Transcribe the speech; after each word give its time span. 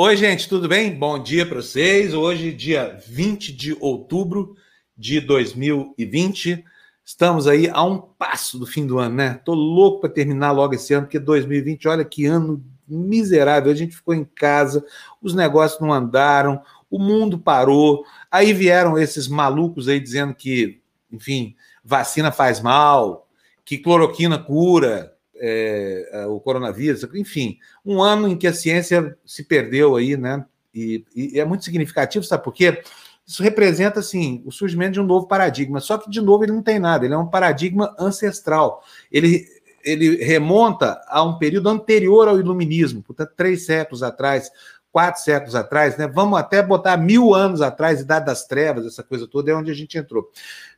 Oi, 0.00 0.16
gente, 0.16 0.48
tudo 0.48 0.68
bem? 0.68 0.94
Bom 0.94 1.20
dia 1.20 1.44
para 1.44 1.60
vocês. 1.60 2.14
Hoje, 2.14 2.52
dia 2.52 3.02
20 3.08 3.52
de 3.52 3.76
outubro 3.80 4.54
de 4.96 5.20
2020. 5.20 6.64
Estamos 7.04 7.48
aí 7.48 7.68
a 7.68 7.82
um 7.82 7.98
passo 7.98 8.60
do 8.60 8.64
fim 8.64 8.86
do 8.86 9.00
ano, 9.00 9.16
né? 9.16 9.40
Tô 9.44 9.54
louco 9.54 10.02
para 10.02 10.08
terminar 10.08 10.52
logo 10.52 10.72
esse 10.72 10.94
ano, 10.94 11.06
porque 11.06 11.18
2020, 11.18 11.88
olha 11.88 12.04
que 12.04 12.26
ano 12.26 12.64
miserável. 12.86 13.72
A 13.72 13.74
gente 13.74 13.96
ficou 13.96 14.14
em 14.14 14.22
casa, 14.22 14.86
os 15.20 15.34
negócios 15.34 15.80
não 15.80 15.92
andaram, 15.92 16.62
o 16.88 17.00
mundo 17.00 17.36
parou. 17.36 18.04
Aí 18.30 18.52
vieram 18.52 18.96
esses 18.96 19.26
malucos 19.26 19.88
aí 19.88 19.98
dizendo 19.98 20.32
que, 20.32 20.80
enfim, 21.10 21.56
vacina 21.82 22.30
faz 22.30 22.60
mal, 22.60 23.28
que 23.64 23.76
cloroquina 23.76 24.38
cura, 24.38 25.17
é, 25.40 26.08
é, 26.12 26.26
o 26.26 26.40
coronavírus, 26.40 27.04
enfim, 27.14 27.58
um 27.84 28.02
ano 28.02 28.28
em 28.28 28.36
que 28.36 28.46
a 28.46 28.52
ciência 28.52 29.16
se 29.24 29.44
perdeu 29.44 29.96
aí, 29.96 30.16
né? 30.16 30.44
E, 30.74 31.04
e, 31.14 31.40
é 31.40 31.44
muito 31.44 31.64
significativo, 31.64 32.24
sabe 32.24 32.44
por 32.44 32.52
quê? 32.52 32.82
Isso 33.26 33.42
representa, 33.42 34.00
assim, 34.00 34.42
o 34.46 34.50
surgimento 34.50 34.92
de 34.92 35.00
um 35.00 35.06
novo 35.06 35.26
paradigma, 35.26 35.80
só 35.80 35.98
que, 35.98 36.08
de 36.08 36.20
novo, 36.20 36.44
ele 36.44 36.52
não 36.52 36.62
tem 36.62 36.78
nada, 36.78 37.04
ele 37.04 37.14
é 37.14 37.18
um 37.18 37.26
paradigma 37.26 37.94
ancestral. 37.98 38.82
Ele, 39.12 39.44
ele 39.84 40.16
remonta 40.24 41.00
a 41.06 41.22
um 41.22 41.36
período 41.36 41.68
anterior 41.68 42.26
ao 42.26 42.38
iluminismo, 42.38 43.02
portanto, 43.02 43.32
três 43.36 43.66
séculos 43.66 44.02
atrás, 44.02 44.50
quatro 44.92 45.22
séculos 45.22 45.54
atrás, 45.54 45.96
né? 45.96 46.06
Vamos 46.06 46.38
até 46.38 46.62
botar 46.62 46.96
mil 46.96 47.34
anos 47.34 47.60
atrás, 47.60 48.00
Idade 48.00 48.26
das 48.26 48.46
Trevas, 48.46 48.86
essa 48.86 49.02
coisa 49.02 49.26
toda, 49.26 49.50
é 49.50 49.54
onde 49.54 49.70
a 49.70 49.74
gente 49.74 49.96
entrou. 49.98 50.30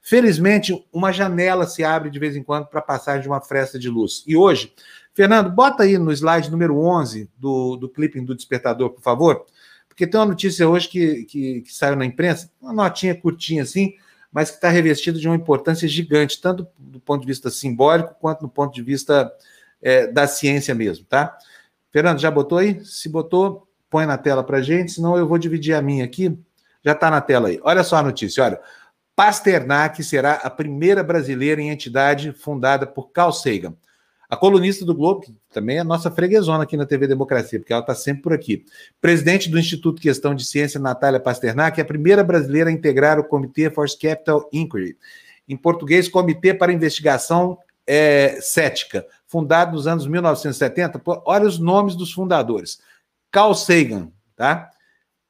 Felizmente, 0.03 0.87
uma 0.93 1.13
janela 1.13 1.67
se 1.67 1.85
abre 1.85 2.11
de 2.11 2.19
vez 2.19 2.37
em 2.37 2.43
quando 2.43 2.67
para 2.67 2.83
passagem 2.83 3.23
de 3.23 3.29
uma 3.29 3.41
fresta 3.41 3.79
de 3.79 3.89
luz. 3.89 4.25
E 4.27 4.37
hoje, 4.37 4.73
Fernando, 5.15 5.51
bota 5.51 5.83
aí 5.83 5.99
no 5.99 6.13
slide 6.13 6.51
número 6.51 6.79
11 6.79 7.31
do, 7.37 7.77
do 7.77 7.89
clipping 7.89 8.25
do 8.25 8.35
Despertador, 8.35 8.91
por 8.91 9.03
favor, 9.03 9.45
porque 9.89 10.07
tem 10.07 10.19
uma 10.19 10.27
notícia 10.27 10.69
hoje 10.69 10.89
que, 10.89 11.25
que, 11.25 11.61
que 11.63 11.75
saiu 11.75 11.97
na 11.97 12.05
imprensa, 12.05 12.51
uma 12.61 12.73
notinha 12.73 13.15
curtinha 13.15 13.63
assim, 13.63 13.95
mas 14.33 14.51
que 14.51 14.57
está 14.57 14.69
revestida 14.69 15.19
de 15.19 15.29
uma 15.29 15.37
importância 15.37 15.87
gigante, 15.89 16.41
tanto 16.41 16.67
do 16.79 17.01
ponto 17.01 17.21
de 17.21 17.27
vista 17.27 17.51
simbólico 17.51 18.15
quanto 18.21 18.41
do 18.43 18.49
ponto 18.49 18.73
de 18.73 18.83
vista 18.83 19.31
é, 19.83 20.07
da 20.07 20.27
ciência 20.27 20.75
mesmo, 20.75 21.05
tá? 21.05 21.37
Fernando, 21.91 22.21
já 22.21 22.31
botou 22.31 22.59
aí? 22.59 22.85
Se 22.85 23.09
botou, 23.09 23.69
põe 23.91 24.07
na 24.07 24.17
tela 24.17 24.43
para 24.45 24.63
gente, 24.63 24.93
senão 24.93 25.19
eu 25.19 25.27
vou 25.27 25.37
dividir 25.37 25.75
a 25.75 25.83
minha 25.83 26.05
aqui. 26.05 26.39
Já 26.83 26.93
está 26.93 27.11
na 27.11 27.21
tela 27.21 27.49
aí. 27.49 27.61
Olha 27.63 27.83
só 27.83 27.97
a 27.97 28.03
notícia, 28.03 28.43
olha. 28.45 28.61
Pasternak 29.15 30.03
será 30.03 30.35
a 30.35 30.49
primeira 30.49 31.03
brasileira 31.03 31.61
em 31.61 31.69
entidade 31.69 32.33
fundada 32.33 32.87
por 32.87 33.11
Carl 33.11 33.33
Sagan. 33.33 33.75
A 34.31 34.37
colunista 34.37 34.85
do 34.85 34.95
Globo, 34.95 35.23
que 35.23 35.35
também 35.53 35.79
é 35.79 35.85
nossa 35.85 36.09
freguesona 36.09 36.63
aqui 36.63 36.77
na 36.77 36.87
TV 36.87 37.09
Democracia, 37.09 37.59
porque 37.59 37.73
ela 37.73 37.83
está 37.83 37.97
sempre 37.97 38.23
por 38.23 38.33
aqui. 38.33 38.65
Presidente 39.01 39.51
do 39.51 39.59
Instituto 39.59 40.01
Questão 40.01 40.37
de 40.37 40.45
Ciência, 40.45 40.79
Natália 40.79 41.19
Pasternak, 41.19 41.81
é 41.81 41.83
a 41.83 41.87
primeira 41.87 42.23
brasileira 42.23 42.71
a 42.71 42.73
integrar 42.73 43.19
o 43.19 43.25
Comitê 43.25 43.69
Force 43.69 43.99
Capital 43.99 44.49
Inquiry. 44.53 44.97
Em 45.49 45.57
português, 45.57 46.09
Comitê 46.09 46.55
para 46.55 46.73
Investigação 46.73 47.59
é, 47.85 48.39
Cética, 48.41 49.05
fundado 49.27 49.73
nos 49.73 49.89
anos 49.89 50.07
1970. 50.07 51.03
Olha 51.27 51.47
os 51.47 51.59
nomes 51.59 51.97
dos 51.97 52.13
fundadores. 52.13 52.81
Carl 53.31 53.55
Sagan, 53.55 54.11
tá? 54.37 54.71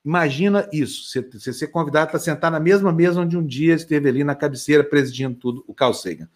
Imagina 0.05 0.67
isso, 0.73 1.05
você 1.33 1.53
ser 1.53 1.69
convidado 1.69 2.11
para 2.11 2.19
sentar 2.19 2.51
na 2.51 2.59
mesma 2.59 2.91
mesa 2.91 3.21
onde 3.21 3.37
um 3.37 3.45
dia 3.45 3.75
esteve 3.75 4.09
ali 4.09 4.25
na 4.25 4.35
cabeceira 4.35 4.83
presidindo 4.83 5.35
tudo 5.37 5.63
o 5.67 5.75
Carl 5.75 5.93
Sagan. 5.93 6.29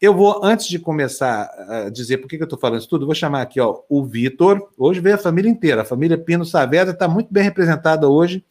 Eu 0.00 0.14
vou, 0.14 0.42
antes 0.42 0.66
de 0.66 0.78
começar 0.78 1.42
a 1.68 1.90
dizer 1.90 2.18
por 2.18 2.26
que, 2.26 2.36
eu 2.36 2.44
estou 2.44 2.58
falando 2.58 2.80
isso 2.80 2.88
tudo, 2.88 3.04
vou 3.04 3.14
chamar 3.14 3.42
aqui 3.42 3.60
ó, 3.60 3.82
o 3.88 4.02
Vitor. 4.02 4.70
Hoje 4.78 4.98
veio 4.98 5.14
a 5.14 5.18
família 5.18 5.50
inteira. 5.50 5.82
A 5.82 5.84
família 5.84 6.16
Pino 6.16 6.44
Saavedra 6.44 6.94
está 6.94 7.06
muito 7.06 7.30
bem 7.30 7.44
representada 7.44 8.08
hoje. 8.08 8.42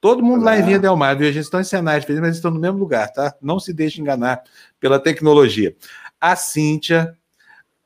Todo 0.00 0.22
mundo 0.22 0.42
Olá. 0.42 0.52
lá 0.52 0.58
em 0.58 0.64
Vinha 0.64 0.80
Del 0.80 0.96
Mar, 0.96 1.16
viu? 1.16 1.28
A 1.28 1.32
gente 1.32 1.44
está 1.44 1.60
em 1.60 1.64
cenários 1.64 2.06
mas 2.20 2.34
estão 2.34 2.50
no 2.50 2.58
mesmo 2.58 2.78
lugar, 2.78 3.10
tá? 3.12 3.32
Não 3.40 3.60
se 3.60 3.72
deixe 3.72 4.00
enganar 4.00 4.42
pela 4.80 4.98
tecnologia. 4.98 5.76
A 6.20 6.34
Cíntia, 6.34 7.16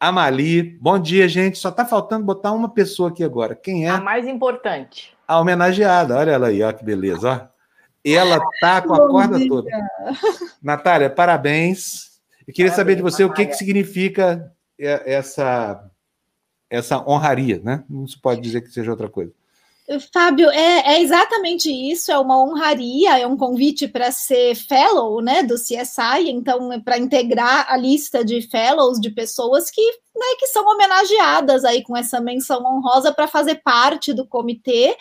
a 0.00 0.11
Mali. 0.11 0.62
Bom 0.81 0.99
dia, 0.99 1.28
gente. 1.28 1.59
Só 1.59 1.69
está 1.69 1.84
faltando 1.84 2.25
botar 2.25 2.53
uma 2.53 2.71
pessoa 2.71 3.11
aqui 3.11 3.22
agora. 3.22 3.55
Quem 3.55 3.87
é? 3.87 3.91
A 3.91 4.00
mais 4.00 4.27
importante. 4.27 5.15
A 5.28 5.38
homenageada. 5.38 6.16
Olha 6.16 6.31
ela 6.31 6.47
aí, 6.49 6.62
ó, 6.62 6.72
que 6.72 6.83
beleza, 6.83 7.31
ó. 7.31 7.61
Ela 8.03 8.41
tá 8.61 8.81
com 8.81 8.94
a 8.94 8.99
Bom 8.99 9.09
corda 9.09 9.37
dia. 9.38 9.49
toda. 9.49 9.69
Natália, 10.62 11.11
parabéns. 11.11 12.19
Eu 12.49 12.55
queria 12.55 12.71
parabéns, 12.71 12.77
saber 12.77 12.97
de 12.97 13.03
você 13.03 13.22
Natália. 13.22 13.33
o 13.33 13.37
que, 13.47 13.53
que 13.53 13.59
significa 13.59 14.50
essa, 14.78 15.84
essa 16.71 16.99
honraria, 17.06 17.61
né? 17.62 17.84
Não 17.88 18.06
se 18.09 18.19
pode 18.19 18.41
dizer 18.41 18.62
que 18.62 18.71
seja 18.71 18.91
outra 18.91 19.09
coisa. 19.11 19.32
Fábio, 20.12 20.49
é, 20.51 20.95
é, 20.95 21.03
exatamente 21.03 21.69
isso, 21.69 22.12
é 22.12 22.19
uma 22.19 22.41
honraria, 22.41 23.19
é 23.19 23.27
um 23.27 23.37
convite 23.37 23.89
para 23.89 24.12
ser 24.12 24.55
fellow 24.55 25.21
né, 25.21 25.43
do 25.43 25.56
CSI, 25.56 26.28
então, 26.28 26.73
é 26.73 26.78
para 26.78 26.99
integrar 26.99 27.67
a 27.69 27.77
lista 27.77 28.25
de 28.25 28.41
fellows 28.43 29.00
de 29.00 29.11
pessoas 29.11 29.69
que, 29.69 29.83
né, 30.15 30.27
que 30.39 30.47
são 30.47 30.65
homenageadas 30.65 31.65
aí 31.65 31.83
com 31.83 31.97
essa 31.97 32.21
menção 32.21 32.62
honrosa 32.65 33.12
para 33.12 33.27
fazer 33.27 33.56
parte 33.65 34.12
do 34.12 34.25
comitê. 34.25 34.97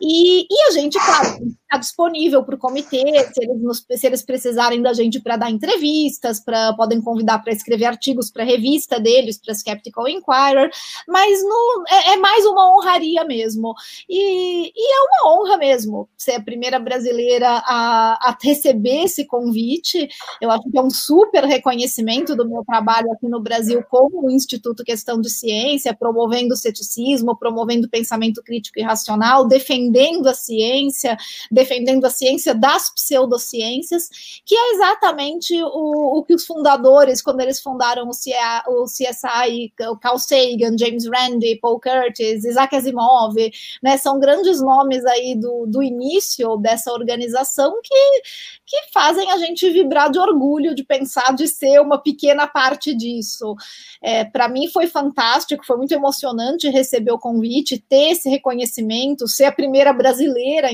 E, 0.00 0.42
e 0.42 0.62
a 0.68 0.70
gente, 0.70 0.96
claro, 0.98 1.38
está 1.70 1.78
disponível 1.78 2.42
para 2.42 2.56
o 2.56 2.58
comitê, 2.58 3.04
se 3.32 3.44
eles, 3.44 3.62
nos, 3.62 3.86
se 3.88 4.06
eles 4.06 4.22
precisarem 4.22 4.82
da 4.82 4.92
gente 4.92 5.20
para 5.20 5.36
dar 5.36 5.50
entrevistas, 5.50 6.40
pra, 6.40 6.74
podem 6.74 7.00
convidar 7.00 7.38
para 7.38 7.52
escrever 7.52 7.84
artigos 7.84 8.28
para 8.30 8.42
a 8.42 8.46
revista 8.46 8.98
deles, 8.98 9.38
para 9.38 9.54
Skeptical 9.54 10.08
Inquirer, 10.08 10.68
mas 11.06 11.42
no, 11.44 11.84
é, 11.88 12.12
é, 12.12 12.16
mais 12.16 12.44
uma 12.44 12.76
honraria 12.76 13.24
mesmo. 13.24 13.72
E, 14.08 14.72
e, 14.74 14.92
é 14.92 15.02
uma 15.02 15.32
honra 15.32 15.56
mesmo 15.58 16.08
ser 16.16 16.32
a 16.32 16.42
primeira 16.42 16.78
brasileira 16.80 17.62
a, 17.64 18.30
a 18.30 18.38
receber 18.42 19.04
esse 19.04 19.24
convite. 19.24 20.08
Eu 20.40 20.50
acho 20.50 20.68
que 20.68 20.78
é 20.78 20.82
um 20.82 20.90
super 20.90 21.44
reconhecimento 21.44 22.34
do 22.34 22.48
meu 22.48 22.64
trabalho 22.64 23.12
aqui 23.12 23.28
no 23.28 23.40
Brasil 23.40 23.84
como 23.88 24.30
Instituto 24.30 24.82
Questão 24.82 25.20
de 25.20 25.30
Ciência, 25.30 25.94
promovendo 25.94 26.54
o 26.54 26.56
ceticismo, 26.56 27.38
promovendo 27.38 27.86
o 27.86 27.90
pensamento 27.90 28.42
crítico 28.42 28.80
e 28.80 28.82
racional, 28.82 29.46
defendendo 29.46 30.26
a 30.28 30.34
ciência, 30.34 31.16
defendendo 31.60 32.04
a 32.06 32.10
ciência 32.10 32.54
das 32.54 32.92
pseudociências, 32.94 34.08
que 34.46 34.54
é 34.54 34.72
exatamente 34.72 35.54
o, 35.62 36.18
o 36.18 36.24
que 36.24 36.34
os 36.34 36.46
fundadores, 36.46 37.20
quando 37.20 37.40
eles 37.40 37.60
fundaram 37.60 38.08
o, 38.08 38.12
CIA, 38.14 38.64
o 38.66 38.84
CSI, 38.84 39.72
o 39.90 39.96
Carl 39.96 40.18
Sagan, 40.18 40.76
James 40.78 41.06
Randi, 41.06 41.56
Paul 41.56 41.78
Curtis, 41.78 42.44
Isaac 42.44 42.74
Asimov, 42.74 43.34
né, 43.82 43.98
são 43.98 44.18
grandes 44.18 44.60
nomes 44.62 45.04
aí 45.04 45.34
do, 45.34 45.66
do 45.66 45.82
início 45.82 46.56
dessa 46.56 46.92
organização 46.92 47.78
que, 47.82 48.22
que 48.66 48.92
fazem 48.92 49.30
a 49.30 49.36
gente 49.36 49.68
vibrar 49.70 50.10
de 50.10 50.18
orgulho 50.18 50.74
de 50.74 50.82
pensar 50.82 51.34
de 51.34 51.46
ser 51.46 51.78
uma 51.80 51.98
pequena 51.98 52.46
parte 52.46 52.94
disso. 52.94 53.54
É, 54.02 54.24
Para 54.24 54.48
mim 54.48 54.66
foi 54.68 54.86
fantástico, 54.86 55.66
foi 55.66 55.76
muito 55.76 55.92
emocionante 55.92 56.70
receber 56.70 57.12
o 57.12 57.18
convite, 57.18 57.78
ter 57.78 58.12
esse 58.12 58.30
reconhecimento, 58.30 59.28
ser 59.28 59.44
a 59.44 59.52
primeira 59.52 59.92
brasileira 59.92 60.70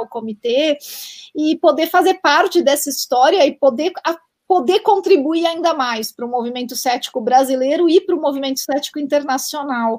o 0.00 0.08
comitê 0.18 0.76
e 1.34 1.56
poder 1.56 1.86
fazer 1.86 2.14
parte 2.14 2.62
dessa 2.62 2.90
história 2.90 3.46
e 3.46 3.52
poder 3.52 3.92
poder 4.48 4.80
contribuir 4.80 5.46
ainda 5.46 5.74
mais 5.74 6.10
para 6.10 6.24
o 6.24 6.28
movimento 6.28 6.74
cético 6.74 7.20
brasileiro 7.20 7.86
e 7.88 8.00
para 8.00 8.16
o 8.16 8.20
movimento 8.20 8.58
cético 8.60 8.98
internacional. 8.98 9.98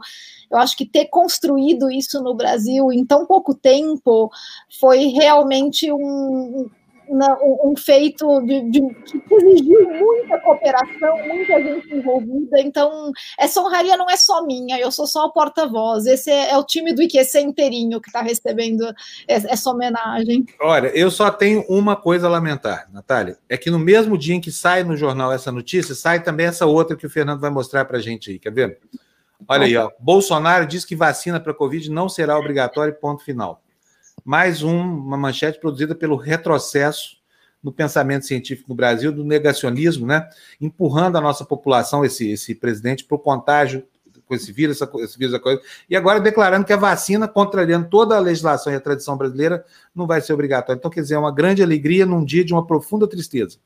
Eu 0.52 0.58
acho 0.58 0.76
que 0.76 0.88
ter 0.88 1.06
construído 1.06 1.92
isso 1.92 2.20
no 2.24 2.34
Brasil 2.34 2.92
em 2.92 3.06
tão 3.06 3.28
pouco 3.28 3.54
tempo 3.54 4.32
foi 4.80 5.06
realmente 5.06 5.94
um, 5.94 6.68
um 7.12 7.74
feito 7.76 8.42
de, 8.42 8.62
de, 8.70 8.82
que 9.06 9.36
exigiu 9.36 9.90
muita 9.90 10.40
cooperação, 10.40 11.18
muita 11.28 11.62
gente 11.62 11.96
envolvida. 11.96 12.62
Então, 12.62 13.12
essa 13.38 13.60
honraria 13.62 13.98
não 13.98 14.10
é 14.10 14.16
só 14.16 14.46
minha, 14.46 14.80
eu 14.80 14.92
sou 14.92 15.08
só 15.08 15.26
o 15.26 15.32
porta-voz. 15.32 16.06
Esse 16.06 16.30
é, 16.30 16.52
é, 16.52 16.58
o 16.58 16.64
time 16.64 16.94
do 16.94 17.02
IQC 17.02 17.42
inteirinho 17.42 18.00
que 18.00 18.10
está 18.10 18.22
recebendo 18.22 18.94
essa 19.28 19.70
homenagem. 19.70 20.46
Olha, 20.62 20.88
eu 20.90 21.10
só 21.10 21.32
tenho 21.32 21.66
uma 21.68 21.96
coisa 21.96 22.28
a 22.28 22.30
lamentar, 22.30 22.88
Natália: 22.92 23.38
é 23.48 23.58
que 23.58 23.72
no 23.72 23.80
mesmo 23.80 24.18
dia 24.18 24.36
em 24.36 24.42
que 24.42 24.52
sai 24.52 24.84
no 24.84 24.96
jornal 24.96 25.32
essa 25.32 25.52
notícia, 25.52 25.96
sai 25.96 26.22
também 26.22 26.46
essa 26.46 26.66
outra 26.66 26.96
que 26.96 27.06
o 27.06 27.10
Fernando 27.10 27.40
vai 27.40 27.50
mostrar 27.50 27.86
para 27.86 27.98
a 27.98 28.02
gente 28.02 28.32
aí, 28.32 28.40
quer 28.40 28.54
ver? 28.54 28.80
Olha 29.48 29.66
aí, 29.66 29.76
ó. 29.78 29.90
Bolsonaro 30.00 30.66
diz 30.68 30.84
que 30.84 30.96
vacina 30.96 31.40
para 31.40 31.54
Covid 31.54 31.90
não 31.90 32.10
será 32.10 32.38
obrigatório, 32.38 32.94
ponto 32.94 33.24
final 33.24 33.62
mais 34.24 34.64
um, 34.64 34.80
uma 34.80 35.18
manchete 35.18 35.60
produzida 35.60 35.96
pelo 35.96 36.16
retrocesso 36.16 37.18
no 37.62 37.72
pensamento 37.72 38.26
científico 38.26 38.70
no 38.70 38.76
Brasil, 38.76 39.12
do 39.12 39.24
negacionismo, 39.24 40.06
né? 40.06 40.30
empurrando 40.62 41.18
a 41.18 41.22
nossa 41.22 41.44
população, 41.44 42.06
esse, 42.06 42.32
esse 42.32 42.56
presidente, 42.56 43.04
para 43.04 43.16
o 43.16 43.20
contágio 43.20 43.84
com 44.30 44.36
esse 44.36 44.52
vírus, 44.52 44.80
essa, 44.80 44.90
esse 45.00 45.18
vírus, 45.18 45.34
essa 45.34 45.42
coisa, 45.42 45.60
e 45.90 45.96
agora 45.96 46.20
declarando 46.20 46.64
que 46.64 46.72
a 46.72 46.78
vacina, 46.78 47.28
contrariando 47.28 47.90
toda 47.90 48.16
a 48.16 48.20
legislação 48.20 48.72
e 48.72 48.76
a 48.76 48.80
tradição 48.80 49.18
brasileira, 49.18 49.66
não 49.94 50.06
vai 50.06 50.22
ser 50.22 50.34
obrigatória. 50.34 50.78
Então, 50.78 50.92
quer 50.92 51.02
dizer, 51.02 51.16
é 51.16 51.18
uma 51.18 51.34
grande 51.34 51.64
alegria 51.64 52.06
num 52.06 52.24
dia 52.24 52.46
de 52.46 52.54
uma 52.54 52.66
profunda 52.66 53.08
tristeza. 53.08 53.58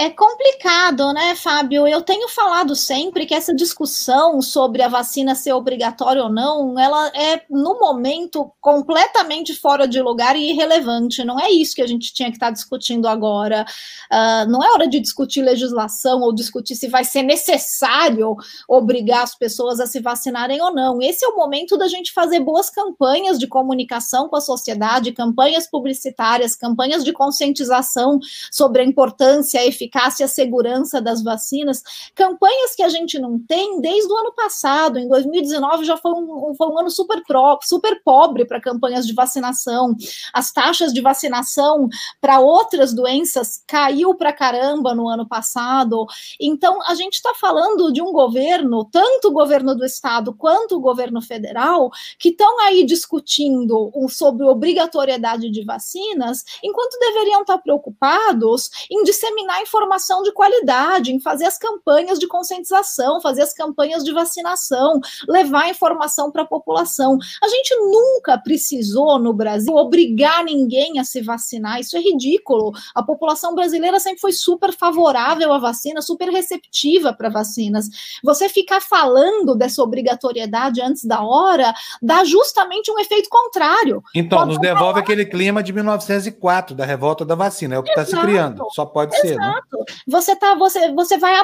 É 0.00 0.08
complicado, 0.10 1.12
né, 1.12 1.34
Fábio? 1.34 1.84
Eu 1.88 2.00
tenho 2.00 2.28
falado 2.28 2.76
sempre 2.76 3.26
que 3.26 3.34
essa 3.34 3.52
discussão 3.52 4.40
sobre 4.40 4.80
a 4.80 4.86
vacina 4.86 5.34
ser 5.34 5.52
obrigatória 5.52 6.22
ou 6.22 6.30
não, 6.30 6.78
ela 6.78 7.08
é, 7.08 7.42
no 7.50 7.80
momento, 7.80 8.48
completamente 8.60 9.56
fora 9.56 9.88
de 9.88 10.00
lugar 10.00 10.36
e 10.36 10.50
irrelevante. 10.50 11.24
Não 11.24 11.36
é 11.36 11.50
isso 11.50 11.74
que 11.74 11.82
a 11.82 11.86
gente 11.86 12.14
tinha 12.14 12.30
que 12.30 12.36
estar 12.36 12.50
discutindo 12.52 13.08
agora. 13.08 13.66
Uh, 14.08 14.48
não 14.48 14.62
é 14.62 14.70
hora 14.70 14.86
de 14.86 15.00
discutir 15.00 15.42
legislação 15.42 16.20
ou 16.20 16.32
discutir 16.32 16.76
se 16.76 16.86
vai 16.86 17.02
ser 17.02 17.24
necessário 17.24 18.36
obrigar 18.68 19.24
as 19.24 19.34
pessoas 19.34 19.80
a 19.80 19.86
se 19.88 19.98
vacinarem 19.98 20.62
ou 20.62 20.72
não. 20.72 21.02
Esse 21.02 21.24
é 21.24 21.28
o 21.28 21.34
momento 21.34 21.76
da 21.76 21.88
gente 21.88 22.12
fazer 22.12 22.38
boas 22.38 22.70
campanhas 22.70 23.36
de 23.36 23.48
comunicação 23.48 24.28
com 24.28 24.36
a 24.36 24.40
sociedade, 24.40 25.10
campanhas 25.10 25.68
publicitárias, 25.68 26.54
campanhas 26.54 27.02
de 27.02 27.12
conscientização 27.12 28.20
sobre 28.52 28.82
a 28.82 28.84
importância, 28.84 29.60
a 29.60 29.66
eficácia 29.66 29.87
eficácia 29.88 30.22
e 30.22 30.26
a 30.26 30.28
segurança 30.28 31.00
das 31.00 31.22
vacinas, 31.22 31.82
campanhas 32.14 32.74
que 32.76 32.82
a 32.82 32.88
gente 32.88 33.18
não 33.18 33.38
tem 33.38 33.80
desde 33.80 34.12
o 34.12 34.16
ano 34.16 34.32
passado. 34.32 34.98
Em 34.98 35.08
2019 35.08 35.84
já 35.84 35.96
foi 35.96 36.12
um, 36.12 36.54
foi 36.54 36.68
um 36.68 36.78
ano 36.78 36.90
super, 36.90 37.22
pro, 37.24 37.58
super 37.62 38.00
pobre 38.04 38.44
para 38.44 38.60
campanhas 38.60 39.06
de 39.06 39.14
vacinação. 39.14 39.96
As 40.32 40.52
taxas 40.52 40.92
de 40.92 41.00
vacinação 41.00 41.88
para 42.20 42.38
outras 42.38 42.92
doenças 42.94 43.62
caiu 43.66 44.14
para 44.14 44.32
caramba 44.32 44.94
no 44.94 45.08
ano 45.08 45.26
passado. 45.26 46.06
Então, 46.38 46.78
a 46.86 46.94
gente 46.94 47.14
está 47.14 47.34
falando 47.34 47.92
de 47.92 48.02
um 48.02 48.12
governo, 48.12 48.84
tanto 48.84 49.28
o 49.28 49.32
governo 49.32 49.74
do 49.74 49.84
estado 49.84 50.32
quanto 50.34 50.76
o 50.76 50.80
governo 50.80 51.22
federal, 51.22 51.90
que 52.18 52.28
estão 52.28 52.60
aí 52.60 52.84
discutindo 52.84 53.90
sobre 54.08 54.44
obrigatoriedade 54.44 55.50
de 55.50 55.64
vacinas, 55.64 56.44
enquanto 56.62 56.98
deveriam 56.98 57.40
estar 57.40 57.56
tá 57.56 57.62
preocupados 57.62 58.70
em 58.90 59.02
disseminar 59.04 59.62
informações 59.62 59.77
informação 59.78 60.24
de 60.24 60.32
qualidade, 60.32 61.12
em 61.12 61.20
fazer 61.20 61.44
as 61.44 61.56
campanhas 61.56 62.18
de 62.18 62.26
conscientização, 62.26 63.20
fazer 63.20 63.42
as 63.42 63.54
campanhas 63.54 64.02
de 64.02 64.12
vacinação, 64.12 65.00
levar 65.28 65.70
informação 65.70 66.32
para 66.32 66.42
a 66.42 66.46
população. 66.46 67.16
A 67.42 67.48
gente 67.48 67.74
nunca 67.76 68.36
precisou 68.38 69.18
no 69.20 69.32
Brasil 69.32 69.74
obrigar 69.74 70.44
ninguém 70.44 70.98
a 70.98 71.04
se 71.04 71.22
vacinar, 71.22 71.78
isso 71.78 71.96
é 71.96 72.00
ridículo. 72.00 72.72
A 72.92 73.02
população 73.02 73.54
brasileira 73.54 74.00
sempre 74.00 74.20
foi 74.20 74.32
super 74.32 74.72
favorável 74.72 75.52
à 75.52 75.58
vacina, 75.58 76.02
super 76.02 76.28
receptiva 76.28 77.12
para 77.12 77.28
vacinas. 77.28 77.88
Você 78.24 78.48
ficar 78.48 78.80
falando 78.80 79.54
dessa 79.54 79.80
obrigatoriedade 79.80 80.82
antes 80.82 81.04
da 81.04 81.22
hora 81.22 81.72
dá 82.02 82.24
justamente 82.24 82.90
um 82.90 82.98
efeito 82.98 83.28
contrário. 83.28 84.02
Então, 84.12 84.40
pode 84.40 84.50
nos 84.50 84.58
devolve 84.58 84.94
falar... 84.94 84.98
aquele 84.98 85.24
clima 85.24 85.62
de 85.62 85.72
1904, 85.72 86.74
da 86.74 86.84
revolta 86.84 87.24
da 87.24 87.36
vacina, 87.36 87.76
é 87.76 87.78
o 87.78 87.82
que 87.82 87.90
está 87.90 88.04
se 88.04 88.16
criando, 88.20 88.66
só 88.70 88.84
pode 88.84 89.14
Exato. 89.14 89.28
ser. 89.28 89.36
Né? 89.36 89.57
Você 90.06 90.36
tá, 90.36 90.54
você, 90.54 90.92
você 90.92 91.18
vai 91.18 91.34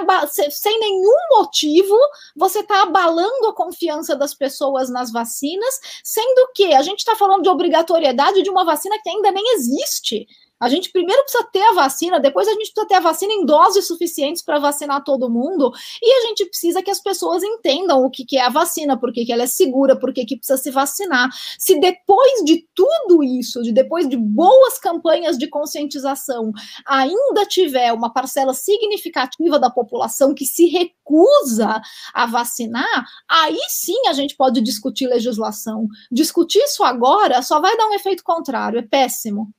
sem 0.51 0.79
nenhum 0.79 1.17
motivo, 1.39 1.97
você 2.37 2.61
está 2.61 2.83
abalando 2.83 3.49
a 3.49 3.55
confiança 3.55 4.17
das 4.17 4.35
pessoas 4.35 4.91
nas 4.91 5.13
vacinas, 5.13 5.81
sendo 6.03 6.53
que 6.55 6.75
a 6.75 6.83
gente 6.83 6.99
está 6.99 7.17
falando 7.17 7.43
de 7.43 7.49
obrigatoriedade 7.49 8.43
de 8.43 8.51
uma 8.51 8.65
vacina 8.65 8.97
que 9.03 9.09
ainda 9.09 9.31
nem 9.31 9.55
existe. 9.55 10.27
A 10.65 10.69
gente 10.71 10.91
primeiro 10.91 11.23
precisa 11.23 11.45
ter 11.53 11.63
a 11.63 11.75
vacina, 11.75 12.19
depois 12.19 12.49
a 12.49 12.53
gente 12.53 12.73
precisa 12.73 12.87
ter 12.87 12.95
a 12.95 13.01
vacina 13.01 13.35
em 13.35 13.45
doses 13.45 13.87
suficientes 13.87 14.43
para 14.43 14.59
vacinar 14.59 15.05
todo 15.05 15.29
mundo, 15.29 15.71
e 16.01 16.11
a 16.11 16.27
gente 16.27 16.47
precisa 16.47 16.83
que 16.83 16.91
as 16.91 17.01
pessoas 17.01 17.43
entendam 17.43 18.03
o 18.03 18.11
que, 18.11 18.25
que 18.25 18.39
é 18.39 18.43
a 18.43 18.49
vacina, 18.49 18.99
por 18.99 19.13
que, 19.13 19.27
que 19.27 19.33
ela 19.33 19.43
é 19.43 19.47
segura, 19.47 19.95
por 19.95 20.11
que, 20.13 20.25
que 20.25 20.39
precisa 20.39 20.57
se 20.57 20.71
vacinar. 20.71 21.29
Se 21.59 21.79
depois 21.79 22.43
de 22.45 22.67
tudo 22.75 23.23
isso, 23.23 23.63
de 23.63 23.73
depois 23.73 24.09
de 24.09 24.17
boas 24.17 24.79
campanhas 24.79 25.37
de 25.37 25.49
conscientização, 25.49 26.51
ainda 26.87 27.45
tiver 27.47 27.93
uma 27.93 28.11
parcela 28.11 28.55
significativa 28.55 29.59
da 29.59 29.69
população 29.69 30.35
que 30.35 30.47
se 30.47 30.67
recusa 30.67 31.83
a 32.15 32.25
vacinar, 32.25 33.05
aí 33.29 33.61
sim 33.69 34.07
a 34.09 34.15
gente 34.15 34.35
pode 34.35 34.63
discutir 34.63 35.07
legislação. 35.09 35.87
Discutir 36.11 36.61
isso 36.61 36.83
agora 36.83 37.43
só 37.43 37.61
vai 37.61 37.77
dar 37.77 37.89
um 37.89 37.93
efeito 37.93 38.25
contrário, 38.25 38.79
é 38.79 38.83
péssimo. 38.83 39.53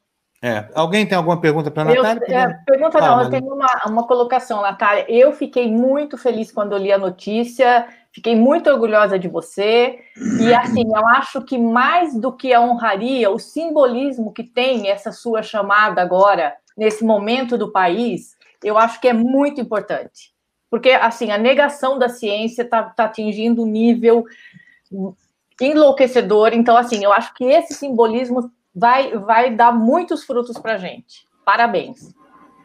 É. 0.46 0.70
Alguém 0.76 1.08
tem 1.08 1.18
alguma 1.18 1.42
pergunta 1.42 1.72
para 1.72 1.82
a 1.82 1.86
Natália? 1.86 2.22
Eu, 2.28 2.38
é, 2.38 2.62
pergunta 2.68 3.02
não, 3.02 3.24
eu 3.24 3.30
tenho 3.32 3.52
uma, 3.52 3.68
uma 3.88 4.06
colocação, 4.06 4.62
Natália. 4.62 5.04
Eu 5.10 5.34
fiquei 5.34 5.72
muito 5.72 6.20
feliz 6.20 6.52
quando 6.52 6.74
eu 6.74 6.78
li 6.78 6.92
a 6.92 7.00
notícia, 7.00 7.88
fiquei 8.12 8.36
muito 8.36 8.70
orgulhosa 8.70 9.18
de 9.18 9.28
você. 9.28 9.98
E 10.40 10.54
assim, 10.54 10.84
eu 10.86 11.08
acho 11.08 11.42
que 11.42 11.58
mais 11.58 12.16
do 12.16 12.32
que 12.32 12.54
a 12.54 12.62
honraria, 12.62 13.32
o 13.32 13.40
simbolismo 13.40 14.32
que 14.32 14.44
tem 14.44 14.88
essa 14.88 15.12
sua 15.12 15.42
chamada 15.42 16.00
agora, 16.00 16.54
nesse 16.78 17.04
momento 17.04 17.58
do 17.58 17.72
país, 17.72 18.38
eu 18.64 18.78
acho 18.78 19.02
que 19.02 19.08
é 19.08 19.14
muito 19.14 19.60
importante. 19.60 20.32
Porque 20.70 20.92
assim, 20.92 21.32
a 21.32 21.40
negação 21.40 21.98
da 21.98 22.08
ciência 22.08 22.62
está 22.62 22.84
tá 22.84 23.06
atingindo 23.06 23.64
um 23.64 23.68
nível 23.68 24.24
enlouquecedor. 25.60 26.54
Então, 26.54 26.78
assim, 26.78 27.04
eu 27.04 27.12
acho 27.12 27.34
que 27.34 27.46
esse 27.46 27.74
simbolismo 27.74 28.52
vai, 28.76 29.18
vai 29.18 29.56
dar 29.56 29.72
muitos 29.72 30.24
frutos 30.24 30.58
para 30.58 30.74
a 30.74 30.78
gente. 30.78 31.26
Parabéns. 31.46 32.14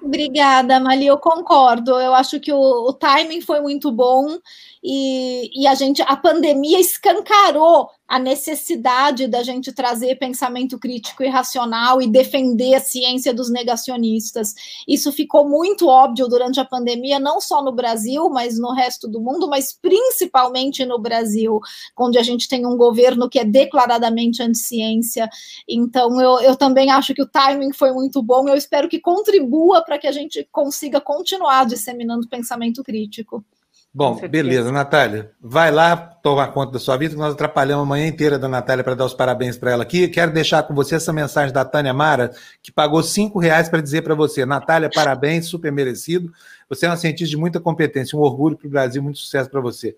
Obrigada, 0.03 0.81
Mali, 0.81 1.07
eu 1.07 1.19
concordo. 1.19 1.93
Eu 2.01 2.15
acho 2.15 2.41
que 2.41 2.53
o, 2.53 2.89
o 2.89 2.93
timing 2.93 3.43
foi 3.43 3.61
muito 3.61 3.93
bom 3.93 4.39
e, 4.83 5.51
e, 5.63 5.67
a 5.67 5.75
gente, 5.75 6.01
a 6.03 6.17
pandemia 6.17 6.81
escancarou 6.81 7.91
a 8.09 8.19
necessidade 8.19 9.29
da 9.29 9.43
gente 9.43 9.73
trazer 9.73 10.17
pensamento 10.17 10.79
crítico 10.79 11.23
e 11.23 11.29
racional 11.29 12.01
e 12.01 12.09
defender 12.09 12.75
a 12.75 12.81
ciência 12.81 13.33
dos 13.33 13.51
negacionistas. 13.51 14.55
Isso 14.89 15.13
ficou 15.13 15.49
muito 15.49 15.87
óbvio 15.87 16.27
durante 16.29 16.59
a 16.59 16.65
pandemia, 16.65 17.21
não 17.21 17.41
só 17.41 17.63
no 17.63 17.73
Brasil, 17.73 18.29
mas 18.31 18.59
no 18.59 18.73
resto 18.73 19.07
do 19.07 19.21
mundo, 19.21 19.49
mas 19.49 19.73
principalmente 19.81 20.85
no 20.87 20.99
Brasil, 20.99 21.61
onde 21.97 22.19
a 22.19 22.23
gente 22.23 22.49
tem 22.49 22.67
um 22.67 22.77
governo 22.77 23.29
que 23.29 23.39
é 23.39 23.45
declaradamente 23.45 24.43
anti-ciência. 24.43 25.29
Então, 25.69 26.21
eu, 26.21 26.41
eu 26.41 26.57
também 26.57 26.91
acho 26.91 27.15
que 27.15 27.23
o 27.23 27.29
timing 27.29 27.73
foi 27.75 27.93
muito 27.93 28.23
bom. 28.23 28.49
Eu 28.49 28.57
espero 28.57 28.89
que 28.89 28.99
contribua 28.99 29.85
para 29.85 29.99
que 29.99 30.07
a 30.07 30.13
gente 30.13 30.49
consiga 30.51 31.01
continuar 31.01 31.67
disseminando 31.67 32.29
pensamento 32.29 32.83
crítico. 32.83 33.45
Bom, 33.93 34.21
beleza, 34.29 34.71
Natália. 34.71 35.33
Vai 35.41 35.73
lá 35.73 35.97
tomar 35.97 36.47
conta 36.49 36.73
da 36.73 36.79
sua 36.79 36.97
vida, 36.97 37.17
nós 37.17 37.35
atrapalhamos 37.35 37.83
a 37.83 37.89
manhã 37.89 38.07
inteira 38.07 38.39
da 38.39 38.47
Natália 38.47 38.85
para 38.85 38.95
dar 38.95 39.05
os 39.05 39.15
parabéns 39.15 39.59
para 39.59 39.73
ela 39.73 39.83
aqui. 39.83 40.07
Quero 40.07 40.33
deixar 40.33 40.63
com 40.63 40.73
você 40.73 40.95
essa 40.95 41.13
mensagem 41.13 41.53
da 41.53 41.65
Tânia 41.65 41.93
Mara, 41.93 42.31
que 42.63 42.71
pagou 42.71 43.03
cinco 43.03 43.41
reais 43.41 43.69
para 43.69 43.81
dizer 43.81 44.03
para 44.03 44.15
você: 44.15 44.47
Natália, 44.47 44.89
parabéns, 44.95 45.47
super 45.47 45.73
merecido. 45.73 46.33
Você 46.69 46.87
é 46.87 46.89
uma 46.89 46.97
cientista 46.97 47.31
de 47.31 47.37
muita 47.37 47.59
competência, 47.59 48.17
um 48.17 48.23
orgulho 48.23 48.57
para 48.57 48.69
o 48.69 48.71
Brasil, 48.71 49.03
muito 49.03 49.19
sucesso 49.19 49.51
para 49.51 49.61
você. 49.61 49.97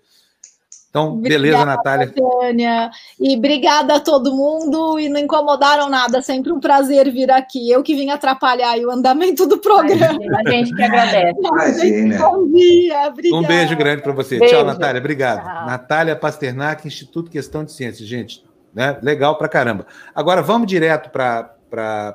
Então, 0.93 1.13
obrigada, 1.13 1.41
beleza, 1.41 1.65
Natália. 1.65 2.13
Tânia. 2.13 2.91
E 3.19 3.35
obrigada 3.35 3.95
a 3.95 3.99
todo 3.99 4.31
mundo. 4.31 4.99
E 4.99 5.09
não 5.09 5.19
incomodaram 5.19 5.89
nada. 5.89 6.21
Sempre 6.21 6.51
um 6.53 6.59
prazer 6.59 7.11
vir 7.11 7.31
aqui. 7.31 7.67
Eu 7.71 7.81
que 7.81 7.95
vim 7.95 8.11
atrapalhar 8.11 8.77
o 8.77 8.91
andamento 8.91 9.47
do 9.47 9.57
programa. 9.57 10.19
A 10.45 10.51
gente 10.51 10.71
que 10.75 10.83
agradece. 10.83 11.33
Bom 12.19 12.47
dia. 12.47 13.07
Obrigada. 13.07 13.43
Um 13.43 13.47
beijo 13.47 13.75
grande 13.75 14.03
para 14.03 14.11
você. 14.11 14.37
Beijo. 14.37 14.53
Tchau, 14.53 14.63
Natália. 14.63 14.99
Obrigado. 14.99 15.41
Tchau. 15.41 15.65
Natália 15.65 16.15
Pasternak, 16.15 16.87
Instituto 16.87 17.31
Questão 17.31 17.63
de 17.63 17.71
Ciência. 17.71 18.05
Gente, 18.05 18.45
né? 18.71 18.95
legal 19.01 19.35
para 19.35 19.49
caramba. 19.49 19.87
Agora, 20.13 20.43
vamos 20.43 20.67
direto 20.67 21.09
para 21.09 21.55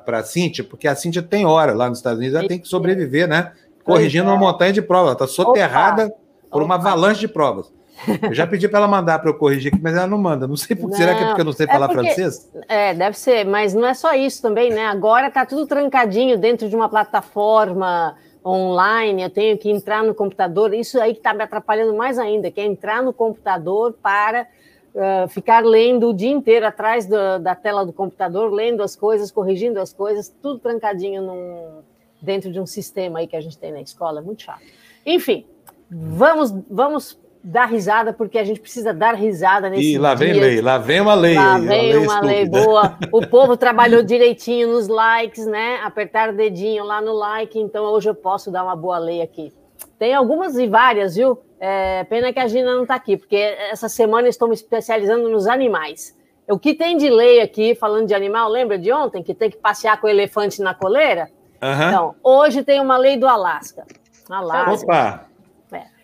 a 0.07 0.23
Cíntia, 0.23 0.63
porque 0.63 0.87
a 0.87 0.95
Cíntia 0.95 1.21
tem 1.21 1.45
hora 1.45 1.73
lá 1.73 1.89
nos 1.89 1.97
Estados 1.97 2.19
Unidos. 2.19 2.39
Ela 2.39 2.47
tem 2.47 2.57
que 2.59 2.67
sobreviver, 2.69 3.27
né? 3.27 3.51
Corrigindo 3.83 4.29
é. 4.29 4.31
uma 4.31 4.37
montanha 4.39 4.71
de 4.71 4.81
provas. 4.81 5.07
Ela 5.07 5.25
está 5.25 5.27
soterrada 5.27 6.05
Opa. 6.05 6.15
por 6.49 6.63
uma 6.63 6.75
avalanche 6.75 7.19
de 7.19 7.27
provas. 7.27 7.77
Eu 8.23 8.33
já 8.33 8.47
pedi 8.47 8.67
para 8.67 8.79
ela 8.79 8.87
mandar 8.87 9.19
para 9.19 9.29
eu 9.29 9.33
corrigir 9.33 9.73
aqui, 9.73 9.81
mas 9.81 9.95
ela 9.95 10.07
não 10.07 10.17
manda. 10.17 10.47
Não 10.47 10.55
sei 10.55 10.75
por 10.75 10.89
que. 10.89 10.97
Será 10.97 11.15
que 11.15 11.23
é 11.23 11.27
porque 11.27 11.41
eu 11.41 11.45
não 11.45 11.53
sei 11.53 11.65
é 11.65 11.71
falar 11.71 11.87
porque, 11.87 12.03
francês? 12.03 12.51
É, 12.67 12.93
deve 12.93 13.17
ser, 13.17 13.45
mas 13.45 13.73
não 13.73 13.87
é 13.87 13.93
só 13.93 14.13
isso 14.13 14.41
também, 14.41 14.71
né? 14.71 14.85
Agora 14.85 15.27
está 15.27 15.45
tudo 15.45 15.65
trancadinho 15.67 16.37
dentro 16.37 16.69
de 16.69 16.75
uma 16.75 16.87
plataforma 16.87 18.15
online, 18.45 19.21
eu 19.21 19.29
tenho 19.29 19.57
que 19.57 19.69
entrar 19.69 20.03
no 20.03 20.13
computador. 20.13 20.73
Isso 20.73 20.99
aí 20.99 21.13
que 21.13 21.19
está 21.19 21.33
me 21.33 21.43
atrapalhando 21.43 21.95
mais 21.95 22.17
ainda, 22.17 22.49
que 22.49 22.59
é 22.59 22.65
entrar 22.65 23.03
no 23.03 23.13
computador 23.13 23.93
para 24.01 24.47
uh, 24.93 25.27
ficar 25.27 25.63
lendo 25.63 26.09
o 26.09 26.13
dia 26.13 26.31
inteiro 26.31 26.65
atrás 26.65 27.05
do, 27.05 27.39
da 27.39 27.55
tela 27.55 27.85
do 27.85 27.93
computador, 27.93 28.51
lendo 28.51 28.81
as 28.81 28.95
coisas, 28.95 29.31
corrigindo 29.31 29.79
as 29.79 29.93
coisas, 29.93 30.33
tudo 30.41 30.59
trancadinho 30.59 31.21
num, 31.21 31.81
dentro 32.21 32.51
de 32.51 32.59
um 32.59 32.65
sistema 32.65 33.19
aí 33.19 33.27
que 33.27 33.35
a 33.35 33.41
gente 33.41 33.57
tem 33.57 33.71
na 33.71 33.81
escola. 33.81 34.19
É 34.19 34.23
muito 34.23 34.43
chato. 34.43 34.61
Enfim, 35.05 35.45
vamos, 35.89 36.51
vamos 36.69 37.17
dar 37.43 37.65
risada, 37.65 38.11
porque 38.11 38.37
a 38.37 38.43
gente 38.43 38.59
precisa 38.59 38.93
dar 38.93 39.15
risada 39.15 39.69
nesse 39.69 39.93
E 39.93 39.97
lá 39.97 40.13
vem 40.13 40.33
dias. 40.33 40.45
lei, 40.45 40.61
lá 40.61 40.77
vem 40.77 41.01
uma 41.01 41.13
lei. 41.13 41.35
Lá 41.35 41.57
vem 41.57 41.97
uma, 41.97 42.13
uma 42.13 42.21
lei, 42.21 42.45
boa. 42.45 42.97
O 43.11 43.25
povo 43.25 43.55
trabalhou 43.55 44.03
direitinho 44.03 44.67
nos 44.67 44.87
likes, 44.87 45.45
né? 45.45 45.79
Apertar 45.83 46.29
o 46.29 46.33
dedinho 46.35 46.83
lá 46.83 47.01
no 47.01 47.13
like, 47.13 47.57
então 47.57 47.85
hoje 47.85 48.09
eu 48.09 48.15
posso 48.15 48.51
dar 48.51 48.63
uma 48.63 48.75
boa 48.75 48.97
lei 48.97 49.21
aqui. 49.21 49.53
Tem 49.97 50.13
algumas 50.13 50.57
e 50.57 50.67
várias, 50.67 51.15
viu? 51.15 51.39
É, 51.59 52.03
pena 52.05 52.31
que 52.31 52.39
a 52.39 52.47
Gina 52.47 52.73
não 52.73 52.83
está 52.83 52.95
aqui, 52.95 53.17
porque 53.17 53.35
essa 53.35 53.89
semana 53.89 54.27
estou 54.27 54.47
me 54.47 54.53
especializando 54.53 55.29
nos 55.29 55.47
animais. 55.47 56.17
O 56.47 56.57
que 56.57 56.73
tem 56.73 56.97
de 56.97 57.09
lei 57.09 57.41
aqui, 57.41 57.75
falando 57.75 58.07
de 58.07 58.13
animal, 58.13 58.49
lembra 58.49 58.77
de 58.77 58.91
ontem, 58.91 59.21
que 59.21 59.33
tem 59.33 59.49
que 59.49 59.57
passear 59.57 59.99
com 59.99 60.07
o 60.07 60.09
elefante 60.09 60.61
na 60.61 60.73
coleira? 60.73 61.29
Uhum. 61.61 61.87
Então, 61.87 62.15
hoje 62.23 62.63
tem 62.63 62.79
uma 62.79 62.97
lei 62.97 63.17
do 63.17 63.27
Alasca. 63.27 63.85
Alasca. 64.29 64.85
Opa! 64.85 65.28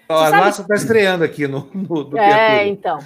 O 0.07 0.13
Alasca 0.13 0.61
está 0.61 0.75
estreando 0.75 1.23
aqui 1.23 1.47
no, 1.47 1.67
no, 1.73 2.17
É, 2.17 2.67
então. 2.67 2.99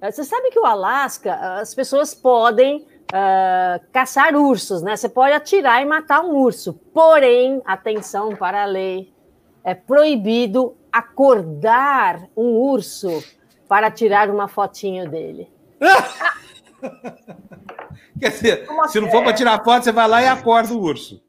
Você 0.00 0.22
sabe 0.22 0.50
que 0.50 0.58
o 0.58 0.66
Alasca, 0.66 1.34
as 1.60 1.74
pessoas 1.74 2.14
podem 2.14 2.78
uh, 2.78 3.84
caçar 3.92 4.36
ursos, 4.36 4.82
né? 4.82 4.96
Você 4.96 5.08
pode 5.08 5.32
atirar 5.32 5.82
e 5.82 5.86
matar 5.86 6.20
um 6.20 6.34
urso. 6.34 6.74
Porém, 6.92 7.62
atenção 7.64 8.36
para 8.36 8.62
a 8.62 8.66
lei, 8.66 9.12
é 9.64 9.74
proibido 9.74 10.76
acordar 10.92 12.22
um 12.36 12.50
urso 12.50 13.24
para 13.66 13.90
tirar 13.90 14.28
uma 14.28 14.46
fotinho 14.46 15.10
dele. 15.10 15.48
Quer 18.20 18.30
dizer, 18.30 18.66
se 18.88 19.00
não 19.00 19.10
for 19.10 19.22
para 19.22 19.32
tirar 19.32 19.64
foto, 19.64 19.84
você 19.84 19.92
vai 19.92 20.06
lá 20.06 20.22
e 20.22 20.28
acorda 20.28 20.72
o 20.72 20.80
urso. 20.80 21.20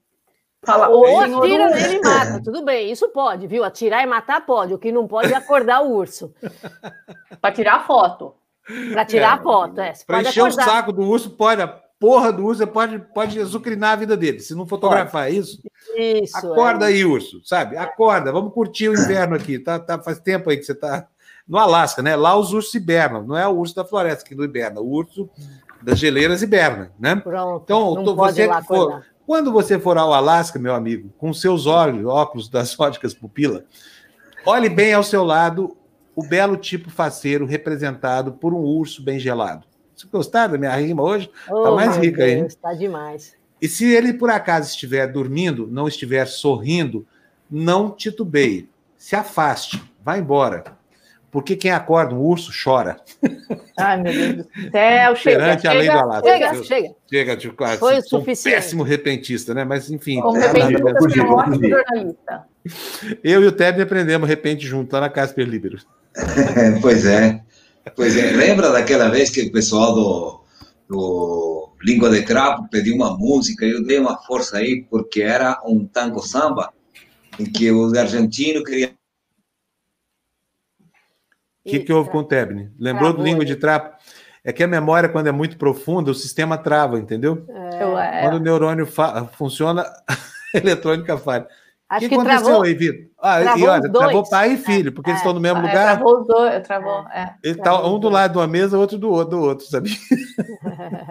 Fala, 0.66 0.90
ou 0.90 1.20
atira 1.20 1.70
nele 1.70 1.96
e 1.96 2.02
mata. 2.02 2.42
Tudo 2.44 2.64
bem, 2.64 2.92
isso 2.92 3.10
pode, 3.10 3.48
viu? 3.48 3.64
Atirar 3.64 4.04
e 4.04 4.06
matar 4.06 4.46
pode. 4.46 4.74
O 4.74 4.78
que 4.78 4.92
não 4.92 5.08
pode 5.08 5.32
é 5.32 5.36
acordar 5.36 5.82
o 5.82 5.92
urso. 5.92 6.34
para 7.42 7.54
tirar 7.54 7.86
foto. 7.86 8.34
Para 8.92 9.06
tirar 9.06 9.38
é, 9.38 9.40
a 9.40 9.44
foto, 9.44 9.80
é. 9.80 9.94
Para 10.08 10.22
encher 10.22 10.42
acordar. 10.42 10.68
o 10.68 10.72
saco 10.72 10.92
do 10.92 11.04
urso, 11.04 11.30
pode. 11.32 11.62
A 11.62 11.68
porra 11.68 12.34
do 12.34 12.46
urso 12.46 12.66
pode, 12.68 13.00
pode 13.14 13.40
azucrinar 13.40 13.94
a 13.94 13.96
vida 13.96 14.18
dele. 14.18 14.40
Se 14.40 14.56
não 14.56 14.66
fotografar 14.66 15.26
pode. 15.26 15.38
isso. 15.38 15.62
Isso. 15.96 16.38
Acorda 16.38 16.86
é. 16.86 16.94
aí, 16.94 17.06
urso, 17.06 17.42
sabe? 17.44 17.78
Acorda, 17.78 18.32
vamos 18.32 18.54
curtir 18.54 18.90
o 18.90 18.94
inverno 18.94 19.36
aqui. 19.36 19.60
Tá, 19.60 19.80
tá, 19.80 20.00
faz 20.00 20.20
tempo 20.20 20.50
aí 20.50 20.58
que 20.58 20.64
você 20.64 20.76
tá 20.76 21.08
no 21.48 21.58
Alasca, 21.58 22.02
né? 22.02 22.16
Lá 22.16 22.36
os 22.36 22.54
ursos 22.54 22.74
hibernam, 22.74 23.24
não 23.24 23.38
é 23.38 23.48
o 23.48 23.56
urso 23.56 23.76
da 23.76 23.86
floresta 23.86 24.26
que 24.28 24.36
não 24.36 24.44
hiberna, 24.44 24.82
o 24.82 24.90
urso 24.90 25.30
das 25.82 26.00
geleiras 26.00 26.42
hiberna, 26.42 26.92
né? 27.00 27.16
Pronto, 27.16 27.64
então, 27.64 28.16
você 28.16 28.48
que 28.48 28.64
for, 28.64 29.04
quando 29.26 29.52
você 29.52 29.80
for 29.80 29.98
ao 29.98 30.14
Alasca, 30.14 30.60
meu 30.60 30.74
amigo, 30.76 31.14
com 31.18 31.34
seus 31.34 31.66
olhos, 31.66 32.06
óculos 32.06 32.50
das 32.50 32.78
óticas 32.80 33.14
pupila, 33.14 33.66
olhe 34.46 34.70
bem 34.70 34.94
ao 34.94 35.04
seu 35.04 35.24
lado 35.24 35.76
o 36.16 36.26
belo 36.26 36.56
tipo 36.56 36.90
faceiro 36.90 37.46
representado 37.46 38.34
por 38.34 38.54
um 38.54 38.62
urso 38.62 39.04
bem 39.04 39.20
gelado. 39.20 39.68
Você 39.96 40.08
gostar 40.08 40.48
da 40.48 40.58
minha 40.58 40.76
rima 40.76 41.04
hoje? 41.04 41.30
Está 41.42 41.72
oh, 41.72 41.76
mais 41.76 41.98
rica 41.98 42.24
aí. 42.24 42.42
Está 42.42 42.74
demais. 42.74 43.36
E 43.62 43.68
se 43.68 43.86
ele 43.86 44.14
por 44.14 44.30
acaso 44.30 44.70
estiver 44.70 45.08
dormindo, 45.08 45.68
não 45.68 45.88
estiver 45.88 46.28
sorrindo, 46.28 47.06
não 47.50 47.92
titubeie. 47.92 48.70
Se 48.98 49.16
afaste, 49.16 49.82
vá 50.04 50.18
embora. 50.18 50.75
Porque 51.36 51.58
quem 51.58 51.70
acorda 51.70 52.16
um 52.16 52.22
urso 52.22 52.50
chora. 52.64 52.96
Ai, 53.78 54.02
meu 54.02 54.14
Deus 54.14 54.36
do 54.38 54.72
céu, 54.72 55.16
chega. 55.18 55.38
Perante 55.38 55.62
chega, 55.64 55.74
a 55.74 55.78
lei 55.78 55.90
do 55.90 55.98
Alasca. 55.98 56.30
Chega, 56.30 56.64
chega. 56.64 56.96
Chega, 57.10 57.36
tipo, 57.36 57.56
quase. 57.58 57.78
Foi 57.78 57.98
o 57.98 58.02
suficiente. 58.02 58.56
Um 58.56 58.62
péssimo 58.62 58.84
repentista, 58.84 59.54
né? 59.54 59.66
Mas, 59.66 59.92
enfim. 59.92 60.22
Como 60.22 60.40
repentista, 60.40 60.94
você 60.94 61.20
é 61.20 61.24
um 61.24 61.34
ótimo 61.34 61.68
jornalista. 61.68 62.46
Eu 63.22 63.44
e 63.44 63.48
o 63.48 63.52
Teb 63.52 63.82
aprendemos 63.82 64.30
repente 64.30 64.66
junto 64.66 64.94
lá 64.94 65.02
na 65.02 65.10
Casper 65.10 65.46
Libero. 65.46 65.78
pois 66.82 67.06
é. 67.06 67.42
Pois 67.98 68.16
é. 68.16 68.32
Lembra 68.32 68.72
daquela 68.72 69.10
vez 69.10 69.30
que 69.30 69.42
o 69.42 69.52
pessoal 69.52 69.94
do, 69.94 70.42
do 70.88 71.70
Língua 71.84 72.12
de 72.12 72.22
Trapo 72.22 72.70
pediu 72.70 72.96
uma 72.96 73.18
música? 73.18 73.66
Eu 73.66 73.84
dei 73.84 74.00
uma 74.00 74.16
força 74.24 74.60
aí, 74.60 74.86
porque 74.90 75.22
era 75.22 75.62
um 75.66 75.86
tango 75.86 76.22
samba, 76.22 76.72
em 77.38 77.44
que 77.44 77.70
o 77.70 77.88
argentino 78.00 78.64
queria 78.64 78.94
o 81.66 81.70
que, 81.70 81.80
que 81.80 81.92
houve 81.92 82.12
com 82.12 82.20
o 82.20 82.24
Tebni? 82.24 82.70
Lembrou 82.80 83.10
Travou, 83.10 83.24
do 83.24 83.24
língua 83.24 83.44
de 83.44 83.56
trapo? 83.56 83.96
É 84.44 84.54
que 84.54 84.64
a 84.64 84.68
memória, 84.68 85.10
quando 85.10 85.26
é 85.26 85.32
muito 85.32 85.58
profunda, 85.58 86.12
o 86.12 86.16
sistema 86.16 86.56
trava, 86.58 87.00
entendeu? 87.00 87.44
É. 87.50 88.22
Quando 88.22 88.36
o 88.36 88.40
neurônio 88.40 88.88
funciona, 89.34 89.82
a 90.54 90.58
eletrônica 90.58 91.18
falha. 91.18 91.48
O 91.92 92.00
que, 92.00 92.10
que 92.10 92.16
aconteceu 92.16 92.44
travou, 92.44 92.64
aí, 92.64 92.74
Vitor? 92.74 93.06
Ah, 93.22 93.58
e 93.58 93.64
olha, 93.64 93.92
travou 93.92 94.28
pai 94.28 94.54
e 94.54 94.58
filho, 94.58 94.92
porque 94.92 95.10
é, 95.10 95.14
eles 95.14 95.22
estão 95.22 95.34
no 95.34 95.40
mesmo 95.40 95.60
é, 95.60 95.62
lugar. 95.62 95.96
Travou 95.96 96.20
os 96.20 96.28
dois, 96.28 96.64
travou. 96.64 97.08
É, 97.10 97.34
Ele 97.44 97.56
tá 97.56 97.88
um 97.88 98.00
do 98.00 98.10
lado 98.10 98.34
de 98.34 98.38
uma 98.38 98.48
mesa, 98.48 98.78
outro 98.78 98.98
do 98.98 99.10
outro, 99.10 99.38
do 99.38 99.44
outro 99.44 99.66
sabia? 99.66 99.96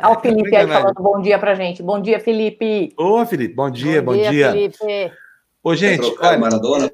Olha 0.03 0.17
o 0.17 0.21
Felipe 0.21 0.55
aí 0.55 0.67
falando 0.67 0.95
bom 0.95 1.21
dia 1.21 1.39
pra 1.39 1.55
gente. 1.55 1.83
Bom 1.83 2.01
dia, 2.01 2.19
Felipe. 2.21 2.93
Ô, 2.97 3.25
Felipe, 3.25 3.55
bom 3.55 3.71
dia, 3.71 4.03
bom, 4.03 4.13
bom 4.13 4.19
dia. 4.19 4.31
dia. 4.31 4.51
Felipe. 4.51 5.13
Ô, 5.63 5.75
gente, 5.75 6.15
olha, 6.21 6.39
Maradona. 6.39 6.91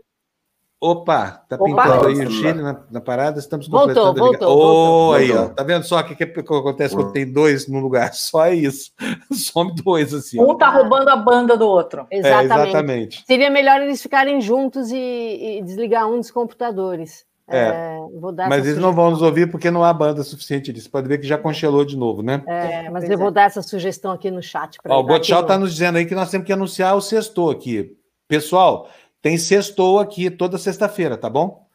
Opa, 0.82 1.44
tá 1.46 1.58
pintando 1.58 1.98
Opa, 1.98 2.08
aí 2.08 2.26
o 2.26 2.30
Chile 2.30 2.62
na, 2.62 2.80
na, 2.90 3.00
parada, 3.02 3.38
estamos 3.38 3.68
completando 3.68 4.18
voltou, 4.18 4.24
voltou, 4.24 4.48
voltou, 4.48 5.10
oh, 5.10 5.12
aí, 5.12 5.30
ó. 5.30 5.48
Tá 5.48 5.62
vendo 5.62 5.82
só 5.84 6.00
o 6.00 6.04
que, 6.04 6.14
que, 6.14 6.24
acontece 6.24 6.94
quando 6.94 7.12
tem 7.12 7.30
dois 7.30 7.68
no 7.68 7.80
lugar? 7.80 8.14
Só 8.16 8.48
isso. 8.48 8.90
Some 9.30 9.74
dois, 9.74 10.14
assim. 10.14 10.40
Um 10.40 10.48
ó. 10.48 10.54
tá 10.54 10.70
roubando 10.70 11.10
a 11.10 11.16
banda 11.16 11.54
do 11.54 11.66
outro. 11.66 12.06
Exatamente. 12.10 12.50
É, 12.50 12.68
exatamente. 12.68 13.24
Seria 13.26 13.50
melhor 13.50 13.82
eles 13.82 14.00
ficarem 14.00 14.40
juntos 14.40 14.90
e, 14.90 15.58
e 15.58 15.62
desligar 15.62 16.08
um 16.08 16.16
dos 16.16 16.30
computadores. 16.30 17.26
É, 17.46 17.58
é 17.58 18.48
mas 18.48 18.64
eles 18.64 18.78
não 18.78 18.94
vão 18.94 19.10
nos 19.10 19.20
ouvir 19.20 19.50
porque 19.50 19.70
não 19.70 19.84
há 19.84 19.92
banda 19.92 20.22
suficiente 20.22 20.72
disso. 20.72 20.90
Pode 20.90 21.08
ver 21.08 21.18
que 21.18 21.26
já 21.26 21.36
congelou 21.36 21.84
de 21.84 21.96
novo, 21.96 22.22
né? 22.22 22.42
É, 22.46 22.88
mas 22.88 23.10
eu 23.10 23.18
vou 23.18 23.28
é. 23.28 23.32
dar 23.32 23.42
essa 23.42 23.60
sugestão 23.60 24.12
aqui 24.12 24.30
no 24.30 24.42
chat. 24.42 24.78
Ó, 24.88 25.00
o 25.00 25.02
Botchal 25.02 25.42
está 25.42 25.58
nos 25.58 25.72
dizendo 25.72 25.98
aí 25.98 26.06
que 26.06 26.14
nós 26.14 26.30
temos 26.30 26.46
que 26.46 26.52
anunciar 26.52 26.96
o 26.96 27.02
sexto 27.02 27.50
aqui. 27.50 27.96
Pessoal, 28.28 28.88
tem 29.22 29.36
sextou 29.36 29.98
aqui 29.98 30.30
toda 30.30 30.58
sexta-feira, 30.58 31.16
tá 31.16 31.28
bom? 31.28 31.66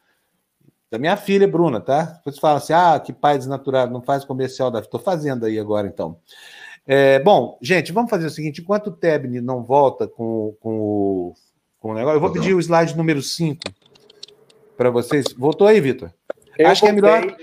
Da 0.89 0.99
minha 0.99 1.17
filha, 1.17 1.47
Bruna, 1.47 1.79
tá? 1.79 2.03
Depois 2.17 2.39
fala 2.39 2.57
assim: 2.57 2.73
ah, 2.73 2.99
que 2.99 3.11
pai 3.11 3.37
desnaturado, 3.37 3.91
não 3.91 4.01
faz 4.01 4.23
comercial 4.23 4.71
da. 4.71 4.79
Estou 4.79 4.99
fazendo 4.99 5.45
aí 5.45 5.59
agora, 5.59 5.87
então. 5.87 6.17
É, 6.87 7.19
bom, 7.19 7.57
gente, 7.61 7.91
vamos 7.91 8.09
fazer 8.09 8.27
o 8.27 8.31
seguinte: 8.31 8.61
enquanto 8.61 8.87
o 8.87 8.91
Tebni 8.91 9.41
não 9.41 9.63
volta 9.63 10.07
com, 10.07 10.55
com, 10.59 10.77
o, 10.77 11.33
com 11.79 11.91
o 11.91 11.93
negócio, 11.93 12.17
eu 12.17 12.21
vou 12.21 12.31
pedir 12.31 12.53
o 12.53 12.59
slide 12.59 12.95
número 12.95 13.21
5 13.21 13.59
para 14.77 14.89
vocês. 14.89 15.25
Voltou 15.37 15.67
aí, 15.67 15.81
Vitor? 15.81 16.11
Acho 16.63 16.81
que 16.81 16.87
é 16.87 16.91
melhor. 16.91 17.35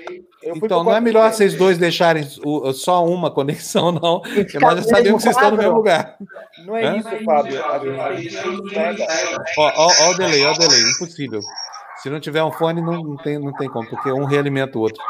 Então, 0.44 0.82
não 0.82 0.94
é 0.94 1.00
melhor 1.00 1.32
vocês 1.32 1.54
dois 1.54 1.78
deixarem 1.78 2.26
o, 2.44 2.72
só 2.72 3.04
uma 3.06 3.30
conexão, 3.30 3.92
não. 3.92 4.20
Porque 4.20 4.58
nós 4.58 4.78
já 4.78 4.96
sabemos 4.96 5.22
que 5.22 5.28
vocês 5.28 5.36
estão 5.36 5.50
no 5.52 5.56
mesmo 5.56 5.74
lugar. 5.74 6.16
Não 6.66 6.76
é 6.76 6.84
Hã? 6.84 6.96
isso, 6.96 7.24
Fábio. 7.24 7.60
Ó, 9.58 9.72
ó, 9.76 9.92
ó 10.00 10.10
o 10.10 10.16
delay, 10.16 10.44
ó 10.44 10.52
o 10.52 10.58
delay. 10.58 10.82
Impossível. 10.96 11.40
Se 12.02 12.10
não 12.10 12.20
tiver 12.20 12.42
um 12.42 12.52
fone, 12.52 12.80
não, 12.80 13.02
não, 13.02 13.16
tem, 13.16 13.38
não 13.38 13.52
tem 13.52 13.68
como, 13.68 13.88
porque 13.88 14.10
um 14.10 14.24
realimenta 14.24 14.78
o 14.78 14.82
outro. 14.82 15.02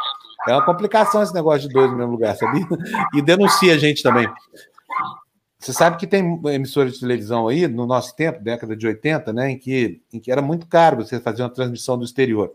É 0.46 0.52
uma 0.52 0.64
complicação 0.64 1.22
esse 1.22 1.32
negócio 1.32 1.68
de 1.68 1.74
dois 1.74 1.90
no 1.90 1.96
mesmo 1.96 2.12
lugar, 2.12 2.36
sabia? 2.36 2.66
E 3.14 3.22
denuncia 3.22 3.74
a 3.74 3.78
gente 3.78 4.02
também. 4.02 4.28
Você 5.58 5.72
sabe 5.72 5.96
que 5.96 6.08
tem 6.08 6.40
emissora 6.46 6.90
de 6.90 6.98
televisão 6.98 7.46
aí, 7.46 7.68
no 7.68 7.86
nosso 7.86 8.16
tempo, 8.16 8.42
década 8.42 8.74
de 8.74 8.84
80, 8.84 9.32
né, 9.32 9.50
em 9.50 9.58
que, 9.58 10.02
em 10.12 10.18
que 10.18 10.32
era 10.32 10.42
muito 10.42 10.66
caro 10.66 10.96
você 10.96 11.20
fazer 11.20 11.42
uma 11.42 11.50
transmissão 11.50 11.96
do 11.96 12.04
exterior. 12.04 12.52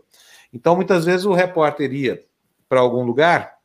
Então, 0.52 0.76
muitas 0.76 1.06
vezes, 1.06 1.24
o 1.24 1.32
repórter 1.32 1.92
ia 1.92 2.22
para 2.68 2.80
algum 2.80 3.02
lugar 3.02 3.57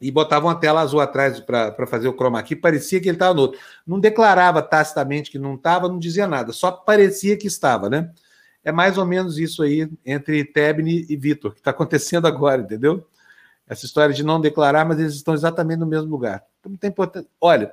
e 0.00 0.10
botava 0.10 0.46
uma 0.46 0.54
tela 0.54 0.80
azul 0.80 1.00
atrás 1.00 1.38
para 1.40 1.86
fazer 1.86 2.08
o 2.08 2.14
chroma 2.14 2.42
key, 2.42 2.56
parecia 2.56 3.00
que 3.00 3.08
ele 3.08 3.16
estava 3.16 3.34
no 3.34 3.42
outro. 3.42 3.60
Não 3.86 4.00
declarava 4.00 4.62
tacitamente 4.62 5.30
que 5.30 5.38
não 5.38 5.54
estava, 5.54 5.88
não 5.88 5.98
dizia 5.98 6.26
nada, 6.26 6.52
só 6.52 6.70
parecia 6.72 7.36
que 7.36 7.46
estava, 7.46 7.90
né? 7.90 8.10
É 8.64 8.72
mais 8.72 8.98
ou 8.98 9.06
menos 9.06 9.38
isso 9.38 9.62
aí 9.62 9.90
entre 10.04 10.44
Tebni 10.44 11.06
e 11.08 11.16
Vitor, 11.16 11.52
que 11.52 11.60
está 11.60 11.70
acontecendo 11.72 12.26
agora, 12.26 12.62
entendeu? 12.62 13.06
Essa 13.68 13.86
história 13.86 14.14
de 14.14 14.22
não 14.22 14.40
declarar, 14.40 14.84
mas 14.84 14.98
eles 14.98 15.14
estão 15.14 15.34
exatamente 15.34 15.78
no 15.78 15.86
mesmo 15.86 16.10
lugar. 16.10 16.44
Então, 16.58 16.76
tem 16.76 16.90
importância. 16.90 17.28
Olha, 17.40 17.72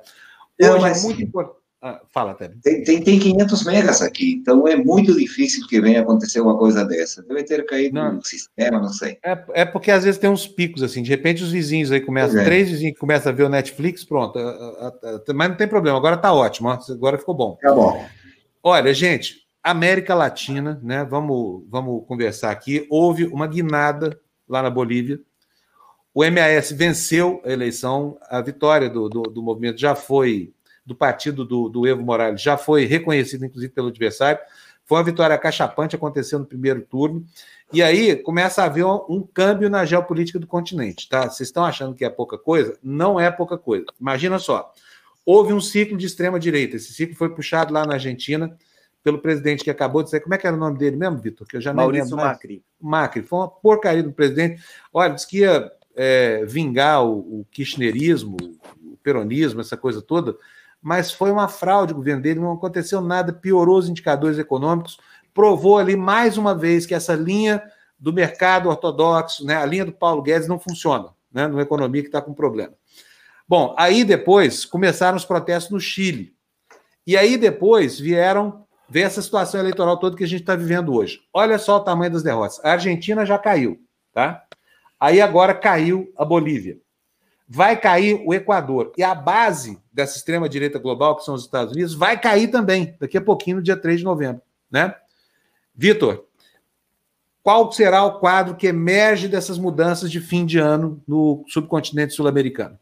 hoje 0.60 0.86
é 0.86 1.02
muito 1.02 1.22
importante. 1.22 1.57
Ah, 1.80 2.00
fala, 2.12 2.34
Tébio. 2.34 2.58
Tem, 2.60 2.82
tem, 2.82 3.02
tem, 3.02 3.20
500 3.20 3.64
megas 3.64 4.02
aqui, 4.02 4.32
então 4.32 4.66
é 4.66 4.74
muito 4.74 5.16
difícil 5.16 5.64
que 5.68 5.80
venha 5.80 6.00
acontecer 6.00 6.40
uma 6.40 6.58
coisa 6.58 6.84
dessa. 6.84 7.22
Deve 7.22 7.44
ter 7.44 7.64
caído 7.66 7.94
não. 7.94 8.14
no 8.14 8.24
sistema, 8.24 8.80
não 8.80 8.88
sei. 8.88 9.16
É, 9.22 9.44
é, 9.54 9.64
porque 9.64 9.92
às 9.92 10.02
vezes 10.02 10.18
tem 10.18 10.28
uns 10.28 10.44
picos, 10.44 10.82
assim, 10.82 11.02
de 11.02 11.10
repente 11.10 11.44
os 11.44 11.52
vizinhos 11.52 11.92
aí 11.92 12.00
começam, 12.00 12.40
é. 12.40 12.44
três 12.44 12.68
vizinhos 12.68 12.94
que 12.94 13.00
começam 13.00 13.30
a 13.30 13.34
ver 13.34 13.44
o 13.44 13.48
Netflix, 13.48 14.04
pronto. 14.04 14.36
Mas 15.32 15.48
não 15.50 15.56
tem 15.56 15.68
problema, 15.68 15.96
agora 15.96 16.16
tá 16.16 16.32
ótimo, 16.32 16.68
agora 16.68 17.16
ficou 17.16 17.34
bom. 17.34 17.56
Tá 17.62 17.72
bom. 17.72 18.04
Olha, 18.60 18.92
gente, 18.92 19.46
América 19.62 20.16
Latina, 20.16 20.80
né? 20.82 21.04
Vamos, 21.04 21.62
vamos 21.68 22.04
conversar 22.08 22.50
aqui. 22.50 22.86
Houve 22.90 23.24
uma 23.26 23.46
guinada 23.46 24.18
lá 24.48 24.62
na 24.62 24.70
Bolívia. 24.70 25.20
O 26.12 26.24
MAS 26.24 26.72
venceu 26.72 27.40
a 27.44 27.52
eleição, 27.52 28.18
a 28.28 28.40
vitória 28.40 28.90
do, 28.90 29.08
do, 29.08 29.22
do 29.22 29.42
movimento 29.42 29.78
já 29.78 29.94
foi 29.94 30.52
do 30.88 30.94
partido 30.94 31.44
do, 31.44 31.68
do 31.68 31.86
Evo 31.86 32.02
Morales 32.02 32.40
já 32.40 32.56
foi 32.56 32.86
reconhecido, 32.86 33.44
inclusive, 33.44 33.70
pelo 33.70 33.88
adversário. 33.88 34.40
Foi 34.86 34.96
uma 34.96 35.04
vitória 35.04 35.36
cachapante, 35.36 35.94
aconteceu 35.94 36.38
no 36.38 36.46
primeiro 36.46 36.80
turno. 36.80 37.22
E 37.70 37.82
aí 37.82 38.16
começa 38.16 38.62
a 38.62 38.64
haver 38.64 38.86
um, 38.86 39.04
um, 39.06 39.22
câmbio 39.22 39.68
na 39.68 39.84
geopolítica 39.84 40.38
do 40.38 40.46
continente, 40.46 41.06
tá? 41.06 41.28
Vocês 41.28 41.50
estão 41.50 41.62
achando 41.62 41.94
que 41.94 42.06
é 42.06 42.08
pouca 42.08 42.38
coisa? 42.38 42.78
Não 42.82 43.20
é 43.20 43.30
pouca 43.30 43.58
coisa. 43.58 43.84
Imagina 44.00 44.38
só. 44.38 44.72
Houve 45.26 45.52
um 45.52 45.60
ciclo 45.60 45.94
de 45.94 46.06
extrema-direita. 46.06 46.76
Esse 46.76 46.94
ciclo 46.94 47.14
foi 47.14 47.28
puxado 47.28 47.74
lá 47.74 47.84
na 47.84 47.94
Argentina 47.94 48.56
pelo 49.04 49.18
presidente 49.18 49.62
que 49.62 49.70
acabou 49.70 50.02
de 50.02 50.06
dizer. 50.06 50.20
Como 50.20 50.34
é 50.34 50.38
que 50.38 50.46
era 50.46 50.56
o 50.56 50.58
nome 50.58 50.78
dele 50.78 50.96
mesmo, 50.96 51.18
Vitor? 51.18 51.46
Que 51.46 51.58
eu 51.58 51.60
já 51.60 51.74
Maurício 51.74 52.16
lembro. 52.16 52.24
Macri. 52.24 52.64
Macri. 52.80 53.22
Foi 53.22 53.40
uma 53.40 53.48
porcaria 53.48 54.02
do 54.02 54.12
presidente. 54.12 54.62
Olha, 54.90 55.12
disse 55.12 55.28
que 55.28 55.40
ia 55.40 55.70
é, 55.94 56.46
vingar 56.46 57.04
o, 57.04 57.40
o 57.40 57.46
kirchnerismo, 57.50 58.38
o 58.82 58.96
peronismo, 59.02 59.60
essa 59.60 59.76
coisa 59.76 60.00
toda 60.00 60.34
mas 60.80 61.10
foi 61.10 61.30
uma 61.30 61.48
fraude 61.48 61.92
o 61.92 61.96
governo 61.96 62.22
dele, 62.22 62.40
não 62.40 62.52
aconteceu 62.52 63.00
nada, 63.00 63.32
piorou 63.32 63.78
os 63.78 63.88
indicadores 63.88 64.38
econômicos, 64.38 64.98
provou 65.34 65.78
ali 65.78 65.96
mais 65.96 66.36
uma 66.36 66.54
vez 66.54 66.86
que 66.86 66.94
essa 66.94 67.14
linha 67.14 67.62
do 67.98 68.12
mercado 68.12 68.68
ortodoxo, 68.68 69.44
né, 69.44 69.56
a 69.56 69.66
linha 69.66 69.84
do 69.84 69.92
Paulo 69.92 70.22
Guedes 70.22 70.48
não 70.48 70.58
funciona, 70.58 71.10
né, 71.32 71.46
numa 71.46 71.62
economia 71.62 72.02
que 72.02 72.08
está 72.08 72.22
com 72.22 72.32
problema. 72.32 72.72
Bom, 73.46 73.74
aí 73.78 74.04
depois 74.04 74.64
começaram 74.64 75.16
os 75.16 75.24
protestos 75.24 75.72
no 75.72 75.80
Chile. 75.80 76.34
E 77.06 77.16
aí 77.16 77.38
depois 77.38 77.98
vieram 77.98 78.66
ver 78.88 79.02
essa 79.02 79.22
situação 79.22 79.60
eleitoral 79.60 79.96
toda 79.96 80.16
que 80.16 80.24
a 80.24 80.26
gente 80.28 80.40
está 80.40 80.54
vivendo 80.54 80.94
hoje. 80.94 81.20
Olha 81.32 81.58
só 81.58 81.76
o 81.76 81.80
tamanho 81.80 82.12
das 82.12 82.22
derrotas. 82.22 82.62
A 82.64 82.72
Argentina 82.72 83.24
já 83.24 83.38
caiu, 83.38 83.80
tá? 84.12 84.44
Aí 85.00 85.20
agora 85.20 85.54
caiu 85.54 86.12
a 86.16 86.24
Bolívia. 86.24 86.78
Vai 87.48 87.80
cair 87.80 88.22
o 88.26 88.34
Equador. 88.34 88.92
E 88.96 89.02
a 89.02 89.14
base 89.14 89.80
dessa 89.92 90.16
extrema-direita 90.16 90.78
global, 90.78 91.16
que 91.16 91.24
são 91.24 91.34
os 91.34 91.44
Estados 91.44 91.72
Unidos, 91.72 91.94
vai 91.94 92.20
cair 92.20 92.48
também, 92.48 92.94
daqui 93.00 93.16
a 93.16 93.22
pouquinho, 93.22 93.56
no 93.56 93.62
dia 93.62 93.76
3 93.76 94.00
de 94.00 94.04
novembro. 94.04 94.42
Né? 94.70 94.94
Vitor, 95.74 96.26
qual 97.42 97.72
será 97.72 98.04
o 98.04 98.18
quadro 98.18 98.54
que 98.54 98.66
emerge 98.66 99.28
dessas 99.28 99.58
mudanças 99.58 100.10
de 100.10 100.20
fim 100.20 100.44
de 100.44 100.58
ano 100.58 101.02
no 101.08 101.44
subcontinente 101.48 102.12
sul-americano? 102.12 102.78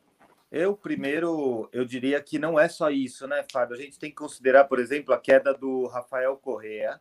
Eu, 0.51 0.77
primeiro, 0.77 1.69
eu 1.73 1.85
diria 1.85 2.21
que 2.21 2.39
não 2.39 2.59
é 2.59 2.69
só 2.69 2.91
isso, 2.91 3.27
né, 3.29 3.45
Fábio? 3.53 3.77
A 3.77 3.81
gente 3.81 3.99
tem 3.99 4.11
que 4.11 4.17
considerar, 4.17 4.65
por 4.65 4.79
exemplo, 4.79 5.13
a 5.13 5.19
queda 5.19 5.53
do 5.53 5.87
Rafael 5.87 6.37
Correa, 6.37 7.01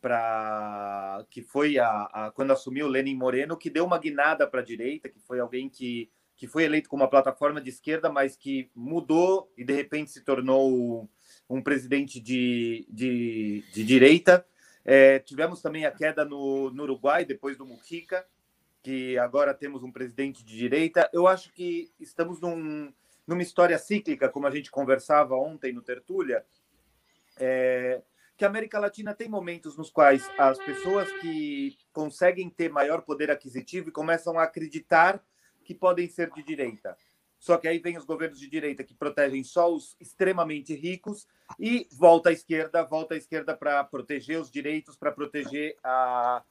para 0.00 1.24
que 1.30 1.42
foi 1.42 1.78
a, 1.78 1.88
a, 2.12 2.30
quando 2.30 2.52
assumiu 2.52 2.86
o 2.86 2.88
Lenin 2.88 3.16
Moreno, 3.16 3.56
que 3.56 3.70
deu 3.70 3.84
uma 3.84 3.98
guinada 3.98 4.46
para 4.46 4.60
a 4.60 4.64
direita, 4.64 5.08
que 5.08 5.18
foi 5.18 5.40
alguém 5.40 5.68
que, 5.68 6.10
que 6.38 6.46
foi 6.46 6.62
eleito 6.62 6.88
como 6.88 7.02
uma 7.02 7.10
plataforma 7.10 7.60
de 7.60 7.68
esquerda, 7.68 8.08
mas 8.08 8.36
que 8.36 8.70
mudou 8.74 9.52
e 9.58 9.64
de 9.64 9.74
repente 9.74 10.12
se 10.12 10.20
tornou 10.22 11.10
um 11.50 11.60
presidente 11.60 12.20
de, 12.20 12.86
de, 12.88 13.64
de 13.72 13.84
direita. 13.84 14.46
É, 14.84 15.18
tivemos 15.18 15.60
também 15.60 15.84
a 15.84 15.90
queda 15.90 16.24
no, 16.24 16.70
no 16.70 16.84
Uruguai, 16.84 17.24
depois 17.24 17.58
do 17.58 17.66
Mujica, 17.66 18.24
que 18.84 19.18
agora 19.18 19.52
temos 19.52 19.82
um 19.82 19.90
presidente 19.90 20.44
de 20.44 20.56
direita. 20.56 21.10
Eu 21.12 21.26
acho 21.26 21.52
que 21.52 21.90
estamos 21.98 22.40
num, 22.40 22.92
numa 23.26 23.42
história 23.42 23.76
cíclica, 23.76 24.28
como 24.28 24.46
a 24.46 24.50
gente 24.52 24.70
conversava 24.70 25.34
ontem 25.34 25.72
no 25.72 25.82
Tertúlia. 25.82 26.46
É, 27.36 28.00
que 28.36 28.44
a 28.44 28.48
América 28.48 28.78
Latina 28.78 29.12
tem 29.12 29.28
momentos 29.28 29.76
nos 29.76 29.90
quais 29.90 30.30
as 30.38 30.56
pessoas 30.58 31.10
que 31.20 31.76
conseguem 31.92 32.48
ter 32.48 32.70
maior 32.70 33.02
poder 33.02 33.28
aquisitivo 33.28 33.88
e 33.88 33.92
começam 33.92 34.38
a 34.38 34.44
acreditar 34.44 35.20
que 35.68 35.74
podem 35.74 36.08
ser 36.08 36.30
de 36.30 36.42
direita. 36.42 36.96
Só 37.38 37.58
que 37.58 37.68
aí 37.68 37.78
vem 37.78 37.98
os 37.98 38.06
governos 38.06 38.40
de 38.40 38.48
direita 38.48 38.82
que 38.82 38.94
protegem 38.94 39.44
só 39.44 39.70
os 39.70 39.94
extremamente 40.00 40.74
ricos 40.74 41.26
e 41.60 41.86
volta 41.92 42.30
à 42.30 42.32
esquerda, 42.32 42.82
volta 42.82 43.12
à 43.12 43.18
esquerda 43.18 43.54
para 43.54 43.84
proteger 43.84 44.40
os 44.40 44.50
direitos, 44.50 44.96
para 44.96 45.12
proteger 45.12 45.76
a, 45.84 46.42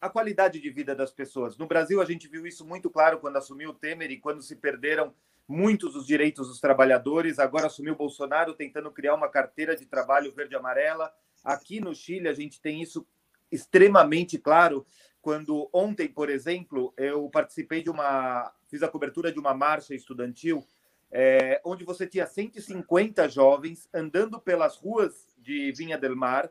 a 0.00 0.10
qualidade 0.10 0.60
de 0.60 0.70
vida 0.70 0.92
das 0.92 1.12
pessoas. 1.12 1.56
No 1.56 1.68
Brasil, 1.68 2.02
a 2.02 2.04
gente 2.04 2.26
viu 2.26 2.44
isso 2.44 2.66
muito 2.66 2.90
claro 2.90 3.20
quando 3.20 3.36
assumiu 3.36 3.70
o 3.70 3.74
Temer 3.74 4.10
e 4.10 4.18
quando 4.18 4.42
se 4.42 4.56
perderam 4.56 5.14
muitos 5.46 5.92
dos 5.92 6.04
direitos 6.04 6.48
dos 6.48 6.60
trabalhadores. 6.60 7.38
Agora 7.38 7.68
assumiu 7.68 7.94
Bolsonaro 7.94 8.54
tentando 8.54 8.90
criar 8.90 9.14
uma 9.14 9.28
carteira 9.28 9.76
de 9.76 9.86
trabalho 9.86 10.34
verde-amarela. 10.34 11.14
Aqui 11.44 11.78
no 11.78 11.94
Chile, 11.94 12.26
a 12.26 12.34
gente 12.34 12.60
tem 12.60 12.82
isso 12.82 13.06
extremamente 13.52 14.36
claro. 14.36 14.84
Quando 15.26 15.68
ontem, 15.72 16.06
por 16.06 16.30
exemplo, 16.30 16.94
eu 16.96 17.28
participei 17.28 17.82
de 17.82 17.90
uma. 17.90 18.52
fiz 18.68 18.80
a 18.84 18.88
cobertura 18.88 19.32
de 19.32 19.40
uma 19.40 19.52
marcha 19.52 19.92
estudantil, 19.92 20.64
é, 21.10 21.60
onde 21.64 21.84
você 21.84 22.06
tinha 22.06 22.28
150 22.28 23.28
jovens 23.28 23.88
andando 23.92 24.40
pelas 24.40 24.76
ruas 24.76 25.34
de 25.36 25.72
Vinha 25.72 25.98
del 25.98 26.14
Mar, 26.14 26.48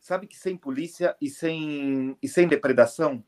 sabe 0.00 0.26
que 0.26 0.36
sem 0.36 0.56
polícia 0.56 1.14
e 1.20 1.30
sem, 1.30 2.18
e 2.20 2.26
sem 2.26 2.48
depredação. 2.48 3.22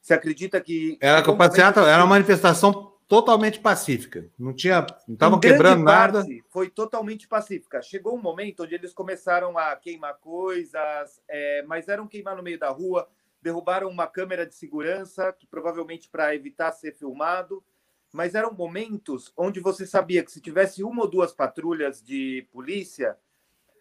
Você 0.00 0.14
acredita 0.14 0.60
que. 0.60 0.96
Era, 1.00 1.18
era 1.18 2.04
uma 2.04 2.06
manifestação 2.06 2.92
totalmente 3.08 3.58
pacífica. 3.58 4.30
Não 4.38 4.54
tinha, 4.54 4.86
não 5.08 5.14
estavam 5.14 5.40
quebrando 5.40 5.82
nada. 5.82 6.24
Foi 6.50 6.70
totalmente 6.70 7.26
pacífica. 7.26 7.82
Chegou 7.82 8.14
um 8.14 8.22
momento 8.22 8.62
onde 8.62 8.76
eles 8.76 8.92
começaram 8.92 9.58
a 9.58 9.74
queimar 9.74 10.18
coisas, 10.20 11.20
é, 11.28 11.64
mas 11.66 11.88
eram 11.88 12.06
queimar 12.06 12.36
no 12.36 12.44
meio 12.44 12.60
da 12.60 12.68
rua. 12.68 13.08
Derrubaram 13.42 13.88
uma 13.88 14.06
câmera 14.06 14.46
de 14.46 14.54
segurança, 14.54 15.32
que 15.32 15.46
provavelmente 15.46 16.08
para 16.08 16.34
evitar 16.34 16.72
ser 16.72 16.92
filmado. 16.92 17.64
Mas 18.12 18.34
eram 18.34 18.52
momentos 18.52 19.32
onde 19.36 19.60
você 19.60 19.86
sabia 19.86 20.24
que 20.24 20.32
se 20.32 20.40
tivesse 20.40 20.82
uma 20.82 21.02
ou 21.02 21.08
duas 21.08 21.32
patrulhas 21.32 22.02
de 22.02 22.46
polícia 22.50 23.16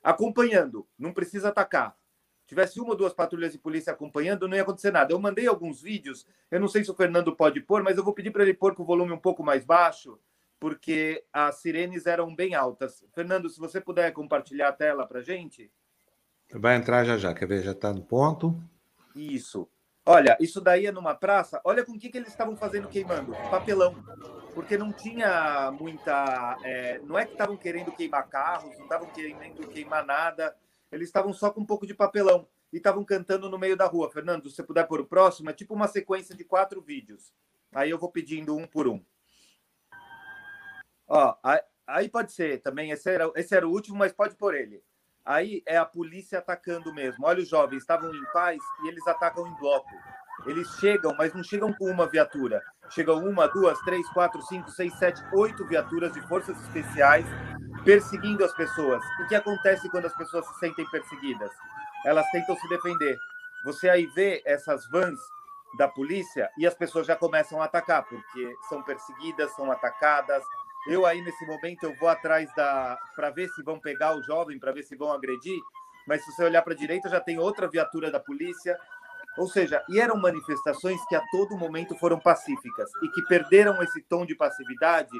acompanhando, 0.04 0.88
não 0.98 1.14
precisa 1.14 1.50
atacar, 1.50 1.98
tivesse 2.46 2.80
uma 2.80 2.92
ou 2.92 2.96
duas 2.96 3.14
patrulhas 3.14 3.52
de 3.52 3.60
polícia 3.60 3.94
acompanhando, 3.94 4.48
não 4.48 4.56
ia 4.56 4.64
acontecer 4.64 4.92
nada. 4.92 5.14
Eu 5.14 5.20
mandei 5.20 5.48
alguns 5.48 5.82
vídeos, 5.82 6.26
eu 6.50 6.60
não 6.60 6.68
sei 6.68 6.84
se 6.84 6.92
o 6.92 6.96
Fernando 6.96 7.36
pode 7.36 7.62
pôr, 7.62 7.84
mas 7.84 7.98
eu 7.98 8.04
vou 8.04 8.14
pedir 8.14 8.32
para 8.32 8.44
ele 8.44 8.54
pôr 8.54 8.74
com 8.74 8.84
o 8.84 8.86
volume 8.86 9.12
um 9.12 9.20
pouco 9.20 9.44
mais 9.44 9.64
baixo, 9.64 10.20
porque 10.60 11.24
as 11.32 11.56
sirenes 11.56 12.06
eram 12.06 12.36
bem 12.36 12.56
altas. 12.56 13.06
Fernando, 13.14 13.50
se 13.50 13.60
você 13.60 13.80
puder 13.80 14.12
compartilhar 14.12 14.70
a 14.70 14.74
tela 14.74 15.06
para 15.06 15.22
gente. 15.22 15.72
Vai 16.52 16.76
entrar 16.76 17.06
já 17.06 17.18
já, 17.18 17.34
quer 17.34 17.48
ver? 17.48 17.62
Já 17.62 17.72
está 17.72 17.94
no 17.94 18.02
ponto. 18.02 18.60
Isso. 19.20 19.70
Olha, 20.06 20.38
isso 20.40 20.62
daí 20.62 20.86
é 20.86 20.92
numa 20.92 21.14
praça. 21.14 21.62
Olha 21.64 21.86
com 21.86 21.92
o 21.92 22.00
que, 22.00 22.10
que 22.10 22.18
eles 22.18 22.30
estavam 22.30 22.56
fazendo 22.56 22.88
queimando. 22.88 23.32
Papelão. 23.50 23.96
Porque 24.54 24.78
não 24.78 24.92
tinha 24.92 25.72
muita. 25.72 26.58
É, 26.64 27.00
não 27.00 27.18
é 27.18 27.26
que 27.26 27.34
estavam 27.34 27.56
querendo 27.58 27.92
queimar 27.92 28.28
carros, 28.28 28.76
não 28.78 28.84
estavam 28.84 29.08
querendo 29.10 29.68
queimar 29.68 30.06
nada 30.06 30.56
eles 30.92 31.08
estavam 31.08 31.34
só 31.34 31.52
com 31.52 31.62
um 31.62 31.66
pouco 31.66 31.86
de 31.86 31.94
papelão 31.94 32.48
e 32.72 32.78
estavam 32.78 33.04
cantando 33.04 33.50
no 33.50 33.58
meio 33.58 33.78
da 33.78 33.86
rua. 33.86 34.10
Fernando, 34.12 34.50
se 34.50 34.56
você 34.56 34.64
puder 34.64 34.88
pôr 34.88 35.02
o 35.02 35.06
próximo, 35.06 35.50
é 35.50 35.54
tipo 35.54 35.74
uma 35.74 35.88
sequência 35.88 36.36
de 36.36 36.44
quatro 36.44 36.82
vídeos. 36.82 37.34
Aí 37.74 37.90
eu 37.90 38.00
vou 38.00 38.12
pedindo 38.12 38.56
um 38.56 38.66
por 38.66 38.88
um. 38.88 39.04
Ó, 41.08 41.36
aí 41.88 42.10
pode 42.10 42.32
ser 42.32 42.62
também, 42.62 42.92
esse 42.92 43.10
era, 43.10 43.32
esse 43.36 43.56
era 43.56 43.68
o 43.68 43.72
último, 43.72 43.98
mas 43.98 44.12
pode 44.12 44.36
pôr 44.36 44.56
ele. 44.56 44.84
Aí 45.26 45.62
é 45.66 45.78
a 45.78 45.86
polícia 45.86 46.40
atacando 46.40 46.94
mesmo. 46.94 47.26
Olha, 47.26 47.42
os 47.42 47.50
jovens 47.50 47.80
estavam 47.80 48.14
em 48.14 48.26
paz 48.34 48.60
e 48.84 48.88
eles 48.88 49.06
atacam 49.08 49.48
em 49.48 49.56
bloco. 49.56 49.90
Eles 50.46 50.68
chegam, 50.80 51.14
mas 51.18 51.34
não 51.34 51.44
chegam 51.44 51.74
com 51.74 51.86
uma 51.86 52.08
viatura. 52.08 52.62
Chegam 52.90 53.24
uma, 53.24 53.48
duas, 53.48 53.78
três, 53.82 54.08
quatro, 54.10 54.42
cinco, 54.44 54.72
seis, 54.72 54.94
sete, 54.98 55.22
oito 55.34 55.66
viaturas 55.68 56.14
de 56.14 56.22
forças 56.28 56.60
especiais 56.64 57.26
perseguindo 57.84 58.44
as 58.44 58.54
pessoas. 58.54 59.04
O 59.22 59.28
que 59.28 59.36
acontece 59.36 59.90
quando 59.90 60.06
as 60.06 60.16
pessoas 60.16 60.46
se 60.48 60.60
sentem 60.60 60.86
perseguidas? 60.90 61.52
Elas 62.06 62.26
tentam 62.32 62.56
se 62.56 62.68
defender. 62.70 63.18
Você 63.66 63.90
aí 63.90 64.06
vê 64.08 64.42
essas 64.46 64.88
vans 64.90 65.20
da 65.78 65.88
polícia 65.88 66.50
e 66.58 66.66
as 66.66 66.74
pessoas 66.74 67.06
já 67.06 67.16
começam 67.16 67.62
a 67.62 67.66
atacar, 67.66 68.04
porque 68.04 68.56
são 68.68 68.82
perseguidas, 68.84 69.54
são 69.56 69.72
atacadas. 69.72 70.44
Eu 70.88 71.06
aí 71.06 71.22
nesse 71.22 71.46
momento 71.46 71.84
eu 71.84 71.96
vou 71.96 72.10
atrás 72.10 72.50
da 72.56 72.98
para 73.16 73.30
ver 73.30 73.50
se 73.50 73.64
vão 73.64 73.80
pegar 73.80 74.16
o 74.16 74.24
jovem, 74.24 74.60
para 74.60 74.72
ver 74.72 74.84
se 74.84 74.96
vão 74.96 75.12
agredir, 75.12 75.60
mas 76.08 76.24
se 76.24 76.32
você 76.32 76.44
olhar 76.44 76.62
para 76.62 76.74
a 76.74 76.78
direita 76.78 77.10
já 77.10 77.20
tem 77.20 77.38
outra 77.38 77.68
viatura 77.68 78.10
da 78.10 78.20
polícia. 78.20 78.78
Ou 79.38 79.48
seja, 79.48 79.82
e 79.88 80.00
eram 80.00 80.18
manifestações 80.18 81.00
que 81.08 81.16
a 81.16 81.22
todo 81.32 81.58
momento 81.58 81.96
foram 81.96 82.20
pacíficas 82.20 82.90
e 83.04 83.08
que 83.10 83.22
perderam 83.24 83.82
esse 83.82 84.02
tom 84.02 84.26
de 84.26 84.36
passividade 84.36 85.18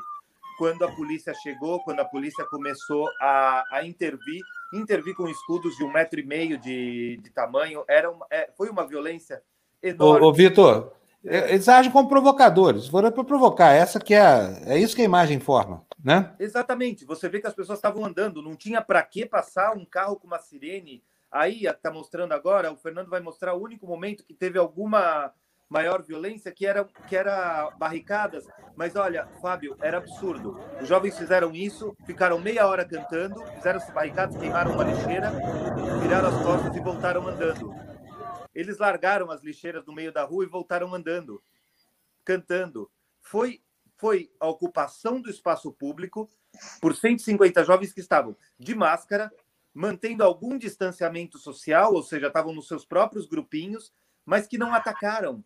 quando 0.58 0.84
a 0.84 0.92
polícia 0.92 1.34
chegou, 1.34 1.80
quando 1.84 2.02
a 2.02 2.06
polícia 2.06 2.46
começou 2.46 3.10
a, 3.22 3.64
a 3.72 3.86
intervir, 3.86 4.42
intervir 4.74 5.16
com 5.16 5.30
escudos 5.30 5.78
de 5.78 5.86
um 5.86 5.92
metro 5.92 6.20
e 6.20 6.24
meio 6.24 6.58
de, 6.58 7.18
de 7.24 7.30
tamanho, 7.30 7.86
era 7.88 8.12
uma, 8.12 8.26
é, 8.30 8.50
foi 8.58 8.70
uma 8.70 8.86
violência 8.86 9.42
enorme. 9.82 10.26
Ô, 10.26 10.30
ô 10.30 10.34
Vitor, 10.34 10.92
eles 11.24 11.68
agem 11.68 11.92
como 11.92 12.08
provocadores, 12.08 12.88
foram 12.88 13.12
para 13.12 13.24
provocar, 13.24 13.72
essa 13.72 14.00
que 14.00 14.14
é, 14.14 14.62
é 14.66 14.78
isso 14.78 14.96
que 14.96 15.02
a 15.02 15.06
imagem 15.06 15.38
informa, 15.38 15.86
né? 16.04 16.34
Exatamente, 16.40 17.06
você 17.06 17.28
vê 17.28 17.40
que 17.40 17.48
as 17.48 17.54
pessoas 17.54 17.78
estavam 17.78 18.06
andando, 18.06 18.42
não 18.42 18.56
tinha 18.56 18.82
para 18.82 19.02
que 19.04 19.26
passar 19.26 19.76
um 19.76 19.86
carro 19.86 20.16
com 20.16 20.28
uma 20.28 20.40
sirene, 20.40 21.04
aí 21.32 21.66
está 21.66 21.92
mostrando 21.92 22.34
agora, 22.34 22.72
o 22.72 22.78
Fernando 22.78 23.10
vai 23.10 23.20
mostrar 23.20 23.54
o 23.54 23.62
único 23.62 23.86
momento 23.86 24.26
que 24.26 24.34
teve 24.34 24.58
alguma 24.58 25.34
maior 25.70 26.02
violência, 26.02 26.52
que 26.52 26.66
era, 26.66 26.84
que 27.08 27.16
era 27.16 27.70
barricadas. 27.78 28.46
Mas 28.76 28.96
olha, 28.96 29.28
Fábio, 29.40 29.78
era 29.80 30.00
absurdo. 30.00 30.60
Os 30.82 30.88
jovens 30.88 31.18
fizeram 31.18 31.54
isso, 31.54 31.96
ficaram 32.06 32.40
meia 32.40 32.66
hora 32.68 32.84
cantando, 32.84 33.40
fizeram-se 33.56 33.92
barricadas, 33.92 34.36
queimaram 34.36 34.74
uma 34.74 34.84
lixeira, 34.84 35.32
viraram 36.02 36.30
as 36.30 36.44
costas 36.44 36.76
e 36.76 36.80
voltaram 36.80 37.28
andando. 37.28 37.74
Eles 38.60 38.78
largaram 38.78 39.32
as 39.32 39.42
lixeiras 39.42 39.86
no 39.86 39.94
meio 39.94 40.12
da 40.12 40.24
rua 40.24 40.44
e 40.44 40.48
voltaram 40.48 40.94
andando, 40.94 41.42
cantando. 42.26 42.92
Foi, 43.22 43.62
foi 43.96 44.30
a 44.38 44.48
ocupação 44.48 45.22
do 45.22 45.30
espaço 45.30 45.72
público 45.72 46.30
por 46.82 46.94
150 46.94 47.64
jovens 47.64 47.94
que 47.94 48.02
estavam 48.02 48.36
de 48.60 48.76
máscara, 48.76 49.32
mantendo 49.74 50.26
algum 50.26 50.58
distanciamento 50.58 51.38
social, 51.38 51.94
ou 51.94 52.04
seja, 52.04 52.28
estavam 52.28 52.54
nos 52.54 52.68
seus 52.68 52.84
próprios 52.84 53.28
grupinhos, 53.28 53.94
mas 54.26 54.46
que 54.46 54.58
não 54.58 54.74
atacaram, 54.74 55.42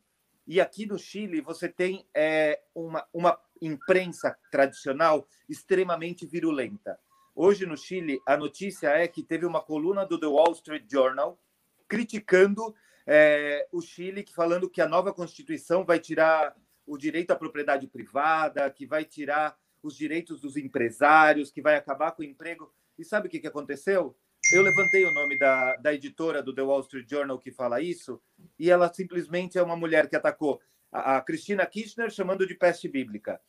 e 0.47 0.60
aqui 0.60 0.88
no 0.88 0.97
Chile 0.97 1.39
você 1.39 1.69
tem 1.69 2.08
é, 2.15 2.60
uma, 2.73 3.06
uma 3.13 3.39
imprensa 3.62 4.36
tradicional 4.52 5.28
extremamente 5.47 6.26
virulenta. 6.26 6.99
Hoje 7.36 7.67
no 7.67 7.78
Chile, 7.78 8.19
a 8.26 8.36
notícia 8.36 8.89
é 8.89 9.08
que 9.08 9.21
teve 9.21 9.45
uma 9.45 9.62
coluna 9.62 10.04
do 10.04 10.19
The 10.19 10.26
Wall 10.26 10.52
Street 10.54 10.86
Journal 10.91 11.39
criticando 11.88 12.76
é, 13.05 13.67
o 13.71 13.81
Chile, 13.81 14.25
falando 14.33 14.69
que 14.69 14.81
a 14.81 14.87
nova 14.87 15.13
Constituição 15.13 15.83
vai 15.83 15.99
tirar 15.99 16.55
o 16.85 16.97
direito 16.97 17.31
à 17.31 17.35
propriedade 17.35 17.87
privada, 17.87 18.69
que 18.69 18.85
vai 18.85 19.05
tirar 19.05 19.57
os 19.81 19.95
direitos 19.95 20.41
dos 20.41 20.55
empresários, 20.57 21.51
que 21.51 21.61
vai 21.61 21.75
acabar 21.75 22.11
com 22.11 22.21
o 22.21 22.25
emprego. 22.25 22.73
E 22.97 23.03
sabe 23.03 23.27
o 23.27 23.29
que, 23.29 23.39
que 23.39 23.47
aconteceu? 23.47 24.17
Eu 24.51 24.61
levantei 24.61 25.05
o 25.05 25.13
nome 25.13 25.37
da, 25.37 25.75
da 25.77 25.93
editora 25.93 26.43
do 26.43 26.53
The 26.53 26.61
Wall 26.61 26.81
Street 26.81 27.09
Journal 27.09 27.39
que 27.39 27.51
fala 27.51 27.81
isso, 27.81 28.21
e 28.59 28.69
ela 28.69 28.93
simplesmente 28.93 29.57
é 29.57 29.63
uma 29.63 29.75
mulher 29.75 30.09
que 30.09 30.15
atacou 30.15 30.61
a, 30.91 31.17
a 31.17 31.21
Cristina 31.21 31.65
Kirchner 31.65 32.09
chamando 32.09 32.45
de 32.45 32.53
peste 32.53 32.87
bíblica, 32.89 33.39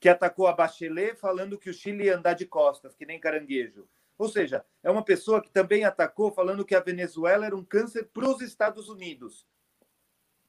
que 0.00 0.08
atacou 0.08 0.46
a 0.46 0.52
Bachelet 0.52 1.16
falando 1.16 1.58
que 1.58 1.68
o 1.68 1.74
Chile 1.74 2.04
ia 2.04 2.16
andar 2.16 2.34
de 2.34 2.46
costas, 2.46 2.94
que 2.94 3.04
nem 3.04 3.20
caranguejo. 3.20 3.86
Ou 4.18 4.28
seja, 4.28 4.64
é 4.82 4.90
uma 4.90 5.04
pessoa 5.04 5.40
que 5.40 5.50
também 5.50 5.84
atacou 5.84 6.32
falando 6.32 6.64
que 6.64 6.74
a 6.74 6.80
Venezuela 6.80 7.46
era 7.46 7.56
um 7.56 7.64
câncer 7.64 8.10
para 8.12 8.28
os 8.28 8.42
Estados 8.42 8.88
Unidos. 8.88 9.46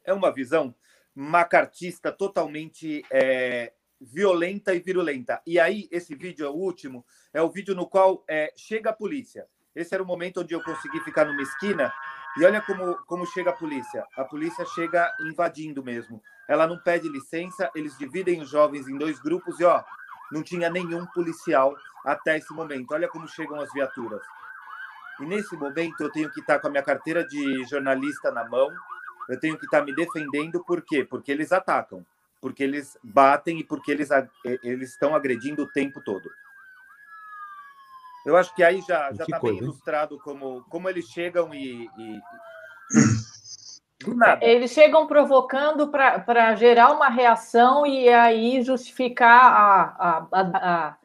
É 0.04 0.12
uma 0.12 0.34
visão 0.34 0.74
macartista 1.14 2.12
totalmente 2.12 3.04
é, 3.12 3.74
violenta 4.02 4.74
e 4.74 4.80
virulenta. 4.80 5.42
E 5.46 5.60
aí, 5.60 5.88
esse 5.92 6.16
vídeo 6.16 6.46
é 6.46 6.50
o 6.50 6.54
último, 6.54 7.06
é 7.32 7.42
o 7.42 7.50
vídeo 7.50 7.76
no 7.76 7.88
qual 7.88 8.24
é, 8.28 8.52
chega 8.56 8.90
a 8.90 8.94
polícia. 8.94 9.48
Esse 9.76 9.94
era 9.94 10.02
o 10.02 10.08
momento 10.08 10.42
onde 10.42 10.54
eu 10.54 10.64
consegui 10.64 11.00
ficar 11.02 11.26
numa 11.26 11.42
esquina. 11.42 11.94
E 12.38 12.44
olha 12.44 12.62
como, 12.62 12.96
como 13.06 13.26
chega 13.28 13.52
a 13.52 13.56
polícia. 13.56 14.06
A 14.16 14.24
polícia 14.24 14.66
chega 14.66 15.14
invadindo 15.22 15.84
mesmo. 15.84 16.22
Ela 16.48 16.66
não 16.66 16.80
pede 16.80 17.08
licença, 17.08 17.70
eles 17.76 17.98
dividem 17.98 18.42
os 18.42 18.50
jovens 18.50 18.88
em 18.88 18.98
dois 18.98 19.20
grupos 19.20 19.60
e, 19.60 19.64
ó, 19.64 19.84
não 20.32 20.44
tinha 20.44 20.70
nenhum 20.70 21.06
policial 21.08 21.76
até 22.06 22.38
esse 22.38 22.54
momento. 22.54 22.94
Olha 22.94 23.08
como 23.08 23.28
chegam 23.28 23.60
as 23.60 23.72
viaturas. 23.72 24.22
E 25.20 25.26
nesse 25.26 25.56
momento 25.56 26.02
eu 26.02 26.12
tenho 26.12 26.32
que 26.32 26.40
estar 26.40 26.60
com 26.60 26.68
a 26.68 26.70
minha 26.70 26.84
carteira 26.84 27.26
de 27.28 27.66
jornalista 27.66 28.32
na 28.32 28.48
mão, 28.48 28.72
eu 29.28 29.40
tenho 29.40 29.58
que 29.58 29.66
estar 29.66 29.84
me 29.84 29.94
defendendo, 29.94 30.64
por 30.64 30.82
quê? 30.82 31.04
Porque 31.04 31.32
eles 31.32 31.52
atacam, 31.52 32.06
porque 32.42 32.64
eles 32.64 32.98
batem 33.04 33.60
e 33.60 33.64
porque 33.64 33.92
eles, 33.92 34.10
eles 34.64 34.92
estão 34.92 35.14
agredindo 35.14 35.64
o 35.64 35.72
tempo 35.72 36.02
todo. 36.02 36.30
Eu 38.26 38.36
acho 38.38 38.54
que 38.56 38.64
aí 38.64 38.82
já 38.82 39.12
está 39.12 39.40
bem 39.40 39.58
ilustrado 39.58 40.18
como, 40.20 40.64
como 40.70 40.90
eles 40.90 41.06
chegam 41.06 41.54
e, 41.54 41.90
e... 41.98 42.20
Do 44.00 44.16
nada. 44.16 44.44
Eles 44.46 44.72
chegam 44.72 45.08
provocando 45.08 45.90
para 45.90 46.56
gerar 46.56 46.92
uma 46.92 47.10
reação 47.10 47.86
e 47.86 48.08
aí 48.08 48.62
justificar 48.62 49.52
a, 49.52 49.82
a, 50.00 50.28
a, 50.32 50.88
a 50.88 50.98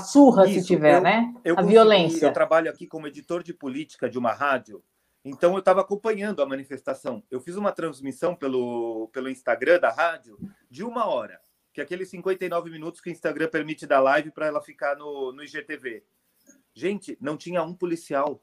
surra, 0.00 0.46
Isso, 0.46 0.60
se 0.60 0.66
tiver, 0.66 0.96
eu, 0.96 1.00
né? 1.02 1.34
Eu 1.44 1.58
a 1.58 1.62
violência. 1.62 2.26
Eu 2.26 2.32
trabalho 2.32 2.70
aqui 2.70 2.86
como 2.86 3.06
editor 3.06 3.42
de 3.42 3.54
política 3.54 4.08
de 4.08 4.18
uma 4.18 4.32
rádio, 4.32 4.82
então 5.24 5.52
eu 5.52 5.58
estava 5.58 5.80
acompanhando 5.80 6.42
a 6.42 6.46
manifestação. 6.46 7.22
Eu 7.30 7.40
fiz 7.40 7.56
uma 7.56 7.72
transmissão 7.72 8.34
pelo, 8.34 9.08
pelo 9.12 9.30
Instagram 9.30 9.80
da 9.80 9.90
rádio 9.90 10.38
de 10.70 10.84
uma 10.84 11.06
hora, 11.06 11.40
que 11.72 11.80
é 11.80 11.84
aqueles 11.84 12.10
59 12.10 12.70
minutos 12.70 13.00
que 13.00 13.08
o 13.08 13.12
Instagram 13.12 13.48
permite 13.48 13.86
da 13.86 14.00
live 14.00 14.30
para 14.30 14.46
ela 14.46 14.60
ficar 14.60 14.96
no, 14.96 15.32
no 15.32 15.42
IGTV. 15.42 16.04
Gente, 16.74 17.16
não 17.20 17.36
tinha 17.36 17.62
um 17.62 17.74
policial. 17.74 18.42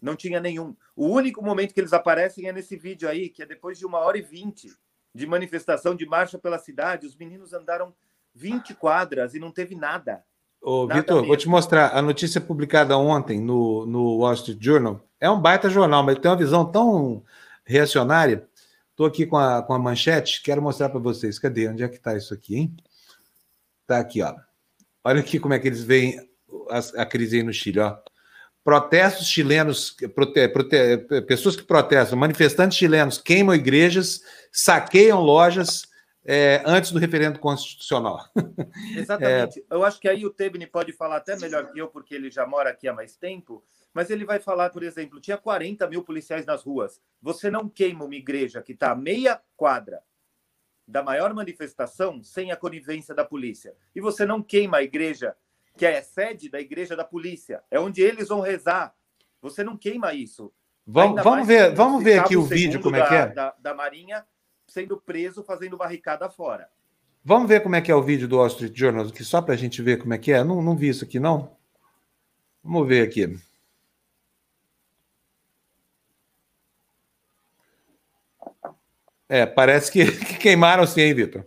Não 0.00 0.14
tinha 0.14 0.40
nenhum. 0.40 0.76
O 0.94 1.06
único 1.06 1.42
momento 1.42 1.72
que 1.72 1.80
eles 1.80 1.92
aparecem 1.92 2.48
é 2.48 2.52
nesse 2.52 2.76
vídeo 2.76 3.08
aí, 3.08 3.28
que 3.28 3.42
é 3.42 3.46
depois 3.46 3.78
de 3.78 3.86
uma 3.86 3.98
hora 3.98 4.18
e 4.18 4.22
vinte 4.22 4.72
de 5.14 5.26
manifestação, 5.26 5.94
de 5.94 6.06
marcha 6.06 6.38
pela 6.38 6.58
cidade. 6.58 7.06
Os 7.06 7.16
meninos 7.16 7.52
andaram 7.52 7.94
20 8.34 8.74
quadras 8.74 9.34
e 9.34 9.38
não 9.38 9.50
teve 9.50 9.74
nada. 9.74 10.24
Ô, 10.62 10.86
Vitor, 10.86 11.26
vou 11.26 11.36
te 11.36 11.48
mostrar. 11.48 11.96
A 11.96 12.00
notícia 12.00 12.40
publicada 12.40 12.96
ontem 12.96 13.40
no, 13.40 13.84
no 13.84 14.18
Wall 14.18 14.34
Street 14.34 14.58
Journal 14.60 15.00
é 15.20 15.28
um 15.28 15.40
baita 15.40 15.68
jornal, 15.68 16.02
mas 16.04 16.18
tem 16.18 16.30
uma 16.30 16.36
visão 16.36 16.64
tão 16.64 17.24
reacionária. 17.64 18.46
Estou 18.90 19.06
aqui 19.06 19.26
com 19.26 19.36
a, 19.36 19.62
com 19.62 19.74
a 19.74 19.78
manchete, 19.78 20.40
quero 20.42 20.62
mostrar 20.62 20.88
para 20.88 21.00
vocês. 21.00 21.38
Cadê? 21.38 21.68
Onde 21.68 21.82
é 21.82 21.88
que 21.88 21.96
está 21.96 22.16
isso 22.16 22.32
aqui, 22.32 22.56
hein? 22.56 22.76
Está 23.82 23.98
aqui, 23.98 24.22
ó. 24.22 24.34
Olha 25.02 25.20
aqui 25.20 25.40
como 25.40 25.52
é 25.52 25.58
que 25.58 25.66
eles 25.66 25.82
veem 25.82 26.16
a, 26.70 27.02
a 27.02 27.06
crise 27.06 27.38
aí 27.38 27.42
no 27.42 27.52
Chile, 27.52 27.80
ó 27.80 27.96
protestos 28.64 29.26
chilenos, 29.26 29.96
prote, 30.14 30.48
prote, 30.48 30.98
pessoas 31.26 31.56
que 31.56 31.64
protestam, 31.64 32.18
manifestantes 32.18 32.78
chilenos 32.78 33.18
queimam 33.18 33.54
igrejas, 33.54 34.22
saqueiam 34.52 35.20
lojas 35.20 35.86
é, 36.24 36.62
antes 36.64 36.92
do 36.92 36.98
referendo 36.98 37.38
constitucional. 37.38 38.24
Exatamente. 38.96 39.60
É... 39.60 39.74
Eu 39.74 39.84
acho 39.84 40.00
que 40.00 40.08
aí 40.08 40.24
o 40.24 40.30
Tebni 40.30 40.66
pode 40.66 40.92
falar 40.92 41.16
até 41.16 41.36
melhor 41.36 41.72
que 41.72 41.78
eu, 41.78 41.88
porque 41.88 42.14
ele 42.14 42.30
já 42.30 42.46
mora 42.46 42.70
aqui 42.70 42.88
há 42.88 42.92
mais 42.92 43.16
tempo, 43.16 43.64
mas 43.92 44.10
ele 44.10 44.24
vai 44.24 44.38
falar, 44.38 44.70
por 44.70 44.82
exemplo, 44.82 45.20
tinha 45.20 45.36
40 45.36 45.86
mil 45.88 46.02
policiais 46.02 46.46
nas 46.46 46.62
ruas. 46.62 47.00
Você 47.20 47.50
não 47.50 47.68
queima 47.68 48.04
uma 48.04 48.14
igreja 48.14 48.62
que 48.62 48.72
está 48.72 48.92
a 48.92 48.96
meia 48.96 49.40
quadra 49.56 50.02
da 50.86 51.02
maior 51.02 51.32
manifestação 51.32 52.22
sem 52.22 52.52
a 52.52 52.56
conivência 52.56 53.14
da 53.14 53.24
polícia. 53.24 53.74
E 53.94 54.00
você 54.00 54.24
não 54.24 54.42
queima 54.42 54.78
a 54.78 54.82
igreja 54.82 55.34
que 55.76 55.86
é 55.86 56.02
sede 56.02 56.50
da 56.50 56.60
igreja 56.60 56.94
da 56.94 57.04
polícia, 57.04 57.62
é 57.70 57.80
onde 57.80 58.02
eles 58.02 58.28
vão 58.28 58.40
rezar. 58.40 58.94
Você 59.40 59.64
não 59.64 59.76
queima 59.76 60.12
isso. 60.12 60.52
Vamos, 60.86 61.22
vamos 61.22 61.46
ver, 61.46 61.74
vamos 61.74 62.02
ver 62.02 62.18
aqui 62.18 62.36
o 62.36 62.42
vídeo 62.42 62.80
como 62.80 62.96
é 62.96 63.06
que 63.06 63.14
é. 63.14 63.26
Da, 63.28 63.54
da, 63.58 63.74
Marinha 63.74 64.26
sendo 64.72 64.96
preso 64.96 65.44
fazendo 65.44 65.76
barricada 65.76 66.28
fora. 66.30 66.68
Vamos 67.24 67.48
ver 67.48 67.62
como 67.62 67.76
é 67.76 67.80
que 67.80 67.92
é 67.92 67.94
o 67.94 68.02
vídeo 68.02 68.26
do 68.26 68.38
Wall 68.38 68.48
Street 68.48 68.76
Journal, 68.76 69.10
que 69.10 69.22
só 69.22 69.40
para 69.40 69.54
a 69.54 69.56
gente 69.56 69.80
ver 69.82 69.98
como 69.98 70.14
é 70.14 70.18
que 70.18 70.32
é. 70.32 70.42
Não, 70.42 70.62
não 70.62 70.76
vi 70.76 70.88
isso 70.88 71.04
aqui 71.04 71.20
não. 71.20 71.56
Vamos 72.64 72.88
ver 72.88 73.06
aqui. 73.06 73.38
É, 79.28 79.46
parece 79.46 79.92
que, 79.92 80.04
que 80.10 80.34
queimaram 80.38 80.86
sim, 80.86 81.02
hein, 81.02 81.14
Vitor? 81.14 81.44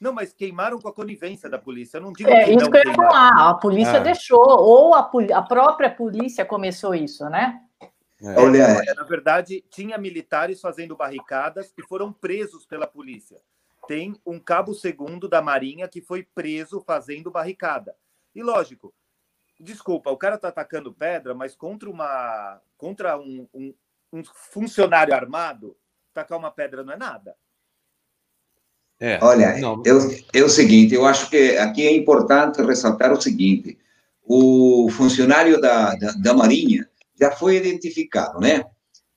Não, 0.00 0.12
mas 0.12 0.32
queimaram 0.32 0.78
com 0.80 0.88
a 0.88 0.92
conivência 0.92 1.48
da 1.48 1.58
polícia. 1.58 1.98
Eu 1.98 2.02
não 2.02 2.12
digo 2.12 2.28
é, 2.28 2.44
que 2.44 2.50
isso 2.52 2.70
que 2.70 2.76
eu 2.76 2.82
ia 2.84 2.94
falar. 2.94 3.50
A 3.50 3.54
polícia 3.54 3.96
ah. 3.96 4.00
deixou, 4.00 4.44
ou 4.44 4.94
a, 4.94 5.10
a, 5.32 5.42
própria 5.42 5.90
polícia 5.90 6.44
começou 6.44 6.94
isso, 6.94 7.28
né? 7.30 7.60
É. 8.24 8.40
Olha, 8.40 8.82
na 8.94 9.02
verdade, 9.02 9.62
tinha 9.68 9.98
militares 9.98 10.58
fazendo 10.58 10.96
barricadas 10.96 11.70
que 11.70 11.82
foram 11.82 12.10
presos 12.10 12.64
pela 12.64 12.86
polícia. 12.86 13.38
Tem 13.86 14.16
um 14.24 14.40
cabo 14.40 14.72
segundo 14.72 15.28
da 15.28 15.42
Marinha 15.42 15.86
que 15.86 16.00
foi 16.00 16.26
preso 16.34 16.82
fazendo 16.86 17.30
barricada. 17.30 17.94
E 18.34 18.42
lógico, 18.42 18.94
desculpa, 19.60 20.10
o 20.10 20.16
cara 20.16 20.38
tá 20.38 20.48
atacando 20.48 20.94
pedra, 20.94 21.34
mas 21.34 21.54
contra 21.54 21.90
uma 21.90 22.62
contra 22.78 23.18
um, 23.18 23.46
um, 23.52 23.74
um 24.10 24.24
funcionário 24.24 25.14
armado, 25.14 25.76
tacar 26.14 26.38
uma 26.38 26.50
pedra 26.50 26.82
não 26.82 26.94
é 26.94 26.96
nada. 26.96 27.36
É, 28.98 29.18
Olha, 29.22 29.58
eu, 29.84 29.98
é 30.32 30.42
o 30.42 30.48
seguinte, 30.48 30.94
eu 30.94 31.04
acho 31.04 31.28
que 31.28 31.58
aqui 31.58 31.86
é 31.86 31.94
importante 31.94 32.62
ressaltar 32.62 33.12
o 33.12 33.20
seguinte, 33.20 33.76
o 34.22 34.88
funcionário 34.90 35.60
da, 35.60 35.94
da, 35.96 36.12
da 36.12 36.32
Marinha 36.32 36.88
já 37.18 37.30
foi 37.30 37.56
identificado, 37.56 38.38
né? 38.40 38.64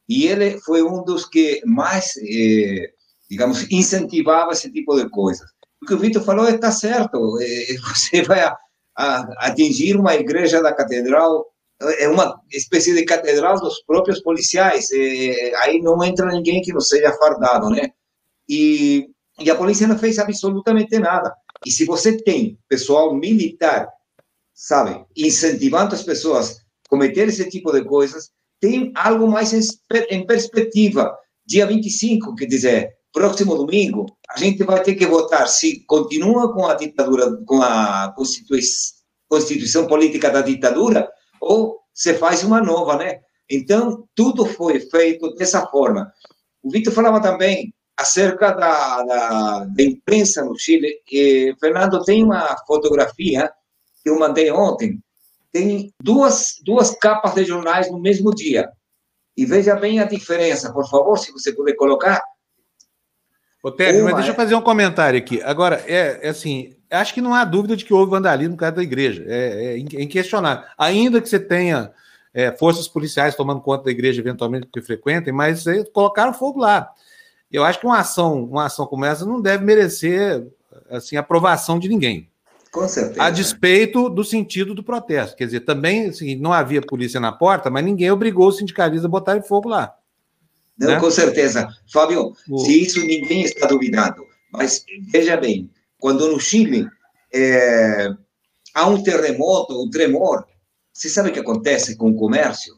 E 0.07 0.27
ele 0.27 0.60
foi 0.62 0.83
um 0.83 1.03
dos 1.03 1.25
que 1.25 1.62
mais, 1.65 2.13
eh, 2.17 2.91
digamos, 3.29 3.69
incentivava 3.71 4.51
esse 4.51 4.71
tipo 4.71 4.95
de 4.95 5.10
coisas. 5.10 5.47
O 5.81 5.86
que 5.86 5.93
o 5.93 5.99
Vitor 5.99 6.23
falou 6.23 6.47
está 6.47 6.71
certo, 6.71 7.38
eh, 7.41 7.75
você 7.93 8.21
vai 8.23 8.41
a, 8.41 8.57
a, 8.97 9.47
atingir 9.47 9.97
uma 9.97 10.15
igreja 10.15 10.62
da 10.62 10.73
catedral, 10.73 11.45
é 11.99 12.07
uma 12.07 12.41
espécie 12.51 12.93
de 12.93 13.05
catedral 13.05 13.60
dos 13.60 13.83
próprios 13.83 14.21
policiais, 14.21 14.89
eh, 14.91 15.51
aí 15.57 15.81
não 15.81 16.03
entra 16.03 16.25
ninguém 16.27 16.62
que 16.62 16.73
não 16.73 16.81
seja 16.81 17.13
fardado, 17.13 17.69
né? 17.69 17.91
E 18.49 19.10
e 19.39 19.51
a 19.51 19.55
polícia 19.55 19.88
não 19.88 19.97
fez 19.97 20.17
absolutamente 20.17 20.97
nada. 20.99 21.33
E 21.65 21.71
se 21.71 21.86
você 21.86 22.17
tem 22.17 22.57
pessoal 22.67 23.13
militar, 23.13 23.88
sabe, 24.53 25.05
incentivando 25.15 25.93
as 25.93 26.03
pessoas 26.03 26.65
cometer 26.88 27.28
esse 27.28 27.50
tipo 27.50 27.71
de 27.71 27.84
coisas, 27.84 28.32
tem 28.60 28.91
algo 28.95 29.28
mais 29.28 29.54
em 29.54 30.26
perspectiva. 30.26 31.15
Dia 31.45 31.65
25, 31.65 32.36
quer 32.36 32.45
dizer, 32.45 32.89
próximo 33.13 33.56
domingo, 33.56 34.06
a 34.30 34.38
gente 34.38 34.63
vai 34.63 34.82
ter 34.84 34.95
que 34.95 35.06
votar 35.06 35.47
se 35.47 35.86
continua 35.86 36.54
com 36.54 36.65
a 36.65 36.73
ditadura, 36.73 37.38
com 37.45 37.62
a 37.62 38.13
constituição, 38.15 39.88
política 39.88 40.30
da 40.30 40.41
ditadura, 40.41 41.10
ou 41.41 41.80
se 41.93 42.13
faz 42.15 42.43
uma 42.43 42.62
nova, 42.62 42.97
né? 42.97 43.19
Então, 43.50 44.08
tudo 44.13 44.45
foi 44.45 44.80
feito 44.80 45.34
dessa 45.36 45.65
forma. 45.67 46.12
O 46.62 46.69
Vitor 46.69 46.93
falava 46.93 47.21
também 47.21 47.73
acerca 47.97 48.52
da, 48.52 49.04
da, 49.04 49.65
da 49.65 49.84
imprensa 49.84 50.43
no 50.43 50.58
Chile. 50.58 51.02
E, 51.12 51.56
Fernando, 51.60 52.04
tem 52.04 52.23
uma 52.23 52.56
fotografia 52.67 53.52
que 54.04 54.10
eu 54.10 54.19
mandei 54.19 54.52
ontem. 54.52 55.00
Tem 55.58 55.93
duas, 56.02 56.56
duas 56.63 56.91
capas 56.91 57.34
de 57.34 57.43
jornais 57.43 57.91
no 57.91 58.00
mesmo 58.00 58.34
dia. 58.34 58.70
E 59.36 59.46
veja 59.46 59.76
bem 59.76 60.00
a 60.00 60.06
diferença, 60.06 60.72
por 60.72 60.88
favor, 60.88 61.17
se 61.17 61.32
você 61.32 61.52
puder 61.52 61.76
colocar. 61.76 62.22
Ô, 63.63 63.72
Tércio, 63.72 64.04
mas 64.04 64.15
deixa 64.15 64.32
eu 64.32 64.36
fazer 64.36 64.56
um 64.56 64.62
comentário 64.62 65.17
aqui. 65.17 65.41
Agora, 65.41 65.84
é, 65.88 66.20
é, 66.22 66.30
assim, 66.30 66.76
acho 66.91 67.13
que 67.13 67.22
não 67.22 67.34
há 67.34 67.43
dúvida 67.43 67.76
de 67.76 67.84
que 67.84 67.93
houve 67.93 68.12
vandalismo 68.12 68.52
no 68.52 68.58
caso 68.58 68.76
da 68.76 68.84
igreja. 68.84 69.24
É, 69.28 69.74
é 69.74 69.78
inquestionável. 69.78 70.63
Ainda 70.78 71.22
que 71.22 71.28
você 71.28 71.39
tenha 71.39 71.91
é, 72.34 72.52
forças 72.52 72.88
policiais 72.88 73.36
tomando 73.36 73.62
conta 73.62 73.86
da 73.86 73.91
igreja 73.91 74.22
eventualmente 74.22 74.67
que 74.72 74.82
frequentem, 74.82 75.34
mas 75.34 75.65
colocaram 75.91 76.34
fogo 76.34 76.60
lá. 76.60 76.89
Eu 77.52 77.63
acho 77.63 77.80
que 77.80 77.86
uma 77.86 78.00
ação, 78.00 78.43
uma 78.43 78.65
ação 78.65 78.86
como 78.86 79.06
essa 79.06 79.26
não 79.26 79.41
deve 79.41 79.63
merecer 79.63 80.46
assim 80.89 81.17
aprovação 81.17 81.80
de 81.80 81.89
ninguém. 81.89 82.30
Com 82.71 82.88
certeza. 82.88 83.23
A 83.23 83.30
despeito 83.30 84.10
do 84.10 84.23
sentido 84.23 84.73
do 84.73 84.84
protesto. 84.84 85.36
Quer 85.36 85.45
dizer, 85.45 85.60
também 85.62 86.08
assim, 86.08 86.36
não 86.36 86.53
havia 86.53 86.82
polícia 86.82 87.19
na 87.19 87.32
porta, 87.32 87.69
mas 87.69 87.84
ninguém 87.84 88.12
obrigou 88.12 88.47
os 88.47 88.58
sindicalistas 88.58 89.06
a 89.06 89.10
botarem 89.10 89.41
fogo 89.41 89.69
lá. 89.69 89.93
Não, 90.77 90.88
né? 90.88 90.99
com 90.99 91.10
certeza. 91.10 91.67
Fábio, 91.91 92.34
o... 92.49 92.60
se 92.60 92.84
isso 92.84 92.99
ninguém 93.01 93.41
está 93.41 93.67
duvidando. 93.67 94.25
Mas 94.51 94.86
veja 95.12 95.36
bem, 95.36 95.69
quando 95.99 96.27
no 96.27 96.39
Chile 96.39 96.88
é, 97.34 98.10
há 98.73 98.88
um 98.88 99.01
terremoto, 99.01 99.82
um 99.82 99.89
tremor, 99.89 100.45
você 100.93 101.10
sabe 101.10 101.30
o 101.30 101.34
que 101.34 101.39
acontece 101.39 101.95
com 101.95 102.12
o 102.12 102.15
comércio? 102.15 102.77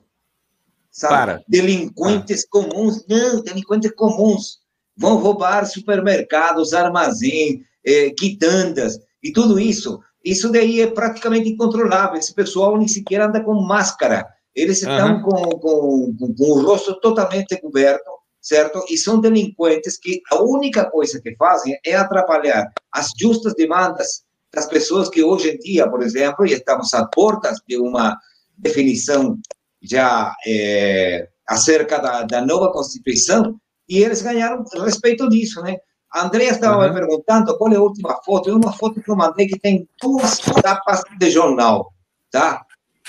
Sabe? 0.92 1.14
Para. 1.14 1.44
Delinquentes 1.48 2.46
Para. 2.46 2.70
comuns, 2.70 3.06
não, 3.08 3.42
delinquentes 3.42 3.92
comuns, 3.92 4.60
vão 4.96 5.18
roubar 5.18 5.66
supermercados, 5.66 6.74
armazém, 6.74 7.64
eh, 7.86 8.10
quitandas, 8.12 9.00
e 9.24 9.32
tudo 9.32 9.60
isso. 9.60 10.00
Isso 10.24 10.52
daí 10.52 10.82
é 10.82 10.88
praticamente 10.88 11.50
incontrolável. 11.50 12.18
Esse 12.18 12.34
pessoal 12.34 12.78
nem 12.78 12.88
sequer 12.88 13.22
anda 13.22 13.44
com 13.44 13.54
máscara. 13.62 14.28
Eles 14.56 14.82
estão 14.82 15.16
uhum. 15.16 15.22
com, 15.22 15.50
com, 15.60 16.16
com, 16.18 16.36
com 16.36 16.44
o 16.44 16.62
rosto 16.62 17.00
totalmente 17.00 17.60
coberto, 17.62 18.10
certo? 18.42 18.84
E 18.90 18.98
são 18.98 19.22
delinquentes 19.22 19.98
que 19.98 20.22
a 20.32 20.42
única 20.42 20.90
coisa 20.90 21.22
que 21.22 21.36
fazem 21.36 21.78
é 21.86 21.96
atrapalhar 21.96 22.70
as 22.92 23.12
justas 23.18 23.54
demandas 23.56 24.24
das 24.54 24.66
pessoas 24.66 25.10
que 25.10 25.24
hoje 25.24 25.52
em 25.52 25.60
dia, 25.60 25.90
por 25.90 26.02
exemplo, 26.02 26.46
e 26.46 26.54
estamos 26.54 26.94
a 26.94 27.06
portas 27.06 27.60
de 27.68 27.78
uma 27.78 28.18
definição 28.58 29.38
já 29.82 30.34
é, 30.46 31.30
acerca 31.48 32.00
da, 32.00 32.24
da, 32.24 32.46
nova 32.46 32.72
Constituição, 32.72 33.60
e 33.88 34.04
eles 34.04 34.22
ganharam 34.22 34.64
respeito 34.84 35.28
disso, 35.30 35.62
né? 35.62 35.78
A 36.12 36.26
Andrea 36.26 36.52
estava 36.52 36.78
uhum. 36.78 36.94
me 36.94 37.00
perguntando 37.00 37.58
qual 37.58 37.72
é 37.72 37.76
a 37.76 37.82
última 37.82 38.22
foto. 38.24 38.50
É 38.50 38.54
uma 38.54 38.74
foto 38.74 39.02
que 39.02 39.10
eu 39.10 39.16
mandei 39.16 39.48
que 39.48 39.60
tem 39.60 39.88
duas 40.02 40.40
capas 40.62 41.02
de 41.18 41.30
jornal, 41.30 41.94
tá? 42.32 42.66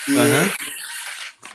Uhum. 0.09 0.51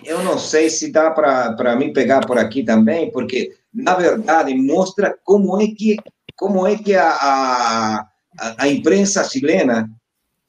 Eu 0.03 0.23
não 0.23 0.37
sei 0.37 0.69
se 0.69 0.91
dá 0.91 1.11
para 1.11 1.75
mim 1.75 1.93
pegar 1.93 2.25
por 2.25 2.37
aqui 2.37 2.63
também, 2.63 3.11
porque, 3.11 3.55
na 3.73 3.95
verdade, 3.95 4.53
mostra 4.55 5.17
como 5.23 5.59
é 5.61 5.67
que, 5.67 5.97
como 6.35 6.67
é 6.67 6.75
que 6.77 6.95
a, 6.95 7.09
a 7.09 8.07
a, 8.39 8.63
a 8.63 8.67
imprensa 8.67 9.23
chilena, 9.23 9.89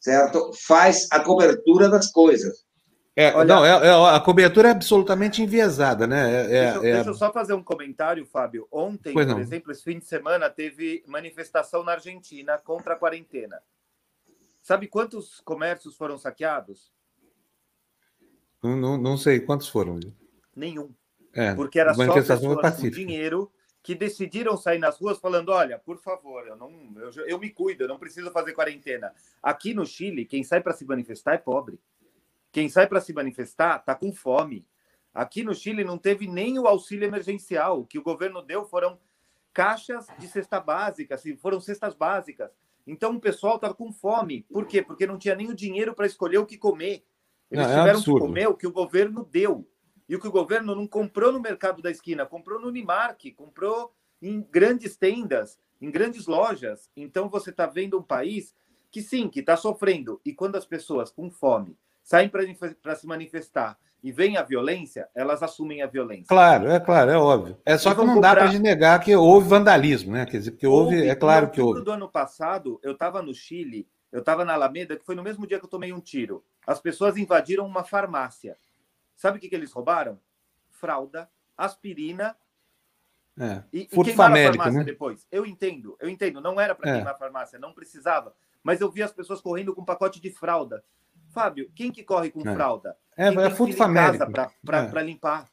certo, 0.01 0.53
faz 0.67 1.07
a 1.11 1.21
cobertura 1.21 1.89
das 1.89 2.11
coisas. 2.11 2.65
É, 3.19 3.35
Olha, 3.35 3.47
não, 3.47 3.65
é, 3.65 3.71
é, 3.71 4.15
a 4.15 4.21
cobertura 4.21 4.69
é 4.69 4.73
absolutamente 4.73 5.41
enviesada, 5.41 6.07
né? 6.07 6.31
É, 6.31 6.41
é 6.41 6.65
deixa, 6.65 6.81
deixa, 6.81 7.11
eu 7.11 7.15
só 7.15 7.33
fazer 7.33 7.55
um 7.55 7.63
comentário, 7.63 8.27
Fábio. 8.27 8.69
Ontem, 8.71 9.15
por 9.15 9.41
exemplo, 9.41 9.73
esse 9.73 9.83
fim 9.83 9.99
de 9.99 10.05
semana, 10.05 10.51
teve 10.51 11.03
manifestação 11.07 11.83
na 11.83 11.93
Argentina 11.93 12.59
contra 12.59 12.93
a 12.93 12.97
quarentena. 12.97 13.59
Sabe 14.61 14.87
quantos 14.87 15.41
comércios 15.41 15.97
foram 15.97 16.19
saqueados? 16.19 16.93
Não, 18.63 18.77
não, 18.77 18.99
não 18.99 19.17
sei 19.17 19.41
quantos 19.41 19.69
foram. 19.69 19.99
Nenhum. 20.55 20.93
É, 21.33 21.55
Porque 21.55 21.81
era 21.81 21.95
só 21.95 22.13
pessoas 22.13 22.41
com 22.41 22.91
dinheiro 22.91 23.51
que 23.83 23.95
decidiram 23.95 24.59
sair 24.59 24.79
nas 24.79 24.99
ruas 24.99 25.19
falando: 25.19 25.51
olha, 25.51 25.79
por 25.79 25.97
favor, 25.99 26.47
eu 26.49 26.57
não, 26.57 26.71
eu, 26.97 27.27
eu 27.27 27.39
me 27.39 27.49
cuido, 27.49 27.85
eu 27.85 27.89
não 27.89 27.99
preciso 27.99 28.31
fazer 28.31 28.53
quarentena. 28.53 29.11
Aqui 29.43 29.73
no 29.73 29.87
Chile, 29.87 30.27
quem 30.27 30.45
sai 30.45 30.61
para 30.61 30.75
se 30.75 30.85
manifestar 30.85 31.35
é 31.35 31.39
pobre. 31.39 31.81
Quem 32.57 32.71
sai 32.71 32.87
para 32.87 33.03
se 33.03 33.13
manifestar 33.13 33.81
está 33.81 33.95
com 33.95 34.11
fome. 34.15 34.67
Aqui 35.13 35.45
no 35.45 35.55
Chile 35.55 35.85
não 35.85 35.99
teve 35.99 36.27
nem 36.27 36.59
o 36.59 36.67
auxílio 36.67 37.05
emergencial. 37.07 37.81
O 37.81 37.85
que 37.85 37.99
o 37.99 38.03
governo 38.03 38.41
deu 38.41 38.65
foram 38.65 38.99
caixas 39.53 40.07
de 40.19 40.27
cesta 40.27 40.59
básica, 40.59 41.17
assim, 41.17 41.37
foram 41.37 41.61
cestas 41.61 41.95
básicas. 41.95 42.51
Então 42.87 43.15
o 43.15 43.21
pessoal 43.21 43.57
estava 43.57 43.75
com 43.75 43.93
fome. 43.93 44.47
Por 44.51 44.65
quê? 44.65 44.81
Porque 44.81 45.07
não 45.07 45.19
tinha 45.19 45.35
nem 45.35 45.51
o 45.51 45.55
dinheiro 45.55 45.95
para 45.95 46.07
escolher 46.07 46.39
o 46.39 46.47
que 46.47 46.57
comer. 46.57 47.05
Eles 47.51 47.67
não, 47.67 47.75
é 47.75 47.79
tiveram 47.79 48.03
que 48.03 48.11
comer 48.11 48.49
o 48.49 48.57
que 48.57 48.67
o 48.67 48.73
governo 48.73 49.23
deu. 49.23 49.69
E 50.09 50.17
o 50.17 50.19
que 50.19 50.29
o 50.29 50.33
governo 50.33 50.75
não 50.75 50.87
comprou 50.87 51.31
no 51.31 51.41
mercado 51.43 51.83
da 51.83 51.91
esquina, 51.91 52.25
comprou 52.25 52.59
no 52.59 52.69
Unimark, 52.69 53.33
comprou 53.33 53.93
em 54.23 54.41
grandes 54.41 54.97
tendas, 54.97 55.61
em 55.79 55.91
grandes 55.91 56.27
lojas. 56.27 56.89
Então 56.97 57.29
você 57.29 57.51
está 57.51 57.67
vendo 57.67 57.99
um 57.99 58.03
país 58.03 58.57
que 58.91 59.03
sim, 59.03 59.29
que 59.29 59.41
está 59.41 59.59
sofrendo. 59.59 60.23
E 60.25 60.33
quando 60.33 60.57
as 60.57 60.65
pessoas 60.65 61.11
com 61.11 61.31
fome 61.31 61.77
saem 62.07 62.29
para 62.29 62.95
se 62.95 63.05
manifestar 63.05 63.77
e 64.01 64.13
vem 64.13 64.37
a 64.37 64.43
violência, 64.45 65.09
elas 65.13 65.43
assumem 65.43 65.83
a 65.83 65.89
violência. 65.89 66.27
Claro, 66.29 66.71
é 66.71 66.79
claro, 66.79 67.11
é 67.11 67.19
óbvio. 67.19 67.59
É 67.67 67.77
só 67.77 67.93
que 67.93 68.05
não 68.05 68.15
comprar... 68.15 68.37
dá 68.37 68.49
para 68.49 68.59
negar 68.61 69.01
que 69.01 69.17
houve 69.17 69.49
vandalismo, 69.49 70.13
né? 70.13 70.25
Quer 70.25 70.39
dizer, 70.39 70.53
porque 70.53 70.69
houve, 70.69 70.95
houve 70.95 71.09
é 71.09 71.17
claro 71.17 71.51
que 71.51 71.61
houve. 71.61 71.83
do 71.83 71.91
ano 71.91 72.09
passado, 72.09 72.79
eu 72.85 72.93
estava 72.93 73.21
no 73.21 73.35
Chile, 73.35 73.89
eu 74.13 74.21
estava 74.21 74.45
na 74.45 74.55
Alameda, 74.55 74.97
que 74.97 75.05
foi 75.05 75.17
no 75.17 75.23
mesmo 75.25 75.45
dia 75.49 75.59
que 75.59 75.65
eu 75.65 75.69
tomei 75.69 75.93
um 75.93 75.99
tiro. 75.99 76.45
As 76.65 76.81
pessoas 76.81 77.17
invadiram 77.17 77.67
uma 77.67 77.83
farmácia. 77.83 78.57
Sabe 79.17 79.39
o 79.39 79.41
que, 79.41 79.49
que 79.49 79.57
eles 79.57 79.73
roubaram? 79.73 80.21
Fralda, 80.71 81.29
aspirina 81.57 82.37
é. 83.37 83.65
e, 83.73 83.81
e 83.81 83.87
queimaram 83.87 84.37
a 84.37 84.45
farmácia 84.45 84.79
né? 84.79 84.85
depois. 84.85 85.27
Eu 85.33 85.45
entendo, 85.45 85.97
eu 85.99 86.09
entendo. 86.09 86.41
Não 86.41 86.61
era 86.61 86.77
para 86.77 86.89
é. 86.89 86.95
queimar 86.95 87.15
a 87.15 87.19
farmácia, 87.19 87.59
não 87.59 87.73
precisava. 87.73 88.33
Mas 88.63 88.81
eu 88.81 88.93
vi 88.93 89.03
as 89.03 89.13
pessoas 89.13 89.41
correndo 89.41 89.75
com 89.75 89.83
um 89.83 89.85
pacote 89.85 90.21
de 90.21 90.31
fralda. 90.31 90.85
Fábio, 91.41 91.71
quem 91.75 91.93
que 91.93 92.03
corre 92.03 92.31
com 92.31 92.41
é. 92.49 92.55
fralda? 92.55 92.97
É, 93.17 93.31
quem 93.31 93.43
é 93.43 93.51
furto 93.51 93.77
famílico. 93.77 94.33
Para 94.65 95.01
é. 95.01 95.03
limpar. 95.05 95.47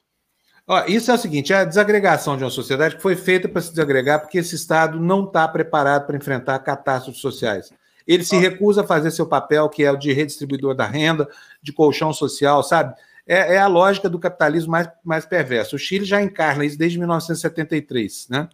Ó, 0.65 0.85
isso 0.85 1.11
é 1.11 1.13
o 1.13 1.17
seguinte: 1.17 1.51
é 1.51 1.57
a 1.57 1.65
desagregação 1.65 2.37
de 2.37 2.43
uma 2.43 2.49
sociedade 2.49 2.95
que 2.95 3.01
foi 3.01 3.15
feita 3.15 3.49
para 3.49 3.61
se 3.61 3.71
desagregar 3.71 4.21
porque 4.21 4.37
esse 4.37 4.55
Estado 4.55 4.99
não 4.99 5.25
está 5.25 5.47
preparado 5.47 6.07
para 6.07 6.15
enfrentar 6.15 6.57
catástrofes 6.59 7.21
sociais. 7.21 7.73
Ele 8.07 8.23
se 8.23 8.37
recusa 8.37 8.81
a 8.81 8.87
fazer 8.87 9.11
seu 9.11 9.25
papel, 9.25 9.69
que 9.69 9.83
é 9.83 9.91
o 9.91 9.97
de 9.97 10.11
redistribuidor 10.11 10.75
da 10.75 10.85
renda, 10.85 11.27
de 11.61 11.71
colchão 11.71 12.11
social, 12.11 12.61
sabe? 12.61 12.93
é, 13.25 13.55
é, 13.55 13.57
a 13.57 13.67
lógica 13.67 14.09
do 14.09 14.19
capitalismo 14.19 14.71
mais, 14.71 14.89
mais 15.03 15.25
perverso. 15.25 15.75
O 15.75 15.79
Chile 15.79 16.05
já 16.05 16.21
encarna 16.21 16.65
isso 16.65 16.77
desde 16.77 16.97
1973, 16.97 18.27
né? 18.29 18.49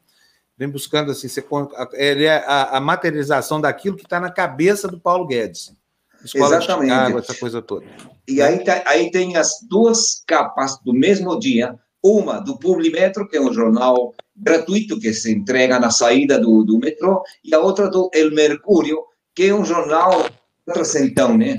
Vem 0.58 0.70
buscando 0.70 1.12
assim, 1.12 1.28
ele 1.94 2.26
é 2.26 2.44
a, 2.46 2.78
a 2.78 2.80
materialização 2.82 3.62
daquilo 3.62 3.96
que 3.96 4.04
está 4.04 4.20
na 4.20 4.30
cabeça 4.30 4.88
do 4.88 5.00
Paulo 5.00 5.26
Guedes. 5.26 5.74
Escola 6.23 6.58
Exatamente. 6.58 6.91
Chicago, 6.91 7.19
essa 7.19 7.34
coisa 7.36 7.62
toda. 7.62 7.86
E 8.27 8.41
aí, 8.41 8.63
tá, 8.63 8.84
aí 8.86 9.12
tem 9.12 9.38
as 9.38 9.60
duas 9.67 10.23
capas 10.27 10.77
do 10.84 10.93
mesmo 10.93 11.39
dia, 11.39 11.75
uma 12.03 12.39
do 12.39 12.58
Publimetro, 12.58 13.27
que 13.27 13.38
é 13.38 13.41
um 13.41 13.53
jornal 13.53 14.13
gratuito 14.36 14.99
que 14.99 15.13
se 15.13 15.32
entrega 15.32 15.79
na 15.79 15.91
saída 15.91 16.39
do, 16.39 16.63
do 16.63 16.77
metrô, 16.77 17.23
e 17.43 17.53
a 17.53 17.60
outra 17.60 17.89
do 17.89 18.10
El 18.13 18.32
Mercúrio, 18.32 18.99
que 19.36 19.45
é 19.45 19.53
um 19.53 19.65
jornal 19.65 20.29
trascentão, 20.65 21.38
né? 21.38 21.58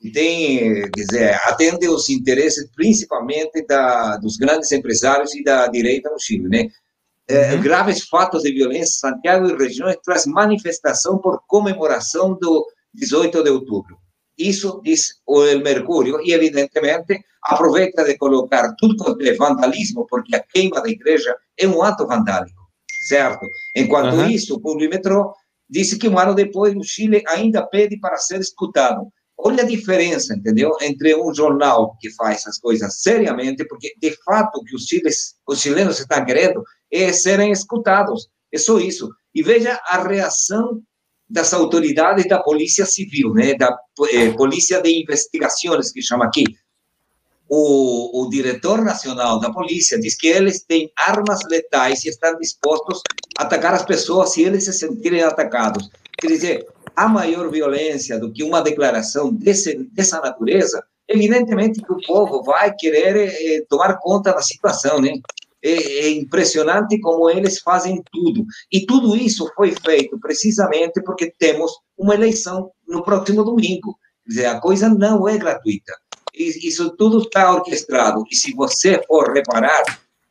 e 0.00 0.10
tem, 0.10 0.90
quer 0.90 1.04
dizer, 1.04 1.34
atende 1.44 1.86
os 1.88 2.08
interesses 2.08 2.68
principalmente 2.74 3.64
da, 3.66 4.16
dos 4.16 4.36
grandes 4.36 4.72
empresários 4.72 5.34
e 5.34 5.44
da 5.44 5.66
direita 5.66 6.08
no 6.10 6.18
Chile, 6.18 6.48
né? 6.48 6.68
É, 7.28 7.56
graves 7.58 8.08
fatos 8.08 8.42
de 8.42 8.52
violência, 8.52 8.98
Santiago 8.98 9.46
e 9.46 9.56
regiões 9.56 9.96
traz 10.02 10.26
manifestação 10.26 11.18
por 11.18 11.40
comemoração 11.46 12.34
do 12.34 12.66
18 12.94 13.42
de 13.42 13.50
outubro. 13.50 13.96
Isso 14.38 14.80
diz 14.82 15.20
o 15.26 15.44
El 15.44 15.62
Mercúrio 15.62 16.20
e, 16.22 16.32
evidentemente, 16.32 17.20
aproveita 17.42 18.04
de 18.04 18.16
colocar 18.16 18.74
tudo 18.78 18.96
quanto 18.96 19.22
é 19.24 19.34
vandalismo, 19.34 20.06
porque 20.08 20.34
a 20.34 20.42
queima 20.42 20.80
da 20.80 20.88
igreja 20.88 21.36
é 21.58 21.66
um 21.66 21.82
ato 21.82 22.06
vandálico, 22.06 22.60
certo? 23.06 23.46
Enquanto 23.76 24.14
uhum. 24.14 24.30
isso, 24.30 24.54
o 24.54 24.60
Publimetro 24.60 25.32
disse 25.68 25.98
que 25.98 26.08
um 26.08 26.18
ano 26.18 26.34
depois 26.34 26.74
o 26.74 26.82
Chile 26.82 27.22
ainda 27.28 27.66
pede 27.66 27.98
para 27.98 28.16
ser 28.16 28.40
escutado. 28.40 29.08
Olha 29.38 29.62
a 29.62 29.66
diferença, 29.66 30.34
entendeu? 30.34 30.76
Entre 30.82 31.14
um 31.14 31.34
jornal 31.34 31.96
que 31.98 32.10
faz 32.10 32.46
as 32.46 32.58
coisas 32.58 33.00
seriamente, 33.00 33.64
porque 33.66 33.94
de 33.98 34.14
fato 34.24 34.58
o 34.58 34.64
que 34.64 34.74
os, 34.74 34.84
chiles, 34.84 35.34
os 35.46 35.60
chilenos 35.60 35.98
estão 35.98 36.24
querendo 36.24 36.62
é 36.92 37.12
serem 37.12 37.50
escutados. 37.50 38.28
É 38.52 38.58
só 38.58 38.78
isso. 38.78 39.08
E 39.34 39.42
veja 39.42 39.80
a 39.86 40.02
reação 40.02 40.82
das 41.30 41.54
autoridades 41.54 42.26
da 42.28 42.42
Polícia 42.42 42.84
Civil, 42.84 43.32
né? 43.32 43.54
da 43.54 43.78
eh, 44.10 44.32
Polícia 44.32 44.82
de 44.82 45.00
Investigações, 45.00 45.92
que 45.92 46.02
chama 46.02 46.24
aqui. 46.24 46.44
O, 47.48 48.22
o 48.22 48.30
diretor 48.30 48.82
nacional 48.82 49.40
da 49.40 49.50
polícia 49.50 49.98
diz 49.98 50.16
que 50.16 50.28
eles 50.28 50.62
têm 50.62 50.90
armas 50.96 51.40
letais 51.50 52.04
e 52.04 52.08
estão 52.08 52.36
dispostos 52.38 53.02
a 53.38 53.42
atacar 53.42 53.74
as 53.74 53.84
pessoas 53.84 54.32
se 54.32 54.42
eles 54.42 54.64
se 54.64 54.72
sentirem 54.72 55.22
atacados. 55.22 55.90
Quer 56.16 56.28
dizer, 56.28 56.66
a 56.94 57.08
maior 57.08 57.50
violência 57.50 58.18
do 58.18 58.32
que 58.32 58.44
uma 58.44 58.60
declaração 58.60 59.32
desse, 59.32 59.74
dessa 59.92 60.20
natureza, 60.20 60.84
evidentemente 61.08 61.82
que 61.82 61.92
o 61.92 62.00
povo 62.06 62.42
vai 62.42 62.72
querer 62.74 63.16
eh, 63.16 63.64
tomar 63.68 63.98
conta 63.98 64.32
da 64.32 64.42
situação, 64.42 65.00
né? 65.00 65.12
É, 65.62 66.06
é, 66.06 66.10
impressionante 66.10 66.98
como 67.00 67.28
eles 67.28 67.60
fazem 67.60 68.02
tudo. 68.10 68.44
E 68.72 68.86
tudo 68.86 69.14
isso 69.14 69.50
foi 69.54 69.72
feito 69.72 70.18
precisamente 70.18 71.02
porque 71.02 71.34
temos 71.38 71.70
uma 71.98 72.14
eleição 72.14 72.70
no 72.88 73.04
próximo 73.04 73.44
domingo. 73.44 73.98
Quer 74.24 74.30
dizer, 74.30 74.46
a 74.46 74.60
coisa 74.60 74.88
não 74.88 75.28
é 75.28 75.36
gratuita. 75.36 75.92
isso 76.34 76.96
tudo 76.96 77.18
está 77.18 77.52
orquestrado. 77.52 78.24
E 78.30 78.36
se 78.36 78.54
você 78.54 79.02
for 79.06 79.32
reparar, 79.34 79.82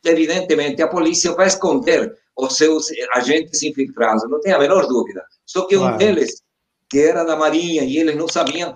evidentemente 0.04 0.82
a 0.82 0.88
polícia 0.88 1.32
vai 1.32 1.46
esconder 1.46 2.12
os 2.36 2.56
seus 2.56 2.86
agentes 3.14 3.62
infiltrados, 3.62 4.28
não 4.28 4.40
tem 4.40 4.52
a 4.52 4.58
menor 4.58 4.86
dúvida. 4.86 5.22
Só 5.44 5.66
que 5.66 5.76
claro. 5.76 5.94
um 5.94 5.98
deles, 5.98 6.42
que 6.88 6.98
era 6.98 7.24
da 7.24 7.36
Marinha 7.36 7.84
e 7.84 7.98
eles 7.98 8.16
não 8.16 8.26
sabiam, 8.26 8.72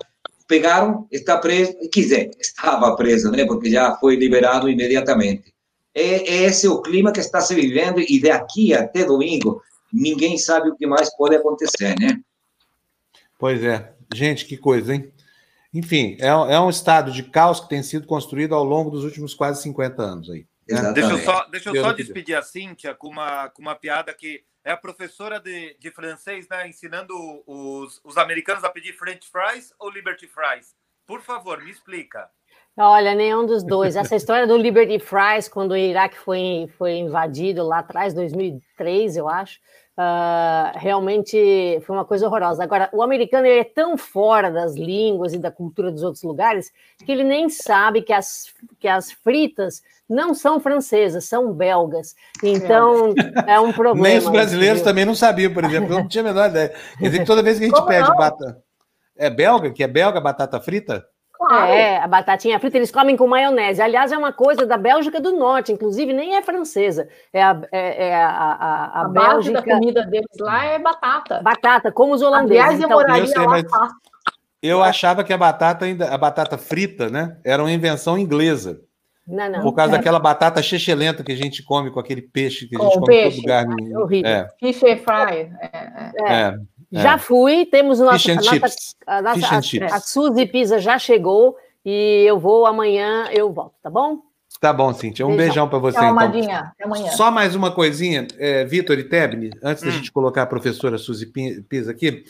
pegaram, 0.47 1.07
está 1.11 1.37
preso, 1.37 1.73
quer 1.91 2.01
dizer, 2.01 2.31
estava 2.39 2.95
preso, 2.95 3.31
né, 3.31 3.45
porque 3.45 3.69
já 3.69 3.95
foi 3.97 4.15
liberado 4.15 4.69
imediatamente. 4.69 5.54
É, 5.95 6.43
esse 6.43 6.67
é 6.67 6.69
o 6.69 6.81
clima 6.81 7.13
que 7.13 7.21
está 7.21 7.39
se 7.39 7.55
vivendo 7.55 8.01
e 8.01 8.19
daqui 8.21 8.73
até 8.73 9.05
domingo 9.05 9.61
ninguém 9.93 10.37
sabe 10.37 10.69
o 10.69 10.75
que 10.75 10.85
mais 10.85 11.15
pode 11.15 11.37
acontecer, 11.37 11.95
né? 11.97 12.19
Pois 13.39 13.63
é. 13.63 13.93
Gente, 14.13 14.45
que 14.45 14.57
coisa, 14.57 14.93
hein? 14.93 15.11
Enfim, 15.73 16.17
é, 16.19 16.27
é 16.27 16.59
um 16.59 16.69
estado 16.69 17.11
de 17.11 17.23
caos 17.23 17.59
que 17.59 17.69
tem 17.69 17.81
sido 17.81 18.05
construído 18.05 18.53
ao 18.53 18.63
longo 18.63 18.89
dos 18.89 19.03
últimos 19.03 19.33
quase 19.33 19.61
50 19.61 20.01
anos 20.01 20.29
aí. 20.29 20.45
Né? 20.69 20.93
Deixa 20.93 21.11
eu 21.11 21.17
só, 21.19 21.45
deixa 21.45 21.69
eu 21.69 21.81
só 21.81 21.93
despedir 21.93 22.35
a 22.35 22.41
Cíntia 22.41 22.93
com 22.93 23.07
uma, 23.07 23.49
com 23.49 23.61
uma 23.61 23.75
piada 23.75 24.13
que 24.13 24.43
é 24.63 24.71
a 24.71 24.77
professora 24.77 25.39
de, 25.39 25.77
de 25.79 25.91
francês, 25.91 26.47
né? 26.49 26.67
Ensinando 26.67 27.13
os, 27.45 28.01
os 28.03 28.17
americanos 28.17 28.63
a 28.63 28.69
pedir 28.69 28.93
French 28.93 29.29
fries 29.29 29.73
ou 29.77 29.89
Liberty 29.89 30.27
fries. 30.27 30.73
Por 31.05 31.21
favor, 31.21 31.63
me 31.63 31.69
explica. 31.69 32.29
Olha, 32.77 33.15
nenhum 33.15 33.45
dos 33.45 33.63
dois. 33.63 33.95
Essa 33.95 34.15
história 34.17 34.45
do 34.45 34.57
Liberty 34.57 34.99
Fries, 34.99 35.47
quando 35.47 35.71
o 35.71 35.77
Iraque 35.77 36.17
foi, 36.17 36.69
foi 36.77 36.97
invadido 36.97 37.65
lá 37.65 37.79
atrás, 37.79 38.13
2003, 38.13 39.15
eu 39.15 39.29
acho, 39.29 39.59
uh, 39.97 40.77
realmente 40.77 41.81
foi 41.85 41.95
uma 41.95 42.03
coisa 42.03 42.27
horrorosa. 42.27 42.63
Agora, 42.63 42.89
o 42.91 43.01
americano 43.01 43.47
é 43.47 43.63
tão 43.63 43.97
fora 43.97 44.51
das 44.51 44.75
línguas 44.75 45.33
e 45.33 45.39
da 45.39 45.49
cultura 45.49 45.89
dos 45.89 46.03
outros 46.03 46.23
lugares 46.23 46.69
que 47.05 47.11
ele 47.11 47.23
nem 47.23 47.47
sabe 47.47 48.01
que 48.01 48.11
as, 48.11 48.53
que 48.77 48.89
as 48.89 49.09
fritas 49.11 49.81
não 50.07 50.33
são 50.33 50.59
francesas, 50.59 51.25
são 51.25 51.53
belgas. 51.53 52.13
Então, 52.43 53.13
é 53.47 53.59
um 53.59 53.71
problema. 53.71 54.07
Nem 54.07 54.17
os 54.17 54.27
brasileiros 54.29 54.79
viu? 54.79 54.85
também 54.85 55.05
não 55.05 55.15
sabiam, 55.15 55.53
por 55.53 55.63
exemplo. 55.63 55.93
Eu 55.93 55.99
não 55.99 56.07
tinha 56.07 56.23
a 56.23 56.27
menor 56.27 56.49
ideia. 56.49 56.73
Quer 56.99 57.09
dizer, 57.09 57.25
toda 57.25 57.41
vez 57.41 57.57
que 57.57 57.63
a 57.63 57.67
gente 57.67 57.75
Como 57.75 57.87
pede 57.87 58.09
não? 58.09 58.17
batata... 58.17 58.63
É 59.17 59.29
belga? 59.29 59.71
Que 59.71 59.81
é 59.81 59.87
belga 59.87 60.19
batata 60.19 60.59
frita? 60.59 61.05
Claro. 61.37 61.71
É, 61.71 61.97
a 61.97 62.07
batatinha 62.07 62.59
frita 62.59 62.77
eles 62.77 62.91
comem 62.91 63.17
com 63.17 63.27
maionese. 63.27 63.81
Aliás, 63.81 64.11
é 64.11 64.17
uma 64.17 64.31
coisa 64.31 64.65
da 64.65 64.77
Bélgica 64.77 65.19
do 65.19 65.33
Norte, 65.33 65.71
inclusive 65.71 66.13
nem 66.13 66.35
é 66.35 66.41
francesa. 66.41 67.07
É 67.31 67.43
a, 67.43 67.61
é, 67.71 68.07
é 68.07 68.15
a, 68.15 68.29
a, 68.29 68.85
a, 68.85 69.01
a 69.01 69.09
Bélgica. 69.09 69.61
da 69.61 69.73
comida 69.75 70.05
deles 70.05 70.27
lá 70.39 70.65
é 70.65 70.79
batata. 70.79 71.41
Batata, 71.41 71.91
como 71.91 72.13
os 72.13 72.21
holandeses. 72.21 72.63
Aliás, 72.63 72.79
eu 72.79 72.85
então, 72.85 72.97
moraria 72.97 73.23
eu 73.23 73.27
sei, 73.27 73.41
lá 73.41 73.47
mas... 73.47 73.65
Eu 74.61 74.81
achava 74.81 75.23
que 75.23 75.31
a 75.31 75.37
batata 75.37 75.85
ainda, 75.85 76.09
a 76.09 76.17
batata 76.17 76.57
frita, 76.57 77.07
né, 77.09 77.37
era 77.43 77.61
uma 77.61 77.71
invenção 77.71 78.17
inglesa. 78.17 78.81
Não, 79.27 79.49
não. 79.49 79.61
Por 79.61 79.73
causa 79.73 79.93
é. 79.93 79.97
daquela 79.97 80.19
batata 80.19 80.61
chechelenta 80.61 81.23
que 81.23 81.31
a 81.31 81.35
gente 81.35 81.63
come 81.63 81.91
com 81.91 81.99
aquele 81.99 82.21
peixe 82.21 82.67
que 82.67 82.75
a 82.75 82.79
gente 82.79 82.93
com 82.93 82.99
come 83.01 83.13
peixe. 83.13 83.37
todo 83.37 83.41
lugar. 83.41 83.65
É 83.65 83.97
horrível. 83.97 84.29
É. 84.29 84.47
Fish 84.59 84.79
fry. 84.79 85.51
É. 85.59 86.31
é. 86.31 86.55
É. 86.93 87.01
Já 87.01 87.17
fui, 87.17 87.65
temos 87.65 87.99
o 87.99 88.05
nosso, 88.05 88.31
a 88.31 88.35
nossa, 88.35 88.55
a, 89.07 89.21
nossa, 89.21 89.55
a, 89.55 89.95
a 89.95 89.99
Suzy 89.99 90.45
Pisa 90.45 90.79
já 90.79 90.97
chegou 90.97 91.57
e 91.83 92.23
eu 92.27 92.39
vou 92.39 92.65
amanhã, 92.65 93.29
eu 93.31 93.51
volto, 93.51 93.75
tá 93.81 93.89
bom? 93.89 94.19
Tá 94.59 94.71
bom, 94.71 94.93
Cintia. 94.93 95.25
Um 95.25 95.29
beijão, 95.29 95.45
beijão 95.45 95.69
para 95.69 95.79
você. 95.79 95.97
Tchau, 95.97 96.05
então. 96.05 96.17
Amadinha. 96.17 96.59
Até 96.73 96.85
amanhã. 96.85 97.11
Só 97.11 97.29
mais 97.29 97.55
uma 97.55 97.71
coisinha, 97.71 98.25
é, 98.37 98.63
Vitor 98.63 98.97
e 98.97 99.03
Tebni, 99.03 99.51
antes 99.61 99.83
hum. 99.83 99.87
da 99.87 99.91
gente 99.91 100.11
colocar 100.11 100.43
a 100.43 100.47
professora 100.47 100.97
Suzy 100.97 101.25
Pisa 101.67 101.91
aqui. 101.91 102.23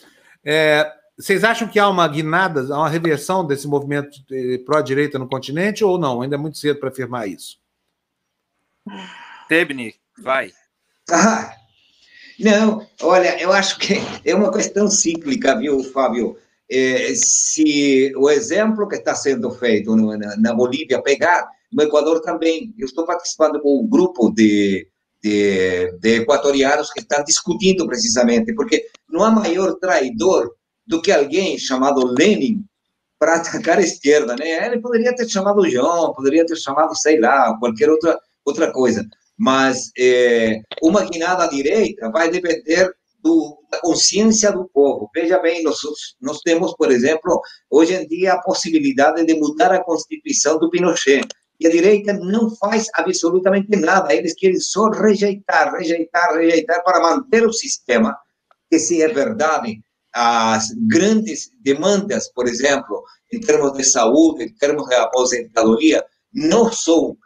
É, 0.44 0.92
vocês 1.16 1.44
acham 1.44 1.66
que 1.66 1.78
há 1.78 1.88
uma 1.88 2.06
guinada, 2.06 2.60
há 2.74 2.78
uma 2.78 2.88
reversão 2.88 3.46
desse 3.46 3.66
movimento 3.66 4.18
pró-direita 4.64 5.18
no 5.18 5.28
continente 5.28 5.82
ou 5.82 5.98
não? 5.98 6.20
Ainda 6.20 6.36
é 6.36 6.38
muito 6.38 6.58
cedo 6.58 6.78
para 6.78 6.90
afirmar 6.90 7.26
isso. 7.26 7.58
Tebni, 9.48 9.94
vai. 10.22 10.52
Ah, 11.10 11.54
não, 12.38 12.86
olha, 13.02 13.40
eu 13.40 13.52
acho 13.52 13.78
que 13.78 13.94
é 14.24 14.34
uma 14.34 14.52
questão 14.52 14.88
cíclica, 14.88 15.58
viu, 15.58 15.82
Fábio? 15.84 16.36
É, 16.70 17.12
se 17.14 18.12
o 18.16 18.28
exemplo 18.28 18.88
que 18.88 18.96
está 18.96 19.14
sendo 19.14 19.50
feito 19.52 19.94
na, 19.94 20.36
na, 20.36 20.52
Bolívia 20.52 21.00
pegar, 21.00 21.48
no 21.72 21.82
Equador 21.82 22.20
também. 22.20 22.74
Eu 22.78 22.86
estou 22.86 23.04
participando 23.04 23.60
com 23.60 23.80
um 23.80 23.86
grupo 23.86 24.30
de, 24.30 24.88
de, 25.22 25.92
de 26.00 26.16
equatorianos 26.16 26.92
que 26.92 27.00
estão 27.00 27.22
discutindo 27.24 27.86
precisamente, 27.86 28.54
porque 28.54 28.86
não 29.08 29.22
há 29.22 29.30
maior 29.30 29.74
traidor 29.74 30.52
do 30.86 31.00
que 31.02 31.12
alguém 31.12 31.58
chamado 31.58 32.06
Lenin 32.06 32.64
para 33.18 33.36
atacar 33.36 33.78
a 33.78 33.82
esquerda, 33.82 34.36
né? 34.36 34.66
Ele 34.66 34.80
poderia 34.80 35.14
ter 35.14 35.28
chamado 35.28 35.68
João, 35.68 36.12
poderia 36.12 36.44
ter 36.44 36.56
chamado, 36.56 36.94
sei 36.96 37.18
lá, 37.18 37.56
qualquer 37.58 37.90
outra, 37.90 38.18
outra 38.44 38.72
coisa 38.72 39.06
mas 39.38 39.90
é, 39.98 40.60
uma 40.82 41.04
guinada 41.04 41.44
à 41.44 41.46
direita 41.48 42.10
vai 42.10 42.30
depender 42.30 42.90
do, 43.22 43.58
da 43.70 43.80
consciência 43.80 44.52
do 44.52 44.68
povo. 44.68 45.10
Veja 45.14 45.38
bem, 45.38 45.62
nós, 45.62 45.78
nós 46.20 46.40
temos, 46.40 46.74
por 46.76 46.90
exemplo, 46.90 47.40
hoje 47.68 47.94
em 47.94 48.06
dia 48.06 48.34
a 48.34 48.40
possibilidade 48.40 49.24
de 49.24 49.34
mudar 49.34 49.72
a 49.72 49.82
Constituição 49.82 50.58
do 50.58 50.70
Pinochet. 50.70 51.26
E 51.58 51.66
a 51.66 51.70
direita 51.70 52.12
não 52.12 52.54
faz 52.56 52.86
absolutamente 52.94 53.74
nada. 53.76 54.14
Eles 54.14 54.34
querem 54.34 54.60
só 54.60 54.90
rejeitar, 54.90 55.72
rejeitar, 55.74 56.34
rejeitar 56.34 56.84
para 56.84 57.00
manter 57.00 57.46
o 57.46 57.52
sistema. 57.52 58.16
Que, 58.70 58.78
se 58.78 59.02
é 59.02 59.08
verdade, 59.08 59.80
as 60.14 60.68
grandes 60.86 61.50
demandas, 61.62 62.30
por 62.32 62.46
exemplo, 62.46 63.02
em 63.32 63.40
termos 63.40 63.72
de 63.72 63.84
saúde, 63.84 64.44
em 64.44 64.54
termos 64.54 64.86
de 64.86 64.94
aposentadoria, 64.94 66.04
não 66.32 66.70
são 66.70 67.16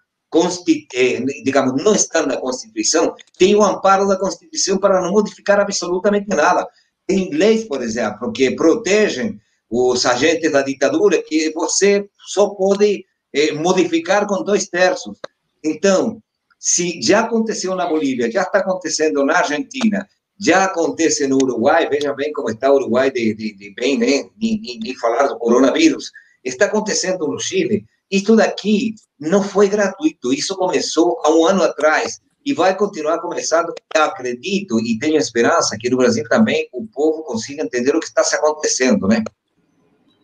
digamos, 1.44 1.82
não 1.82 1.94
está 1.94 2.24
na 2.24 2.36
Constituição, 2.36 3.14
tem 3.38 3.54
o 3.54 3.62
amparo 3.62 4.06
da 4.06 4.18
Constituição 4.18 4.78
para 4.78 5.00
não 5.00 5.12
modificar 5.12 5.60
absolutamente 5.60 6.28
nada. 6.28 6.66
Tem 7.06 7.30
leis, 7.30 7.64
por 7.64 7.82
exemplo, 7.82 8.32
que 8.32 8.50
protegem 8.52 9.40
os 9.68 10.06
agentes 10.06 10.50
da 10.52 10.62
ditadura, 10.62 11.22
que 11.22 11.52
você 11.52 12.08
só 12.26 12.50
pode 12.50 13.04
eh, 13.32 13.52
modificar 13.52 14.26
com 14.26 14.42
dois 14.42 14.68
terços. 14.68 15.18
Então, 15.64 16.22
se 16.58 17.00
já 17.02 17.20
aconteceu 17.20 17.74
na 17.74 17.86
Bolívia, 17.86 18.30
já 18.30 18.42
está 18.42 18.58
acontecendo 18.58 19.24
na 19.24 19.38
Argentina, 19.38 20.08
já 20.38 20.64
acontece 20.64 21.26
no 21.26 21.36
Uruguai, 21.36 21.88
veja 21.88 22.12
bem 22.14 22.32
como 22.32 22.50
está 22.50 22.72
o 22.72 22.76
Uruguai 22.76 23.10
de, 23.10 23.34
de, 23.34 23.54
de 23.54 23.74
bem, 23.74 23.98
né? 23.98 24.28
nem, 24.40 24.60
nem, 24.60 24.78
nem 24.82 24.94
falar 24.96 25.28
do 25.28 25.38
coronavírus, 25.38 26.10
está 26.44 26.66
acontecendo 26.66 27.26
no 27.28 27.38
Chile, 27.38 27.84
isso 28.10 28.34
daqui 28.34 28.94
não 29.20 29.42
foi 29.42 29.68
gratuito, 29.68 30.32
isso 30.32 30.56
começou 30.56 31.20
há 31.24 31.30
um 31.30 31.44
ano 31.44 31.62
atrás 31.62 32.20
e 32.44 32.54
vai 32.54 32.74
continuar 32.76 33.18
começando. 33.18 33.72
Eu 33.94 34.04
acredito 34.04 34.80
e 34.80 34.98
tenho 34.98 35.16
esperança 35.16 35.76
que 35.78 35.90
no 35.90 35.98
Brasil 35.98 36.24
também 36.28 36.68
o 36.72 36.86
povo 36.86 37.22
consiga 37.22 37.62
entender 37.62 37.94
o 37.94 38.00
que 38.00 38.06
está 38.06 38.24
se 38.24 38.34
acontecendo, 38.34 39.06
né? 39.06 39.22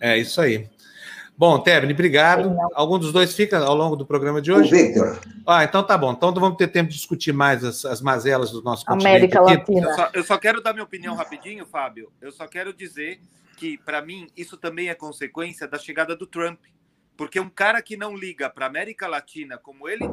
É 0.00 0.16
isso 0.16 0.40
aí. 0.40 0.68
Bom, 1.38 1.58
Tebni, 1.58 1.92
obrigado. 1.92 2.56
Algum 2.72 2.98
dos 2.98 3.12
dois 3.12 3.34
fica 3.34 3.58
ao 3.58 3.74
longo 3.74 3.94
do 3.94 4.06
programa 4.06 4.40
de 4.40 4.50
hoje? 4.50 4.72
O 4.72 4.76
Victor. 4.76 5.20
Ah, 5.46 5.64
então 5.64 5.82
tá 5.82 5.98
bom. 5.98 6.12
Então 6.12 6.32
vamos 6.32 6.56
ter 6.56 6.68
tempo 6.68 6.88
de 6.88 6.96
discutir 6.96 7.32
mais 7.32 7.62
as, 7.62 7.84
as 7.84 8.00
mazelas 8.00 8.50
do 8.50 8.62
nosso 8.62 8.84
América 8.88 9.42
Latina. 9.42 9.88
Eu 9.88 9.94
só, 9.94 10.10
eu 10.14 10.24
só 10.24 10.38
quero 10.38 10.62
dar 10.62 10.72
minha 10.72 10.84
opinião 10.84 11.14
rapidinho, 11.14 11.66
Fábio. 11.66 12.10
Eu 12.22 12.32
só 12.32 12.46
quero 12.46 12.72
dizer 12.72 13.20
que, 13.58 13.76
para 13.76 14.00
mim, 14.00 14.28
isso 14.34 14.56
também 14.56 14.88
é 14.88 14.94
consequência 14.94 15.68
da 15.68 15.78
chegada 15.78 16.16
do 16.16 16.26
Trump. 16.26 16.58
Porque 17.16 17.40
um 17.40 17.48
cara 17.48 17.80
que 17.80 17.96
não 17.96 18.14
liga 18.14 18.50
para 18.50 18.66
a 18.66 18.68
América 18.68 19.08
Latina, 19.08 19.56
como 19.56 19.88
ele 19.88 20.04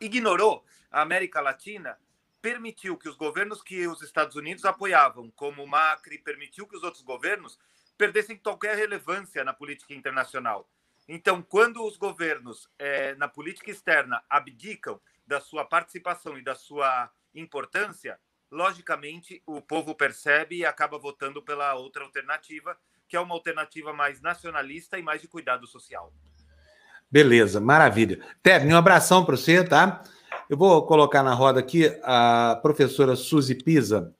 ignorou 0.00 0.64
a 0.90 1.00
América 1.00 1.40
Latina, 1.40 1.98
permitiu 2.40 2.98
que 2.98 3.08
os 3.08 3.16
governos 3.16 3.62
que 3.62 3.86
os 3.86 4.02
Estados 4.02 4.36
Unidos 4.36 4.64
apoiavam, 4.64 5.30
como 5.30 5.62
o 5.62 5.66
Macri, 5.66 6.18
permitiu 6.18 6.66
que 6.66 6.76
os 6.76 6.82
outros 6.82 7.02
governos 7.02 7.58
perdessem 7.96 8.36
qualquer 8.36 8.76
relevância 8.76 9.44
na 9.44 9.52
política 9.52 9.94
internacional. 9.94 10.68
Então, 11.08 11.42
quando 11.42 11.84
os 11.84 11.96
governos 11.96 12.68
é, 12.78 13.14
na 13.14 13.28
política 13.28 13.70
externa 13.70 14.22
abdicam 14.28 15.00
da 15.26 15.40
sua 15.40 15.64
participação 15.64 16.36
e 16.36 16.42
da 16.42 16.54
sua 16.54 17.10
importância, 17.34 18.18
logicamente 18.50 19.42
o 19.46 19.62
povo 19.62 19.94
percebe 19.94 20.56
e 20.56 20.66
acaba 20.66 20.98
votando 20.98 21.42
pela 21.42 21.74
outra 21.74 22.04
alternativa, 22.04 22.78
que 23.12 23.16
é 23.16 23.20
uma 23.20 23.34
alternativa 23.34 23.92
mais 23.92 24.22
nacionalista 24.22 24.98
e 24.98 25.02
mais 25.02 25.20
de 25.20 25.28
cuidado 25.28 25.66
social. 25.66 26.10
Beleza, 27.10 27.60
maravilha. 27.60 28.18
Tebni, 28.42 28.72
um 28.72 28.76
abração 28.78 29.22
para 29.22 29.36
você, 29.36 29.62
tá? 29.62 30.02
Eu 30.48 30.56
vou 30.56 30.86
colocar 30.86 31.22
na 31.22 31.34
roda 31.34 31.60
aqui 31.60 31.94
a 32.02 32.58
professora 32.62 33.14
Suzy 33.14 33.54
Pisa. 33.54 34.14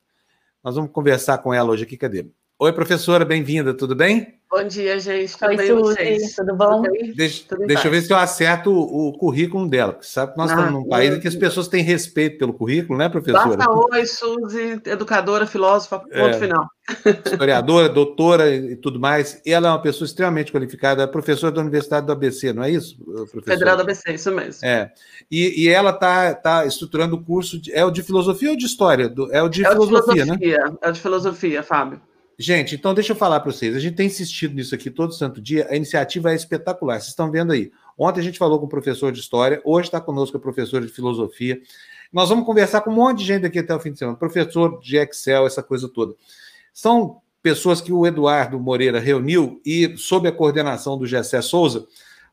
Nós 0.62 0.74
vamos 0.74 0.92
conversar 0.92 1.38
com 1.38 1.54
ela 1.54 1.70
hoje 1.70 1.84
aqui. 1.84 1.96
Cadê? 1.96 2.26
Oi, 2.62 2.72
professora, 2.72 3.24
bem-vinda, 3.24 3.74
tudo 3.74 3.92
bem? 3.92 4.34
Bom 4.48 4.62
dia, 4.62 4.96
gente. 5.00 5.36
Tudo 5.36 5.48
Oi, 5.48 5.56
bem, 5.56 5.66
Suzy, 5.66 6.36
tudo 6.36 6.54
bom? 6.54 6.82
Deixa, 7.16 7.42
tudo 7.48 7.66
deixa 7.66 7.88
eu 7.88 7.90
ver 7.90 8.02
se 8.02 8.12
eu 8.12 8.16
acerto 8.16 8.70
o, 8.70 9.08
o 9.08 9.18
currículo 9.18 9.68
dela. 9.68 9.98
Sabe 10.00 10.30
que 10.30 10.38
nós 10.38 10.48
ah, 10.52 10.54
estamos 10.54 10.72
num 10.72 10.88
país 10.88 11.12
em 11.12 11.18
que 11.18 11.26
as 11.26 11.34
pessoas 11.34 11.66
têm 11.66 11.82
respeito 11.82 12.38
pelo 12.38 12.54
currículo, 12.54 12.96
né, 12.96 13.08
professora? 13.08 13.56
Basta 13.56 13.72
oi, 13.92 14.06
Suzy, 14.06 14.80
educadora, 14.86 15.44
filósofa, 15.44 15.98
ponto 15.98 16.14
é, 16.14 16.32
final. 16.34 16.70
Historiadora, 17.26 17.88
doutora 17.88 18.48
e 18.54 18.76
tudo 18.76 19.00
mais. 19.00 19.42
E 19.44 19.52
ela 19.52 19.66
é 19.66 19.70
uma 19.72 19.82
pessoa 19.82 20.06
extremamente 20.06 20.52
qualificada, 20.52 21.08
professora 21.08 21.50
da 21.50 21.62
Universidade 21.62 22.06
do 22.06 22.12
ABC, 22.12 22.52
não 22.52 22.62
é 22.62 22.70
isso, 22.70 22.96
professora? 23.32 23.58
Federal 23.58 23.76
do 23.76 23.82
ABC, 23.82 24.12
isso 24.12 24.30
mesmo. 24.30 24.64
É. 24.64 24.92
E, 25.28 25.64
e 25.64 25.68
ela 25.68 25.90
está 25.90 26.32
tá 26.32 26.64
estruturando 26.64 27.16
o 27.16 27.24
curso, 27.24 27.60
de, 27.60 27.72
é 27.72 27.84
o 27.84 27.90
de 27.90 28.04
filosofia 28.04 28.50
ou 28.50 28.56
de 28.56 28.66
história? 28.66 29.12
é 29.32 29.42
o 29.42 29.48
de 29.48 29.66
é 29.66 29.70
filosofia, 29.72 29.98
o 29.98 30.14
de 30.14 30.22
filosofia 30.22 30.56
né? 30.64 30.76
É 30.80 30.88
o 30.88 30.92
de 30.92 31.00
filosofia, 31.00 31.62
Fábio. 31.64 32.00
Gente, 32.38 32.74
então 32.74 32.94
deixa 32.94 33.12
eu 33.12 33.16
falar 33.16 33.40
para 33.40 33.52
vocês. 33.52 33.76
A 33.76 33.78
gente 33.78 33.94
tem 33.94 34.06
insistido 34.06 34.54
nisso 34.54 34.74
aqui 34.74 34.90
todo 34.90 35.12
santo 35.12 35.40
dia. 35.40 35.66
A 35.70 35.76
iniciativa 35.76 36.32
é 36.32 36.34
espetacular. 36.34 36.94
Vocês 36.94 37.08
estão 37.08 37.30
vendo 37.30 37.52
aí. 37.52 37.70
Ontem 37.96 38.20
a 38.20 38.24
gente 38.24 38.38
falou 38.38 38.58
com 38.58 38.66
o 38.66 38.68
professor 38.68 39.12
de 39.12 39.20
história, 39.20 39.60
hoje 39.64 39.88
está 39.88 40.00
conosco 40.00 40.36
a 40.36 40.40
professora 40.40 40.84
de 40.84 40.92
filosofia. 40.92 41.60
Nós 42.12 42.28
vamos 42.28 42.44
conversar 42.44 42.80
com 42.80 42.90
um 42.90 42.94
monte 42.94 43.18
de 43.18 43.24
gente 43.24 43.46
aqui 43.46 43.58
até 43.58 43.74
o 43.74 43.80
fim 43.80 43.92
de 43.92 43.98
semana. 43.98 44.16
Professor 44.16 44.80
de 44.80 44.96
Excel, 44.96 45.46
essa 45.46 45.62
coisa 45.62 45.88
toda. 45.88 46.14
São 46.72 47.20
pessoas 47.42 47.80
que 47.80 47.92
o 47.92 48.06
Eduardo 48.06 48.58
Moreira 48.58 49.00
reuniu 49.00 49.60
e, 49.64 49.96
sob 49.96 50.28
a 50.28 50.32
coordenação 50.32 50.96
do 50.96 51.06
Gessé 51.06 51.40
Souza, 51.42 51.86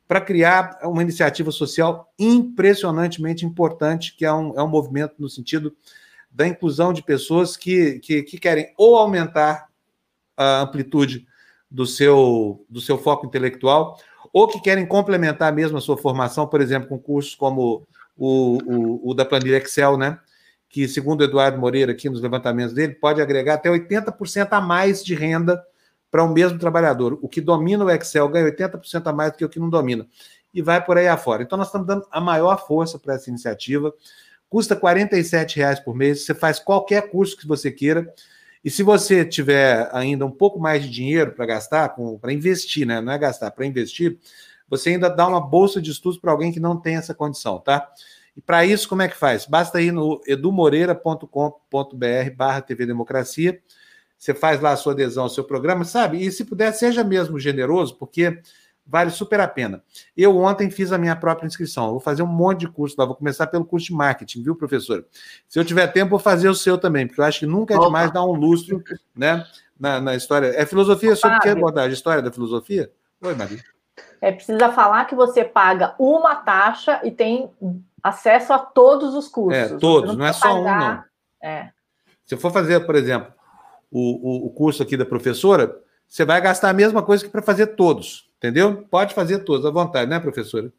para 0.06 0.20
criar 0.20 0.78
uma 0.82 1.02
iniciativa 1.02 1.50
social 1.50 2.12
impressionantemente 2.18 3.46
importante, 3.46 4.14
que 4.16 4.24
é 4.24 4.32
um, 4.32 4.58
é 4.58 4.62
um 4.62 4.68
movimento 4.68 5.14
no 5.18 5.28
sentido 5.28 5.74
da 6.30 6.46
inclusão 6.46 6.92
de 6.92 7.02
pessoas 7.02 7.56
que, 7.56 8.00
que, 8.00 8.22
que 8.22 8.38
querem 8.38 8.72
ou 8.76 8.96
aumentar 8.96 9.69
a 10.42 10.60
amplitude 10.60 11.26
do 11.70 11.86
seu, 11.86 12.64
do 12.68 12.80
seu 12.80 12.98
foco 12.98 13.26
intelectual, 13.26 13.98
ou 14.32 14.48
que 14.48 14.60
querem 14.60 14.86
complementar 14.86 15.52
mesmo 15.52 15.78
a 15.78 15.80
sua 15.80 15.96
formação, 15.96 16.46
por 16.46 16.60
exemplo, 16.60 16.88
com 16.88 16.98
cursos 16.98 17.34
como 17.34 17.86
o, 18.16 18.58
o, 18.64 19.10
o 19.10 19.14
da 19.14 19.24
planilha 19.24 19.56
Excel, 19.56 19.96
né? 19.96 20.18
que, 20.70 20.86
segundo 20.86 21.24
Eduardo 21.24 21.58
Moreira, 21.58 21.90
aqui 21.90 22.08
nos 22.08 22.22
levantamentos 22.22 22.72
dele, 22.72 22.94
pode 22.94 23.20
agregar 23.20 23.54
até 23.54 23.68
80% 23.68 24.48
a 24.52 24.60
mais 24.60 25.04
de 25.04 25.16
renda 25.16 25.60
para 26.10 26.22
o 26.22 26.28
um 26.28 26.32
mesmo 26.32 26.58
trabalhador. 26.58 27.18
O 27.20 27.28
que 27.28 27.40
domina 27.40 27.84
o 27.84 27.90
Excel 27.90 28.28
ganha 28.28 28.46
80% 28.46 29.06
a 29.06 29.12
mais 29.12 29.32
do 29.32 29.38
que 29.38 29.44
o 29.44 29.48
que 29.48 29.58
não 29.58 29.68
domina. 29.68 30.06
E 30.54 30.62
vai 30.62 30.82
por 30.82 30.96
aí 30.96 31.08
afora. 31.08 31.42
Então, 31.42 31.58
nós 31.58 31.66
estamos 31.66 31.86
dando 31.86 32.06
a 32.10 32.20
maior 32.20 32.64
força 32.66 32.98
para 33.00 33.14
essa 33.14 33.28
iniciativa. 33.28 33.92
Custa 34.48 34.74
R$ 34.74 35.08
reais 35.56 35.80
por 35.80 35.94
mês. 35.94 36.24
Você 36.24 36.34
faz 36.34 36.60
qualquer 36.60 37.10
curso 37.10 37.36
que 37.36 37.46
você 37.46 37.70
queira. 37.70 38.12
E 38.64 38.70
se 38.70 38.82
você 38.82 39.24
tiver 39.24 39.88
ainda 39.92 40.26
um 40.26 40.30
pouco 40.30 40.58
mais 40.58 40.82
de 40.82 40.90
dinheiro 40.90 41.32
para 41.32 41.46
gastar, 41.46 41.94
para 42.20 42.32
investir, 42.32 42.86
né? 42.86 43.00
Não 43.00 43.12
é 43.12 43.18
gastar, 43.18 43.50
para 43.50 43.64
investir, 43.64 44.18
você 44.68 44.90
ainda 44.90 45.08
dá 45.08 45.26
uma 45.26 45.40
bolsa 45.40 45.80
de 45.80 45.90
estudos 45.90 46.18
para 46.18 46.30
alguém 46.30 46.52
que 46.52 46.60
não 46.60 46.78
tem 46.78 46.96
essa 46.96 47.14
condição, 47.14 47.58
tá? 47.58 47.90
E 48.36 48.40
para 48.40 48.64
isso, 48.64 48.88
como 48.88 49.02
é 49.02 49.08
que 49.08 49.16
faz? 49.16 49.46
Basta 49.46 49.80
ir 49.80 49.92
no 49.92 50.20
edumoreira.com.br 50.26 51.26
barra 52.36 52.60
TV 52.60 52.86
Democracia. 52.86 53.60
Você 54.16 54.34
faz 54.34 54.60
lá 54.60 54.72
a 54.72 54.76
sua 54.76 54.92
adesão 54.92 55.24
ao 55.24 55.30
seu 55.30 55.44
programa, 55.44 55.84
sabe? 55.84 56.24
E 56.24 56.30
se 56.30 56.44
puder, 56.44 56.72
seja 56.72 57.02
mesmo 57.02 57.38
generoso, 57.40 57.96
porque 57.96 58.38
vale 58.90 59.10
super 59.10 59.38
a 59.40 59.46
pena. 59.46 59.82
Eu 60.16 60.36
ontem 60.36 60.68
fiz 60.68 60.90
a 60.90 60.98
minha 60.98 61.14
própria 61.14 61.46
inscrição. 61.46 61.92
vou 61.92 62.00
fazer 62.00 62.22
um 62.22 62.26
monte 62.26 62.60
de 62.60 62.68
curso 62.68 62.96
lá. 62.98 63.06
Vou 63.06 63.14
começar 63.14 63.46
pelo 63.46 63.64
curso 63.64 63.86
de 63.86 63.92
marketing, 63.92 64.42
viu, 64.42 64.56
professor? 64.56 65.06
Se 65.48 65.58
eu 65.58 65.64
tiver 65.64 65.86
tempo, 65.86 66.10
vou 66.10 66.18
fazer 66.18 66.48
o 66.48 66.54
seu 66.54 66.76
também, 66.76 67.06
porque 67.06 67.20
eu 67.20 67.24
acho 67.24 67.40
que 67.40 67.46
nunca 67.46 67.72
é 67.72 67.76
Opa. 67.76 67.86
demais 67.86 68.12
dar 68.12 68.24
um 68.24 68.32
lustro, 68.32 68.82
né? 69.14 69.46
Na, 69.78 70.00
na 70.00 70.16
história. 70.16 70.48
É 70.48 70.66
filosofia 70.66 71.14
sobre 71.14 71.36
o 71.36 71.40
que 71.40 71.48
abordagem? 71.48 71.92
História 71.92 72.20
da 72.20 72.32
filosofia? 72.32 72.90
Oi, 73.22 73.34
Maria. 73.34 73.62
É, 74.20 74.32
precisa 74.32 74.70
falar 74.72 75.04
que 75.06 75.14
você 75.14 75.44
paga 75.44 75.94
uma 75.98 76.34
taxa 76.34 77.00
e 77.04 77.10
tem 77.10 77.48
acesso 78.02 78.52
a 78.52 78.58
todos 78.58 79.14
os 79.14 79.28
cursos. 79.28 79.72
É, 79.72 79.78
todos, 79.78 80.10
não, 80.10 80.18
não, 80.18 80.26
é 80.26 80.32
só 80.32 80.48
pagar... 80.48 80.82
um, 80.82 80.94
não. 80.94 81.04
É. 81.42 81.70
Se 82.26 82.34
eu 82.34 82.38
for 82.38 82.52
fazer, 82.52 82.80
por 82.84 82.96
exemplo, 82.96 83.32
o, 83.90 84.00
o, 84.00 84.46
o 84.46 84.50
curso 84.50 84.82
aqui 84.82 84.96
da 84.96 85.06
professora, 85.06 85.74
você 86.06 86.24
vai 86.24 86.40
gastar 86.40 86.68
a 86.68 86.74
mesma 86.74 87.02
coisa 87.02 87.24
que 87.24 87.30
para 87.30 87.40
fazer 87.40 87.68
todos. 87.68 88.29
Entendeu? 88.40 88.86
Pode 88.90 89.12
fazer 89.12 89.40
todos 89.40 89.66
à 89.66 89.70
vontade, 89.70 90.08
né, 90.08 90.18
professora? 90.18 90.72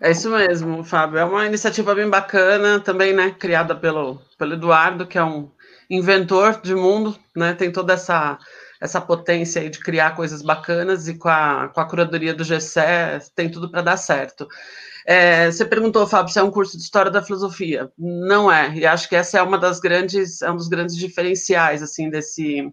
É 0.00 0.10
isso 0.10 0.30
mesmo, 0.30 0.82
Fábio. 0.82 1.18
É 1.18 1.24
uma 1.24 1.44
iniciativa 1.44 1.94
bem 1.94 2.08
bacana, 2.08 2.80
também, 2.80 3.12
né, 3.12 3.36
criada 3.38 3.76
pelo, 3.76 4.18
pelo 4.38 4.54
Eduardo, 4.54 5.06
que 5.06 5.18
é 5.18 5.22
um 5.22 5.50
inventor 5.90 6.58
de 6.62 6.74
mundo, 6.74 7.14
né, 7.36 7.52
tem 7.52 7.70
toda 7.70 7.92
essa, 7.92 8.38
essa 8.80 8.98
potência 8.98 9.60
aí 9.60 9.68
de 9.68 9.78
criar 9.78 10.16
coisas 10.16 10.40
bacanas 10.40 11.06
e 11.06 11.18
com 11.18 11.28
a, 11.28 11.68
com 11.68 11.80
a 11.82 11.84
curadoria 11.84 12.32
do 12.32 12.44
GCE 12.44 13.30
tem 13.34 13.50
tudo 13.50 13.70
para 13.70 13.82
dar 13.82 13.98
certo. 13.98 14.48
É, 15.06 15.50
você 15.50 15.66
perguntou, 15.66 16.06
Fábio, 16.06 16.32
se 16.32 16.38
é 16.38 16.42
um 16.42 16.50
curso 16.50 16.78
de 16.78 16.82
História 16.82 17.10
da 17.10 17.22
Filosofia. 17.22 17.92
Não 17.98 18.50
é, 18.50 18.74
e 18.74 18.86
acho 18.86 19.06
que 19.06 19.16
essa 19.16 19.38
é 19.38 19.42
uma 19.42 19.58
das 19.58 19.80
grandes, 19.80 20.40
é 20.40 20.50
um 20.50 20.56
dos 20.56 20.68
grandes 20.68 20.96
diferenciais, 20.96 21.82
assim, 21.82 22.08
desse, 22.08 22.72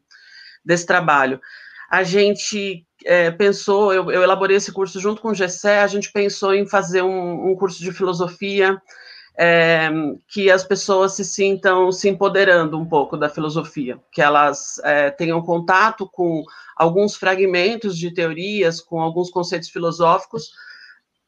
desse 0.64 0.86
trabalho. 0.86 1.42
A 1.90 2.04
gente 2.04 2.87
é, 3.08 3.32
pensou, 3.32 3.94
eu, 3.94 4.12
eu, 4.12 4.22
elaborei 4.22 4.58
esse 4.58 4.72
curso 4.72 5.00
junto 5.00 5.22
com 5.22 5.30
o 5.30 5.34
Gessé, 5.34 5.82
a 5.82 5.88
gente 5.88 6.12
pensou 6.12 6.54
em 6.54 6.68
fazer 6.68 7.02
um, 7.02 7.50
um 7.50 7.56
curso 7.56 7.82
de 7.82 7.94
filosofia 7.94 8.82
é, 9.40 9.90
que 10.28 10.52
as 10.52 10.66
pessoas 10.66 11.14
se 11.14 11.24
sintam 11.24 11.90
se 11.90 12.10
empoderando 12.10 12.78
um 12.78 12.86
pouco 12.86 13.16
da 13.16 13.30
filosofia, 13.30 13.98
que 14.12 14.22
elas 14.22 14.78
é, 14.84 15.10
tenham 15.10 15.42
contato 15.42 16.10
com 16.12 16.44
alguns 16.76 17.16
fragmentos 17.16 17.98
de 17.98 18.14
teorias, 18.14 18.82
com 18.82 19.00
alguns 19.00 19.30
conceitos 19.30 19.70
filosóficos, 19.70 20.52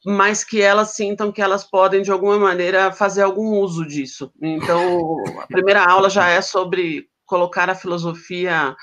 mas 0.05 0.43
que 0.43 0.61
elas 0.61 0.89
sintam 0.89 1.31
que 1.31 1.41
elas 1.41 1.63
podem, 1.63 2.01
de 2.01 2.11
alguma 2.11 2.37
maneira, 2.37 2.91
fazer 2.91 3.21
algum 3.21 3.59
uso 3.59 3.85
disso. 3.85 4.33
Então, 4.41 5.15
a 5.39 5.47
primeira 5.47 5.85
aula 5.85 6.09
já 6.09 6.27
é 6.27 6.41
sobre 6.41 7.07
colocar 7.25 7.69
a 7.69 7.75
filosofia 7.75 8.75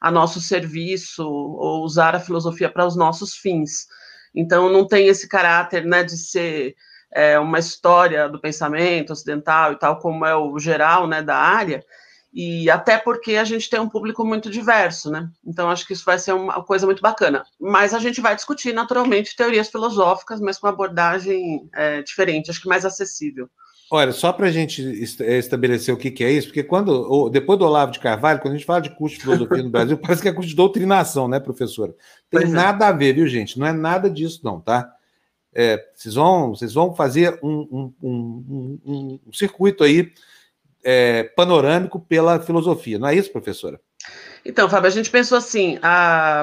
a 0.00 0.10
nosso 0.10 0.40
serviço 0.40 1.26
ou 1.26 1.82
usar 1.84 2.14
a 2.14 2.20
filosofia 2.20 2.70
para 2.70 2.86
os 2.86 2.96
nossos 2.96 3.34
fins. 3.34 3.86
Então, 4.34 4.70
não 4.70 4.86
tem 4.86 5.08
esse 5.08 5.28
caráter 5.28 5.84
né, 5.84 6.04
de 6.04 6.16
ser 6.16 6.74
é, 7.12 7.38
uma 7.38 7.58
história 7.58 8.28
do 8.28 8.40
pensamento 8.40 9.12
ocidental 9.12 9.72
e 9.72 9.78
tal, 9.78 9.98
como 9.98 10.24
é 10.24 10.36
o 10.36 10.58
geral 10.58 11.06
né, 11.06 11.22
da 11.22 11.36
área, 11.36 11.84
e 12.32 12.70
até 12.70 12.98
porque 12.98 13.36
a 13.36 13.44
gente 13.44 13.70
tem 13.70 13.80
um 13.80 13.88
público 13.88 14.24
muito 14.24 14.50
diverso, 14.50 15.10
né? 15.10 15.30
Então, 15.44 15.70
acho 15.70 15.86
que 15.86 15.94
isso 15.94 16.04
vai 16.04 16.18
ser 16.18 16.34
uma 16.34 16.62
coisa 16.62 16.84
muito 16.84 17.00
bacana. 17.00 17.44
Mas 17.58 17.94
a 17.94 17.98
gente 17.98 18.20
vai 18.20 18.36
discutir, 18.36 18.72
naturalmente, 18.74 19.34
teorias 19.34 19.68
filosóficas, 19.70 20.40
mas 20.40 20.58
com 20.58 20.66
abordagem 20.66 21.68
é, 21.74 22.02
diferente, 22.02 22.50
acho 22.50 22.60
que 22.60 22.68
mais 22.68 22.84
acessível. 22.84 23.48
Olha, 23.90 24.12
só 24.12 24.32
para 24.32 24.46
a 24.46 24.50
gente 24.50 24.82
eh, 25.22 25.38
estabelecer 25.38 25.94
o 25.94 25.96
que, 25.96 26.10
que, 26.10 26.22
é 26.22 26.30
isso, 26.30 26.48
porque 26.48 26.62
quando 26.62 27.30
depois 27.30 27.58
do 27.58 27.64
Olavo 27.64 27.90
de 27.90 27.98
Carvalho, 27.98 28.38
quando 28.38 28.52
a 28.52 28.56
gente 28.56 28.66
fala 28.66 28.82
de 28.82 28.94
curso 28.94 29.16
de 29.16 29.22
filosofia 29.22 29.62
no 29.62 29.70
Brasil, 29.70 29.96
parece 30.02 30.20
que 30.20 30.28
é 30.28 30.32
curso 30.32 30.50
de 30.50 30.56
doutrinação, 30.56 31.26
né, 31.26 31.40
professora? 31.40 31.92
Tem 32.30 32.40
pois 32.40 32.50
é. 32.50 32.52
nada 32.52 32.84
é. 32.84 32.88
a 32.88 32.92
ver, 32.92 33.14
viu, 33.14 33.26
gente? 33.26 33.58
Não 33.58 33.66
é 33.66 33.72
nada 33.72 34.10
disso, 34.10 34.40
não, 34.44 34.60
tá? 34.60 34.92
É, 35.54 35.82
vocês, 35.94 36.14
vão, 36.14 36.50
vocês 36.50 36.74
vão 36.74 36.94
fazer 36.94 37.38
um, 37.42 37.92
um, 38.02 38.78
um, 38.84 39.20
um 39.26 39.32
circuito 39.32 39.82
aí 39.82 40.12
é, 40.84 41.24
panorâmico 41.24 41.98
pela 41.98 42.38
filosofia, 42.38 42.98
não 42.98 43.08
é 43.08 43.14
isso, 43.14 43.32
professora? 43.32 43.80
Então, 44.48 44.66
Fábio, 44.66 44.88
a 44.88 44.90
gente 44.90 45.10
pensou 45.10 45.36
assim, 45.36 45.78
a, 45.82 46.40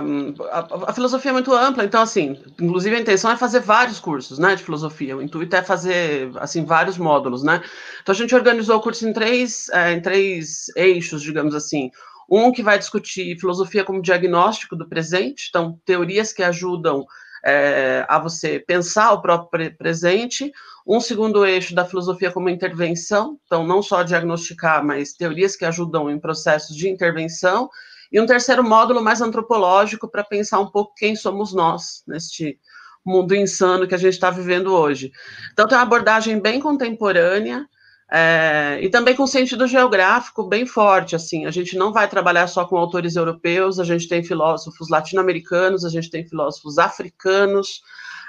a, 0.51 0.89
a, 0.89 0.93
filosofia 0.93 1.31
é 1.31 1.33
muito 1.33 1.51
ampla, 1.51 1.83
então, 1.83 2.03
assim, 2.03 2.39
inclusive 2.61 2.95
a 2.95 2.99
intenção 2.99 3.31
é 3.31 3.35
fazer 3.35 3.61
vários 3.61 3.99
cursos, 3.99 4.37
né, 4.37 4.53
de 4.55 4.63
filosofia, 4.63 5.17
o 5.17 5.23
intuito 5.23 5.55
é 5.55 5.63
fazer, 5.63 6.29
assim, 6.35 6.63
vários 6.63 6.99
módulos, 6.99 7.41
né, 7.41 7.63
então 8.03 8.13
a 8.13 8.15
gente 8.15 8.35
organizou 8.35 8.77
o 8.77 8.79
curso 8.79 9.09
em 9.09 9.11
três, 9.11 9.69
é, 9.69 9.93
em 9.93 10.01
três 10.01 10.67
eixos, 10.75 11.23
digamos 11.23 11.55
assim, 11.55 11.89
um 12.29 12.51
que 12.51 12.61
vai 12.61 12.77
discutir 12.77 13.39
filosofia 13.39 13.83
como 13.83 14.03
diagnóstico 14.03 14.75
do 14.75 14.87
presente, 14.87 15.47
então, 15.49 15.79
teorias 15.83 16.31
que 16.31 16.43
ajudam 16.43 17.07
é, 17.43 18.05
a 18.07 18.19
você 18.19 18.59
pensar 18.59 19.13
o 19.13 19.21
próprio 19.21 19.75
presente, 19.75 20.51
um 20.85 20.99
segundo 20.99 21.43
eixo 21.43 21.73
da 21.73 21.85
filosofia 21.85 22.31
como 22.31 22.49
intervenção, 22.49 23.39
então 23.47 23.65
não 23.65 23.81
só 23.81 24.03
diagnosticar, 24.03 24.85
mas 24.85 25.13
teorias 25.13 25.55
que 25.55 25.65
ajudam 25.65 26.07
em 26.07 26.19
processos 26.19 26.75
de 26.77 26.87
intervenção, 26.87 27.67
e 28.11 28.19
um 28.19 28.25
terceiro 28.25 28.63
módulo 28.63 29.03
mais 29.03 29.21
antropológico 29.21 30.07
para 30.07 30.23
pensar 30.23 30.59
um 30.59 30.69
pouco 30.69 30.93
quem 30.95 31.15
somos 31.15 31.53
nós 31.53 32.03
neste 32.07 32.59
mundo 33.05 33.35
insano 33.35 33.87
que 33.87 33.95
a 33.95 33.99
gente 33.99 34.13
está 34.13 34.31
vivendo 34.31 34.73
hoje. 34.73 35.11
Então 35.53 35.67
tem 35.67 35.77
uma 35.77 35.83
abordagem 35.83 36.39
bem 36.39 36.59
contemporânea, 36.59 37.67
é, 38.11 38.79
e 38.81 38.89
também 38.89 39.15
com 39.15 39.25
sentido 39.25 39.67
geográfico 39.67 40.43
bem 40.47 40.65
forte, 40.65 41.15
assim, 41.15 41.45
a 41.45 41.51
gente 41.51 41.75
não 41.75 41.91
vai 41.91 42.07
trabalhar 42.07 42.47
só 42.47 42.63
com 42.65 42.77
autores 42.77 43.15
europeus, 43.15 43.79
a 43.79 43.83
gente 43.83 44.07
tem 44.07 44.23
filósofos 44.23 44.89
latino-americanos, 44.89 45.83
a 45.83 45.89
gente 45.89 46.09
tem 46.09 46.27
filósofos 46.27 46.77
africanos, 46.77 47.81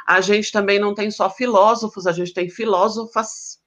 a 0.07 0.21
gente 0.21 0.51
também 0.51 0.79
não 0.79 0.95
tem 0.95 1.11
só 1.11 1.29
filósofos, 1.29 2.07
a 2.07 2.13
gente 2.13 2.33
tem 2.33 2.49
filósofas, 2.49 3.59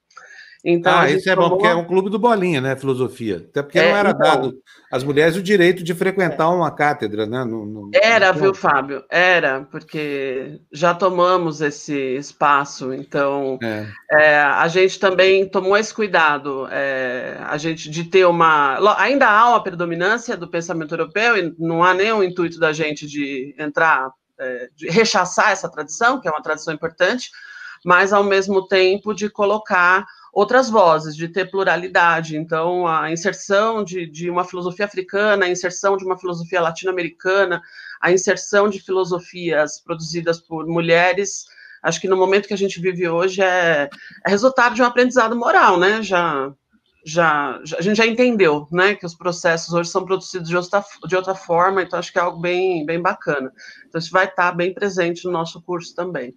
Então, 0.64 0.93
ah, 0.93 1.10
isso 1.10 1.30
é 1.30 1.36
bom, 1.36 1.49
porque 1.49 1.68
é 1.68 1.74
um 1.74 1.86
clube 1.86 2.10
do 2.10 2.20
Bolinha, 2.20 2.60
né? 2.60 2.76
Filosofia. 2.76 3.47
Até 3.49 3.64
porque 3.64 3.80
é, 3.80 3.89
não 3.89 3.97
era 3.97 4.10
então, 4.10 4.22
dado 4.22 4.53
às 4.91 5.05
mulheres 5.05 5.38
o 5.38 5.41
direito 5.41 5.82
de 5.84 5.93
frequentar 5.93 6.43
é. 6.43 6.47
uma 6.47 6.70
cátedra, 6.70 7.26
né? 7.26 7.45
No, 7.45 7.66
no, 7.66 7.91
era, 7.93 8.34
no... 8.34 8.39
viu, 8.41 8.53
Fábio? 8.53 9.03
Era, 9.10 9.62
porque 9.72 10.60
já 10.72 10.93
tomamos 10.93 11.62
esse 11.62 11.95
espaço, 12.18 12.93
então 12.93 13.57
é. 13.64 13.88
é 14.12 14.39
a 14.41 14.68
gente 14.68 14.99
também 14.99 15.47
tomou 15.47 15.78
esse 15.78 15.93
cuidado, 15.93 16.68
é, 16.70 17.38
a 17.39 17.57
gente 17.57 17.89
de 17.89 18.03
ter 18.03 18.26
uma. 18.26 18.97
Ainda 18.97 19.30
há 19.30 19.51
uma 19.51 19.64
predominância 19.64 20.36
do 20.36 20.49
pensamento 20.49 20.93
europeu, 20.93 21.38
e 21.38 21.55
não 21.57 21.82
há 21.82 21.93
nenhum 21.93 22.22
intuito 22.22 22.60
da 22.60 22.74
gente 22.74 23.07
de 23.07 23.55
entrar, 23.57 24.12
é, 24.38 24.68
de 24.76 24.89
rechaçar 24.89 25.51
essa 25.51 25.70
tradição, 25.72 26.20
que 26.20 26.28
é 26.28 26.32
uma 26.32 26.43
tradição 26.43 26.74
importante, 26.74 27.30
mas 27.86 28.12
ao 28.12 28.26
mesmo 28.26 28.68
tempo 28.68 29.14
de 29.14 29.30
colocar 29.30 30.05
outras 30.34 30.69
vozes, 30.69 31.15
de 31.15 31.27
ter 31.27 31.49
pluralidade. 31.49 32.38
Então, 32.38 32.88
a 32.88 33.11
inserção 33.11 33.84
de, 33.84 34.05
de 34.05 34.30
uma 34.30 34.43
filosofia 34.43 34.86
africana, 34.86 35.45
a 35.45 35.49
inserção 35.49 35.97
de 35.97 36.05
uma 36.05 36.17
filosofia 36.17 36.61
latino-americana, 36.61 37.61
a 38.01 38.11
inserção 38.11 38.69
de 38.69 38.80
filosofias 38.80 39.80
produzidas 39.82 40.39
por 40.39 40.67
mulheres, 40.67 41.45
acho 41.84 41.99
que 41.99 42.07
no 42.07 42.17
momento 42.17 42.47
que 42.47 42.53
a 42.53 42.57
gente 42.57 42.80
vive 42.80 43.07
hoje 43.07 43.41
é, 43.41 43.89
é 44.25 44.30
resultado 44.30 44.75
de 44.75 44.82
um 44.82 44.86
aprendizado 44.86 45.36
moral, 45.36 45.80
né? 45.80 46.01
Já, 46.03 46.53
já, 47.05 47.59
já, 47.63 47.77
a 47.77 47.82
gente 47.82 47.97
já 47.97 48.05
entendeu, 48.05 48.67
né, 48.71 48.95
que 48.95 49.05
os 49.05 49.15
processos 49.15 49.73
hoje 49.73 49.89
são 49.89 50.05
produzidos 50.05 50.49
de 50.49 50.55
outra, 50.55 50.84
de 51.07 51.15
outra 51.15 51.36
forma, 51.36 51.82
então 51.82 51.97
acho 51.97 52.11
que 52.11 52.19
é 52.19 52.21
algo 52.21 52.39
bem, 52.39 52.86
bem 52.86 53.01
bacana. 53.01 53.51
Então, 53.88 53.99
isso 53.99 54.11
vai 54.11 54.25
estar 54.25 54.51
bem 54.51 54.73
presente 54.73 55.25
no 55.25 55.32
nosso 55.32 55.61
curso 55.61 55.95
também. 55.95 56.36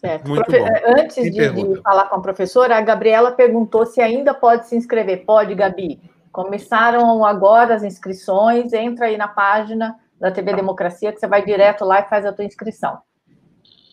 Certo. 0.00 0.28
Muito 0.28 0.44
Profe... 0.44 0.60
bom. 0.60 0.66
Eh, 0.68 1.00
antes 1.00 1.32
de, 1.32 1.50
de, 1.50 1.82
falar 1.82 2.04
com 2.04 2.16
a 2.16 2.20
professora, 2.20 2.76
a 2.76 2.80
Gabriela 2.80 3.32
perguntou 3.32 3.84
se 3.84 4.00
ainda 4.00 4.32
pode 4.32 4.68
se 4.68 4.76
inscrever. 4.76 5.24
Pode, 5.24 5.54
Gabi. 5.56 6.00
Começaram 6.30 7.24
agora 7.24 7.74
as 7.74 7.82
inscrições. 7.82 8.72
Entra 8.72 9.06
aí 9.06 9.16
na 9.16 9.26
página 9.26 9.96
da 10.20 10.30
TV 10.30 10.54
Democracia, 10.54 11.12
que 11.12 11.18
você 11.18 11.26
vai 11.26 11.44
direto 11.44 11.84
lá 11.84 12.00
e 12.00 12.08
faz 12.08 12.24
a 12.24 12.32
tua 12.32 12.44
inscrição. 12.44 12.98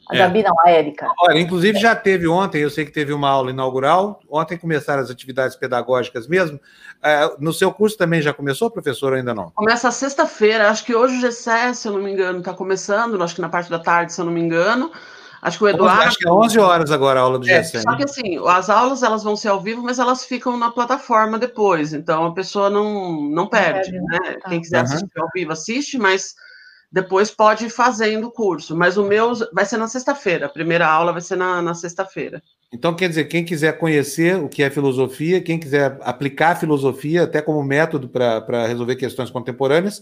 A 0.08 0.16
é. 0.16 0.20
Gabi 0.20 0.44
não, 0.44 0.54
a 0.64 0.70
Érica. 0.70 1.12
Olha, 1.20 1.40
inclusive 1.40 1.80
já 1.80 1.96
teve 1.96 2.28
ontem, 2.28 2.62
eu 2.62 2.70
sei 2.70 2.86
que 2.86 2.92
teve 2.92 3.12
uma 3.12 3.28
aula 3.28 3.50
inaugural. 3.50 4.20
Ontem 4.30 4.60
começaram 4.60 5.02
as 5.02 5.10
atividades 5.10 5.56
pedagógicas 5.56 6.28
mesmo. 6.28 6.60
É, 7.02 7.36
no 7.40 7.52
seu 7.52 7.74
curso 7.74 7.98
também 7.98 8.22
já 8.22 8.32
começou, 8.32 8.70
professor, 8.70 9.14
ou 9.14 9.18
ainda 9.18 9.34
não? 9.34 9.50
Começa 9.56 9.90
sexta-feira. 9.90 10.70
Acho 10.70 10.86
que 10.86 10.94
hoje 10.94 11.18
o 11.18 11.28
GCE, 11.28 11.74
se 11.74 11.88
eu 11.88 11.94
não 11.94 12.04
me 12.04 12.12
engano, 12.12 12.38
está 12.40 12.54
começando. 12.54 13.20
Acho 13.24 13.34
que 13.34 13.42
na 13.42 13.50
parte 13.50 13.72
da 13.72 13.80
tarde, 13.80 14.14
se 14.14 14.22
eu 14.22 14.26
não 14.26 14.32
me 14.32 14.42
engano. 14.42 14.92
Acho 15.46 15.60
que 15.60 15.64
o 15.64 15.70
Eduardo. 15.70 16.02
Acho 16.02 16.18
que 16.18 16.28
é 16.28 16.32
11 16.32 16.58
horas 16.58 16.92
agora 16.92 17.20
a 17.20 17.24
aula 17.24 17.38
do 17.38 17.48
é, 17.48 17.62
GSM. 17.62 17.84
Só 17.84 17.96
que 17.96 18.04
assim, 18.04 18.40
as 18.48 18.68
aulas 18.68 19.04
elas 19.04 19.24
vão 19.24 19.36
ser 19.36 19.50
ao 19.50 19.62
vivo, 19.62 19.84
mas 19.84 20.00
elas 20.00 20.26
ficam 20.26 20.58
na 20.58 20.72
plataforma 20.72 21.38
depois. 21.38 21.94
Então 21.94 22.26
a 22.26 22.34
pessoa 22.34 22.68
não, 22.68 23.22
não 23.30 23.46
perde. 23.46 23.92
Né? 23.92 24.02
né? 24.02 24.38
Quem 24.50 24.60
quiser 24.60 24.80
uhum. 24.80 24.84
assistir 24.86 25.20
ao 25.20 25.30
vivo, 25.36 25.52
assiste, 25.52 26.00
mas 26.00 26.34
depois 26.92 27.30
pode 27.30 27.66
ir 27.66 27.70
fazendo 27.70 28.26
o 28.26 28.32
curso. 28.32 28.76
Mas 28.76 28.98
o 28.98 29.04
meu 29.04 29.34
vai 29.54 29.66
ser 29.66 29.78
na 29.78 29.88
sexta-feira. 29.88 30.48
A 30.48 30.50
primeira 30.50 30.88
aula 30.88 31.12
vai 31.12 31.22
ser 31.22 31.36
na, 31.36 31.62
na 31.62 31.76
sexta-feira. 31.76 32.42
Então, 32.74 32.96
quer 32.96 33.08
dizer, 33.08 33.26
quem 33.26 33.46
quiser 33.46 33.78
conhecer 33.78 34.38
o 34.38 34.50
que 34.50 34.64
é 34.64 34.72
filosofia, 34.72 35.40
quem 35.42 35.60
quiser 35.60 36.00
aplicar 36.02 36.54
a 36.54 36.56
filosofia 36.56 37.24
até 37.24 37.40
como 37.40 37.64
método 37.64 38.10
para 38.10 38.66
resolver 38.66 38.96
questões 38.96 39.30
contemporâneas, 39.30 40.02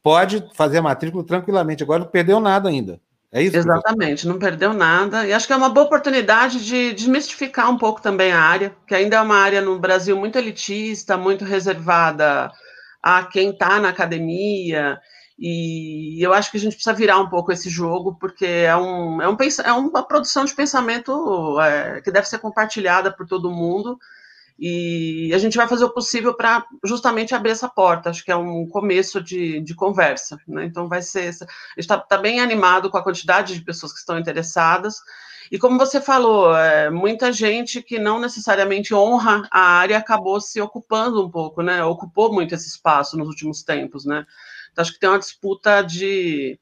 pode 0.00 0.48
fazer 0.54 0.78
a 0.78 0.82
matrícula 0.82 1.24
tranquilamente. 1.24 1.82
Agora 1.82 2.04
não 2.04 2.06
perdeu 2.06 2.38
nada 2.38 2.68
ainda. 2.68 3.00
É 3.36 3.42
isso? 3.42 3.54
Exatamente, 3.54 4.26
não 4.26 4.38
perdeu 4.38 4.72
nada. 4.72 5.26
E 5.26 5.32
acho 5.32 5.46
que 5.46 5.52
é 5.52 5.56
uma 5.56 5.68
boa 5.68 5.84
oportunidade 5.84 6.64
de 6.64 6.94
desmistificar 6.94 7.70
um 7.70 7.76
pouco 7.76 8.00
também 8.00 8.32
a 8.32 8.40
área, 8.40 8.74
que 8.86 8.94
ainda 8.94 9.16
é 9.16 9.20
uma 9.20 9.36
área 9.36 9.60
no 9.60 9.78
Brasil 9.78 10.16
muito 10.16 10.38
elitista, 10.38 11.18
muito 11.18 11.44
reservada 11.44 12.50
a 13.02 13.24
quem 13.24 13.50
está 13.50 13.78
na 13.78 13.90
academia. 13.90 14.98
E 15.38 16.18
eu 16.24 16.32
acho 16.32 16.50
que 16.50 16.56
a 16.56 16.60
gente 16.60 16.76
precisa 16.76 16.96
virar 16.96 17.18
um 17.18 17.28
pouco 17.28 17.52
esse 17.52 17.68
jogo, 17.68 18.16
porque 18.18 18.46
é, 18.46 18.74
um, 18.74 19.20
é, 19.20 19.28
um, 19.28 19.36
é 19.66 19.72
uma 19.72 20.02
produção 20.02 20.46
de 20.46 20.54
pensamento 20.54 21.60
é, 21.60 22.00
que 22.00 22.10
deve 22.10 22.26
ser 22.26 22.38
compartilhada 22.38 23.12
por 23.12 23.26
todo 23.26 23.50
mundo 23.50 23.98
e 24.58 25.30
a 25.34 25.38
gente 25.38 25.56
vai 25.56 25.68
fazer 25.68 25.84
o 25.84 25.92
possível 25.92 26.34
para 26.34 26.64
justamente 26.82 27.34
abrir 27.34 27.50
essa 27.50 27.68
porta. 27.68 28.08
Acho 28.08 28.24
que 28.24 28.32
é 28.32 28.36
um 28.36 28.66
começo 28.66 29.20
de, 29.20 29.60
de 29.60 29.74
conversa. 29.74 30.38
Né? 30.48 30.64
Então, 30.64 30.88
vai 30.88 31.02
ser. 31.02 31.28
A 31.28 31.30
gente 31.30 31.44
está 31.78 31.98
tá 31.98 32.16
bem 32.16 32.40
animado 32.40 32.90
com 32.90 32.96
a 32.96 33.02
quantidade 33.02 33.54
de 33.54 33.64
pessoas 33.64 33.92
que 33.92 33.98
estão 33.98 34.18
interessadas. 34.18 34.96
E 35.52 35.58
como 35.58 35.78
você 35.78 36.00
falou, 36.00 36.56
é, 36.56 36.90
muita 36.90 37.30
gente 37.30 37.82
que 37.82 37.98
não 37.98 38.18
necessariamente 38.18 38.94
honra 38.94 39.46
a 39.50 39.60
área 39.60 39.98
acabou 39.98 40.40
se 40.40 40.60
ocupando 40.60 41.24
um 41.24 41.30
pouco, 41.30 41.62
né? 41.62 41.84
Ocupou 41.84 42.32
muito 42.32 42.54
esse 42.54 42.68
espaço 42.68 43.16
nos 43.16 43.28
últimos 43.28 43.62
tempos, 43.62 44.04
né? 44.04 44.26
Então, 44.72 44.82
acho 44.82 44.92
que 44.92 44.98
tem 44.98 45.08
uma 45.08 45.18
disputa 45.18 45.82
de, 45.82 46.58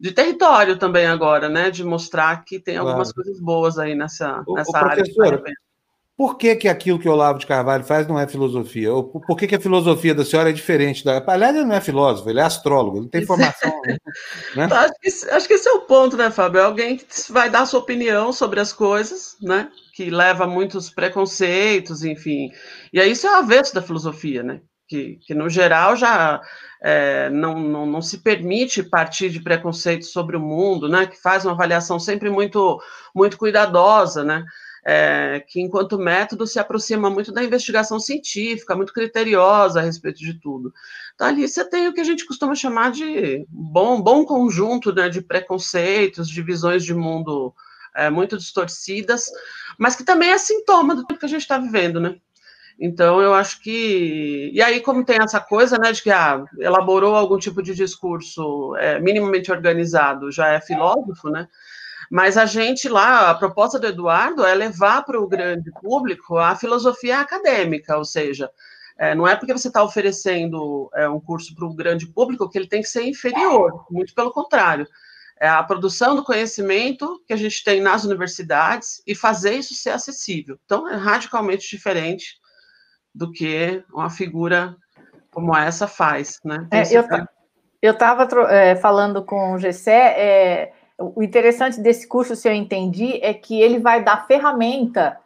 de 0.00 0.12
território 0.12 0.78
também 0.78 1.06
agora, 1.06 1.48
né? 1.48 1.70
De 1.70 1.84
mostrar 1.84 2.44
que 2.44 2.58
tem 2.58 2.76
algumas 2.76 3.12
claro. 3.12 3.14
coisas 3.14 3.40
boas 3.42 3.78
aí 3.78 3.94
nessa, 3.94 4.42
nessa 4.48 4.70
o, 4.70 4.76
área. 4.76 5.04
Professor, 5.04 5.42
por 6.16 6.36
que, 6.36 6.54
que 6.54 6.68
aquilo 6.68 6.98
que 6.98 7.08
o 7.08 7.12
Olavo 7.12 7.38
de 7.38 7.46
Carvalho 7.46 7.84
faz 7.84 8.06
não 8.06 8.18
é 8.18 8.28
filosofia? 8.28 8.92
Ou 8.92 9.04
por 9.04 9.36
que, 9.36 9.46
que 9.46 9.54
a 9.54 9.60
filosofia 9.60 10.14
da 10.14 10.24
senhora 10.24 10.50
é 10.50 10.52
diferente 10.52 11.04
da. 11.04 11.22
Aliás, 11.26 11.56
ele 11.56 11.64
não 11.64 11.74
é 11.74 11.80
filósofo, 11.80 12.28
ele 12.28 12.38
é 12.38 12.42
astrólogo, 12.42 12.98
ele 12.98 13.08
tem 13.08 13.24
formação. 13.24 13.72
né? 14.54 14.68
acho, 14.70 14.92
que, 15.00 15.30
acho 15.30 15.48
que 15.48 15.54
esse 15.54 15.68
é 15.68 15.72
o 15.72 15.80
ponto, 15.80 16.16
né, 16.16 16.30
Fábio? 16.30 16.60
É 16.60 16.64
alguém 16.64 16.98
que 16.98 17.06
vai 17.30 17.48
dar 17.48 17.64
sua 17.64 17.80
opinião 17.80 18.32
sobre 18.32 18.60
as 18.60 18.72
coisas, 18.72 19.36
né? 19.40 19.70
Que 19.94 20.10
leva 20.10 20.46
muitos 20.46 20.90
preconceitos, 20.90 22.04
enfim. 22.04 22.50
E 22.92 23.00
aí 23.00 23.10
isso 23.10 23.26
é 23.26 23.30
o 23.30 23.36
avesso 23.36 23.74
da 23.74 23.82
filosofia, 23.82 24.42
né? 24.42 24.60
Que, 24.86 25.18
que 25.26 25.34
no 25.34 25.48
geral 25.48 25.96
já 25.96 26.42
é, 26.82 27.30
não, 27.30 27.58
não, 27.58 27.86
não 27.86 28.02
se 28.02 28.18
permite 28.18 28.82
partir 28.82 29.30
de 29.30 29.42
preconceitos 29.42 30.12
sobre 30.12 30.36
o 30.36 30.40
mundo, 30.40 30.90
né? 30.90 31.06
Que 31.06 31.20
faz 31.20 31.46
uma 31.46 31.54
avaliação 31.54 31.98
sempre 31.98 32.28
muito, 32.28 32.78
muito 33.14 33.38
cuidadosa, 33.38 34.22
né? 34.22 34.44
É, 34.84 35.44
que, 35.46 35.60
enquanto 35.60 35.98
método, 35.98 36.46
se 36.46 36.58
aproxima 36.58 37.08
muito 37.08 37.32
da 37.32 37.44
investigação 37.44 38.00
científica, 38.00 38.74
muito 38.74 38.92
criteriosa 38.92 39.80
a 39.80 39.82
respeito 39.82 40.18
de 40.18 40.34
tudo. 40.34 40.72
Então, 41.14 41.26
ali 41.26 41.46
você 41.46 41.64
tem 41.64 41.86
o 41.86 41.92
que 41.92 42.00
a 42.00 42.04
gente 42.04 42.26
costuma 42.26 42.54
chamar 42.54 42.90
de 42.90 43.46
bom, 43.48 44.00
bom 44.02 44.24
conjunto 44.24 44.92
né, 44.92 45.08
de 45.08 45.22
preconceitos, 45.22 46.28
de 46.28 46.42
visões 46.42 46.84
de 46.84 46.94
mundo 46.94 47.54
é, 47.94 48.10
muito 48.10 48.36
distorcidas, 48.36 49.26
mas 49.78 49.94
que 49.94 50.04
também 50.04 50.30
é 50.30 50.38
sintoma 50.38 50.94
do 50.94 51.06
que 51.06 51.24
a 51.24 51.28
gente 51.28 51.42
está 51.42 51.58
vivendo, 51.58 52.00
né? 52.00 52.16
Então, 52.80 53.20
eu 53.20 53.32
acho 53.34 53.60
que. 53.62 54.50
E 54.52 54.60
aí, 54.60 54.80
como 54.80 55.04
tem 55.04 55.18
essa 55.22 55.38
coisa, 55.38 55.78
né, 55.78 55.92
de 55.92 56.02
que 56.02 56.10
ah, 56.10 56.42
elaborou 56.58 57.14
algum 57.14 57.38
tipo 57.38 57.62
de 57.62 57.74
discurso 57.74 58.74
é, 58.76 58.98
minimamente 58.98 59.52
organizado, 59.52 60.32
já 60.32 60.48
é 60.48 60.60
filósofo, 60.60 61.28
né? 61.28 61.46
Mas 62.12 62.36
a 62.36 62.44
gente 62.44 62.90
lá, 62.90 63.30
a 63.30 63.34
proposta 63.34 63.78
do 63.78 63.86
Eduardo 63.86 64.44
é 64.44 64.54
levar 64.54 65.02
para 65.02 65.18
o 65.18 65.26
grande 65.26 65.72
público 65.80 66.36
a 66.36 66.54
filosofia 66.54 67.20
acadêmica, 67.20 67.96
ou 67.96 68.04
seja, 68.04 68.50
é, 68.98 69.14
não 69.14 69.26
é 69.26 69.34
porque 69.34 69.54
você 69.54 69.68
está 69.68 69.82
oferecendo 69.82 70.90
é, 70.94 71.08
um 71.08 71.18
curso 71.18 71.54
para 71.54 71.64
o 71.64 71.72
grande 71.72 72.06
público 72.06 72.50
que 72.50 72.58
ele 72.58 72.68
tem 72.68 72.82
que 72.82 72.88
ser 72.88 73.04
inferior, 73.04 73.86
muito 73.90 74.14
pelo 74.14 74.30
contrário. 74.30 74.86
É 75.40 75.48
a 75.48 75.62
produção 75.62 76.14
do 76.14 76.22
conhecimento 76.22 77.18
que 77.26 77.32
a 77.32 77.36
gente 77.36 77.64
tem 77.64 77.80
nas 77.80 78.04
universidades 78.04 79.02
e 79.06 79.14
fazer 79.14 79.54
isso 79.54 79.72
ser 79.72 79.90
acessível. 79.90 80.58
Então, 80.66 80.86
é 80.86 80.96
radicalmente 80.96 81.66
diferente 81.66 82.36
do 83.14 83.32
que 83.32 83.82
uma 83.90 84.10
figura 84.10 84.76
como 85.30 85.56
essa 85.56 85.86
faz. 85.86 86.38
Né? 86.44 86.68
É, 86.70 86.82
eu 87.80 87.92
estava 87.92 88.28
é, 88.50 88.76
falando 88.76 89.24
com 89.24 89.54
o 89.54 89.58
Gessé, 89.58 90.14
é, 90.18 90.72
o 90.98 91.22
interessante 91.22 91.80
desse 91.80 92.06
curso, 92.06 92.36
se 92.36 92.48
eu 92.48 92.54
entendi, 92.54 93.18
é 93.22 93.34
que 93.34 93.60
ele 93.60 93.78
vai 93.78 94.02
dar 94.02 94.26
ferramenta 94.26 95.18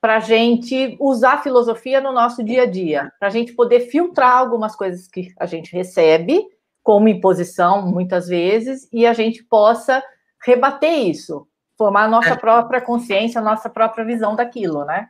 para 0.00 0.16
a 0.16 0.20
gente 0.20 0.96
usar 0.98 1.34
a 1.34 1.42
filosofia 1.42 2.00
no 2.00 2.12
nosso 2.12 2.42
dia 2.42 2.62
a 2.62 2.66
dia, 2.66 3.12
para 3.20 3.28
a 3.28 3.30
gente 3.30 3.52
poder 3.52 3.80
filtrar 3.80 4.36
algumas 4.36 4.74
coisas 4.74 5.06
que 5.06 5.32
a 5.38 5.46
gente 5.46 5.72
recebe 5.72 6.44
como 6.82 7.08
imposição, 7.08 7.86
muitas 7.86 8.26
vezes, 8.26 8.88
e 8.92 9.06
a 9.06 9.12
gente 9.12 9.44
possa 9.44 10.02
rebater 10.44 11.06
isso, 11.06 11.46
formar 11.78 12.04
a 12.04 12.08
nossa 12.08 12.30
é. 12.30 12.36
própria 12.36 12.80
consciência, 12.80 13.40
a 13.40 13.44
nossa 13.44 13.70
própria 13.70 14.04
visão 14.04 14.34
daquilo, 14.34 14.84
né? 14.84 15.08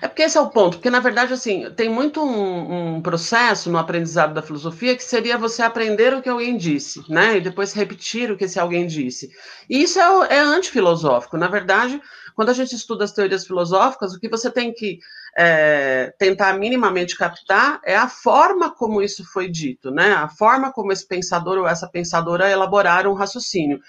É 0.00 0.08
porque 0.08 0.22
esse 0.22 0.36
é 0.36 0.40
o 0.40 0.50
ponto, 0.50 0.76
porque 0.76 0.90
na 0.90 1.00
verdade, 1.00 1.32
assim, 1.32 1.70
tem 1.76 1.88
muito 1.88 2.22
um, 2.22 2.96
um, 2.96 3.02
processo 3.02 3.70
no 3.70 3.78
aprendizado 3.78 4.34
da 4.34 4.42
filosofia 4.42 4.96
que 4.96 5.04
seria 5.04 5.38
você 5.38 5.62
aprender 5.62 6.12
o 6.14 6.22
que 6.22 6.28
alguém 6.28 6.56
disse, 6.56 7.04
né? 7.08 7.36
E 7.36 7.40
depois 7.40 7.72
repetir 7.72 8.30
o 8.30 8.36
que 8.36 8.44
esse 8.44 8.58
alguém 8.58 8.86
disse. 8.86 9.30
E 9.68 9.82
isso 9.82 10.00
é, 10.00 10.36
é 10.36 10.38
antifilosófico. 10.40 11.36
Na 11.36 11.48
verdade, 11.48 12.00
quando 12.34 12.48
a 12.48 12.52
gente 12.52 12.74
estuda 12.74 13.04
as 13.04 13.12
teorias 13.12 13.46
filosóficas, 13.46 14.12
o 14.12 14.20
que 14.20 14.28
você 14.28 14.50
tem 14.50 14.72
que 14.72 14.98
é, 15.36 16.12
tentar 16.18 16.54
minimamente 16.54 17.16
captar 17.16 17.80
é 17.84 17.96
a 17.96 18.08
forma 18.08 18.74
como 18.74 19.00
isso 19.00 19.24
foi 19.24 19.48
dito, 19.48 19.90
né? 19.90 20.12
A 20.12 20.28
forma 20.28 20.72
como 20.72 20.92
esse 20.92 21.06
pensador 21.06 21.58
ou 21.58 21.68
essa 21.68 21.88
pensadora 21.88 22.50
elaboraram 22.50 23.12
um 23.12 23.14
raciocínio. 23.14 23.80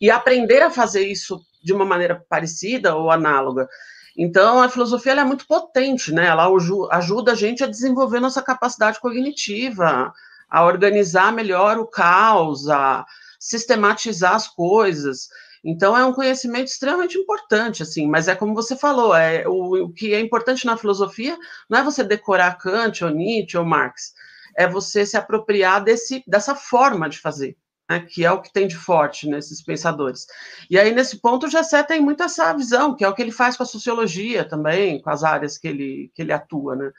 E 0.00 0.10
aprender 0.10 0.62
a 0.62 0.70
fazer 0.70 1.06
isso 1.06 1.40
de 1.62 1.72
uma 1.72 1.84
maneira 1.84 2.22
parecida 2.28 2.94
ou 2.94 3.10
análoga 3.10 3.68
Então, 4.16 4.62
a 4.62 4.68
filosofia 4.68 5.12
é 5.12 5.24
muito 5.24 5.46
potente, 5.46 6.12
né? 6.12 6.26
Ela 6.26 6.48
ajuda 6.92 7.32
a 7.32 7.34
gente 7.34 7.62
a 7.62 7.66
desenvolver 7.66 8.18
nossa 8.18 8.42
capacidade 8.42 8.98
cognitiva, 8.98 10.12
a 10.48 10.64
organizar 10.64 11.32
melhor 11.32 11.78
o 11.78 11.86
caos, 11.86 12.68
a 12.68 13.04
sistematizar 13.38 14.34
as 14.34 14.48
coisas. 14.48 15.28
Então, 15.62 15.96
é 15.96 16.04
um 16.04 16.14
conhecimento 16.14 16.68
extremamente 16.68 17.18
importante, 17.18 17.82
assim, 17.82 18.06
mas 18.08 18.26
é 18.28 18.34
como 18.34 18.54
você 18.54 18.74
falou, 18.74 19.14
é, 19.14 19.46
o, 19.46 19.84
o 19.84 19.92
que 19.92 20.14
é 20.14 20.20
importante 20.20 20.64
na 20.64 20.76
filosofia 20.76 21.36
não 21.68 21.78
é 21.78 21.84
você 21.84 22.02
decorar 22.02 22.56
Kant, 22.56 23.04
ou 23.04 23.10
Nietzsche, 23.10 23.58
ou 23.58 23.64
Marx, 23.64 24.14
é 24.56 24.66
você 24.66 25.04
se 25.04 25.16
apropriar 25.16 25.82
desse, 25.84 26.24
dessa 26.26 26.54
forma 26.54 27.08
de 27.08 27.18
fazer 27.18 27.56
né, 27.88 28.00
que 28.00 28.24
é 28.24 28.30
o 28.30 28.40
que 28.40 28.52
tem 28.52 28.66
de 28.66 28.76
forte 28.76 29.28
nesses 29.28 29.62
pensadores. 29.62 30.26
E 30.70 30.78
aí, 30.78 30.92
nesse 30.94 31.20
ponto, 31.20 31.46
o 31.46 31.50
Gessé 31.50 31.82
tem 31.82 32.00
muito 32.00 32.22
essa 32.22 32.52
visão, 32.52 32.94
que 32.94 33.04
é 33.04 33.08
o 33.08 33.14
que 33.14 33.22
ele 33.22 33.32
faz 33.32 33.56
com 33.56 33.62
a 33.62 33.66
sociologia 33.66 34.44
também, 34.44 35.00
com 35.00 35.10
as 35.10 35.22
áreas 35.22 35.56
que 35.56 35.68
ele, 35.68 36.10
que 36.14 36.22
ele 36.22 36.32
atua, 36.32 36.76
né? 36.76 36.92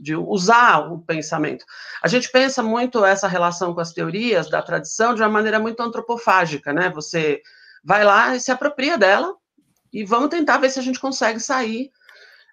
de 0.00 0.16
usar 0.16 0.90
o 0.90 0.98
pensamento. 0.98 1.64
A 2.02 2.08
gente 2.08 2.32
pensa 2.32 2.62
muito 2.62 3.04
essa 3.04 3.28
relação 3.28 3.74
com 3.74 3.80
as 3.80 3.92
teorias 3.92 4.48
da 4.48 4.62
tradição 4.62 5.14
de 5.14 5.20
uma 5.20 5.28
maneira 5.28 5.60
muito 5.60 5.82
antropofágica, 5.82 6.72
né? 6.72 6.88
Você 6.90 7.42
vai 7.84 8.02
lá 8.02 8.34
e 8.34 8.40
se 8.40 8.50
apropria 8.50 8.96
dela 8.96 9.34
e 9.92 10.02
vamos 10.04 10.30
tentar 10.30 10.56
ver 10.56 10.70
se 10.70 10.78
a 10.78 10.82
gente 10.82 10.98
consegue 10.98 11.38
sair 11.38 11.90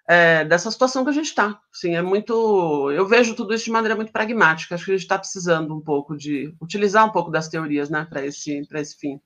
é, 0.08 0.42
dessa 0.44 0.70
situação 0.70 1.04
que 1.04 1.10
a 1.10 1.14
gente 1.14 1.26
está. 1.26 1.60
Sim, 1.70 1.94
é 1.94 2.00
muito. 2.00 2.90
Eu 2.90 3.06
vejo 3.06 3.36
tudo 3.36 3.52
isso 3.52 3.66
de 3.66 3.70
maneira 3.70 3.94
muito 3.94 4.10
pragmática. 4.10 4.74
Acho 4.74 4.86
que 4.86 4.90
a 4.92 4.94
gente 4.94 5.02
está 5.02 5.18
precisando 5.18 5.76
um 5.76 5.80
pouco 5.82 6.16
de 6.16 6.54
utilizar 6.62 7.04
um 7.04 7.12
pouco 7.12 7.30
das 7.30 7.48
teorias, 7.48 7.90
né, 7.90 8.06
para 8.08 8.24
esse, 8.24 8.66
esse 8.72 8.96
fim. 8.96 9.20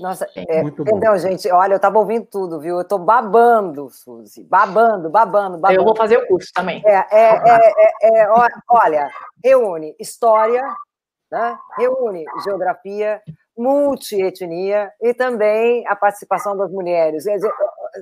Nossa, 0.00 0.28
é, 0.34 0.60
entendeu, 0.62 1.16
gente? 1.18 1.50
Olha, 1.50 1.72
eu 1.72 1.76
estava 1.76 1.98
ouvindo 1.98 2.26
tudo, 2.26 2.60
viu? 2.60 2.76
Eu 2.76 2.82
estou 2.82 2.98
babando, 2.98 3.88
Suzy. 3.90 4.44
Babando, 4.44 5.08
babando, 5.10 5.58
babando. 5.58 5.80
Eu 5.80 5.84
vou 5.84 5.96
fazer 5.96 6.18
o 6.18 6.26
curso 6.26 6.50
também. 6.52 6.82
É, 6.84 7.06
é, 7.10 7.36
é, 7.36 7.72
é, 8.02 8.22
é 8.22 8.28
olha, 8.68 9.10
reúne 9.44 9.94
história, 9.98 10.62
né? 11.30 11.56
reúne 11.76 12.24
geografia, 12.44 13.20
multietnia 13.58 14.90
e 15.02 15.12
também 15.12 15.86
a 15.88 15.96
participação 15.96 16.56
das 16.56 16.70
mulheres. 16.70 17.24
Quer 17.24 17.34
dizer, 17.36 17.52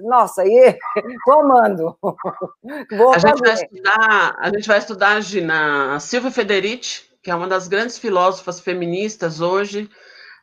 nossa, 0.02 0.42
aí 0.42 0.78
comando. 1.24 1.96
Vou 2.96 3.12
a, 3.14 3.18
gente 3.18 3.40
vai 3.40 3.54
estudar, 3.54 4.36
a 4.38 4.48
gente 4.50 4.68
vai 4.68 4.78
estudar 4.78 5.20
na 5.42 5.98
Silvia 5.98 6.30
Federici, 6.30 7.04
que 7.22 7.30
é 7.30 7.34
uma 7.34 7.48
das 7.48 7.66
grandes 7.66 7.98
filósofas 7.98 8.60
feministas 8.60 9.40
hoje, 9.40 9.88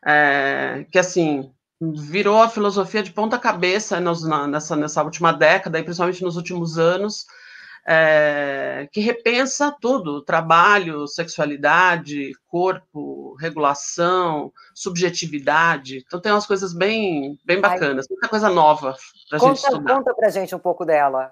é, 0.06 0.86
que 0.92 0.98
assim 0.98 1.52
virou 1.82 2.42
a 2.42 2.50
filosofia 2.50 3.04
de 3.04 3.12
ponta 3.12 3.38
cabeça 3.38 4.00
nessa, 4.00 4.76
nessa 4.76 5.04
última 5.04 5.32
década 5.32 5.80
e 5.80 5.84
principalmente 5.84 6.24
nos 6.24 6.38
últimos 6.38 6.78
anos 6.78 7.26
é, 7.86 8.88
que 8.92 9.02
repensa 9.02 9.76
tudo: 9.80 10.22
trabalho, 10.22 11.08
sexualidade, 11.08 12.32
corpo, 12.48 13.36
regulação, 13.40 14.52
subjetividade. 14.74 16.04
Então 16.06 16.20
tem 16.20 16.32
umas 16.32 16.48
coisas 16.48 16.74
bem, 16.74 17.38
bem 17.46 17.60
bacanas, 17.60 18.08
muita 18.10 18.28
coisa 18.28 18.50
nova 18.50 18.96
para 19.30 19.38
a 19.38 19.42
gente 19.42 19.58
estudar. 19.58 19.96
Conta 19.96 20.14
para 20.14 20.30
gente 20.30 20.56
um 20.56 20.60
pouco 20.60 20.86
dela. 20.86 21.32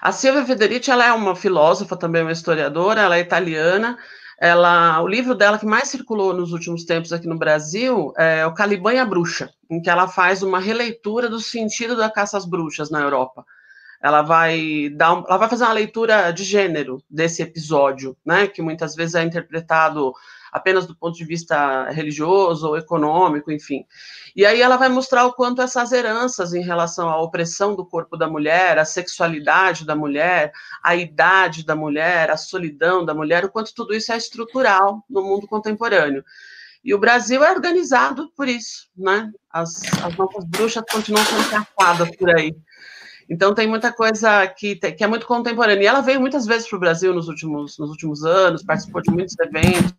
A 0.00 0.12
Silvia 0.12 0.44
Federici 0.44 0.90
ela 0.90 1.06
é 1.06 1.12
uma 1.12 1.34
filósofa, 1.34 1.96
também 1.96 2.22
uma 2.22 2.32
historiadora, 2.32 3.00
ela 3.00 3.16
é 3.16 3.20
italiana. 3.20 3.98
Ela, 4.38 5.00
o 5.00 5.06
livro 5.06 5.34
dela 5.34 5.58
que 5.58 5.64
mais 5.64 5.88
circulou 5.88 6.34
nos 6.34 6.52
últimos 6.52 6.84
tempos 6.84 7.12
aqui 7.12 7.26
no 7.26 7.38
Brasil 7.38 8.12
é 8.18 8.44
o 8.44 8.52
Caliban 8.52 8.92
e 8.92 8.98
a 8.98 9.06
Bruxa, 9.06 9.48
em 9.70 9.80
que 9.80 9.88
ela 9.88 10.08
faz 10.08 10.42
uma 10.42 10.58
releitura 10.58 11.30
do 11.30 11.40
sentido 11.40 11.96
da 11.96 12.10
caça 12.10 12.36
às 12.36 12.44
bruxas 12.44 12.90
na 12.90 13.00
Europa 13.00 13.44
ela 14.04 14.20
vai 14.20 14.90
dar, 14.90 15.14
um, 15.14 15.24
ela 15.26 15.38
vai 15.38 15.48
fazer 15.48 15.64
uma 15.64 15.72
leitura 15.72 16.30
de 16.30 16.44
gênero 16.44 17.02
desse 17.08 17.40
episódio, 17.40 18.14
né, 18.22 18.46
que 18.46 18.60
muitas 18.60 18.94
vezes 18.94 19.14
é 19.14 19.22
interpretado 19.22 20.12
apenas 20.52 20.84
do 20.86 20.94
ponto 20.94 21.16
de 21.16 21.24
vista 21.24 21.88
religioso 21.88 22.68
ou 22.68 22.76
econômico, 22.76 23.50
enfim. 23.50 23.86
E 24.36 24.44
aí 24.44 24.60
ela 24.60 24.76
vai 24.76 24.90
mostrar 24.90 25.24
o 25.24 25.32
quanto 25.32 25.62
essas 25.62 25.90
heranças 25.90 26.52
em 26.52 26.62
relação 26.62 27.08
à 27.08 27.18
opressão 27.18 27.74
do 27.74 27.86
corpo 27.86 28.14
da 28.14 28.28
mulher, 28.28 28.78
a 28.78 28.84
sexualidade 28.84 29.86
da 29.86 29.96
mulher, 29.96 30.52
a 30.82 30.94
idade 30.94 31.64
da 31.64 31.74
mulher, 31.74 32.30
a 32.30 32.36
solidão 32.36 33.06
da 33.06 33.14
mulher, 33.14 33.42
o 33.46 33.50
quanto 33.50 33.74
tudo 33.74 33.94
isso 33.94 34.12
é 34.12 34.18
estrutural 34.18 35.02
no 35.08 35.22
mundo 35.22 35.46
contemporâneo. 35.46 36.22
E 36.84 36.92
o 36.92 36.98
Brasil 36.98 37.42
é 37.42 37.50
organizado 37.50 38.30
por 38.36 38.46
isso, 38.46 38.90
né? 38.94 39.32
As, 39.50 39.80
as 40.02 40.14
nossas 40.14 40.44
bruxas 40.44 40.84
continuam 40.92 41.24
sendo 41.24 41.48
caçadas 41.48 42.14
por 42.16 42.36
aí. 42.36 42.54
Então 43.28 43.54
tem 43.54 43.66
muita 43.66 43.92
coisa 43.92 44.46
que, 44.46 44.76
que 44.76 45.04
é 45.04 45.06
muito 45.06 45.26
contemporânea. 45.26 45.82
E 45.82 45.86
ela 45.86 46.00
veio 46.00 46.20
muitas 46.20 46.46
vezes 46.46 46.68
para 46.68 46.76
o 46.76 46.80
Brasil 46.80 47.14
nos 47.14 47.28
últimos, 47.28 47.78
nos 47.78 47.90
últimos 47.90 48.24
anos, 48.24 48.62
participou 48.62 49.02
de 49.02 49.10
muitos 49.10 49.34
eventos. 49.40 49.94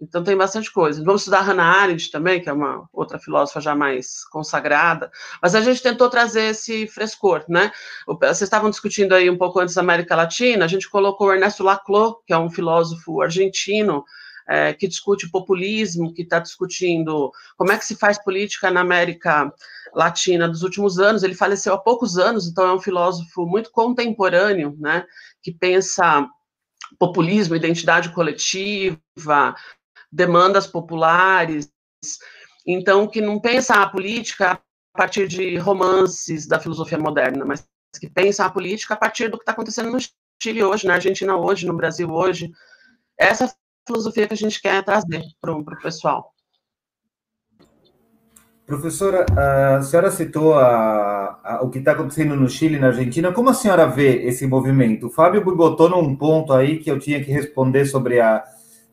Então 0.00 0.22
tem 0.22 0.36
bastante 0.36 0.70
coisa. 0.70 1.02
Vamos 1.02 1.22
estudar 1.22 1.40
Hannah 1.40 1.64
Arendt 1.64 2.10
também, 2.10 2.40
que 2.40 2.48
é 2.48 2.52
uma 2.52 2.86
outra 2.92 3.18
filósofa 3.18 3.60
já 3.60 3.74
mais 3.74 4.24
consagrada. 4.26 5.10
Mas 5.40 5.54
a 5.54 5.60
gente 5.60 5.82
tentou 5.82 6.10
trazer 6.10 6.50
esse 6.50 6.86
frescor, 6.86 7.44
né? 7.48 7.72
Vocês 8.06 8.42
estavam 8.42 8.68
discutindo 8.68 9.14
aí 9.14 9.30
um 9.30 9.38
pouco 9.38 9.58
antes 9.58 9.74
da 9.74 9.80
América 9.80 10.14
Latina, 10.14 10.66
a 10.66 10.68
gente 10.68 10.90
colocou 10.90 11.32
Ernesto 11.32 11.64
Laclau, 11.64 12.22
que 12.26 12.32
é 12.32 12.38
um 12.38 12.50
filósofo 12.50 13.22
argentino, 13.22 14.04
é, 14.48 14.72
que 14.72 14.86
discute 14.86 15.30
populismo, 15.30 16.12
que 16.14 16.22
está 16.22 16.38
discutindo 16.38 17.32
como 17.56 17.72
é 17.72 17.78
que 17.78 17.84
se 17.84 17.96
faz 17.96 18.22
política 18.22 18.70
na 18.70 18.80
América 18.80 19.52
Latina 19.94 20.48
dos 20.48 20.62
últimos 20.62 20.98
anos. 20.98 21.22
Ele 21.22 21.34
faleceu 21.34 21.74
há 21.74 21.78
poucos 21.78 22.16
anos, 22.16 22.46
então 22.46 22.66
é 22.66 22.72
um 22.72 22.80
filósofo 22.80 23.44
muito 23.46 23.70
contemporâneo, 23.70 24.76
né, 24.78 25.04
que 25.42 25.52
pensa 25.52 26.28
populismo, 26.98 27.56
identidade 27.56 28.10
coletiva, 28.10 29.54
demandas 30.10 30.66
populares, 30.66 31.70
então 32.66 33.06
que 33.06 33.20
não 33.20 33.40
pensa 33.40 33.74
a 33.74 33.88
política 33.88 34.60
a 34.94 34.98
partir 34.98 35.26
de 35.28 35.56
romances 35.56 36.46
da 36.46 36.60
filosofia 36.60 36.98
moderna, 36.98 37.44
mas 37.44 37.66
que 37.98 38.08
pensa 38.08 38.44
a 38.44 38.50
política 38.50 38.94
a 38.94 38.96
partir 38.96 39.28
do 39.28 39.36
que 39.36 39.42
está 39.42 39.52
acontecendo 39.52 39.90
no 39.90 39.98
Chile 40.40 40.62
hoje, 40.62 40.86
na 40.86 40.94
Argentina 40.94 41.36
hoje, 41.36 41.66
no 41.66 41.76
Brasil 41.76 42.10
hoje. 42.10 42.50
Essa 43.18 43.54
filosofia 43.86 44.26
que 44.26 44.34
a 44.34 44.36
gente 44.36 44.60
quer 44.60 44.82
trazer 44.84 45.22
para 45.40 45.52
o 45.52 45.64
pessoal. 45.80 46.32
Professora, 48.66 49.24
a 49.36 49.80
senhora 49.80 50.10
citou 50.10 50.54
a, 50.54 51.38
a, 51.44 51.60
o 51.62 51.70
que 51.70 51.78
está 51.78 51.92
acontecendo 51.92 52.34
no 52.34 52.48
Chile 52.48 52.74
e 52.74 52.78
na 52.80 52.88
Argentina. 52.88 53.32
Como 53.32 53.48
a 53.48 53.54
senhora 53.54 53.86
vê 53.86 54.26
esse 54.26 54.44
movimento? 54.44 55.06
O 55.06 55.10
Fábio 55.10 55.44
botou 55.54 55.88
num 55.88 56.16
ponto 56.16 56.52
aí 56.52 56.78
que 56.78 56.90
eu 56.90 56.98
tinha 56.98 57.22
que 57.22 57.30
responder 57.30 57.86
sobre 57.86 58.18
a, 58.18 58.42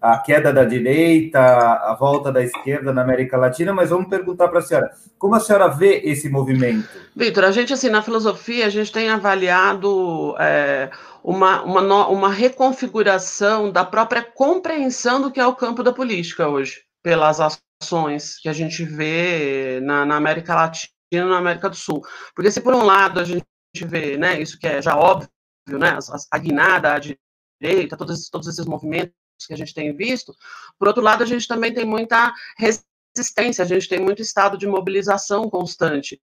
a 0.03 0.17
queda 0.17 0.51
da 0.51 0.65
direita, 0.65 1.39
a 1.39 1.95
volta 1.97 2.29
da 2.29 2.43
esquerda 2.43 2.91
na 2.91 3.01
América 3.01 3.37
Latina, 3.37 3.71
mas 3.71 3.89
vamos 3.89 4.09
perguntar 4.09 4.49
para 4.49 4.59
a 4.59 4.61
senhora, 4.61 4.91
como 5.17 5.33
a 5.33 5.39
senhora 5.39 5.69
vê 5.69 6.01
esse 6.03 6.27
movimento? 6.27 6.89
Vitor, 7.15 7.45
a 7.45 7.51
gente, 7.51 7.71
assim, 7.71 7.89
na 7.89 8.01
filosofia, 8.01 8.65
a 8.65 8.69
gente 8.69 8.91
tem 8.91 9.09
avaliado 9.09 10.35
é, 10.37 10.91
uma, 11.23 11.63
uma, 11.63 12.07
uma 12.09 12.29
reconfiguração 12.29 13.71
da 13.71 13.85
própria 13.85 14.21
compreensão 14.21 15.21
do 15.21 15.31
que 15.31 15.39
é 15.39 15.47
o 15.47 15.55
campo 15.55 15.81
da 15.81 15.93
política 15.93 16.49
hoje, 16.49 16.81
pelas 17.01 17.39
ações 17.39 18.37
que 18.41 18.49
a 18.49 18.53
gente 18.53 18.83
vê 18.83 19.79
na, 19.81 20.05
na 20.05 20.17
América 20.17 20.53
Latina 20.53 20.91
e 21.13 21.21
na 21.21 21.37
América 21.37 21.69
do 21.69 21.77
Sul. 21.77 22.01
Porque 22.35 22.51
se 22.51 22.59
por 22.59 22.75
um 22.75 22.83
lado 22.83 23.21
a 23.21 23.23
gente 23.23 23.45
vê, 23.85 24.17
né, 24.17 24.41
isso 24.41 24.59
que 24.59 24.67
é 24.67 24.81
já 24.81 24.97
óbvio, 24.97 25.29
né, 25.65 25.97
a 26.29 26.37
guinada 26.37 26.93
à 26.93 26.99
direita, 26.99 27.95
todos, 27.95 28.29
todos 28.29 28.49
esses 28.49 28.65
movimentos 28.65 29.22
que 29.47 29.53
a 29.53 29.57
gente 29.57 29.73
tem 29.73 29.95
visto, 29.95 30.35
por 30.77 30.87
outro 30.87 31.03
lado 31.03 31.23
a 31.23 31.25
gente 31.25 31.47
também 31.47 31.73
tem 31.73 31.85
muita 31.85 32.33
resistência, 32.57 33.63
a 33.63 33.67
gente 33.67 33.87
tem 33.87 33.99
muito 33.99 34.21
estado 34.21 34.57
de 34.57 34.67
mobilização 34.67 35.49
constante. 35.49 36.21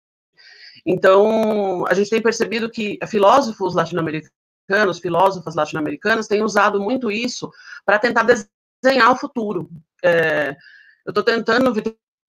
Então, 0.85 1.87
a 1.87 1.95
gente 1.95 2.11
tem 2.11 2.23
percebido 2.23 2.71
que 2.71 2.99
filósofos 3.07 3.75
latino-americanos, 3.75 4.99
filósofas 5.01 5.55
latino-americanas 5.55 6.27
têm 6.27 6.43
usado 6.43 6.81
muito 6.81 7.11
isso 7.11 7.51
para 7.85 7.99
tentar 7.99 8.25
desenhar 8.25 9.13
o 9.13 9.17
futuro. 9.17 9.69
É, 10.03 10.57
eu 11.05 11.11
estou 11.11 11.23
tentando, 11.23 11.75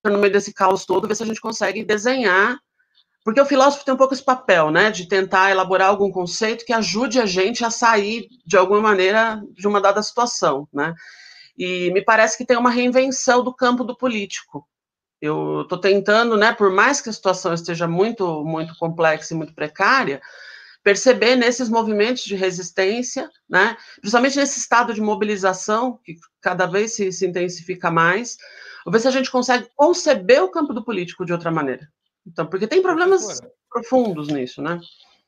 no 0.05 0.17
meio 0.17 0.33
desse 0.33 0.53
caos 0.53 0.85
todo, 0.85 1.07
ver 1.07 1.15
se 1.15 1.23
a 1.23 1.25
gente 1.25 1.41
consegue 1.41 1.83
desenhar, 1.83 2.59
porque 3.23 3.39
o 3.39 3.45
filósofo 3.45 3.85
tem 3.85 3.93
um 3.93 3.97
pouco 3.97 4.13
esse 4.13 4.23
papel, 4.23 4.71
né, 4.71 4.89
de 4.89 5.07
tentar 5.07 5.51
elaborar 5.51 5.89
algum 5.89 6.11
conceito 6.11 6.65
que 6.65 6.73
ajude 6.73 7.19
a 7.19 7.25
gente 7.25 7.63
a 7.63 7.69
sair, 7.69 8.27
de 8.45 8.57
alguma 8.57 8.81
maneira, 8.81 9.41
de 9.53 9.67
uma 9.67 9.79
dada 9.79 10.01
situação, 10.01 10.67
né. 10.73 10.93
E 11.57 11.91
me 11.91 12.03
parece 12.03 12.37
que 12.37 12.45
tem 12.45 12.57
uma 12.57 12.71
reinvenção 12.71 13.43
do 13.43 13.53
campo 13.53 13.83
do 13.83 13.95
político. 13.95 14.67
Eu 15.21 15.61
estou 15.61 15.79
tentando, 15.79 16.35
né, 16.35 16.51
por 16.53 16.71
mais 16.71 16.99
que 16.99 17.09
a 17.09 17.13
situação 17.13 17.53
esteja 17.53 17.87
muito, 17.87 18.43
muito 18.43 18.75
complexa 18.77 19.33
e 19.33 19.37
muito 19.37 19.53
precária, 19.53 20.19
perceber 20.83 21.35
nesses 21.35 21.69
movimentos 21.69 22.23
de 22.23 22.35
resistência, 22.35 23.29
né, 23.47 23.77
principalmente 23.99 24.37
nesse 24.37 24.59
estado 24.59 24.93
de 24.95 25.01
mobilização, 25.01 25.99
que 26.03 26.15
cada 26.41 26.65
vez 26.65 26.93
se, 26.93 27.11
se 27.11 27.27
intensifica 27.27 27.91
mais, 27.91 28.35
ver 28.87 28.99
se 28.99 29.07
a 29.07 29.11
gente 29.11 29.29
consegue 29.29 29.67
conceber 29.75 30.43
o 30.43 30.49
campo 30.49 30.73
do 30.73 30.83
político 30.83 31.23
de 31.23 31.33
outra 31.33 31.51
maneira. 31.51 31.87
Então, 32.25 32.45
porque 32.45 32.67
tem 32.67 32.81
problemas 32.81 33.41
profundos 33.69 34.27
nisso, 34.27 34.61
né? 34.61 34.79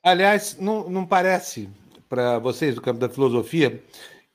Aliás, 0.04 0.58
não, 0.60 0.90
não 0.90 1.06
parece 1.06 1.70
para 2.10 2.38
vocês 2.40 2.76
do 2.76 2.82
campo 2.82 3.00
da 3.00 3.10
filosofia 3.10 3.82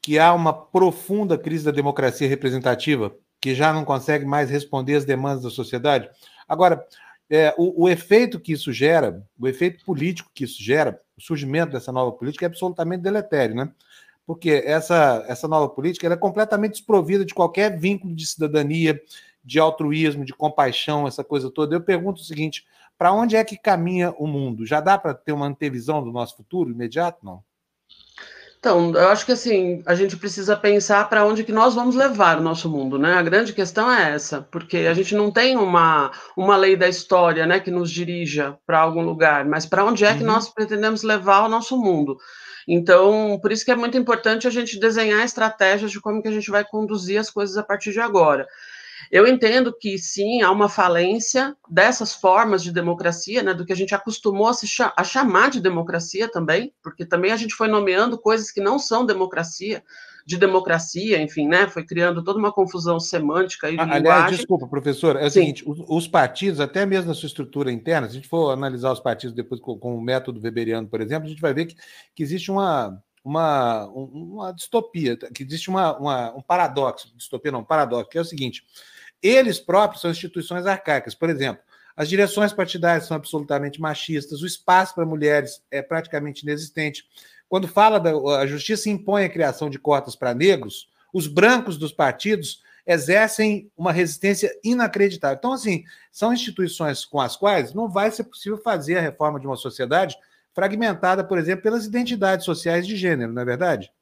que 0.00 0.18
há 0.18 0.32
uma 0.32 0.52
profunda 0.52 1.36
crise 1.36 1.64
da 1.64 1.70
democracia 1.70 2.28
representativa 2.28 3.14
que 3.40 3.54
já 3.54 3.72
não 3.72 3.84
consegue 3.84 4.24
mais 4.24 4.50
responder 4.50 4.94
às 4.94 5.04
demandas 5.04 5.42
da 5.42 5.50
sociedade? 5.50 6.09
Agora, 6.48 6.84
é, 7.30 7.54
o, 7.59 7.84
o, 7.84 7.88
efeito 7.88 8.40
que 8.40 8.52
isso 8.52 8.72
gera, 8.72 9.22
o 9.38 9.46
efeito 9.46 9.84
político 9.84 10.30
que 10.34 10.44
isso 10.44 10.62
gera, 10.62 11.00
o 11.16 11.20
surgimento 11.20 11.72
dessa 11.72 11.92
nova 11.92 12.11
política 12.12 12.46
é 12.46 12.48
absolutamente 12.48 13.02
deletério, 13.02 13.54
né? 13.54 13.70
Porque 14.26 14.62
essa, 14.64 15.24
essa 15.28 15.46
nova 15.46 15.68
política 15.68 16.06
é 16.06 16.16
completamente 16.16 16.72
desprovida 16.72 17.24
de 17.24 17.34
qualquer 17.34 17.78
vínculo 17.78 18.14
de 18.14 18.26
cidadania, 18.26 19.00
de 19.49 19.59
altruísmo, 19.59 20.26
de 20.26 20.34
compaixão, 20.34 21.09
essa 21.09 21.24
coisa 21.24 21.51
toda. 21.51 21.74
Eu 21.74 21.80
pergunto 21.80 22.20
o 22.20 22.24
seguinte: 22.24 22.66
para 22.99 23.12
onde 23.12 23.34
é 23.34 23.42
que 23.42 23.57
caminha 23.57 24.14
o 24.18 24.26
mundo? 24.26 24.66
Já 24.66 24.78
dá 24.80 24.99
para 24.99 25.14
ter 25.14 25.32
uma 25.32 25.46
antevisão 25.46 26.05
do 26.05 26.12
nosso 26.12 26.36
futuro 26.36 26.70
imediato? 26.70 27.24
Não? 27.24 27.42
Então, 28.59 28.90
eu 28.90 29.09
acho 29.09 29.24
que 29.24 29.32
assim, 29.32 29.82
a 29.86 29.94
gente 29.94 30.16
precisa 30.16 30.57
pensar 30.57 31.09
para 31.09 31.24
onde 31.24 31.44
que 31.44 31.53
nós 31.53 31.76
vamos 31.76 31.94
levar 31.94 32.38
o 32.38 32.42
nosso 32.42 32.68
mundo, 32.68 32.99
né? 32.99 33.14
A 33.14 33.22
grande 33.22 33.53
questão 33.53 33.90
é 33.90 34.12
essa, 34.12 34.42
porque 34.42 34.78
a 34.78 34.92
gente 34.92 35.14
não 35.14 35.30
tem 35.30 35.57
uma, 35.57 36.11
uma 36.36 36.57
lei 36.57 36.76
da 36.76 36.88
história, 36.88 37.46
né, 37.46 37.61
que 37.61 37.70
nos 37.70 37.88
dirija 37.88 38.59
para 38.66 38.80
algum 38.80 39.03
lugar, 39.03 39.44
mas 39.46 39.64
para 39.64 39.84
onde 39.84 40.05
é 40.05 40.12
que 40.12 40.24
uhum. 40.24 40.32
nós 40.32 40.49
pretendemos 40.49 41.05
levar 41.05 41.46
o 41.46 41.49
nosso 41.49 41.80
mundo? 41.80 42.18
Então, 42.66 43.38
por 43.40 43.51
isso 43.51 43.64
que 43.64 43.70
é 43.70 43.76
muito 43.76 43.96
importante 43.96 44.46
a 44.46 44.51
gente 44.51 44.78
desenhar 44.78 45.24
estratégias 45.24 45.90
de 45.90 46.01
como 46.01 46.20
que 46.20 46.28
a 46.28 46.32
gente 46.32 46.51
vai 46.51 46.62
conduzir 46.64 47.18
as 47.18 47.30
coisas 47.30 47.57
a 47.57 47.62
partir 47.62 47.92
de 47.92 48.01
agora. 48.01 48.46
Eu 49.11 49.26
entendo 49.26 49.76
que 49.76 49.99
sim, 49.99 50.42
há 50.42 50.51
uma 50.51 50.68
falência 50.68 51.57
dessas 51.68 52.14
formas 52.14 52.62
de 52.62 52.72
democracia, 52.72 53.42
né, 53.42 53.55
do 53.55 53.64
que 53.64 53.72
a 53.72 53.76
gente 53.76 53.94
acostumou 53.94 54.49
a, 54.49 54.55
se 54.55 54.66
cha 54.66 54.92
a 54.96 55.05
chamar 55.05 55.51
de 55.51 55.61
democracia 55.61 56.30
também, 56.30 56.72
porque 56.82 57.05
também 57.05 57.32
a 57.32 57.36
gente 57.36 57.55
foi 57.55 57.68
nomeando 57.68 58.18
coisas 58.18 58.51
que 58.51 58.61
não 58.61 58.78
são 58.78 59.07
democracia, 59.07 59.82
de 60.26 60.36
democracia, 60.36 61.22
enfim, 61.22 61.49
né, 61.49 61.66
foi 61.68 61.86
criando 61.86 62.22
toda 62.22 62.38
uma 62.38 62.53
confusão 62.53 63.01
semântica 63.01 63.70
e 63.70 63.76
de 63.76 63.80
Aliás, 63.80 64.03
linguagem. 64.03 64.36
desculpa, 64.36 64.68
professor, 64.68 65.16
é 65.16 65.24
o 65.24 65.30
sim. 65.30 65.40
seguinte, 65.40 65.64
os, 65.66 65.82
os, 65.88 66.07
partidos, 66.07 66.61
até 66.61 66.84
mesmo 66.84 67.09
na 67.09 67.14
sua 67.14 67.28
estrutura 67.28 67.72
interna, 67.72 68.07
se 68.07 68.12
a 68.12 68.16
gente 68.16 68.28
for 68.28 68.51
analisar 68.51 68.92
os 68.92 69.01
partidos 69.01 69.34
depois 69.34 69.59
com, 69.59 69.78
com 69.78 69.96
o 69.96 70.03
método 70.03 70.38
weberiano, 70.38 70.86
por 70.86 71.01
exemplo, 71.01 71.24
a 71.26 71.30
gente 71.30 71.40
vai 71.40 71.55
ver 71.55 71.64
que, 71.64 71.76
que 72.14 72.22
existe 72.22 72.51
uma 72.51 73.03
uma, 73.29 73.87
uma 73.89 74.53
distopia, 74.53 75.16
que 75.16 75.43
existe 75.43 75.68
uma, 75.68 75.99
uma, 75.99 76.35
um 76.35 76.41
paradoxo, 76.41 77.12
distopia 77.14 77.53
não, 77.53 77.61
um 77.61 77.64
paradoxo, 77.64 78.09
que 78.09 78.16
é 78.16 78.20
o 78.22 78.24
seguinte: 78.24 78.64
eles 79.22 79.61
próprios 79.61 80.01
são 80.01 80.11
instituições 80.11 80.66
arcaicas. 80.66 81.14
Por 81.14 81.29
exemplo, 81.29 81.62
as 81.95 82.09
direções 82.09 82.55
partidárias 82.55 83.07
são 83.07 83.16
absolutamente 83.16 83.83
machistas, 83.83 84.41
o 84.41 84.47
espaço 84.47 84.95
para 84.95 85.05
mulheres 85.05 85.62
é 85.70 85.83
praticamente 85.83 86.43
inexistente. 86.43 87.05
Quando 87.51 87.68
fala 87.68 88.01
da 88.01 88.12
a 88.41 88.47
justiça 88.47 88.89
impõe 88.89 89.24
a 89.24 89.29
criação 89.29 89.68
de 89.68 89.79
cotas 89.79 90.16
para 90.16 90.33
negros, 90.33 90.89
os 91.12 91.26
brancos 91.26 91.76
dos 91.76 91.93
partidos 91.93 92.62
exercem 92.87 93.70
uma 93.76 93.93
resistência 93.93 94.51
inacreditável. 94.64 95.37
Então, 95.37 95.53
assim, 95.53 95.85
são 96.11 96.33
instituições 96.33 97.05
com 97.05 97.20
as 97.20 97.37
quais 97.37 97.74
não 97.74 97.91
vai 97.91 98.11
ser 98.11 98.24
possível 98.24 98.57
fazer 98.57 98.97
a 98.97 99.03
reforma 99.03 99.39
de 99.39 99.47
uma 99.47 99.57
sociedade 99.57 100.16
fragmentada, 100.59 101.22
por 101.22 101.38
exemplo, 101.38 101.62
pelas 101.62 101.86
identidades 101.86 102.44
sociais 102.44 102.84
de 102.84 102.96
gênero, 102.96 103.32
não 103.32 103.42
é 103.42 103.44
verdade? 103.44 103.92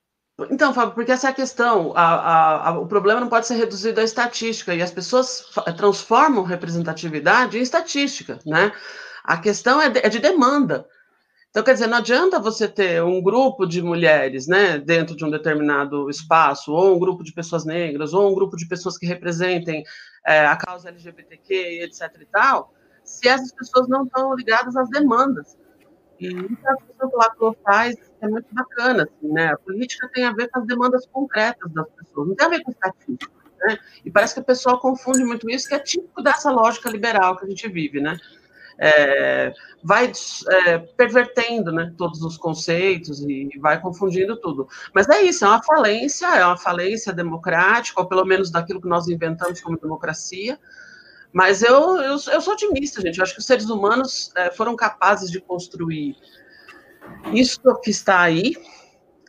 Então, 0.51 0.73
Fábio, 0.73 0.95
porque 0.95 1.13
essa 1.13 1.29
é 1.29 1.31
a 1.31 1.35
questão. 1.35 1.93
A, 1.95 2.15
a, 2.15 2.69
a, 2.69 2.79
o 2.79 2.87
problema 2.87 3.21
não 3.21 3.29
pode 3.29 3.47
ser 3.47 3.57
reduzido 3.57 4.01
à 4.01 4.05
estatística, 4.05 4.75
e 4.75 4.81
as 4.81 4.91
pessoas 4.91 5.51
transformam 5.77 6.43
representatividade 6.45 7.59
em 7.59 7.61
estatística, 7.61 8.39
né? 8.47 8.73
A 9.23 9.37
questão 9.37 9.83
é 9.83 9.91
de, 9.91 9.99
é 9.99 10.09
de, 10.09 10.19
demanda. 10.19 10.87
Então, 11.51 11.63
quer 11.63 11.75
dizer, 11.75 11.89
não 11.89 11.99
adianta 11.99 12.39
você 12.39 12.67
ter 12.67 13.03
um 13.03 13.23
grupo 13.23 13.67
de 13.67 13.83
mulheres, 13.83 14.47
né, 14.47 14.79
dentro 14.79 15.17
de 15.17 15.25
um 15.25 15.31
determinado 15.31 16.09
espaço, 16.09 16.73
ou 16.73 16.95
um 16.95 16.99
grupo 16.99 17.23
de 17.23 17.33
pessoas 17.33 17.65
negras, 17.67 18.15
ou 18.15 18.31
um 18.31 18.35
grupo 18.35 18.57
de 18.57 18.67
pessoas 18.67 18.97
que 18.97 19.07
representem 19.07 19.85
é, 20.27 20.47
a 20.47 20.57
causa 20.57 20.89
LGBTQ, 20.89 21.83
etc 21.83 22.15
e 22.21 22.27
tal, 22.27 22.73
se 23.05 23.29
essas 23.29 23.53
pessoas 23.53 23.89
não 23.89 24.05
estão 24.05 24.35
ligadas 24.35 24.77
às 24.77 24.89
demandas. 24.91 25.57
E 26.19 26.29
a 26.29 26.75
discussão 26.75 27.11
que 27.11 27.17
o 27.17 27.19
Laclau 27.19 27.57
faz 27.65 27.97
é 28.21 28.29
muito 28.29 28.47
bacana, 28.55 29.05
assim, 29.05 29.33
né? 29.33 29.53
A 29.53 29.59
política 29.59 30.09
tem 30.13 30.25
a 30.25 30.33
ver 30.33 30.49
com 30.49 30.61
as 30.61 30.67
demandas 30.67 31.07
concretas 31.07 31.71
das 31.73 31.89
pessoas, 31.91 32.29
não 32.29 32.35
tem 32.35 32.47
a 32.47 32.51
ver 32.51 32.63
com 32.63 32.71
estatística, 32.71 33.33
né? 33.61 33.79
E 34.05 34.11
parece 34.11 34.35
que 34.35 34.41
o 34.41 34.45
pessoal 34.45 34.79
confunde 34.81 35.25
muito 35.25 35.49
isso, 35.51 35.69
que 35.69 35.75
é 35.75 35.79
típico 35.79 36.23
dessa 36.23 36.51
lógica 36.51 36.89
liberal 36.89 37.37
que 37.37 37.45
a 37.45 37.49
gente 37.49 37.69
vive, 37.69 38.01
né? 38.01 38.17
É, 38.79 39.55
vai 39.83 40.13
é, 40.51 40.79
pervertendo 40.79 41.73
né, 41.73 41.95
todos 41.97 42.21
os 42.21 42.37
conceitos 42.37 43.23
e 43.23 43.49
vai 43.59 43.81
confundindo 43.81 44.39
tudo. 44.39 44.69
Mas 44.95 45.09
é 45.09 45.23
isso, 45.23 45.47
é 45.47 45.49
uma 45.49 45.63
falência, 45.63 46.27
é 46.27 46.45
uma 46.45 46.59
falência 46.59 47.13
democrática, 47.13 48.01
ou 48.01 48.07
pelo 48.07 48.25
menos 48.27 48.51
daquilo 48.51 48.81
que 48.81 48.89
nós 48.89 49.09
inventamos 49.09 49.63
como 49.63 49.81
democracia, 49.81 50.59
mas 51.37 51.63
eu, 51.63 51.99
eu, 51.99 52.13
eu 52.13 52.41
sou 52.41 52.55
otimista, 52.55 53.03
gente. 53.03 53.19
Eu 53.19 53.23
acho 53.23 53.35
que 53.35 53.41
os 53.41 53.45
seres 53.45 53.69
humanos 53.69 54.33
é, 54.35 54.51
foram 54.51 54.75
capazes 54.75 55.31
de 55.31 55.39
construir 55.39 56.17
isso 57.31 57.61
que 57.83 57.91
está 57.91 58.23
aí, 58.23 58.55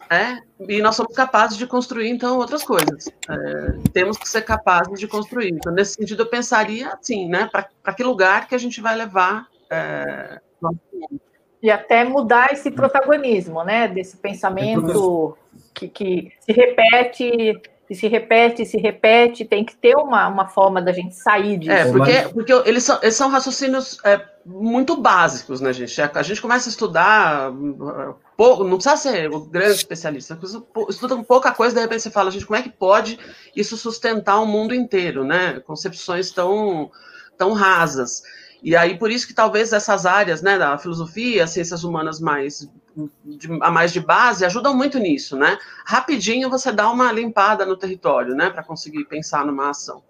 é, 0.10 0.38
e 0.70 0.82
nós 0.82 0.96
somos 0.96 1.14
capazes 1.14 1.58
de 1.58 1.68
construir, 1.68 2.08
então, 2.08 2.38
outras 2.38 2.64
coisas. 2.64 3.10
É, 3.30 3.90
temos 3.92 4.18
que 4.18 4.30
ser 4.30 4.44
capazes 4.44 4.98
de 4.98 5.06
construir. 5.06 5.50
Então, 5.50 5.74
nesse 5.74 5.96
sentido, 5.96 6.24
eu 6.24 6.30
pensaria 6.30 6.94
assim, 6.94 7.28
né? 7.28 7.50
Para 7.52 7.94
que 7.94 8.04
lugar 8.06 8.48
que 8.48 8.56
a 8.56 8.58
gente 8.58 8.80
vai 8.80 8.96
levar 8.96 9.46
é, 9.70 10.40
e 11.62 11.70
até 11.70 12.06
mudar 12.06 12.54
esse 12.54 12.72
protagonismo, 12.72 13.66
né? 13.66 13.86
Desse 13.86 14.16
pensamento 14.16 15.38
que, 15.74 15.90
que 15.90 16.32
se 16.40 16.54
repete 16.54 17.62
e 17.90 17.96
se 17.96 18.08
repete, 18.08 18.66
se 18.66 18.78
repete, 18.78 19.46
tem 19.46 19.64
que 19.64 19.76
ter 19.76 19.96
uma, 19.96 20.28
uma 20.28 20.48
forma 20.48 20.82
da 20.82 20.92
gente 20.92 21.16
sair 21.16 21.58
disso. 21.58 21.72
É, 21.72 21.92
porque, 21.92 22.22
porque 22.34 22.54
eles, 22.70 22.84
são, 22.84 23.00
eles 23.02 23.16
são 23.16 23.30
raciocínios 23.30 23.98
é, 24.04 24.22
muito 24.46 24.98
básicos, 24.98 25.62
né, 25.62 25.72
gente? 25.72 26.02
A 26.02 26.22
gente 26.22 26.42
começa 26.42 26.68
a 26.68 26.72
estudar, 26.72 27.52
pouco, 28.36 28.64
não 28.66 28.78
precisa 28.78 28.98
ser 28.98 29.32
o 29.32 29.40
grande 29.40 29.76
especialista, 29.76 30.38
estuda 30.90 31.16
pouca 31.24 31.52
coisa, 31.52 31.76
de 31.76 31.82
repente 31.82 32.02
você 32.02 32.12
fala, 32.12 32.30
gente, 32.30 32.46
como 32.46 32.60
é 32.60 32.62
que 32.62 32.70
pode 32.70 33.18
isso 33.56 33.78
sustentar 33.78 34.42
o 34.42 34.46
mundo 34.46 34.76
inteiro, 34.76 35.24
né? 35.24 35.62
Concepções 35.62 36.30
tão, 36.32 36.92
tão 37.38 37.54
rasas. 37.54 38.22
E 38.62 38.76
aí, 38.76 38.98
por 38.98 39.10
isso 39.10 39.28
que 39.28 39.34
talvez 39.34 39.72
essas 39.72 40.06
áreas, 40.06 40.42
né, 40.42 40.58
da 40.58 40.78
filosofia, 40.78 41.48
ciências 41.48 41.84
humanas 41.84 42.20
mais 42.20 42.68
de, 43.24 43.48
a 43.62 43.72
mais 43.72 43.94
de 43.94 44.00
base 44.00 44.46
ajudam 44.46 44.76
muito 44.76 44.98
nisso, 44.98 45.38
né? 45.38 45.58
Rapidinho 45.86 46.50
você 46.50 46.72
dá 46.72 46.90
uma 46.90 47.12
limpada 47.12 47.66
no 47.66 47.78
território, 47.78 48.36
né, 48.36 48.50
para 48.50 48.64
conseguir 48.64 49.06
pensar 49.06 49.46
numa 49.46 49.70
ação. 49.70 50.04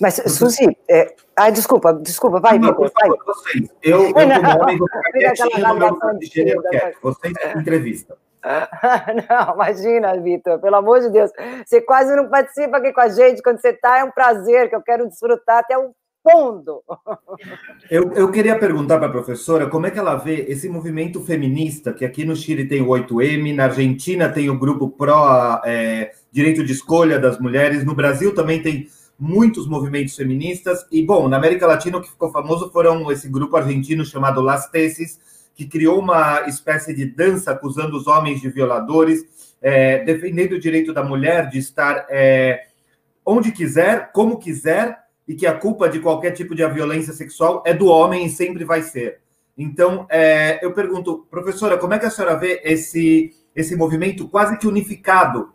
Mas, 0.00 0.20
Suzy, 0.26 0.76
é... 0.88 1.14
ai, 1.36 1.50
desculpa, 1.50 1.94
desculpa, 1.94 2.40
vai, 2.40 2.58
Vitor, 2.58 2.92
vai. 2.94 3.08
Vocês, 3.24 3.70
eu, 3.82 4.04
eu 4.04 4.12
como 4.12 4.62
homem, 4.62 4.78
vou 4.78 4.88
ficar 4.88 5.12
quietinho 5.12 5.74
meu 5.74 6.18
gênero 6.22 6.62
quieto. 6.62 6.98
Vocês, 7.02 7.34
entrevista. 7.56 8.16
Não, 9.28 9.54
imagina, 9.54 10.20
Vitor, 10.20 10.60
pelo 10.60 10.76
amor 10.76 11.00
de 11.00 11.10
Deus. 11.10 11.30
Você 11.66 11.80
quase 11.80 12.14
não 12.14 12.28
participa 12.28 12.76
aqui 12.76 12.92
com 12.92 13.00
a 13.00 13.08
gente. 13.08 13.42
Quando 13.42 13.60
você 13.60 13.70
está, 13.70 13.98
é 13.98 14.04
um 14.04 14.10
prazer, 14.10 14.68
que 14.68 14.76
eu 14.76 14.82
quero 14.82 15.08
desfrutar 15.08 15.58
até 15.58 15.76
o 15.76 15.92
fundo. 16.22 16.82
Eu, 17.90 18.12
eu 18.12 18.30
queria 18.30 18.58
perguntar 18.58 18.98
para 18.98 19.06
a 19.06 19.12
professora 19.12 19.68
como 19.68 19.86
é 19.86 19.90
que 19.90 19.98
ela 19.98 20.16
vê 20.16 20.46
esse 20.48 20.68
movimento 20.68 21.22
feminista, 21.24 21.92
que 21.92 22.04
aqui 22.04 22.24
no 22.24 22.36
Chile 22.36 22.66
tem 22.66 22.82
o 22.82 22.88
8M, 22.88 23.54
na 23.54 23.64
Argentina 23.64 24.28
tem 24.28 24.50
o 24.50 24.58
grupo 24.58 24.90
pró 24.90 25.60
é, 25.64 26.12
direito 26.30 26.64
de 26.64 26.72
escolha 26.72 27.18
das 27.18 27.38
mulheres, 27.38 27.84
no 27.84 27.94
Brasil 27.94 28.34
também 28.34 28.60
tem 28.60 28.88
muitos 29.18 29.66
movimentos 29.66 30.14
feministas, 30.14 30.86
e 30.92 31.02
bom, 31.02 31.28
na 31.28 31.36
América 31.36 31.66
Latina 31.66 31.98
o 31.98 32.02
que 32.02 32.10
ficou 32.10 32.30
famoso 32.30 32.70
foram 32.70 33.10
esse 33.10 33.28
grupo 33.28 33.56
argentino 33.56 34.04
chamado 34.04 34.40
Las 34.40 34.68
Tesis, 34.68 35.18
que 35.54 35.66
criou 35.66 35.98
uma 35.98 36.42
espécie 36.42 36.94
de 36.94 37.04
dança 37.04 37.50
acusando 37.50 37.96
os 37.96 38.06
homens 38.06 38.40
de 38.40 38.48
violadores, 38.48 39.24
é, 39.60 40.04
defendendo 40.04 40.52
o 40.52 40.60
direito 40.60 40.92
da 40.92 41.02
mulher 41.02 41.48
de 41.48 41.58
estar 41.58 42.06
é, 42.10 42.68
onde 43.26 43.50
quiser, 43.50 44.12
como 44.12 44.38
quiser, 44.38 45.07
e 45.28 45.34
que 45.34 45.46
a 45.46 45.54
culpa 45.54 45.90
de 45.90 46.00
qualquer 46.00 46.30
tipo 46.30 46.54
de 46.54 46.66
violência 46.68 47.12
sexual 47.12 47.62
é 47.66 47.74
do 47.74 47.86
homem 47.86 48.24
e 48.24 48.30
sempre 48.30 48.64
vai 48.64 48.80
ser. 48.80 49.20
Então, 49.56 50.06
é, 50.08 50.64
eu 50.64 50.72
pergunto, 50.72 51.26
professora, 51.30 51.76
como 51.76 51.92
é 51.92 51.98
que 51.98 52.06
a 52.06 52.10
senhora 52.10 52.36
vê 52.36 52.62
esse, 52.64 53.34
esse 53.54 53.76
movimento 53.76 54.26
quase 54.26 54.56
que 54.56 54.66
unificado 54.66 55.52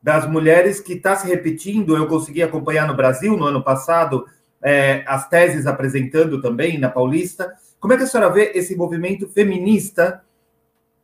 das 0.00 0.28
mulheres 0.30 0.78
que 0.78 0.92
está 0.92 1.16
se 1.16 1.26
repetindo? 1.26 1.96
Eu 1.96 2.06
consegui 2.06 2.40
acompanhar 2.40 2.86
no 2.86 2.94
Brasil 2.94 3.36
no 3.36 3.46
ano 3.46 3.64
passado 3.64 4.24
é, 4.62 5.02
as 5.06 5.28
teses 5.28 5.66
apresentando 5.66 6.40
também 6.40 6.78
na 6.78 6.88
Paulista. 6.88 7.52
Como 7.80 7.92
é 7.92 7.96
que 7.96 8.04
a 8.04 8.06
senhora 8.06 8.32
vê 8.32 8.52
esse 8.54 8.76
movimento 8.76 9.26
feminista, 9.28 10.22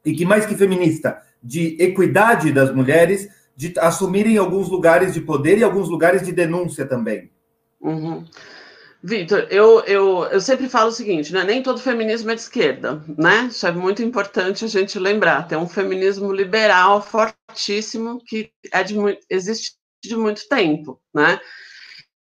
e 0.05 0.13
que 0.13 0.25
mais 0.25 0.47
que 0.47 0.55
feminista, 0.55 1.21
de 1.43 1.77
equidade 1.81 2.53
das 2.53 2.73
mulheres, 2.73 3.29
de 3.57 3.75
assumirem 3.81 4.37
alguns 4.37 4.69
lugares 4.69 5.13
de 5.13 5.21
poder 5.21 5.59
e 5.59 5.65
alguns 5.65 5.89
lugares 5.89 6.23
de 6.23 6.31
denúncia 6.31 6.87
também? 6.87 7.31
Uhum. 7.83 8.25
Vitor, 9.05 9.49
eu, 9.51 9.81
eu, 9.81 10.25
eu 10.27 10.41
sempre 10.41 10.69
falo 10.69 10.89
o 10.89 10.93
seguinte, 10.93 11.33
né? 11.33 11.43
Nem 11.43 11.61
todo 11.61 11.81
feminismo 11.81 12.31
é 12.31 12.37
de 12.37 12.41
esquerda, 12.41 13.05
né? 13.19 13.49
Isso 13.51 13.67
é 13.67 13.73
muito 13.73 14.01
importante 14.01 14.65
a 14.65 14.69
gente 14.69 14.97
lembrar. 14.97 15.49
Tem 15.49 15.59
um 15.59 15.69
feminismo 15.69 16.33
liberal 16.33 17.03
fortíssimo 17.03 18.23
que 18.25 18.53
é 18.73 18.85
de, 18.85 18.95
existe 19.29 19.73
de 20.05 20.15
muito 20.15 20.49
tempo, 20.49 21.03
né? 21.13 21.41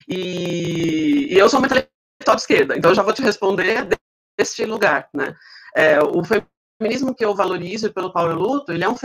E, 0.08 1.34
e 1.34 1.38
eu 1.38 1.50
sou 1.50 1.58
uma 1.58 1.66
intelectual 1.66 2.36
de 2.36 2.40
esquerda, 2.42 2.76
então 2.76 2.90
eu 2.90 2.94
já 2.94 3.02
vou 3.02 3.12
te 3.12 3.22
responder 3.22 3.86
deste 4.38 4.64
lugar, 4.64 5.08
né? 5.12 5.36
É, 5.76 6.00
o 6.02 6.22
feminismo 6.24 7.14
que 7.14 7.24
eu 7.24 7.34
valorizo 7.34 7.88
e 7.88 7.92
pelo 7.92 8.10
qual 8.10 8.30
eu 8.30 8.36
luto, 8.36 8.72
ele 8.72 8.84
é 8.84 8.88
um 8.88 8.96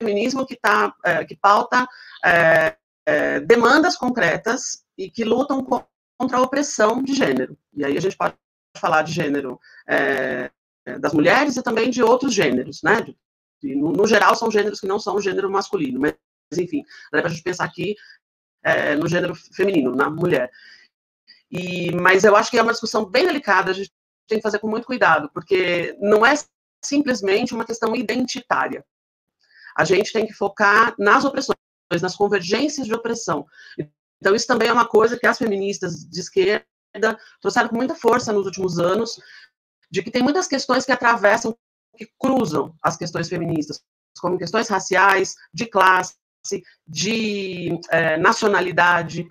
feminismo 0.00 0.44
que, 0.44 0.56
tá, 0.56 0.92
é, 1.04 1.24
que 1.24 1.36
pauta 1.36 1.86
é, 2.24 2.76
é 3.06 3.40
demandas 3.40 3.96
concretas 3.96 4.83
e 4.96 5.10
que 5.10 5.24
lutam 5.24 5.64
contra 5.64 6.38
a 6.38 6.42
opressão 6.42 7.02
de 7.02 7.14
gênero. 7.14 7.58
E 7.72 7.84
aí 7.84 7.96
a 7.96 8.00
gente 8.00 8.16
pode 8.16 8.34
falar 8.76 9.02
de 9.02 9.12
gênero 9.12 9.60
é, 9.88 10.50
das 11.00 11.12
mulheres 11.12 11.56
e 11.56 11.62
também 11.62 11.90
de 11.90 12.02
outros 12.02 12.34
gêneros, 12.34 12.82
né? 12.82 13.04
no, 13.62 13.92
no, 13.92 14.06
geral, 14.06 14.34
são 14.34 14.50
gêneros 14.50 14.80
que 14.80 14.86
não 14.86 14.98
são 14.98 15.20
gênero 15.20 15.50
masculino, 15.50 15.98
mas, 16.00 16.14
enfim, 16.58 16.82
dá 17.10 17.20
para 17.20 17.28
a 17.28 17.30
gente 17.30 17.42
pensar 17.42 17.64
aqui 17.64 17.96
é, 18.62 18.94
no 18.96 19.08
gênero 19.08 19.34
feminino, 19.34 19.94
na 19.94 20.10
mulher. 20.10 20.50
E, 21.50 21.90
mas 21.94 22.24
eu 22.24 22.36
acho 22.36 22.50
que 22.50 22.58
é 22.58 22.62
uma 22.62 22.72
discussão 22.72 23.04
bem 23.04 23.26
delicada, 23.26 23.70
a 23.70 23.74
gente 23.74 23.92
tem 24.28 24.38
que 24.38 24.42
fazer 24.42 24.58
com 24.58 24.68
muito 24.68 24.86
cuidado, 24.86 25.30
porque 25.32 25.96
não 26.00 26.26
é 26.26 26.34
simplesmente 26.84 27.54
uma 27.54 27.64
questão 27.64 27.94
identitária. 27.94 28.84
A 29.76 29.84
gente 29.84 30.12
tem 30.12 30.26
que 30.26 30.32
focar 30.32 30.94
nas 30.98 31.24
opressões, 31.24 31.56
nas 32.02 32.16
convergências 32.16 32.86
de 32.86 32.94
opressão. 32.94 33.46
Então, 34.18 34.34
isso 34.34 34.46
também 34.46 34.68
é 34.68 34.72
uma 34.72 34.86
coisa 34.86 35.18
que 35.18 35.26
as 35.26 35.38
feministas 35.38 36.04
de 36.08 36.20
esquerda 36.20 36.66
trouxeram 37.40 37.68
com 37.68 37.76
muita 37.76 37.94
força 37.94 38.32
nos 38.32 38.46
últimos 38.46 38.78
anos, 38.78 39.18
de 39.90 40.02
que 40.02 40.10
tem 40.10 40.22
muitas 40.22 40.46
questões 40.46 40.84
que 40.84 40.92
atravessam, 40.92 41.56
que 41.96 42.08
cruzam 42.18 42.74
as 42.82 42.96
questões 42.96 43.28
feministas, 43.28 43.82
como 44.18 44.38
questões 44.38 44.68
raciais, 44.68 45.34
de 45.52 45.66
classe, 45.66 46.14
de 46.86 47.78
é, 47.90 48.16
nacionalidade. 48.16 49.26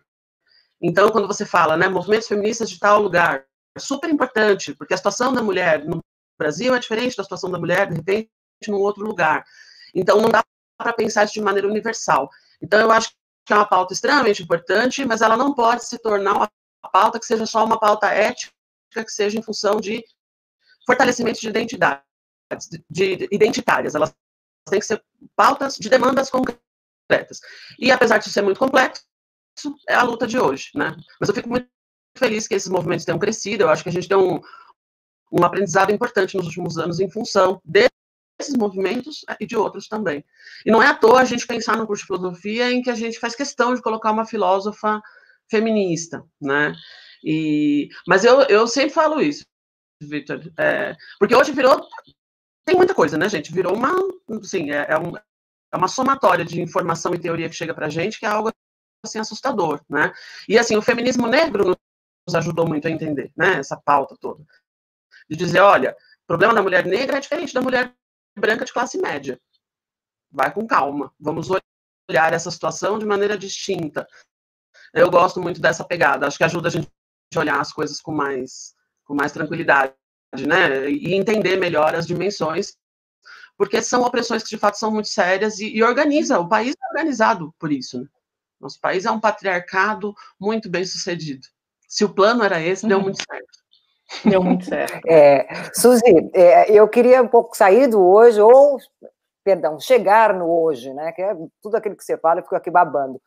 Então, 0.81 1.09
quando 1.09 1.27
você 1.27 1.45
fala, 1.45 1.77
né, 1.77 1.87
movimentos 1.87 2.27
feministas 2.27 2.69
de 2.69 2.79
tal 2.79 3.01
lugar, 3.01 3.45
é 3.75 3.79
super 3.79 4.09
importante, 4.09 4.73
porque 4.75 4.93
a 4.93 4.97
situação 4.97 5.33
da 5.33 5.41
mulher 5.41 5.85
no 5.85 5.99
Brasil 6.37 6.73
é 6.75 6.79
diferente 6.79 7.15
da 7.15 7.23
situação 7.23 7.49
da 7.49 7.59
mulher, 7.59 7.89
de 7.89 7.95
repente, 7.95 8.29
num 8.67 8.79
outro 8.79 9.03
lugar. 9.03 9.43
Então, 9.93 10.21
não 10.21 10.29
dá 10.29 10.43
para 10.77 10.93
pensar 10.93 11.23
isso 11.23 11.33
de 11.33 11.41
maneira 11.41 11.67
universal. 11.67 12.29
Então, 12.61 12.79
eu 12.79 12.91
acho 12.91 13.11
que 13.45 13.53
é 13.53 13.55
uma 13.55 13.67
pauta 13.67 13.93
extremamente 13.93 14.41
importante, 14.41 15.05
mas 15.05 15.21
ela 15.21 15.35
não 15.35 15.53
pode 15.53 15.85
se 15.85 15.97
tornar 15.99 16.33
uma 16.33 16.51
pauta 16.91 17.19
que 17.19 17.25
seja 17.25 17.45
só 17.45 17.63
uma 17.65 17.79
pauta 17.79 18.07
ética, 18.07 18.53
que 18.93 19.11
seja 19.11 19.37
em 19.37 19.41
função 19.41 19.77
de 19.79 20.03
fortalecimento 20.85 21.39
de 21.39 21.49
identidades, 21.49 22.03
de 22.89 23.27
identitárias. 23.31 23.95
Elas 23.95 24.13
têm 24.69 24.79
que 24.79 24.85
ser 24.85 25.03
pautas 25.35 25.75
de 25.75 25.89
demandas 25.89 26.29
concretas. 26.29 27.39
E 27.79 27.91
apesar 27.91 28.17
de 28.17 28.29
ser 28.29 28.41
muito 28.41 28.59
complexo, 28.59 29.03
é 29.87 29.93
a 29.93 30.03
luta 30.03 30.25
de 30.25 30.39
hoje, 30.39 30.69
né? 30.75 30.95
Mas 31.19 31.29
eu 31.29 31.35
fico 31.35 31.49
muito 31.49 31.67
feliz 32.17 32.47
que 32.47 32.55
esses 32.55 32.69
movimentos 32.69 33.05
tenham 33.05 33.19
crescido. 33.19 33.63
Eu 33.63 33.69
acho 33.69 33.83
que 33.83 33.89
a 33.89 33.91
gente 33.91 34.07
tem 34.07 34.17
um, 34.17 34.39
um 35.31 35.43
aprendizado 35.43 35.91
importante 35.91 36.37
nos 36.37 36.47
últimos 36.47 36.77
anos 36.77 36.99
em 36.99 37.09
função 37.09 37.61
de 37.63 37.87
desses 38.37 38.55
movimentos 38.55 39.25
e 39.39 39.45
de 39.45 39.55
outros 39.55 39.87
também. 39.87 40.23
E 40.65 40.71
não 40.71 40.81
é 40.81 40.87
à 40.87 40.93
toa 40.93 41.21
a 41.21 41.25
gente 41.25 41.47
pensar 41.47 41.77
no 41.77 41.85
curso 41.87 42.03
de 42.03 42.07
filosofia 42.07 42.71
em 42.71 42.81
que 42.81 42.89
a 42.89 42.95
gente 42.95 43.19
faz 43.19 43.35
questão 43.35 43.73
de 43.73 43.81
colocar 43.81 44.11
uma 44.11 44.25
filósofa 44.25 45.01
feminista, 45.49 46.23
né? 46.41 46.73
E, 47.23 47.89
mas 48.07 48.25
eu, 48.25 48.41
eu 48.43 48.67
sempre 48.67 48.91
falo 48.91 49.21
isso, 49.21 49.45
Victor, 50.01 50.41
é, 50.57 50.95
porque 51.19 51.35
hoje 51.35 51.51
virou 51.51 51.87
tem 52.65 52.75
muita 52.75 52.95
coisa, 52.95 53.17
né, 53.17 53.27
gente? 53.27 53.51
Virou 53.51 53.75
uma, 53.75 53.91
assim, 54.41 54.71
é, 54.71 54.87
é, 54.89 54.97
um, 54.97 55.15
é 55.17 55.77
uma 55.77 55.87
somatória 55.87 56.45
de 56.45 56.61
informação 56.61 57.13
e 57.13 57.19
teoria 57.19 57.49
que 57.49 57.55
chega 57.55 57.73
para 57.73 57.89
gente 57.89 58.19
que 58.19 58.25
é 58.25 58.29
algo 58.29 58.51
assim 59.05 59.19
assustador, 59.19 59.81
né? 59.89 60.13
E 60.47 60.57
assim 60.57 60.77
o 60.77 60.81
feminismo 60.81 61.27
negro 61.27 61.77
nos 62.25 62.35
ajudou 62.35 62.65
muito 62.65 62.87
a 62.87 62.91
entender, 62.91 63.31
né? 63.35 63.59
Essa 63.59 63.75
pauta 63.77 64.15
toda 64.19 64.43
de 65.29 65.35
dizer, 65.35 65.59
olha, 65.59 65.95
o 66.23 66.27
problema 66.27 66.53
da 66.53 66.61
mulher 66.61 66.85
negra 66.85 67.17
é 67.17 67.19
diferente 67.19 67.53
da 67.53 67.61
mulher 67.61 67.93
branca 68.37 68.65
de 68.65 68.73
classe 68.73 68.97
média. 68.97 69.39
Vai 70.31 70.53
com 70.53 70.65
calma. 70.65 71.13
Vamos 71.19 71.49
olhar 72.09 72.33
essa 72.33 72.51
situação 72.51 72.97
de 72.97 73.05
maneira 73.05 73.37
distinta. 73.37 74.07
Eu 74.93 75.09
gosto 75.09 75.41
muito 75.41 75.61
dessa 75.61 75.83
pegada. 75.83 76.27
Acho 76.27 76.37
que 76.37 76.43
ajuda 76.43 76.67
a 76.67 76.71
gente 76.71 76.87
a 77.35 77.39
olhar 77.39 77.59
as 77.59 77.71
coisas 77.71 77.99
com 77.99 78.11
mais, 78.11 78.75
com 79.05 79.15
mais 79.15 79.31
tranquilidade, 79.31 79.93
né? 80.47 80.89
E 80.89 81.13
entender 81.13 81.57
melhor 81.57 81.95
as 81.95 82.05
dimensões, 82.05 82.75
porque 83.57 83.81
são 83.81 84.01
opressões 84.01 84.43
que 84.43 84.49
de 84.49 84.57
fato 84.57 84.77
são 84.77 84.91
muito 84.91 85.07
sérias 85.07 85.59
e, 85.59 85.75
e 85.75 85.83
organiza. 85.83 86.39
O 86.39 86.47
país 86.47 86.75
é 86.75 86.87
organizado 86.89 87.53
por 87.59 87.71
isso. 87.71 87.99
Né? 88.01 88.07
Nosso 88.59 88.79
país 88.79 89.05
é 89.05 89.11
um 89.11 89.19
patriarcado 89.19 90.13
muito 90.39 90.69
bem 90.69 90.85
sucedido. 90.85 91.47
Se 91.87 92.03
o 92.03 92.13
plano 92.13 92.43
era 92.43 92.61
esse, 92.61 92.87
deu 92.87 92.97
uhum. 92.97 93.03
muito 93.03 93.17
certo. 93.17 93.42
Deu 94.25 94.43
muito 94.43 94.65
certo. 94.65 94.99
É, 95.07 95.47
Suzy, 95.73 96.31
é, 96.33 96.71
eu 96.71 96.87
queria 96.87 97.21
um 97.21 97.27
pouco 97.27 97.55
sair 97.55 97.87
do 97.87 98.01
hoje, 98.01 98.39
ou, 98.39 98.77
perdão, 99.43 99.79
chegar 99.79 100.33
no 100.33 100.49
hoje, 100.49 100.93
né? 100.93 101.11
Que 101.11 101.21
é 101.21 101.35
tudo 101.61 101.75
aquilo 101.75 101.95
que 101.95 102.03
você 102.03 102.17
fala, 102.17 102.39
eu 102.39 102.43
fico 102.43 102.55
aqui 102.55 102.69
babando. 102.69 103.21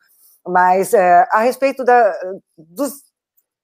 Mas 0.45 0.93
é, 0.93 1.27
a 1.31 1.39
respeito 1.39 1.83
da, 1.83 2.13
dos, 2.57 2.93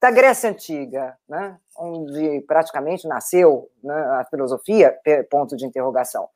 da 0.01 0.11
Grécia 0.11 0.49
Antiga, 0.49 1.15
né? 1.28 1.57
onde 1.78 2.41
praticamente 2.41 3.07
nasceu 3.07 3.69
né, 3.84 3.95
a 3.95 4.26
filosofia, 4.30 4.95
ponto 5.30 5.55
de 5.55 5.65
interrogação. 5.65 6.28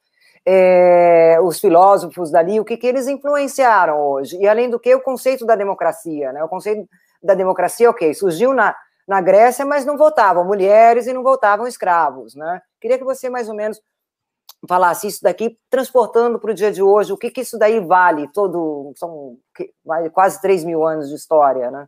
É, 0.45 1.37
os 1.41 1.59
filósofos 1.59 2.31
dali, 2.31 2.59
o 2.59 2.65
que, 2.65 2.77
que 2.77 2.87
eles 2.87 3.07
influenciaram 3.07 3.99
hoje? 3.99 4.37
E 4.37 4.47
além 4.47 4.69
do 4.69 4.79
que, 4.79 4.95
o 4.95 5.01
conceito 5.01 5.45
da 5.45 5.55
democracia, 5.55 6.31
né? 6.31 6.41
O 6.43 6.47
conceito 6.47 6.87
da 7.21 7.33
democracia, 7.33 7.89
ok, 7.89 8.13
surgiu 8.13 8.53
na, 8.53 8.73
na 9.07 9.21
Grécia, 9.21 9.65
mas 9.65 9.85
não 9.85 9.97
votavam 9.97 10.43
mulheres 10.43 11.07
e 11.07 11.13
não 11.13 11.23
votavam 11.23 11.65
escravos, 11.65 12.35
né? 12.35 12.61
Queria 12.81 12.97
que 12.97 13.03
você 13.03 13.29
mais 13.29 13.47
ou 13.47 13.55
menos 13.55 13.81
falasse 14.67 15.07
isso 15.07 15.21
daqui, 15.21 15.57
transportando 15.69 16.39
para 16.39 16.51
o 16.51 16.53
dia 16.53 16.71
de 16.71 16.81
hoje, 16.81 17.13
o 17.13 17.17
que, 17.17 17.31
que 17.31 17.41
isso 17.41 17.57
daí 17.57 17.79
vale? 17.79 18.27
Todo 18.33 18.91
são 18.97 19.37
quase 20.11 20.41
3 20.41 20.63
mil 20.63 20.85
anos 20.85 21.09
de 21.09 21.15
história, 21.15 21.71
né? 21.71 21.87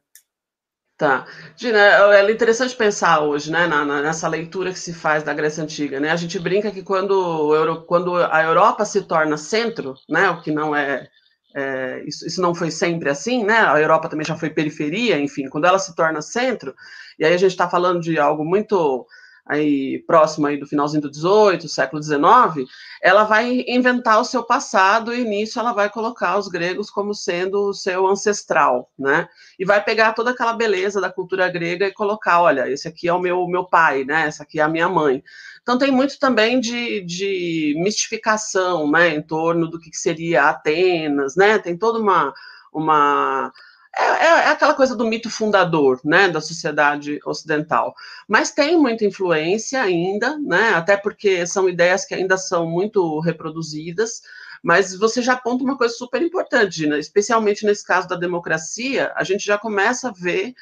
Tá. 0.98 1.26
Gina, 1.56 1.80
é, 1.80 2.20
é 2.20 2.32
interessante 2.32 2.76
pensar 2.76 3.22
hoje, 3.22 3.50
né, 3.50 3.66
na, 3.68 3.86
nessa 3.86 4.28
leitura 4.28 4.72
que 4.72 4.80
se 4.80 4.94
faz 4.94 5.24
da 5.24 5.34
Grécia 5.34 5.64
Antiga, 5.64 5.98
né? 5.98 6.12
A 6.12 6.16
gente 6.18 6.38
brinca 6.38 6.72
que 6.72 6.84
quando, 6.84 7.86
quando 7.88 8.18
a 8.18 8.44
Europa 8.44 8.84
se 8.84 9.02
torna 9.04 9.38
centro, 9.38 9.96
né, 10.10 10.30
o 10.30 10.42
que 10.42 10.52
não 10.52 10.76
é 10.76 11.10
é, 11.56 12.04
isso, 12.06 12.28
isso, 12.28 12.42
não 12.42 12.54
foi 12.54 12.70
sempre 12.70 13.10
assim, 13.10 13.44
né? 13.44 13.60
A 13.60 13.80
Europa 13.80 14.08
também 14.08 14.26
já 14.26 14.36
foi 14.36 14.50
periferia, 14.50 15.20
enfim, 15.20 15.50
quando 15.50 15.66
ela 15.66 15.80
se 15.80 15.96
torna 15.96 16.22
centro, 16.22 16.76
e 17.18 17.26
aí 17.26 17.34
a 17.34 17.38
gente 17.38 17.52
está 17.52 17.70
falando 17.70 18.00
de 18.02 18.20
algo 18.20 18.46
muito 18.46 19.06
aí 19.50 20.04
próximo 20.06 20.46
aí 20.46 20.58
do 20.58 20.68
finalzinho 20.68 21.02
do 21.02 21.10
18, 21.10 21.68
século 21.68 22.00
19, 22.00 22.68
ela 23.02 23.24
vai 23.24 23.64
inventar 23.68 24.22
o 24.22 24.24
seu 24.24 24.44
passado 24.44 25.12
e 25.12 25.24
nisso 25.24 25.60
ela 25.60 25.74
vai 25.74 25.90
colocar 25.90 26.38
os 26.38 26.48
gregos 26.48 26.92
como 26.92 27.16
sendo 27.16 27.70
o 27.70 27.74
seu 27.74 28.06
ancestral, 28.08 28.92
né? 28.98 29.28
E 29.58 29.66
vai 29.66 29.84
pegar 29.84 30.14
toda 30.14 30.30
aquela 30.32 30.54
beleza 30.54 31.02
da 31.02 31.12
cultura 31.12 31.50
grega 31.50 31.88
e 31.88 31.94
colocar, 31.94 32.42
olha, 32.42 32.70
esse 32.70 32.88
aqui 32.88 33.08
é 33.08 33.14
o 33.14 33.20
meu 33.20 33.48
meu 33.48 33.66
pai, 33.66 34.04
né? 34.04 34.28
Essa 34.28 34.44
aqui 34.44 34.60
é 34.60 34.64
a 34.64 34.70
minha 34.70 34.88
mãe. 34.88 35.24
Então 35.70 35.78
tem 35.78 35.92
muito 35.92 36.18
também 36.18 36.60
de, 36.60 37.02
de 37.02 37.76
mistificação, 37.78 38.90
né, 38.90 39.10
em 39.10 39.22
torno 39.22 39.68
do 39.70 39.80
que 39.80 39.96
seria 39.96 40.46
Atenas, 40.50 41.36
né? 41.36 41.60
Tem 41.60 41.78
toda 41.78 42.00
uma 42.00 42.34
uma 42.74 43.54
é, 43.96 44.04
é, 44.04 44.26
é, 44.26 44.48
aquela 44.48 44.74
coisa 44.74 44.96
do 44.96 45.06
mito 45.06 45.30
fundador, 45.30 46.02
né, 46.04 46.28
da 46.28 46.42
sociedade 46.42 47.20
ocidental. 47.24 47.94
Mas 48.28 48.50
tem 48.50 48.78
muita 48.78 49.06
influência 49.06 49.80
ainda, 49.80 50.40
né, 50.40 50.70
até 50.74 50.98
porque 50.98 51.46
são 51.46 51.70
ideias 51.70 52.04
que 52.04 52.16
ainda 52.16 52.36
são 52.36 52.66
muito 52.66 53.20
reproduzidas. 53.20 54.24
Mas 54.64 54.96
você 54.96 55.22
já 55.22 55.34
aponta 55.34 55.64
uma 55.64 55.78
coisa 55.78 55.94
super 55.94 56.20
importante, 56.24 56.88
né? 56.88 56.98
especialmente 57.00 57.64
nesse 57.64 57.86
caso 57.86 58.08
da 58.08 58.16
democracia, 58.16 59.14
a 59.16 59.24
gente 59.24 59.46
já 59.46 59.58
começa 59.58 60.10
a 60.10 60.12
ver 60.12 60.56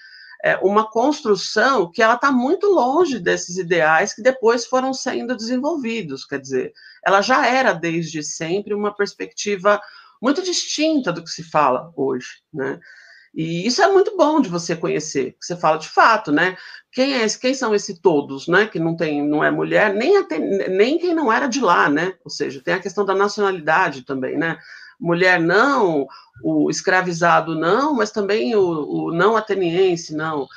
é, 0.44 0.56
uma 0.58 0.90
construção 0.90 1.92
que 1.92 2.02
ela 2.02 2.16
está 2.16 2.32
muito 2.32 2.68
longe 2.68 3.20
desses 3.20 3.58
ideais 3.58 4.14
que 4.14 4.22
depois 4.22 4.66
foram 4.66 4.94
sendo 4.94 5.36
desenvolvidos. 5.36 6.26
Quer 6.26 6.40
dizer, 6.40 6.74
ela 7.06 7.22
já 7.22 7.46
era 7.46 7.74
desde 7.74 8.24
sempre 8.24 8.74
uma 8.74 8.94
perspectiva 8.94 9.82
muito 10.22 10.42
distinta 10.44 11.12
do 11.12 11.24
que 11.24 11.30
se 11.30 11.44
fala 11.44 11.92
hoje, 11.96 12.42
né? 12.54 12.80
E 13.34 13.68
isso 13.68 13.84
é 13.84 13.88
muito 13.88 14.18
bom 14.18 14.42
de 14.42 14.50
você 14.50 14.76
conhecer, 14.76 15.36
você 15.40 15.56
fala 15.56 15.78
de 15.78 15.88
fato, 15.88 16.32
né? 16.32 16.58
Quem 16.92 17.22
é 17.22 17.28
quem 17.30 17.54
são 17.54 17.76
esses 17.76 18.00
todos, 18.00 18.48
né? 18.48 18.66
Que 18.66 18.80
não 18.80 18.96
tem, 18.96 19.24
não 19.24 19.44
é 19.44 19.52
mulher, 19.52 19.94
nem 19.94 20.18
até, 20.18 20.40
nem 20.40 20.98
quem 20.98 21.14
não 21.14 21.32
era 21.32 21.46
de 21.46 21.60
lá, 21.62 21.88
né? 21.88 22.16
Ou 22.26 22.32
seja, 22.32 22.64
tem 22.64 22.74
a 22.74 22.80
questão 22.80 23.06
da 23.06 23.14
nacionalidade 23.14 24.04
também, 24.04 24.38
né? 24.38 24.58
Mulher 25.00 25.40
não, 25.40 26.08
o 26.44 26.70
escravizado 26.70 27.56
não, 27.56 27.94
mas 27.94 28.12
também 28.12 28.56
o, 28.56 28.62
o 28.62 29.12
não 29.12 29.36
ateniense 29.36 30.16
não. 30.16 30.48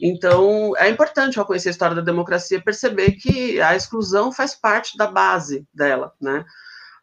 Então, 0.00 0.72
é 0.78 0.88
importante 0.88 1.38
ao 1.38 1.46
conhecer 1.46 1.68
a 1.68 1.70
história 1.70 1.94
da 1.94 2.02
democracia 2.02 2.60
perceber 2.60 3.12
que 3.12 3.60
a 3.60 3.76
exclusão 3.76 4.32
faz 4.32 4.54
parte 4.54 4.96
da 4.96 5.06
base 5.06 5.66
dela, 5.72 6.12
né? 6.20 6.44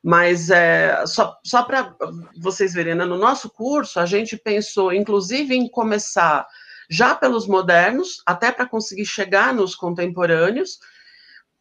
Mas 0.04 0.50
é, 0.50 1.06
só, 1.06 1.38
só 1.44 1.64
para 1.64 1.94
vocês 2.42 2.74
verem, 2.74 2.96
né, 2.96 3.06
no 3.06 3.18
nosso 3.18 3.50
curso, 3.50 4.00
a 4.00 4.06
gente 4.06 4.38
pensou, 4.38 4.94
inclusive, 4.94 5.56
em 5.56 5.70
começar 5.70 6.46
já 6.90 7.14
pelos 7.14 7.48
modernos, 7.48 8.22
até 8.26 8.52
para 8.52 8.66
conseguir 8.66 9.06
chegar 9.06 9.54
nos 9.54 9.76
contemporâneos, 9.76 10.80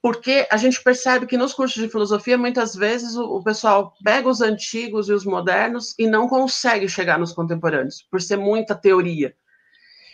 porque 0.01 0.47
a 0.51 0.57
gente 0.57 0.83
percebe 0.83 1.27
que 1.27 1.37
nos 1.37 1.53
cursos 1.53 1.83
de 1.83 1.89
filosofia, 1.89 2.39
muitas 2.39 2.75
vezes, 2.75 3.17
o, 3.17 3.25
o, 3.25 3.43
pessoal 3.43 3.95
pega 4.05 4.29
os 4.29 4.41
antigos 4.41 5.09
e 5.09 5.13
os 5.13 5.25
modernos 5.25 5.95
e 5.99 6.07
não 6.07 6.29
consegue 6.29 6.89
chegar 6.89 7.19
nos 7.19 7.33
contemporâneos, 7.33 8.07
por 8.11 8.21
ser 8.23 8.37
muita 8.37 8.75
teoria. 8.75 9.35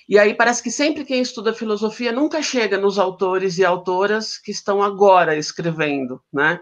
E 0.08 0.18
aí 0.18 0.34
parece 0.34 0.62
que 0.62 0.70
sempre 0.70 1.04
quem 1.04 1.20
estuda 1.20 1.52
filosofia 1.52 2.12
nunca 2.12 2.42
chega 2.42 2.78
nos 2.78 2.98
autores 2.98 3.58
e 3.58 3.64
autoras 3.64 4.38
que 4.38 4.50
estão 4.50 4.82
agora 4.82 5.36
escrevendo, 5.36 6.22
né? 6.32 6.60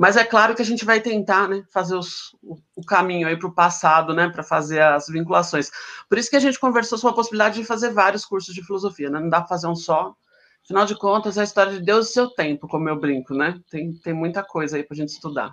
Mas 0.00 0.16
é 0.16 0.24
claro 0.24 0.54
que 0.54 0.62
a 0.62 0.64
gente 0.64 0.84
vai 0.84 0.98
tentar 0.98 1.46
né, 1.46 1.62
fazer 1.70 1.94
os, 1.94 2.34
o, 2.42 2.82
caminho 2.86 3.28
aí 3.28 3.38
para 3.38 3.48
o 3.48 3.54
passado, 3.54 4.14
né, 4.14 4.30
para 4.30 4.42
fazer 4.42 4.80
as 4.80 5.08
vinculações. 5.08 5.70
Por 6.08 6.16
isso 6.16 6.30
que 6.30 6.36
a 6.36 6.40
gente 6.40 6.58
conversou 6.58 6.96
sobre 6.96 7.12
a 7.12 7.16
possibilidade 7.16 7.60
de 7.60 7.66
fazer 7.66 7.90
vários 7.90 8.24
cursos 8.24 8.54
de 8.54 8.64
filosofia, 8.64 9.10
né? 9.10 9.20
Não 9.20 9.28
dá 9.28 9.40
para 9.40 9.48
fazer 9.48 9.66
um 9.66 9.76
só. 9.76 10.14
Afinal 10.70 10.86
de 10.86 10.94
contas, 10.94 11.36
é 11.36 11.40
a 11.40 11.44
história 11.44 11.72
de 11.72 11.80
Deus 11.80 12.08
e 12.08 12.12
seu 12.12 12.28
tempo, 12.30 12.68
como 12.68 12.88
eu 12.88 12.94
brinco, 12.94 13.34
né? 13.34 13.58
Tem, 13.68 13.92
tem 13.92 14.14
muita 14.14 14.40
coisa 14.40 14.76
aí 14.76 14.84
para 14.84 14.94
a 14.94 14.98
gente 14.98 15.08
estudar. 15.08 15.50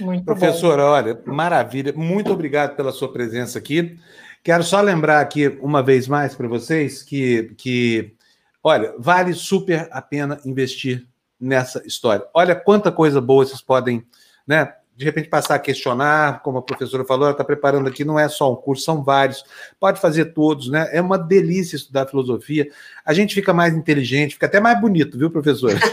Muito 0.00 0.24
Professora, 0.24 0.82
bom. 0.82 0.88
olha, 0.88 1.22
maravilha. 1.24 1.92
Muito 1.92 2.32
obrigado 2.32 2.74
pela 2.74 2.90
sua 2.90 3.12
presença 3.12 3.60
aqui. 3.60 3.96
Quero 4.42 4.64
só 4.64 4.80
lembrar 4.80 5.20
aqui, 5.20 5.46
uma 5.62 5.84
vez 5.84 6.08
mais, 6.08 6.34
para 6.34 6.48
vocês, 6.48 7.00
que, 7.04 7.54
que, 7.56 8.12
olha, 8.60 8.92
vale 8.98 9.34
super 9.34 9.88
a 9.92 10.02
pena 10.02 10.40
investir 10.44 11.06
nessa 11.40 11.86
história. 11.86 12.26
Olha 12.34 12.56
quanta 12.56 12.90
coisa 12.90 13.20
boa 13.20 13.46
vocês 13.46 13.62
podem, 13.62 14.04
né? 14.44 14.74
De 14.96 15.04
repente 15.04 15.28
passar 15.28 15.56
a 15.56 15.58
questionar, 15.58 16.42
como 16.42 16.58
a 16.58 16.62
professora 16.62 17.04
falou, 17.04 17.24
ela 17.24 17.32
está 17.32 17.44
preparando 17.44 17.86
aqui, 17.86 18.04
não 18.04 18.18
é 18.18 18.28
só 18.28 18.50
um 18.50 18.56
curso, 18.56 18.82
são 18.84 19.04
vários. 19.04 19.44
Pode 19.78 20.00
fazer 20.00 20.26
todos, 20.26 20.70
né? 20.70 20.88
É 20.90 21.02
uma 21.02 21.18
delícia 21.18 21.76
estudar 21.76 22.06
filosofia. 22.06 22.68
A 23.04 23.12
gente 23.12 23.34
fica 23.34 23.52
mais 23.52 23.74
inteligente, 23.74 24.34
fica 24.34 24.46
até 24.46 24.58
mais 24.58 24.80
bonito, 24.80 25.18
viu, 25.18 25.30
professora? 25.30 25.76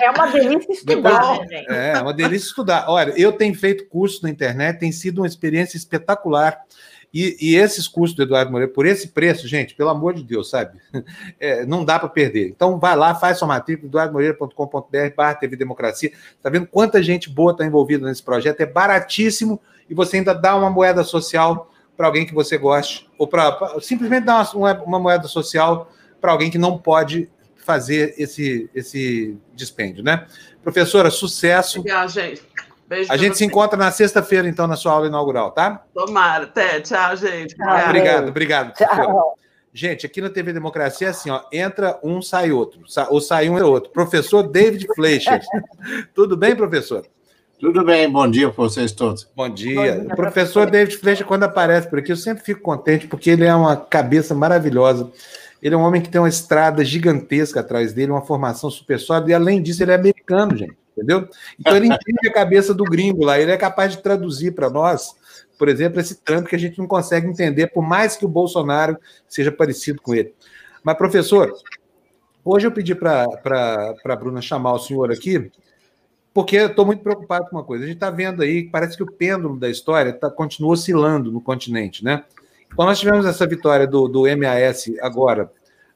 É 0.00 0.10
uma 0.10 0.26
delícia 0.26 0.72
estudar, 0.72 1.38
né, 1.40 1.46
gente? 1.48 1.72
É, 1.72 1.92
é 1.92 2.00
uma 2.00 2.12
delícia 2.12 2.46
estudar. 2.48 2.84
Olha, 2.88 3.14
eu 3.16 3.32
tenho 3.32 3.54
feito 3.54 3.86
curso 3.88 4.22
na 4.22 4.30
internet, 4.30 4.78
tem 4.78 4.92
sido 4.92 5.22
uma 5.22 5.26
experiência 5.26 5.76
espetacular. 5.76 6.60
E, 7.14 7.36
e, 7.40 7.54
esses 7.54 7.86
cursos 7.86 8.16
do 8.16 8.24
Eduardo 8.24 8.50
Moreira, 8.50 8.72
por 8.72 8.84
esse 8.84 9.08
preço, 9.08 9.46
gente, 9.46 9.76
pelo 9.76 9.88
amor 9.88 10.14
de 10.14 10.24
Deus, 10.24 10.50
sabe? 10.50 10.80
É, 11.38 11.64
não 11.64 11.84
dá 11.84 11.98
para 11.98 12.08
perder. 12.08 12.48
Então, 12.48 12.78
vai 12.78 12.96
lá, 12.96 13.14
faz 13.14 13.38
sua 13.38 13.46
matrícula, 13.46 13.88
eduardomoreira.com.br, 13.88 15.14
barra 15.16 15.34
TV 15.34 15.56
Democracia. 15.56 16.10
Está 16.36 16.48
vendo 16.48 16.66
quanta 16.66 17.02
gente 17.02 17.28
boa 17.30 17.52
está 17.52 17.64
envolvida 17.64 18.06
nesse 18.06 18.22
projeto? 18.22 18.60
É 18.60 18.66
baratíssimo 18.66 19.60
e 19.88 19.94
você 19.94 20.16
ainda 20.16 20.34
dá 20.34 20.56
uma 20.56 20.70
moeda 20.70 21.04
social 21.04 21.70
para 21.96 22.06
alguém 22.06 22.26
que 22.26 22.34
você 22.34 22.58
goste, 22.58 23.08
ou 23.18 23.28
para 23.28 23.76
simplesmente 23.80 24.24
dar 24.24 24.50
uma, 24.54 24.82
uma 24.82 24.98
moeda 24.98 25.28
social 25.28 25.90
para 26.20 26.32
alguém 26.32 26.50
que 26.50 26.58
não 26.58 26.78
pode 26.78 27.28
fazer 27.56 28.14
esse, 28.18 28.68
esse 28.74 29.38
dispêndio, 29.54 30.02
né? 30.02 30.26
Professora, 30.62 31.10
sucesso. 31.10 31.80
Obrigada, 31.80 32.08
gente. 32.08 32.42
Beijo 32.94 33.12
a 33.12 33.16
gente 33.16 33.36
se 33.36 33.44
encontra 33.44 33.76
na 33.76 33.90
sexta-feira, 33.90 34.48
então, 34.48 34.68
na 34.68 34.76
sua 34.76 34.92
aula 34.92 35.08
inaugural, 35.08 35.50
tá? 35.50 35.82
Tomara. 35.92 36.44
Até. 36.44 36.80
Tchau, 36.80 37.16
gente. 37.16 37.56
Tchau, 37.56 37.88
obrigado, 37.88 38.28
obrigado. 38.28 38.72
Tchau. 38.74 39.34
Gente, 39.72 40.06
aqui 40.06 40.20
na 40.20 40.30
TV 40.30 40.52
Democracia 40.52 41.08
é 41.08 41.10
assim, 41.10 41.28
ó, 41.30 41.40
entra 41.52 41.98
um, 42.04 42.22
sai 42.22 42.52
outro. 42.52 42.82
Ou 43.10 43.20
sai 43.20 43.48
um 43.48 43.58
e 43.58 43.62
outro. 43.62 43.90
Professor 43.90 44.44
David 44.44 44.86
Fleischer. 44.94 45.40
Tudo 46.14 46.36
bem, 46.36 46.54
professor? 46.54 47.04
Tudo 47.58 47.84
bem, 47.84 48.08
bom 48.08 48.30
dia 48.30 48.48
para 48.48 48.62
vocês 48.62 48.92
todos. 48.92 49.28
Bom 49.34 49.48
dia. 49.48 49.74
Bom 49.74 49.82
dia 49.82 50.12
o 50.12 50.16
professor 50.16 50.70
David 50.70 50.96
Fleischer, 50.96 51.26
quando 51.26 51.42
aparece 51.42 51.90
por 51.90 51.98
aqui, 51.98 52.12
eu 52.12 52.16
sempre 52.16 52.44
fico 52.44 52.60
contente, 52.60 53.08
porque 53.08 53.30
ele 53.30 53.44
é 53.44 53.54
uma 53.54 53.76
cabeça 53.76 54.34
maravilhosa. 54.34 55.10
Ele 55.60 55.74
é 55.74 55.78
um 55.78 55.82
homem 55.82 56.00
que 56.00 56.08
tem 56.08 56.20
uma 56.20 56.28
estrada 56.28 56.84
gigantesca 56.84 57.60
atrás 57.60 57.92
dele, 57.92 58.12
uma 58.12 58.24
formação 58.24 58.70
super 58.70 59.00
sólida, 59.00 59.32
e 59.32 59.34
além 59.34 59.60
disso, 59.60 59.82
ele 59.82 59.90
é 59.90 59.94
americano, 59.96 60.56
gente 60.56 60.83
entendeu? 60.96 61.28
Então 61.58 61.76
ele 61.76 61.86
entende 61.86 62.28
a 62.28 62.32
cabeça 62.32 62.72
do 62.72 62.84
gringo 62.84 63.24
lá, 63.24 63.38
ele 63.38 63.50
é 63.50 63.56
capaz 63.56 63.92
de 63.92 64.02
traduzir 64.02 64.52
para 64.52 64.70
nós, 64.70 65.14
por 65.58 65.68
exemplo, 65.68 66.00
esse 66.00 66.16
Trump 66.16 66.46
que 66.46 66.56
a 66.56 66.58
gente 66.58 66.78
não 66.78 66.86
consegue 66.86 67.26
entender, 67.26 67.68
por 67.68 67.82
mais 67.82 68.16
que 68.16 68.24
o 68.24 68.28
Bolsonaro 68.28 68.98
seja 69.28 69.52
parecido 69.52 70.00
com 70.00 70.14
ele. 70.14 70.34
Mas, 70.82 70.96
professor, 70.96 71.52
hoje 72.44 72.66
eu 72.66 72.72
pedi 72.72 72.94
para 72.94 73.26
a 74.04 74.16
Bruna 74.16 74.42
chamar 74.42 74.74
o 74.74 74.78
senhor 74.78 75.12
aqui, 75.12 75.50
porque 76.32 76.56
eu 76.56 76.66
estou 76.66 76.84
muito 76.84 77.02
preocupado 77.02 77.48
com 77.48 77.56
uma 77.56 77.64
coisa. 77.64 77.84
A 77.84 77.86
gente 77.86 77.96
está 77.96 78.10
vendo 78.10 78.42
aí, 78.42 78.68
parece 78.68 78.96
que 78.96 79.02
o 79.02 79.10
pêndulo 79.10 79.58
da 79.58 79.70
história 79.70 80.12
tá, 80.12 80.28
continua 80.30 80.72
oscilando 80.72 81.30
no 81.30 81.40
continente, 81.40 82.04
né? 82.04 82.24
Então, 82.72 82.84
nós 82.84 82.98
tivemos 82.98 83.24
essa 83.24 83.46
vitória 83.46 83.86
do, 83.86 84.08
do 84.08 84.22
MAS 84.36 84.90
agora, 85.00 85.50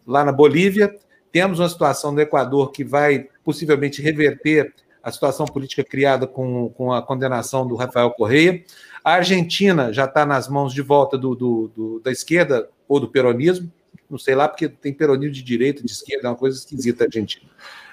lá 0.07 0.24
na 0.24 0.30
Bolívia, 0.30 0.94
temos 1.32 1.59
uma 1.59 1.68
situação 1.68 2.12
no 2.12 2.20
Equador 2.20 2.70
que 2.70 2.84
vai 2.84 3.28
possivelmente 3.44 4.01
reverter 4.01 4.72
a 5.03 5.11
situação 5.11 5.46
política 5.46 5.84
criada 5.84 6.26
com, 6.26 6.70
com 6.70 6.92
a 6.92 7.03
condenação 7.03 7.66
do 7.66 7.76
Rafael 7.76 8.11
Correia. 8.11 8.62
A 9.05 9.14
Argentina 9.14 9.92
já 9.92 10.05
está 10.05 10.26
nas 10.26 10.49
mãos 10.49 10.72
de 10.72 10.82
volta 10.82 11.16
do, 11.16 11.34
do, 11.34 11.68
do, 11.74 12.01
da 12.01 12.11
esquerda 12.11 12.68
ou 12.86 12.99
do 13.01 13.09
peronismo, 13.09 13.70
não 14.11 14.18
sei 14.18 14.34
lá, 14.34 14.49
porque 14.49 14.68
tem 14.68 14.92
peronismo 14.92 15.34
de 15.34 15.42
direita, 15.42 15.82
de 15.82 15.92
esquerda, 15.92 16.28
é 16.28 16.30
uma 16.30 16.36
coisa 16.36 16.59
esquisita 16.59 17.05
a 17.05 17.07
Argentina. 17.07 17.51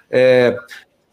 É, 0.09 0.57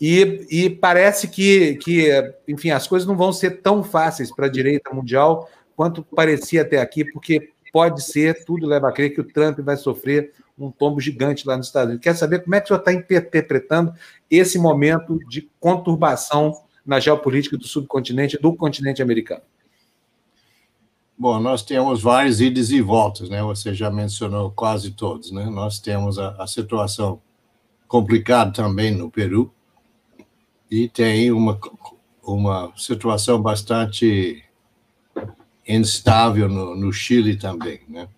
e, 0.01 0.47
e, 0.51 0.71
parece 0.71 1.29
que, 1.29 1.77
que, 1.77 2.11
enfim, 2.49 2.71
as 2.71 2.87
coisas 2.87 3.07
não 3.07 3.17
vão 3.17 3.33
ser 3.33 3.63
tão 3.63 3.85
fáceis 3.85 4.35
para 4.35 4.47
a 4.47 4.51
direita 4.51 4.93
mundial 4.93 5.49
quanto 5.77 6.03
parecia 6.03 6.63
até 6.63 6.81
aqui, 6.81 7.05
porque 7.05 7.51
pode 7.73 8.03
ser, 8.03 8.45
tudo 8.45 8.67
leva 8.67 8.89
a 8.89 8.93
crer 8.93 9.11
que 9.11 9.21
o 9.21 9.25
Trump 9.25 9.59
vai 9.61 9.77
sofrer 9.77 10.33
um 10.59 10.71
tombo 10.71 11.01
gigante 11.01 11.47
lá 11.47 11.57
nos 11.57 11.67
Estados 11.67 11.89
Unidos. 11.89 12.05
Quer 12.05 12.15
saber 12.15 12.41
como 12.41 12.55
é 12.55 12.61
que 12.61 12.67
o 12.67 12.69
senhor 12.69 12.79
está 12.81 12.93
interpretando 12.93 13.93
esse 14.31 14.59
momento 14.59 15.19
de 15.29 15.51
conturbação 15.59 16.53
na 16.85 17.01
geopolítica 17.01 17.57
do 17.57 17.67
subcontinente, 17.67 18.39
do 18.39 18.55
continente 18.55 19.03
americano? 19.03 19.43
Bom, 21.17 21.39
nós 21.39 21.63
temos 21.63 22.03
vários 22.03 22.41
idas 22.41 22.71
e 22.71 22.81
voltas, 22.81 23.29
né? 23.29 23.43
Você 23.43 23.75
já 23.75 23.91
mencionou 23.91 24.51
quase 24.51 24.91
todos, 24.91 25.31
né? 25.31 25.47
Nós 25.47 25.79
temos 25.79 26.19
a, 26.19 26.31
a 26.43 26.47
situação 26.47 27.21
complicada 27.87 28.51
também 28.51 28.91
no 28.91 29.11
Peru 29.11 29.53
e 30.71 30.89
tem 30.89 31.31
uma, 31.31 31.61
uma 32.23 32.73
situação 32.77 33.41
bastante 33.41 34.43
instável 35.69 36.49
no, 36.49 36.75
no 36.75 36.93
Chile 36.93 37.37
também, 37.37 37.81
né? 37.89 38.09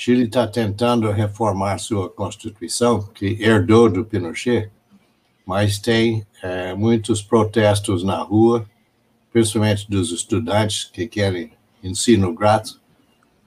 Chile 0.00 0.26
está 0.26 0.46
tentando 0.46 1.10
reformar 1.10 1.76
sua 1.78 2.08
constituição, 2.08 3.02
que 3.02 3.36
herdou 3.42 3.90
do 3.90 4.04
Pinochet, 4.04 4.70
mas 5.44 5.80
tem 5.80 6.24
é, 6.40 6.72
muitos 6.72 7.20
protestos 7.20 8.04
na 8.04 8.22
rua, 8.22 8.64
principalmente 9.32 9.90
dos 9.90 10.12
estudantes 10.12 10.84
que 10.84 11.08
querem 11.08 11.50
ensino 11.82 12.32
grátis, 12.32 12.80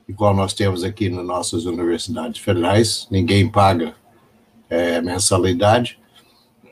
igual 0.09 0.35
nós 0.35 0.53
temos 0.53 0.83
aqui 0.83 1.07
nas 1.07 1.25
nossas 1.25 1.63
universidades 1.63 2.41
federais, 2.41 3.07
ninguém 3.09 3.49
paga 3.49 3.95
é, 4.69 4.99
mensalidade. 4.99 5.97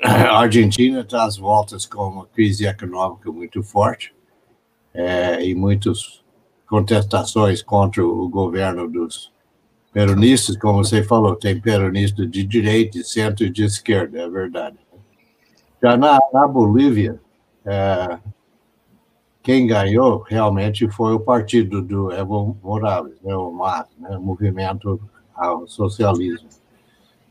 A 0.03 0.39
Argentina 0.39 0.99
está 0.99 1.23
às 1.23 1.37
voltas 1.37 1.85
com 1.85 2.05
uma 2.05 2.25
crise 2.25 2.65
econômica 2.65 3.31
muito 3.31 3.63
forte 3.63 4.13
é, 4.93 5.41
e 5.41 5.55
muitas 5.55 6.21
contestações 6.67 7.61
contra 7.61 8.05
o 8.05 8.27
governo 8.27 8.85
dos 8.85 9.31
peronistas, 9.91 10.57
como 10.57 10.83
você 10.83 11.03
falou, 11.03 11.35
tem 11.35 11.59
peronista 11.59 12.25
de 12.25 12.43
direita, 12.43 12.99
de 12.99 13.03
centro 13.03 13.45
e 13.45 13.49
de 13.49 13.63
esquerda, 13.63 14.19
é 14.19 14.29
verdade. 14.29 14.77
Já 15.81 15.97
na, 15.97 16.19
na 16.33 16.47
Bolívia, 16.47 17.19
é, 17.65 18.19
quem 19.41 19.65
ganhou 19.65 20.19
realmente 20.27 20.87
foi 20.89 21.13
o 21.13 21.19
partido 21.19 21.81
do 21.81 22.11
Evo 22.11 22.57
Morales, 22.61 23.15
né, 23.23 23.35
o 23.35 23.51
MAS, 23.51 23.87
né, 23.97 24.17
Movimento 24.17 24.99
ao 25.33 25.67
Socialismo. 25.67 26.49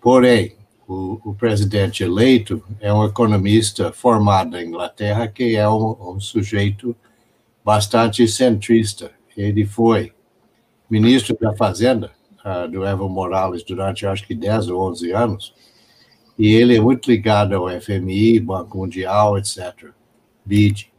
Porém, 0.01 0.57
o, 0.87 1.21
o, 1.23 1.35
presidente 1.35 2.03
eleito 2.03 2.65
é 2.81 2.93
um 2.93 3.05
economista 3.05 3.93
formado 3.93 4.53
na 4.53 4.63
Inglaterra, 4.63 5.29
que 5.29 5.55
é 5.55 5.69
um, 5.69 6.15
um 6.15 6.19
sujeito 6.19 6.97
bastante 7.63 8.27
centrista. 8.27 9.11
Ele 9.37 9.67
foi 9.67 10.13
ministro 10.89 11.37
da 11.39 11.55
Fazenda 11.55 12.11
uh, 12.49 12.69
do 12.69 12.85
Evo 12.85 13.09
Morales 13.09 13.63
durante 13.63 14.07
acho 14.07 14.27
que 14.27 14.35
10 14.35 14.71
ou 14.71 14.89
11 14.91 15.13
anos, 15.13 15.55
e 16.39 16.55
ele 16.55 16.77
é 16.77 16.81
muito 16.81 17.11
ligado 17.11 17.55
ao 17.55 17.69
FMI, 17.81 18.41
Banco 18.41 18.79
Mundial, 18.79 19.37
etc., 19.37 19.91
BID. 20.45 20.91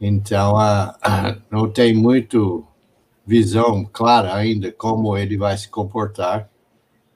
Então, 0.00 0.56
a, 0.56 1.38
não 1.50 1.70
tem 1.70 1.94
muito 1.94 2.66
visão 3.24 3.88
clara 3.92 4.34
ainda 4.34 4.72
como 4.72 5.16
ele 5.16 5.36
vai 5.36 5.56
se 5.56 5.68
comportar. 5.68 6.50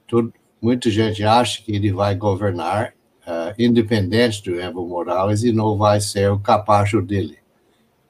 Tudo, 0.07 0.33
muita 0.61 0.89
gente 0.89 1.23
acha 1.23 1.61
que 1.61 1.75
ele 1.75 1.91
vai 1.91 2.15
governar 2.15 2.93
uh, 3.27 3.53
independente 3.59 4.41
do 4.43 4.59
Evo 4.59 4.87
Morales 4.87 5.43
e 5.43 5.51
não 5.51 5.77
vai 5.77 5.99
ser 5.99 6.31
o 6.31 6.39
capacho 6.39 7.01
dele 7.01 7.37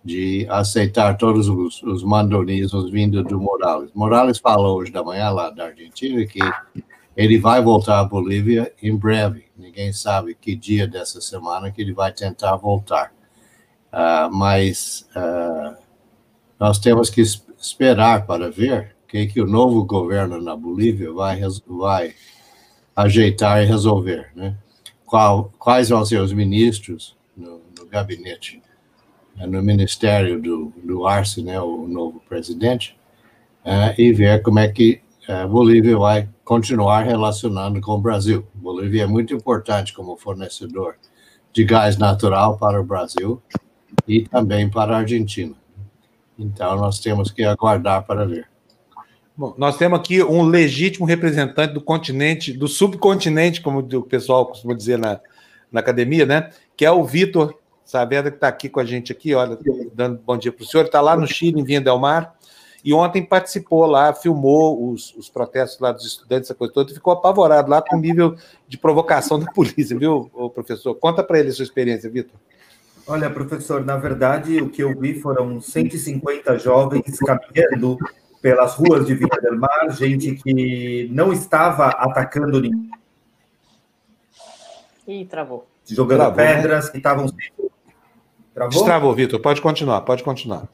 de 0.08 0.47
aceitar 0.49 1.18
todos 1.18 1.49
os, 1.49 1.84
os 1.84 2.01
mandonismos 2.01 2.89
vindo 2.89 3.22
do 3.26 3.41
Morales. 3.41 3.91
Morales 3.93 4.38
falou 4.38 4.78
hoje 4.78 4.89
da 4.89 5.03
manhã 5.03 5.30
lá 5.30 5.49
da 5.49 5.66
Argentina 5.66 6.26
que 6.26 6.39
ele 7.16 7.38
vai 7.38 7.62
voltar 7.62 7.99
à 7.99 8.05
Bolívia 8.05 8.74
em 8.82 8.95
breve. 8.95 9.45
Ninguém 9.58 9.91
sabe 9.91 10.34
que 10.34 10.55
dia 10.55 10.88
dessa 10.88 11.20
semana 11.20 11.72
que 11.72 11.82
ele 11.82 11.93
vai 11.93 12.14
tentar 12.14 12.55
voltar. 12.55 13.12
Uh, 13.91 14.34
mas 14.34 15.05
uh, 15.14 15.76
nós 16.58 16.80
temos 16.80 17.10
que 17.10 17.22
esperar 17.60 18.26
para 18.26 18.49
ver 18.49 18.95
o 19.03 19.08
que, 19.08 19.28
que 19.28 19.41
o 19.41 19.45
novo 19.45 19.84
governo 19.84 20.41
na 20.41 20.55
Bolívia 20.55 21.12
vai, 21.12 21.41
vai 21.68 22.16
ajeitar 22.95 23.62
e 23.62 23.66
resolver. 23.66 24.32
Né? 24.34 24.55
Qual, 25.05 25.51
quais 25.60 25.89
vão 25.89 26.05
ser 26.05 26.22
os 26.22 26.32
ministros 26.32 27.18
no, 27.36 27.62
no 27.78 27.86
gabinete? 27.88 28.62
No 29.45 29.61
ministério 29.61 30.41
do, 30.41 30.73
do 30.83 31.05
Arce, 31.05 31.43
né, 31.43 31.59
o 31.59 31.88
novo 31.88 32.21
presidente, 32.27 32.97
uh, 33.65 33.93
e 33.99 34.11
ver 34.11 34.41
como 34.41 34.59
é 34.59 34.67
que 34.67 35.01
a 35.27 35.45
Bolívia 35.45 35.97
vai 35.97 36.29
continuar 36.43 37.03
relacionando 37.03 37.81
com 37.81 37.91
o 37.91 38.01
Brasil. 38.01 38.47
Bolívia 38.53 39.03
é 39.03 39.07
muito 39.07 39.33
importante 39.33 39.93
como 39.93 40.15
fornecedor 40.17 40.95
de 41.51 41.65
gás 41.65 41.97
natural 41.97 42.57
para 42.57 42.79
o 42.79 42.83
Brasil 42.83 43.41
e 44.07 44.21
também 44.21 44.69
para 44.69 44.95
a 44.95 44.99
Argentina. 44.99 45.53
Então, 46.39 46.77
nós 46.77 46.99
temos 46.99 47.31
que 47.31 47.43
aguardar 47.43 48.05
para 48.05 48.25
ver. 48.25 48.47
Bom, 49.35 49.53
nós 49.57 49.77
temos 49.77 49.99
aqui 49.99 50.23
um 50.23 50.43
legítimo 50.43 51.05
representante 51.05 51.73
do 51.73 51.81
continente, 51.81 52.53
do 52.53 52.67
subcontinente, 52.67 53.61
como 53.61 53.79
o 53.79 54.03
pessoal 54.03 54.45
costuma 54.45 54.73
dizer 54.73 54.97
na, 54.97 55.19
na 55.71 55.79
academia, 55.79 56.25
né? 56.25 56.49
Que 56.75 56.85
é 56.85 56.91
o 56.91 57.03
Vitor 57.03 57.55
Saavedra, 57.88 58.29
que 58.29 58.38
está 58.38 58.49
aqui 58.49 58.67
com 58.67 58.81
a 58.81 58.85
gente 58.85 59.13
aqui, 59.13 59.33
olha, 59.33 59.57
dando 59.93 60.19
bom 60.19 60.38
dia 60.38 60.51
para 60.51 60.61
o 60.61 60.65
senhor. 60.67 60.85
Está 60.85 60.99
lá 60.99 61.15
no 61.15 61.25
Chile, 61.25 61.61
em 61.61 61.63
Vinha 61.63 61.79
Del 61.79 61.97
Mar, 61.97 62.35
e 62.83 62.93
ontem 62.93 63.23
participou 63.23 63.85
lá, 63.85 64.13
filmou 64.13 64.91
os, 64.91 65.15
os 65.15 65.29
protestos 65.29 65.79
lá 65.79 65.93
dos 65.93 66.05
estudantes, 66.05 66.49
essa 66.49 66.55
coisa 66.55 66.73
toda, 66.73 66.91
e 66.91 66.93
ficou 66.93 67.13
apavorado 67.13 67.69
lá 67.71 67.81
com 67.81 67.95
o 67.95 67.99
nível 67.99 68.35
de 68.67 68.77
provocação 68.77 69.39
da 69.41 69.49
polícia, 69.51 69.97
viu, 69.97 70.29
professor? 70.53 70.95
Conta 70.95 71.23
para 71.23 71.39
ele 71.39 71.49
a 71.49 71.53
sua 71.53 71.63
experiência, 71.63 72.09
Vitor. 72.09 72.38
Olha, 73.07 73.29
professor, 73.29 73.85
na 73.85 73.95
verdade, 73.95 74.61
o 74.61 74.69
que 74.69 74.83
eu 74.83 74.93
vi 74.99 75.21
foram 75.21 75.61
150 75.61 76.59
jovens 76.59 77.17
caminhando 77.19 77.97
pelas 78.41 78.75
ruas 78.75 79.05
de 79.05 79.15
Vila 79.15 79.39
del 79.41 79.57
Mar, 79.57 79.89
gente 79.91 80.35
que 80.35 81.07
não 81.09 81.31
estava 81.31 81.88
atacando 81.88 82.59
ninguém. 82.59 82.91
Ih, 85.07 85.25
travou. 85.25 85.65
Jogando 85.85 86.19
travou, 86.19 86.38
né? 86.38 86.55
pedras, 86.55 86.85
né? 86.85 86.91
que 86.91 86.97
estavam. 86.97 87.27
Travou? 88.58 88.84
Travou, 88.84 89.14
Vitor. 89.14 89.39
Pode 89.39 89.62
continuar, 89.62 90.01
pode 90.01 90.24
continuar. 90.24 90.68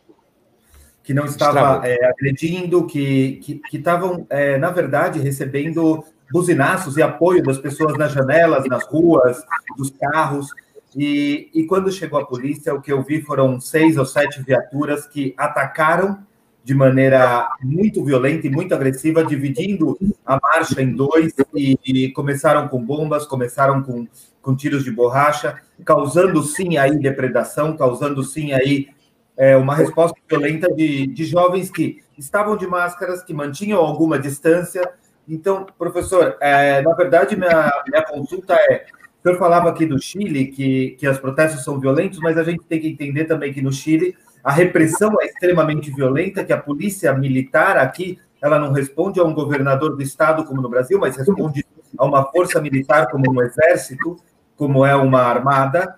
Que 1.03 1.13
não 1.13 1.25
estava 1.25 1.85
é, 1.85 2.05
agredindo, 2.05 2.87
que 2.87 3.61
estavam, 3.73 4.25
é, 4.29 4.57
na 4.57 4.69
verdade, 4.69 5.19
recebendo 5.19 6.01
buzinaços 6.31 6.95
e 6.95 7.01
apoio 7.01 7.43
das 7.43 7.57
pessoas 7.57 7.97
nas 7.97 8.13
janelas, 8.13 8.63
nas 8.67 8.85
ruas, 8.87 9.43
dos 9.77 9.89
carros. 9.89 10.47
E, 10.95 11.49
e 11.53 11.65
quando 11.65 11.91
chegou 11.91 12.17
a 12.21 12.25
polícia, 12.25 12.73
o 12.73 12.81
que 12.81 12.93
eu 12.93 13.03
vi 13.03 13.21
foram 13.21 13.59
seis 13.59 13.97
ou 13.97 14.05
sete 14.05 14.41
viaturas 14.41 15.05
que 15.05 15.33
atacaram 15.37 16.19
de 16.63 16.73
maneira 16.73 17.49
muito 17.61 18.01
violenta 18.05 18.47
e 18.47 18.49
muito 18.49 18.73
agressiva, 18.73 19.25
dividindo 19.25 19.97
a 20.25 20.39
marcha 20.41 20.81
em 20.81 20.95
dois 20.95 21.33
e, 21.53 21.77
e, 21.85 22.11
começaram 22.13 22.69
com 22.69 22.81
bombas, 22.81 23.25
começaram 23.25 23.83
com, 23.83 24.07
com 24.43 24.55
tiros 24.55 24.83
de 24.83 24.91
borracha, 24.91 25.59
causando 25.83 26.43
sim 26.43 26.77
aí 26.77 26.99
depredação, 26.99 27.75
causando 27.75 28.21
sim 28.23 28.51
aí 28.51 28.89
é, 29.35 29.57
uma 29.57 29.73
resposta 29.73 30.15
violenta 30.29 30.71
de, 30.71 31.07
de 31.07 31.25
jovens 31.25 31.71
que 31.71 32.03
estavam 32.15 32.55
de 32.55 32.67
máscaras, 32.67 33.23
que 33.23 33.33
mantinham 33.33 33.79
alguma 33.79 34.19
distância. 34.19 34.87
Então, 35.27 35.65
professor, 35.79 36.37
é, 36.39 36.81
na 36.81 36.93
verdade, 36.93 37.35
minha, 37.35 37.71
minha 37.87 38.03
consulta 38.03 38.53
é 38.53 38.85
o 39.23 39.29
senhor 39.29 39.39
falava 39.39 39.69
aqui 39.69 39.85
do 39.85 39.97
Chile, 39.97 40.47
que, 40.47 40.97
que 40.99 41.07
os 41.07 41.17
protestos 41.17 41.63
são 41.63 41.79
violentos, 41.79 42.19
mas 42.19 42.37
a 42.37 42.43
gente 42.43 42.65
tem 42.65 42.81
que 42.81 42.89
entender 42.89 43.23
também 43.23 43.53
que 43.53 43.61
no 43.61 43.71
Chile 43.71 44.17
a 44.43 44.51
repressão 44.51 45.13
é 45.21 45.25
extremamente 45.27 45.89
violenta, 45.89 46.43
que 46.43 46.51
a 46.51 46.57
polícia 46.57 47.13
militar 47.13 47.77
aqui, 47.77 48.19
ela 48.41 48.59
não 48.59 48.73
responde 48.73 49.21
a 49.21 49.23
um 49.23 49.33
governador 49.33 49.95
do 49.95 50.03
estado 50.03 50.43
como 50.43 50.61
no 50.61 50.67
Brasil, 50.67 50.99
mas 50.99 51.15
responde 51.15 51.65
a 51.97 52.05
uma 52.05 52.29
força 52.31 52.59
militar 52.59 53.09
como 53.09 53.31
um 53.31 53.41
exército, 53.41 54.17
como 54.55 54.85
é 54.85 54.95
uma 54.95 55.21
armada, 55.21 55.95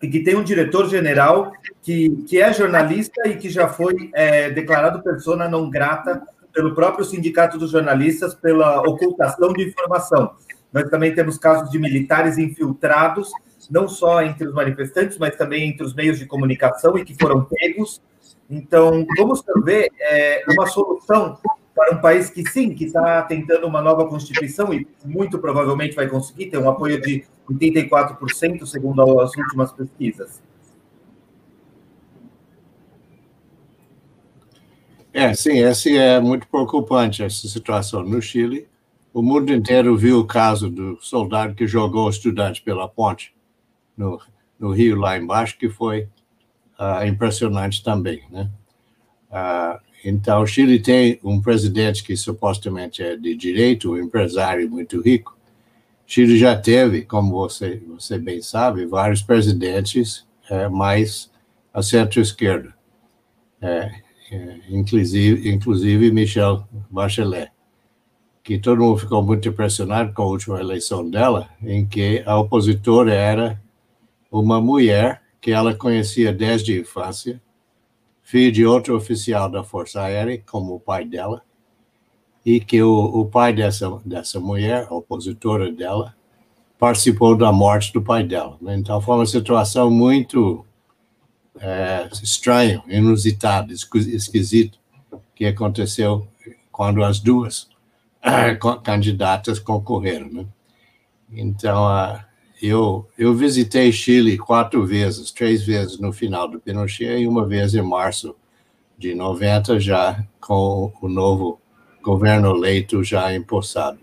e 0.00 0.08
que 0.08 0.20
tem 0.20 0.36
um 0.36 0.44
diretor-general 0.44 1.52
que, 1.82 2.10
que 2.28 2.40
é 2.40 2.52
jornalista 2.52 3.26
e 3.26 3.36
que 3.36 3.50
já 3.50 3.68
foi 3.68 4.10
é, 4.14 4.50
declarado 4.50 5.02
persona 5.02 5.48
não 5.48 5.68
grata 5.68 6.22
pelo 6.52 6.74
próprio 6.74 7.04
sindicato 7.04 7.58
dos 7.58 7.70
jornalistas 7.70 8.34
pela 8.34 8.80
ocultação 8.80 9.52
de 9.52 9.68
informação. 9.68 10.32
Nós 10.72 10.88
também 10.90 11.14
temos 11.14 11.38
casos 11.38 11.70
de 11.70 11.78
militares 11.78 12.38
infiltrados, 12.38 13.30
não 13.70 13.88
só 13.88 14.22
entre 14.22 14.46
os 14.46 14.54
manifestantes, 14.54 15.18
mas 15.18 15.36
também 15.36 15.68
entre 15.68 15.84
os 15.84 15.94
meios 15.94 16.18
de 16.18 16.26
comunicação 16.26 16.96
e 16.96 17.04
que 17.04 17.14
foram 17.14 17.44
pegos. 17.44 18.00
Então, 18.48 19.04
como 19.16 19.36
você 19.36 19.52
vê, 19.62 19.90
é 20.00 20.44
uma 20.48 20.66
solução 20.66 21.38
para 21.78 21.96
um 21.96 22.00
país 22.00 22.28
que 22.28 22.42
sim, 22.50 22.74
que 22.74 22.86
está 22.86 23.22
tentando 23.22 23.66
uma 23.66 23.80
nova 23.80 24.06
constituição 24.08 24.74
e 24.74 24.86
muito 25.04 25.38
provavelmente 25.38 25.94
vai 25.94 26.08
conseguir 26.08 26.46
ter 26.46 26.58
um 26.58 26.68
apoio 26.68 27.00
de 27.00 27.24
84%, 27.48 28.66
segundo 28.66 29.20
as 29.20 29.30
últimas 29.36 29.72
pesquisas. 29.72 30.42
É, 35.12 35.32
sim, 35.34 35.62
essa 35.62 35.88
é 35.88 36.20
muito 36.20 36.48
preocupante 36.48 37.22
essa 37.22 37.46
situação 37.46 38.02
no 38.02 38.20
Chile 38.20 38.68
o 39.12 39.22
mundo 39.22 39.52
inteiro 39.52 39.96
viu 39.96 40.20
o 40.20 40.26
caso 40.26 40.70
do 40.70 40.96
soldado 41.00 41.54
que 41.54 41.66
jogou 41.66 42.06
o 42.06 42.10
estudante 42.10 42.62
pela 42.62 42.88
ponte 42.88 43.34
no, 43.96 44.20
no 44.58 44.70
rio 44.70 44.96
lá 44.96 45.18
embaixo, 45.18 45.58
que 45.58 45.68
foi 45.68 46.08
uh, 46.78 47.04
impressionante 47.04 47.82
também, 47.82 48.22
né? 48.30 48.48
Uh, 49.28 49.87
então, 50.04 50.42
o 50.42 50.46
Chile 50.46 50.80
tem 50.80 51.18
um 51.22 51.40
presidente 51.40 52.02
que 52.04 52.16
supostamente 52.16 53.02
é 53.02 53.16
de 53.16 53.34
direito, 53.34 53.92
um 53.92 53.98
empresário 53.98 54.68
muito 54.70 55.00
rico. 55.00 55.36
O 56.06 56.10
Chile 56.10 56.38
já 56.38 56.56
teve, 56.56 57.02
como 57.02 57.32
você, 57.32 57.82
você 57.88 58.18
bem 58.18 58.40
sabe, 58.40 58.86
vários 58.86 59.22
presidentes 59.22 60.26
é, 60.48 60.68
mais 60.68 61.30
a 61.72 61.82
centro-esquerda, 61.82 62.74
é, 63.60 63.90
é, 64.30 64.58
inclusive, 64.70 65.50
inclusive 65.50 66.10
Michel 66.10 66.66
Bachelet 66.90 67.50
que 68.48 68.58
todo 68.58 68.80
mundo 68.80 68.96
ficou 68.96 69.22
muito 69.22 69.46
impressionado 69.46 70.14
com 70.14 70.22
a 70.22 70.26
última 70.26 70.58
eleição 70.58 71.10
dela, 71.10 71.50
em 71.62 71.84
que 71.84 72.22
a 72.24 72.38
opositora 72.38 73.12
era 73.12 73.62
uma 74.32 74.58
mulher 74.58 75.20
que 75.38 75.52
ela 75.52 75.74
conhecia 75.74 76.32
desde 76.32 76.72
a 76.72 76.80
infância, 76.80 77.42
filho 78.28 78.52
de 78.52 78.66
outro 78.66 78.94
oficial 78.94 79.48
da 79.48 79.64
Força 79.64 80.02
Aérea, 80.02 80.42
como 80.44 80.74
o 80.74 80.80
pai 80.80 81.02
dela, 81.02 81.42
e 82.44 82.60
que 82.60 82.82
o, 82.82 82.92
o 82.92 83.24
pai 83.24 83.54
dessa, 83.54 83.88
dessa 84.04 84.38
mulher, 84.38 84.86
a 84.90 84.94
opositora 84.94 85.72
dela, 85.72 86.14
participou 86.78 87.34
da 87.34 87.50
morte 87.50 87.90
do 87.90 88.02
pai 88.02 88.22
dela. 88.22 88.58
Né? 88.60 88.76
Então 88.76 89.00
foi 89.00 89.14
uma 89.14 89.24
situação 89.24 89.90
muito 89.90 90.62
é, 91.58 92.06
estranha, 92.22 92.84
inusitada, 92.86 93.72
esquisita, 93.72 94.76
que 95.34 95.46
aconteceu 95.46 96.28
quando 96.70 97.02
as 97.02 97.20
duas 97.20 97.66
candidatas 98.84 99.58
concorreram. 99.58 100.28
Né? 100.28 100.46
Então, 101.32 101.86
uh, 101.86 102.20
eu, 102.60 103.08
eu 103.16 103.34
visitei 103.34 103.92
Chile 103.92 104.36
quatro 104.36 104.84
vezes, 104.84 105.30
três 105.30 105.64
vezes 105.64 105.98
no 105.98 106.12
final 106.12 106.48
do 106.48 106.60
Pinochet 106.60 107.20
e 107.20 107.26
uma 107.26 107.46
vez 107.46 107.74
em 107.74 107.82
março 107.82 108.34
de 108.98 109.14
90, 109.14 109.78
já 109.78 110.24
com 110.40 110.92
o 111.00 111.08
novo 111.08 111.60
governo 112.02 112.56
eleito 112.56 113.04
já 113.04 113.34
empossado. 113.34 113.98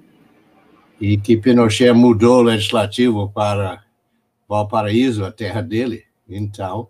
E 0.99 1.17
que 1.17 1.35
Pinochet 1.35 1.91
mudou 1.91 2.39
o 2.39 2.43
legislativo 2.43 3.29
para 3.29 3.83
Valparaíso, 4.47 5.25
a 5.25 5.31
terra 5.31 5.61
dele, 5.61 6.03
então 6.29 6.87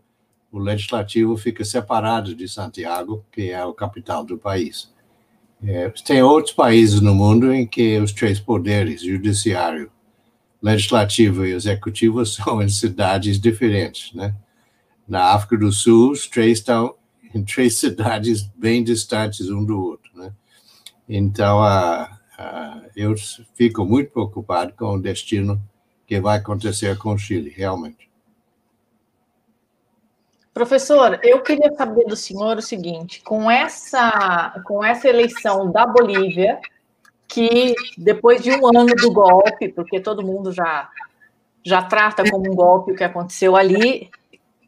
o 0.52 0.60
legislativo 0.60 1.36
fica 1.36 1.66
separado 1.66 2.36
de 2.36 2.48
Santiago, 2.48 3.26
que 3.32 3.50
é 3.50 3.60
a 3.60 3.74
capital 3.74 4.24
do 4.24 4.38
país. 4.38 4.94
É, 5.64 5.90
tem 6.06 6.22
outros 6.22 6.54
países 6.54 7.02
no 7.02 7.16
mundo 7.16 7.52
em 7.52 7.66
que 7.66 7.98
os 7.98 8.12
três 8.12 8.40
poderes, 8.40 9.02
judiciário, 9.02 9.92
legislativo 10.66 11.46
e 11.46 11.52
executivo, 11.52 12.26
são 12.26 12.62
em 12.62 12.70
cidades 12.70 13.40
diferentes, 13.40 14.12
né? 14.14 14.34
Na 15.08 15.34
África 15.34 15.58
do 15.58 15.72
Sul, 15.72 16.12
os 16.12 16.28
três 16.28 16.58
estão 16.58 16.96
em 17.34 17.44
três 17.44 17.76
cidades 17.78 18.42
bem 18.56 18.84
distantes 18.84 19.48
um 19.50 19.64
do 19.64 19.80
outro, 19.80 20.12
né? 20.16 20.34
Então, 21.08 21.62
a, 21.62 22.18
a, 22.36 22.82
eu 22.96 23.14
fico 23.54 23.86
muito 23.86 24.12
preocupado 24.12 24.74
com 24.74 24.96
o 24.96 25.02
destino 25.02 25.62
que 26.08 26.20
vai 26.20 26.40
acontecer 26.40 26.98
com 26.98 27.14
o 27.14 27.18
Chile, 27.18 27.54
realmente. 27.56 28.10
Professor, 30.52 31.20
eu 31.22 31.42
queria 31.44 31.72
saber 31.76 32.06
do 32.06 32.16
senhor 32.16 32.58
o 32.58 32.62
seguinte: 32.62 33.22
com 33.22 33.52
essa, 33.52 34.64
com 34.66 34.84
essa 34.84 35.08
eleição 35.08 35.72
da 35.72 35.86
Bolívia, 35.86 36.60
que 37.28 37.74
depois 37.98 38.42
de 38.42 38.52
um 38.52 38.68
ano 38.68 38.96
do 38.96 39.12
golpe, 39.12 39.70
porque 39.70 40.00
todo 40.00 40.26
mundo 40.26 40.52
já, 40.52 40.90
já 41.64 41.82
trata 41.84 42.24
como 42.30 42.52
um 42.52 42.56
golpe 42.56 42.92
o 42.92 42.96
que 42.96 43.04
aconteceu 43.04 43.56
ali, 43.56 44.10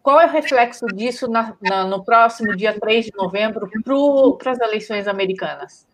qual 0.01 0.21
é 0.21 0.25
o 0.25 0.31
reflexo 0.31 0.85
disso 0.87 1.27
na, 1.27 1.53
na, 1.61 1.85
no 1.85 2.03
próximo 2.03 2.55
dia 2.55 2.79
3 2.79 3.07
de 3.07 3.11
novembro 3.15 3.69
para 4.37 4.51
as 4.51 4.59
eleições 4.59 5.07
americanas? 5.07 5.85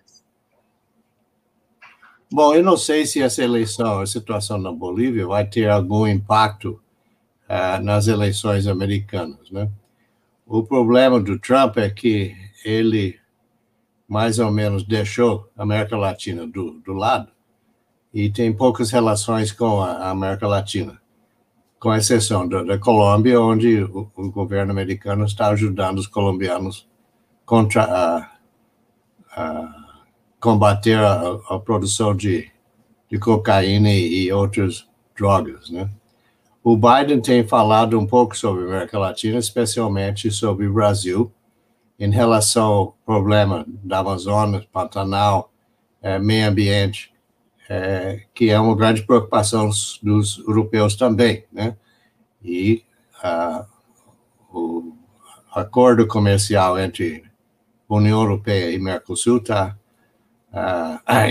Bom, 2.31 2.55
eu 2.55 2.63
não 2.63 2.77
sei 2.77 3.05
se 3.05 3.21
essa 3.21 3.43
eleição, 3.43 4.01
a 4.01 4.07
situação 4.07 4.57
na 4.57 4.71
Bolívia, 4.71 5.27
vai 5.27 5.45
ter 5.45 5.69
algum 5.69 6.07
impacto 6.07 6.81
uh, 7.49 7.83
nas 7.83 8.07
eleições 8.07 8.65
americanas, 8.65 9.51
né? 9.51 9.69
O 10.45 10.63
problema 10.63 11.19
do 11.19 11.39
Trump 11.39 11.77
é 11.77 11.89
que 11.89 12.35
ele 12.65 13.19
mais 14.07 14.39
ou 14.39 14.51
menos 14.51 14.83
deixou 14.83 15.49
a 15.57 15.63
América 15.63 15.97
Latina 15.97 16.45
do, 16.45 16.79
do 16.81 16.93
lado 16.93 17.31
e 18.13 18.29
tem 18.29 18.53
poucas 18.53 18.91
relações 18.91 19.51
com 19.51 19.81
a 19.81 20.11
América 20.11 20.47
Latina, 20.47 21.01
com 21.79 21.93
exceção 21.93 22.47
da, 22.47 22.61
da 22.61 22.77
Colômbia, 22.77 23.41
onde 23.41 23.81
o, 23.83 24.11
o, 24.15 24.31
governo 24.31 24.71
americano 24.71 25.25
está 25.25 25.47
ajudando 25.47 25.97
os 25.97 26.07
colombianos 26.07 26.87
contra 27.45 27.83
a, 27.83 28.31
a 29.35 29.83
combater 30.39 30.99
a, 30.99 31.39
a, 31.49 31.59
produção 31.59 32.15
de, 32.15 32.51
de 33.09 33.17
cocaína 33.17 33.91
e, 33.91 34.31
outras 34.31 34.87
drogas, 35.15 35.69
né? 35.69 35.89
O 36.63 36.77
Biden 36.77 37.19
tem 37.19 37.45
falado 37.45 37.99
um 37.99 38.07
pouco 38.07 38.37
sobre 38.37 38.63
a 38.63 38.67
América 38.67 38.97
Latina, 38.97 39.37
especialmente 39.37 40.31
sobre 40.31 40.65
o 40.65 40.73
Brasil, 40.73 41.29
em 41.99 42.09
relação 42.09 42.65
ao 42.65 42.97
problema 43.05 43.65
da 43.67 43.99
Amazônia, 43.99 44.67
Pantanal, 44.71 45.51
é, 46.01 46.19
meio 46.19 46.47
ambiente, 46.47 47.13
é, 47.69 48.23
que 48.33 48.49
é 48.49 48.59
uma 48.59 48.75
grande 48.75 49.03
preocupação 49.03 49.69
dos 50.01 50.37
europeus 50.39 50.95
também, 50.95 51.45
né? 51.51 51.77
E 52.43 52.83
a, 53.21 53.65
o 54.53 54.93
acordo 55.53 56.05
comercial 56.05 56.77
entre 56.77 57.23
União 57.87 58.21
Europeia 58.21 58.71
e 58.71 58.79
Mercosul 58.79 59.37
está 59.37 59.77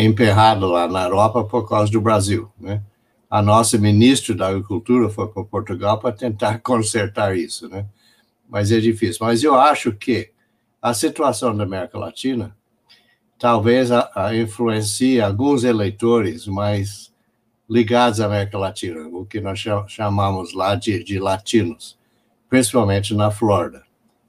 emperrado 0.00 0.66
lá 0.66 0.88
na 0.88 1.04
Europa 1.04 1.44
por 1.44 1.68
causa 1.68 1.92
do 1.92 2.00
Brasil, 2.00 2.50
né? 2.58 2.82
A 3.30 3.40
nossa 3.40 3.78
ministra 3.78 4.34
da 4.34 4.48
Agricultura 4.48 5.08
foi 5.08 5.26
para 5.28 5.44
Portugal 5.44 5.98
para 5.98 6.12
tentar 6.12 6.58
consertar 6.64 7.36
isso, 7.36 7.68
né? 7.68 7.86
Mas 8.48 8.70
é 8.70 8.78
difícil. 8.78 9.24
Mas 9.24 9.42
eu 9.42 9.54
acho 9.54 9.92
que 9.92 10.31
a 10.82 10.92
situação 10.92 11.56
da 11.56 11.62
América 11.62 11.96
Latina 11.96 12.56
talvez 13.42 13.90
a, 13.90 14.08
a 14.14 14.36
influencie 14.36 15.20
alguns 15.20 15.64
eleitores 15.64 16.46
mais 16.46 17.12
ligados 17.68 18.20
à 18.20 18.26
América 18.26 18.56
Latina, 18.56 19.08
o 19.08 19.26
que 19.26 19.40
nós 19.40 19.58
chamamos 19.88 20.54
lá 20.54 20.76
de, 20.76 21.02
de 21.02 21.18
latinos, 21.18 21.98
principalmente 22.48 23.14
na 23.14 23.32
Flórida. 23.32 23.82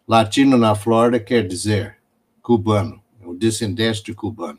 Latino 0.07 0.57
na 0.57 0.73
Flórida 0.73 1.19
quer 1.19 1.47
dizer 1.47 1.97
cubano, 2.41 3.03
o 3.23 3.35
descendente 3.35 4.03
de 4.03 4.15
cubano. 4.15 4.57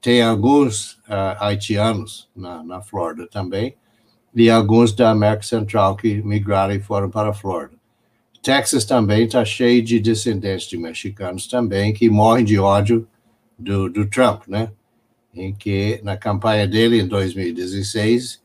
Tem 0.00 0.22
alguns 0.22 0.94
uh, 1.06 1.38
haitianos 1.38 2.28
na, 2.34 2.64
na 2.64 2.82
Flórida 2.82 3.28
também, 3.30 3.76
e 4.34 4.50
alguns 4.50 4.92
da 4.92 5.10
América 5.10 5.44
Central 5.44 5.94
que 5.94 6.20
migraram 6.22 6.74
e 6.74 6.80
foram 6.80 7.08
para 7.08 7.30
a 7.30 7.34
Flórida. 7.34 7.77
Texas 8.48 8.86
também 8.86 9.26
está 9.26 9.44
cheio 9.44 9.82
de 9.82 10.00
descendentes 10.00 10.66
de 10.66 10.78
mexicanos 10.78 11.46
também 11.46 11.92
que 11.92 12.08
morrem 12.08 12.46
de 12.46 12.58
ódio 12.58 13.06
do, 13.58 13.90
do 13.90 14.08
Trump, 14.08 14.48
né? 14.48 14.72
Em 15.34 15.54
que 15.54 16.00
na 16.02 16.16
campanha 16.16 16.66
dele 16.66 16.98
em 16.98 17.06
2016 17.06 18.42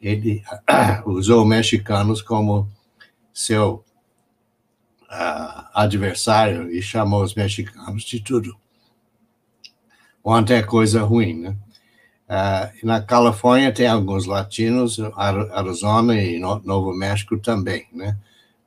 ele 0.00 0.42
usou 1.04 1.44
mexicanos 1.44 2.22
como 2.22 2.66
seu 3.34 3.84
uh, 5.02 5.68
adversário 5.74 6.70
e 6.70 6.80
chamou 6.80 7.22
os 7.22 7.34
mexicanos 7.34 8.02
de 8.02 8.20
tudo. 8.20 8.56
Ontem 10.24 10.54
é 10.54 10.62
coisa 10.62 11.02
ruim, 11.02 11.34
né? 11.34 11.56
Uh, 12.30 12.86
na 12.86 13.02
Califórnia 13.02 13.70
tem 13.70 13.88
alguns 13.88 14.24
latinos, 14.24 14.98
Arizona 15.52 16.18
e 16.18 16.38
Novo 16.38 16.94
México 16.94 17.38
também, 17.38 17.86
né? 17.92 18.16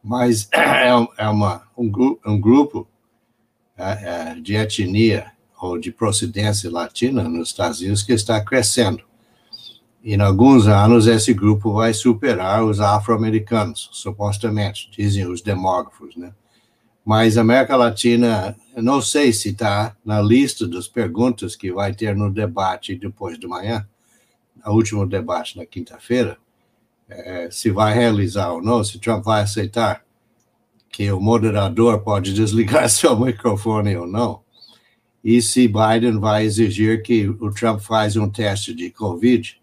Mas 0.07 0.47
é, 0.53 0.87
é 1.17 1.27
uma, 1.27 1.63
um, 1.77 1.91
um 2.25 2.39
grupo 2.39 2.87
é, 3.77 4.31
é, 4.31 4.35
de 4.35 4.55
etnia 4.55 5.31
ou 5.59 5.77
de 5.77 5.91
procedência 5.91 6.71
latina 6.71 7.23
nos 7.27 7.49
Estados 7.49 7.81
Unidos 7.81 8.03
que 8.03 8.13
está 8.13 8.43
crescendo. 8.43 9.03
E 10.01 10.13
em 10.13 10.21
alguns 10.21 10.67
anos 10.67 11.07
esse 11.07 11.33
grupo 11.33 11.73
vai 11.73 11.93
superar 11.93 12.63
os 12.63 12.79
afro-americanos, 12.79 13.89
supostamente, 13.91 14.89
dizem 14.91 15.27
os 15.27 15.41
demógrafos, 15.41 16.15
né? 16.15 16.31
Mas 17.03 17.37
a 17.37 17.41
América 17.41 17.75
Latina, 17.75 18.55
não 18.75 19.01
sei 19.01 19.31
se 19.31 19.49
está 19.49 19.95
na 20.03 20.21
lista 20.21 20.67
das 20.67 20.87
perguntas 20.87 21.55
que 21.55 21.71
vai 21.71 21.93
ter 21.93 22.15
no 22.15 22.29
debate 22.29 22.95
depois 22.95 23.39
de 23.39 23.47
manhã, 23.47 23.87
o 24.65 24.71
último 24.73 25.07
debate 25.07 25.57
na 25.57 25.65
quinta-feira, 25.65 26.37
é, 27.09 27.49
se 27.51 27.71
vai 27.71 27.93
realizar 27.93 28.51
ou 28.51 28.61
não, 28.61 28.83
se 28.83 28.99
Trump 28.99 29.23
vai 29.23 29.41
aceitar 29.41 30.03
que 30.89 31.11
o 31.11 31.19
moderador 31.19 31.99
pode 32.01 32.33
desligar 32.33 32.89
seu 32.89 33.17
microfone 33.19 33.95
ou 33.95 34.07
não, 34.07 34.41
e 35.23 35.41
se 35.41 35.67
Biden 35.67 36.19
vai 36.19 36.45
exigir 36.45 37.01
que 37.01 37.27
o 37.27 37.51
Trump 37.51 37.81
faz 37.81 38.15
um 38.15 38.29
teste 38.29 38.73
de 38.73 38.89
Covid 38.89 39.59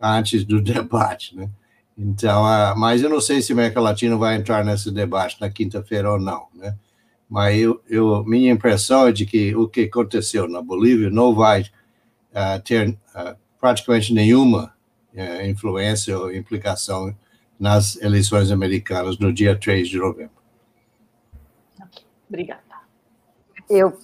antes 0.00 0.44
do 0.44 0.60
debate, 0.62 1.36
né? 1.36 1.50
Então, 1.96 2.42
uh, 2.44 2.76
mas 2.76 3.02
eu 3.02 3.10
não 3.10 3.20
sei 3.20 3.42
se 3.42 3.52
a 3.52 3.54
América 3.54 3.80
Latina 3.80 4.16
vai 4.16 4.36
entrar 4.36 4.64
nesse 4.64 4.90
debate 4.90 5.36
na 5.40 5.50
quinta-feira 5.50 6.10
ou 6.10 6.18
não, 6.18 6.46
né? 6.54 6.74
Mas 7.28 7.58
eu, 7.58 7.82
eu, 7.88 8.24
minha 8.24 8.52
impressão 8.52 9.06
é 9.06 9.12
de 9.12 9.24
que 9.24 9.54
o 9.54 9.68
que 9.68 9.82
aconteceu 9.82 10.48
na 10.48 10.60
Bolívia 10.60 11.10
não 11.10 11.34
vai 11.34 11.62
uh, 11.62 12.60
ter 12.64 12.88
uh, 12.88 13.36
praticamente 13.60 14.12
nenhuma 14.12 14.71
é, 15.14 15.48
influência 15.48 16.18
ou 16.18 16.34
implicação 16.34 17.14
nas 17.58 17.96
eleições 18.00 18.50
americanas 18.50 19.18
no 19.18 19.32
dia 19.32 19.58
3 19.58 19.88
de 19.88 19.98
novembro. 19.98 20.42
Obrigada. 22.28 22.62
Eu 23.68 23.98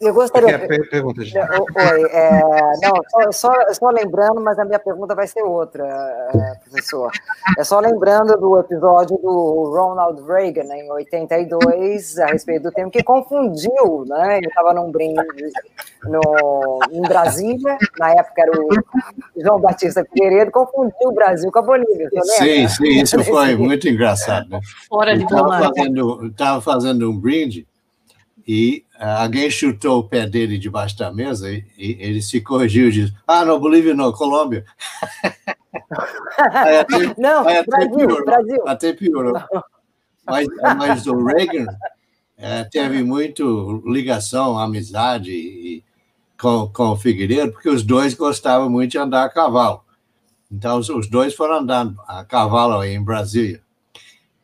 eu 0.00 0.12
gostaria. 0.12 0.50
É, 0.50 0.58
pergunta, 0.58 1.24
gente. 1.24 1.38
Oi, 1.38 2.02
é, 2.10 2.40
não, 2.82 3.00
só, 3.08 3.32
só, 3.32 3.72
só, 3.72 3.90
lembrando, 3.90 4.40
mas 4.42 4.58
a 4.58 4.64
minha 4.64 4.78
pergunta 4.78 5.14
vai 5.14 5.26
ser 5.26 5.42
outra, 5.42 5.84
é, 5.84 6.54
professor. 6.68 7.10
É 7.58 7.64
só 7.64 7.80
lembrando 7.80 8.36
do 8.36 8.58
episódio 8.58 9.16
do 9.16 9.70
Ronald 9.74 10.22
Reagan, 10.26 10.74
em 10.74 10.90
82, 10.90 12.18
a 12.18 12.26
respeito 12.26 12.64
do 12.64 12.72
tempo 12.72 12.90
que 12.90 13.02
confundiu, 13.02 14.04
né? 14.06 14.36
Ele 14.38 14.48
estava 14.48 14.74
num 14.74 14.90
brinde 14.90 15.14
no, 16.04 16.80
em 16.92 17.02
Brasília, 17.02 17.78
na 17.98 18.10
época 18.10 18.42
era 18.42 18.52
o 18.52 18.68
João 19.36 19.60
Batista 19.60 20.04
Figueiredo, 20.04 20.50
confundiu 20.50 21.08
o 21.08 21.12
Brasil 21.12 21.50
com 21.50 21.58
a 21.58 21.62
Bolívia. 21.62 22.10
Sim, 22.36 22.68
sim, 22.68 23.02
isso 23.02 23.24
foi 23.24 23.56
muito 23.56 23.88
engraçado. 23.88 24.48
Né? 24.50 24.60
Fora 24.88 25.16
de 25.16 25.24
Estava 25.24 25.58
fazendo, 25.58 26.32
fazendo 26.62 27.10
um 27.10 27.18
brinde 27.18 27.66
e 28.46 28.84
uh, 29.00 29.22
alguém 29.22 29.50
chutou 29.50 29.98
o 29.98 30.08
pé 30.08 30.26
dele 30.26 30.56
debaixo 30.56 30.96
da 30.96 31.12
mesa 31.12 31.50
e, 31.50 31.64
e 31.76 31.96
ele 31.98 32.22
se 32.22 32.40
corrigiu 32.40 32.88
e 32.88 32.92
disse: 32.92 33.14
Ah, 33.26 33.44
não, 33.44 33.58
Bolívia 33.58 33.94
não, 33.94 34.12
Colômbia. 34.12 34.64
até, 36.38 36.86
não, 37.18 37.42
Brasil, 37.42 37.96
piorou, 37.96 38.24
Brasil. 38.24 38.68
Até 38.68 38.92
piorou. 38.92 39.34
Mas, 40.24 40.48
mas 40.76 41.06
o 41.06 41.24
Reagan 41.24 41.66
é, 42.36 42.64
teve 42.64 43.02
muito 43.02 43.82
ligação, 43.86 44.58
amizade 44.58 45.32
e, 45.32 45.84
com, 46.40 46.68
com 46.68 46.90
o 46.90 46.96
Figueiredo, 46.96 47.52
porque 47.52 47.68
os 47.68 47.82
dois 47.82 48.14
gostavam 48.14 48.68
muito 48.68 48.92
de 48.92 48.98
andar 48.98 49.24
a 49.24 49.28
cavalo. 49.28 49.82
Então, 50.50 50.78
os, 50.78 50.88
os 50.88 51.08
dois 51.08 51.34
foram 51.34 51.56
andando 51.56 52.00
a 52.06 52.24
cavalo 52.24 52.84
em 52.84 53.02
Brasília. 53.02 53.60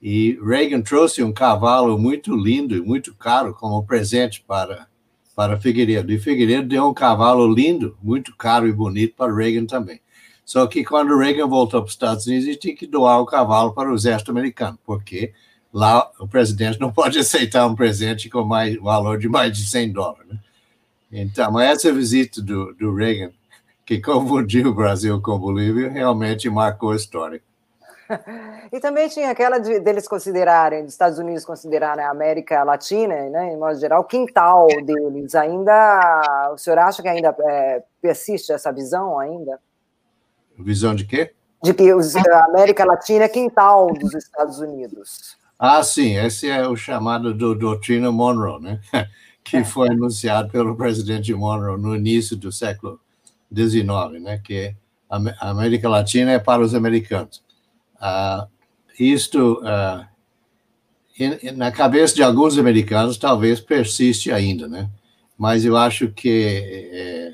E 0.03 0.37
Reagan 0.45 0.83
trouxe 0.83 1.23
um 1.23 1.33
cavalo 1.33 1.97
muito 1.97 2.35
lindo 2.35 2.77
e 2.77 2.81
muito 2.81 3.15
caro 3.15 3.55
como 3.55 3.87
presente 3.87 4.43
para, 4.45 4.89
para 5.37 5.61
Figueiredo. 5.61 6.13
E 6.13 6.19
Figueiredo 6.19 6.67
deu 6.67 6.89
um 6.89 6.95
cavalo 6.95 7.47
lindo, 7.47 7.97
muito 8.03 8.35
caro 8.37 8.67
e 8.67 8.73
bonito 8.73 9.15
para 9.15 9.33
Reagan 9.33 9.65
também. 9.65 10.01
Só 10.45 10.67
que 10.67 10.85
quando 10.85 11.17
Reagan 11.17 11.47
voltou 11.47 11.81
para 11.81 11.87
os 11.87 11.93
Estados 11.93 12.27
Unidos, 12.27 12.49
ele 12.49 12.57
tinha 12.57 12.75
que 12.75 12.87
doar 12.87 13.21
o 13.21 13.27
cavalo 13.27 13.73
para 13.73 13.93
o 13.93 13.95
exército 13.95 14.33
americano, 14.33 14.77
porque 14.85 15.33
lá 15.73 16.11
o 16.19 16.27
presidente 16.27 16.81
não 16.81 16.93
pode 16.93 17.17
aceitar 17.21 17.65
um 17.69 17.77
presente 17.77 18.29
com 18.29 18.45
mais 18.45 18.77
valor 18.77 19.19
de 19.19 19.29
mais 19.29 19.57
de 19.57 19.65
100 19.65 19.93
dólares. 19.93 20.29
Né? 20.29 20.39
Então, 21.13 21.61
essa 21.61 21.93
visita 21.93 22.43
do, 22.43 22.75
do 22.75 22.93
Reagan, 22.93 23.31
que 23.87 24.01
confundiu 24.01 24.71
o 24.71 24.75
Brasil 24.75 25.21
com 25.21 25.39
Bolívia, 25.39 25.89
realmente 25.91 26.51
marcou 26.51 26.91
a 26.91 26.97
história. 26.97 27.41
E 28.73 28.81
também 28.81 29.09
tinha 29.09 29.31
aquela 29.31 29.59
de, 29.59 29.81
deles 29.81 30.09
considerarem, 30.09 30.85
dos 30.85 30.93
Estados 30.93 31.19
Unidos 31.19 31.45
considerarem 31.45 32.05
a 32.05 32.11
América 32.11 32.63
Latina, 32.63 33.29
né, 33.29 33.53
em 33.53 33.57
modo 33.57 33.79
geral, 33.79 34.01
o 34.01 34.05
quintal 34.05 34.67
deles. 34.85 35.35
Ainda, 35.35 36.51
o 36.53 36.59
senhor 36.59 36.79
acha 36.79 37.03
que 37.03 37.09
ainda 37.09 37.35
é, 37.41 37.83
persiste 38.01 38.53
essa 38.53 38.73
visão 38.73 39.19
ainda? 39.19 39.59
Visão 40.59 40.95
de 40.95 41.05
quê? 41.05 41.33
De 41.63 41.75
que 41.75 41.93
os, 41.93 42.17
a 42.17 42.45
América 42.47 42.85
Latina 42.85 43.25
é 43.25 43.29
quintal 43.29 43.93
dos 43.93 44.15
Estados 44.15 44.59
Unidos. 44.59 45.37
Ah, 45.59 45.83
sim, 45.83 46.17
esse 46.17 46.49
é 46.49 46.67
o 46.67 46.75
chamado 46.75 47.33
do 47.33 47.55
doutrina 47.55 48.11
Monroe, 48.11 48.61
né? 48.61 48.81
que 49.45 49.59
é. 49.59 49.65
foi 49.65 49.91
anunciado 49.91 50.51
pelo 50.51 50.77
presidente 50.77 51.35
Monroe 51.35 51.81
no 51.81 51.95
início 51.95 52.37
do 52.37 52.51
século 52.51 53.01
XIX, 53.55 54.23
né? 54.23 54.41
que 54.43 54.75
a 55.09 55.51
América 55.51 55.89
Latina 55.89 56.33
é 56.33 56.39
para 56.39 56.63
os 56.63 56.75
americanos. 56.75 57.43
Uh, 58.03 58.49
isto, 58.99 59.63
uh, 59.63 60.05
na 61.55 61.71
cabeça 61.71 62.15
de 62.15 62.23
alguns 62.23 62.59
americanos, 62.59 63.17
talvez 63.17 63.61
persiste 63.61 64.33
ainda, 64.33 64.67
né? 64.67 64.91
Mas 65.39 65.65
eu 65.65 65.77
acho 65.77 66.09
que 66.09 66.91
é, 66.93 67.33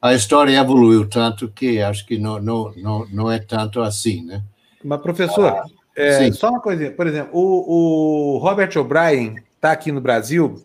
a 0.00 0.14
história 0.14 0.56
evoluiu 0.56 1.08
tanto 1.08 1.48
que 1.48 1.80
acho 1.80 2.06
que 2.06 2.18
não, 2.18 2.40
não, 2.40 2.72
não, 2.76 3.06
não 3.12 3.30
é 3.30 3.38
tanto 3.38 3.80
assim, 3.82 4.24
né? 4.24 4.42
Mas, 4.82 5.00
professor, 5.00 5.62
é, 5.96 6.32
só 6.32 6.50
uma 6.50 6.60
coisinha. 6.60 6.90
Por 6.90 7.06
exemplo, 7.06 7.30
o, 7.32 8.34
o 8.34 8.38
Robert 8.38 8.70
O'Brien 8.76 9.36
está 9.56 9.72
aqui 9.72 9.92
no 9.92 10.00
Brasil 10.00 10.64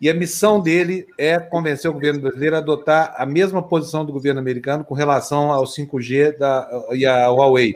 e 0.00 0.08
a 0.08 0.14
missão 0.14 0.60
dele 0.60 1.06
é 1.18 1.38
convencer 1.38 1.90
o 1.90 1.94
governo 1.94 2.20
brasileiro 2.20 2.56
a 2.56 2.58
adotar 2.60 3.14
a 3.16 3.26
mesma 3.26 3.62
posição 3.62 4.04
do 4.04 4.12
governo 4.12 4.40
americano 4.40 4.84
com 4.84 4.94
relação 4.94 5.50
ao 5.52 5.64
5G 5.64 6.38
da, 6.38 6.68
e 6.92 7.04
à 7.04 7.28
Huawei. 7.28 7.74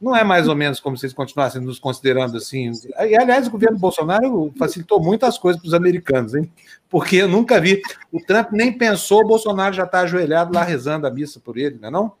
Não 0.00 0.16
é 0.16 0.24
mais 0.24 0.48
ou 0.48 0.56
menos 0.56 0.80
como 0.80 0.96
se 0.96 1.04
eles 1.04 1.14
continuassem 1.14 1.60
nos 1.60 1.78
considerando 1.78 2.36
assim. 2.36 2.72
E, 3.06 3.16
aliás, 3.16 3.46
o 3.46 3.50
governo 3.50 3.78
Bolsonaro 3.78 4.50
facilitou 4.58 4.98
muitas 4.98 5.36
coisas 5.36 5.60
para 5.60 5.68
os 5.68 5.74
americanos, 5.74 6.34
hein? 6.34 6.50
Porque 6.88 7.16
eu 7.16 7.28
nunca 7.28 7.60
vi. 7.60 7.82
O 8.10 8.18
Trump 8.18 8.50
nem 8.52 8.72
pensou, 8.72 9.20
o 9.20 9.28
Bolsonaro 9.28 9.74
já 9.74 9.84
está 9.84 10.00
ajoelhado 10.00 10.54
lá 10.54 10.64
rezando 10.64 11.06
a 11.06 11.10
missa 11.10 11.38
por 11.38 11.58
ele, 11.58 11.78
não 11.78 11.88
é? 11.88 11.90
Não? 11.90 12.12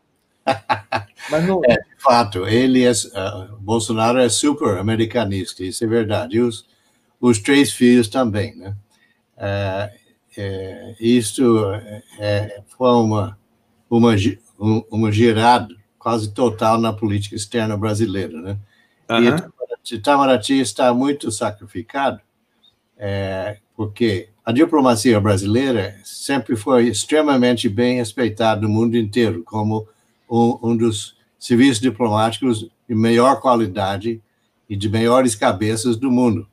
Mas 1.30 1.46
não... 1.46 1.62
É, 1.64 1.76
de 1.76 2.02
fato, 2.02 2.46
ele 2.46 2.84
é. 2.84 2.90
Uh, 2.90 3.56
Bolsonaro 3.60 4.18
é 4.18 4.28
super 4.28 4.76
americanista, 4.76 5.64
isso 5.64 5.82
é 5.82 5.86
verdade. 5.86 6.36
E 6.36 6.40
os, 6.40 6.66
os 7.18 7.38
três 7.38 7.72
filhos 7.72 8.08
também, 8.08 8.54
né? 8.56 8.76
Uh, 9.38 10.00
é, 10.36 10.94
isso 11.00 11.64
é, 12.18 12.62
foi 12.76 12.90
uma, 12.90 13.38
uma, 13.88 14.14
uma 14.90 15.10
girada 15.10 15.79
quase 16.00 16.32
total 16.32 16.80
na 16.80 16.92
política 16.94 17.36
externa 17.36 17.76
brasileira, 17.76 18.40
né? 18.40 18.58
Uhum. 19.08 19.36
E 19.84 19.94
Itamaraty 19.94 20.60
está 20.60 20.92
muito 20.94 21.30
sacrificado, 21.30 22.20
é, 22.96 23.58
porque 23.76 24.30
a 24.44 24.50
diplomacia 24.50 25.20
brasileira 25.20 25.94
sempre 26.02 26.56
foi 26.56 26.88
extremamente 26.88 27.68
bem 27.68 27.96
respeitada 27.96 28.62
no 28.62 28.68
mundo 28.68 28.96
inteiro 28.96 29.42
como 29.44 29.86
um, 30.28 30.58
um 30.62 30.76
dos 30.76 31.16
serviços 31.38 31.80
diplomáticos 31.80 32.68
de 32.88 32.94
melhor 32.94 33.40
qualidade 33.40 34.22
e 34.68 34.76
de 34.76 34.88
melhores 34.88 35.34
cabeças 35.34 35.96
do 35.96 36.10
mundo. 36.10 36.48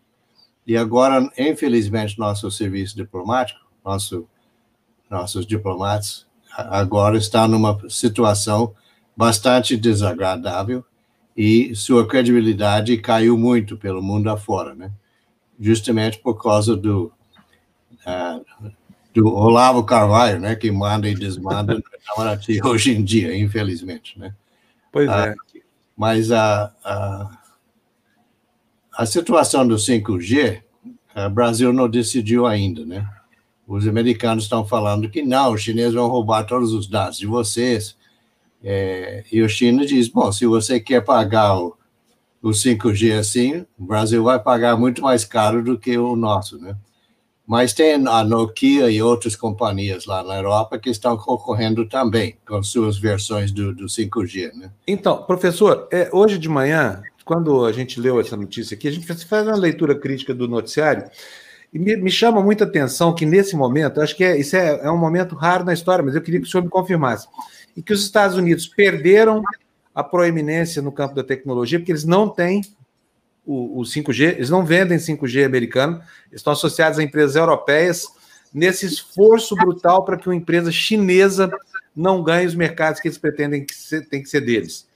E 0.66 0.76
agora, 0.76 1.32
infelizmente, 1.38 2.20
nosso 2.20 2.52
serviço 2.52 2.98
diplomático, 2.98 3.60
nosso, 3.86 4.28
nossos 5.10 5.46
diplomatas, 5.46 6.26
agora 6.52 7.18
está 7.18 7.48
numa 7.48 7.80
situação 7.90 8.76
bastante 9.18 9.76
desagradável 9.76 10.86
e 11.36 11.76
sua 11.76 12.08
credibilidade 12.08 12.98
caiu 12.98 13.38
muito 13.38 13.76
pelo 13.76 14.02
mundo 14.02 14.30
afora, 14.30 14.76
né? 14.76 14.92
Justamente 15.60 16.20
por 16.20 16.42
causa 16.42 16.78
do 16.78 17.12
uh, 18.06 18.72
do 19.14 19.28
Olavo 19.28 19.84
Carvalho, 19.84 20.40
né? 20.40 20.56
Que 20.56 20.70
manda 20.70 21.10
e 21.10 21.16
desmanda 21.16 21.74
no 21.74 21.80
Itamaraty 21.80 22.62
hoje 22.64 22.92
em 22.92 23.04
dia, 23.04 23.36
infelizmente, 23.36 24.18
né? 24.20 24.36
Pois 24.92 25.10
é. 25.10 25.32
Uh, 25.32 25.36
mas 25.98 26.32
a, 26.32 26.72
a 26.84 27.38
a 28.98 29.06
situação 29.06 29.68
do 29.68 29.76
5G, 29.76 30.64
o 31.16 31.30
Brasil 31.30 31.72
não 31.72 31.88
decidiu 31.88 32.48
ainda, 32.48 32.84
né? 32.84 33.08
Os 33.68 33.88
americanos 33.88 34.46
estão 34.46 34.66
falando 34.66 35.10
que 35.10 35.22
não, 35.22 35.54
os 35.54 35.62
chineses 35.62 35.94
vão 35.94 36.08
roubar 36.08 36.46
todos 36.46 36.74
os 36.74 36.88
dados 36.88 37.20
de 37.20 37.28
vocês, 37.28 37.97
é, 38.70 39.24
e 39.32 39.42
o 39.42 39.48
China 39.48 39.86
diz: 39.86 40.10
bom, 40.10 40.30
se 40.30 40.46
você 40.46 40.78
quer 40.78 41.00
pagar 41.00 41.58
o, 41.58 41.78
o 42.42 42.50
5G 42.50 43.18
assim, 43.18 43.66
o 43.80 43.86
Brasil 43.86 44.22
vai 44.22 44.38
pagar 44.38 44.76
muito 44.76 45.02
mais 45.02 45.24
caro 45.24 45.64
do 45.64 45.80
que 45.80 45.98
o 45.98 46.18
nosso, 46.18 46.60
né? 46.60 46.76
Mas 47.48 47.72
tem 47.72 47.94
a 47.94 48.24
Nokia 48.26 48.92
e 48.92 49.02
outras 49.02 49.38
companhias 49.38 50.06
lá 50.06 50.22
na 50.22 50.36
Europa 50.36 50.78
que 50.78 50.90
estão 50.90 51.16
concorrendo 51.16 51.88
também 51.88 52.38
com 52.46 52.62
suas 52.62 52.98
versões 52.98 53.54
do, 53.54 53.74
do 53.74 53.86
5G, 53.86 54.52
né? 54.54 54.70
Então, 54.86 55.24
professor, 55.24 55.88
é, 55.90 56.10
hoje 56.12 56.38
de 56.38 56.50
manhã, 56.50 57.02
quando 57.24 57.64
a 57.64 57.72
gente 57.72 58.02
leu 58.02 58.20
essa 58.20 58.36
notícia 58.36 58.76
aqui, 58.76 58.90
a 58.90 58.92
gente 58.92 59.08
faz 59.08 59.48
uma 59.48 59.56
leitura 59.56 59.98
crítica 59.98 60.34
do 60.34 60.46
noticiário 60.46 61.10
e 61.74 61.80
me, 61.80 61.96
me 61.96 62.12
chama 62.12 62.42
muita 62.42 62.66
atenção 62.66 63.16
que 63.16 63.26
nesse 63.26 63.56
momento, 63.56 64.02
acho 64.02 64.14
que 64.14 64.26
é, 64.26 64.38
isso 64.38 64.58
é, 64.58 64.82
é 64.84 64.92
um 64.92 64.98
momento 64.98 65.36
raro 65.36 65.64
na 65.64 65.72
história, 65.74 66.04
mas 66.04 66.16
eu 66.16 66.22
queria 66.22 66.42
que 66.42 66.48
o 66.48 66.50
senhor 66.50 66.64
me 66.64 66.70
confirmasse 66.70 67.30
e 67.78 67.84
que 67.84 67.94
os 67.94 68.04
Estados 68.04 68.36
Unidos 68.36 68.68
perderam 68.68 69.44
a 69.94 70.04
proeminência 70.04 70.82
no 70.82 70.92
campo 70.92 71.14
da 71.14 71.24
tecnologia, 71.24 71.78
porque 71.78 71.92
eles 71.92 72.04
não 72.04 72.28
têm 72.28 72.62
o, 73.46 73.80
o 73.80 73.84
5G, 73.84 74.34
eles 74.34 74.50
não 74.50 74.66
vendem 74.66 74.98
5G 74.98 75.46
americano, 75.46 76.02
estão 76.32 76.52
associados 76.52 76.98
a 76.98 77.04
empresas 77.04 77.36
europeias 77.36 78.08
nesse 78.52 78.88
esforço 78.88 79.56
brutal 79.56 80.04
para 80.04 80.18
que 80.18 80.28
uma 80.28 80.36
empresa 80.36 80.72
chinesa 80.72 81.52
não 81.96 82.24
ganhe 82.24 82.48
os 82.48 82.56
mercados 82.56 83.00
que 83.00 83.08
eles 83.08 83.18
pretendem 83.18 83.64
que 83.64 83.76
ser, 83.76 84.08
tem 84.08 84.24
que 84.24 84.30
ser 84.30 84.42
deles. 84.42 84.88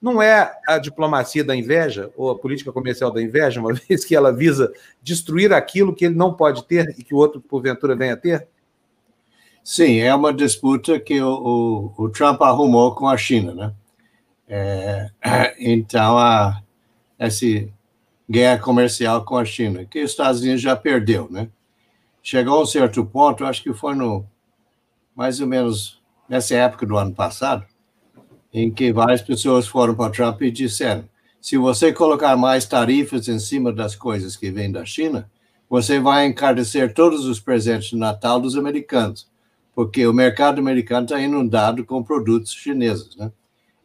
Não 0.00 0.22
é 0.22 0.50
a 0.66 0.78
diplomacia 0.78 1.44
da 1.44 1.54
inveja 1.54 2.10
ou 2.16 2.30
a 2.30 2.38
política 2.38 2.72
comercial 2.72 3.10
da 3.10 3.20
inveja, 3.20 3.60
uma 3.60 3.74
vez 3.88 4.02
que 4.02 4.16
ela 4.16 4.32
visa 4.32 4.72
destruir 5.02 5.52
aquilo 5.52 5.94
que 5.94 6.06
ele 6.06 6.14
não 6.14 6.32
pode 6.32 6.64
ter 6.64 6.94
e 6.98 7.04
que 7.04 7.14
o 7.14 7.18
outro, 7.18 7.40
porventura, 7.40 7.94
venha 7.94 8.14
a 8.14 8.16
ter? 8.16 8.48
Sim, 9.62 9.98
é 9.98 10.14
uma 10.14 10.32
disputa 10.32 10.98
que 10.98 11.20
o, 11.20 11.92
o, 11.98 12.04
o 12.04 12.08
Trump 12.10 12.40
arrumou 12.42 12.94
com 12.94 13.06
a 13.06 13.16
China, 13.16 13.54
né? 13.54 13.74
É, 14.48 15.10
então, 15.60 16.18
a, 16.18 16.62
essa 17.18 17.46
guerra 18.28 18.58
comercial 18.60 19.24
com 19.24 19.36
a 19.36 19.44
China, 19.44 19.84
que 19.84 20.02
os 20.02 20.10
Estados 20.10 20.40
Unidos 20.40 20.62
já 20.62 20.74
perdeu, 20.74 21.28
né? 21.30 21.48
Chegou 22.22 22.58
a 22.58 22.62
um 22.62 22.66
certo 22.66 23.04
ponto, 23.04 23.44
acho 23.44 23.62
que 23.62 23.72
foi 23.72 23.94
no 23.94 24.26
mais 25.14 25.40
ou 25.40 25.46
menos 25.46 26.00
nessa 26.28 26.54
época 26.54 26.86
do 26.86 26.96
ano 26.96 27.14
passado, 27.14 27.64
em 28.52 28.70
que 28.70 28.92
várias 28.92 29.22
pessoas 29.22 29.66
foram 29.66 29.94
para 29.94 30.10
Trump 30.10 30.40
e 30.42 30.50
disseram: 30.50 31.04
se 31.40 31.56
você 31.58 31.92
colocar 31.92 32.36
mais 32.36 32.64
tarifas 32.66 33.28
em 33.28 33.38
cima 33.38 33.72
das 33.72 33.94
coisas 33.94 34.36
que 34.36 34.50
vêm 34.50 34.72
da 34.72 34.84
China, 34.84 35.30
você 35.68 36.00
vai 36.00 36.26
encarecer 36.26 36.94
todos 36.94 37.26
os 37.26 37.38
presentes 37.38 37.90
de 37.90 37.96
Natal 37.96 38.40
dos 38.40 38.56
americanos 38.56 39.29
porque 39.74 40.06
o 40.06 40.12
mercado 40.12 40.58
americano 40.58 41.04
está 41.04 41.20
inundado 41.20 41.84
com 41.84 42.02
produtos 42.02 42.52
chineses, 42.52 43.16
né? 43.16 43.30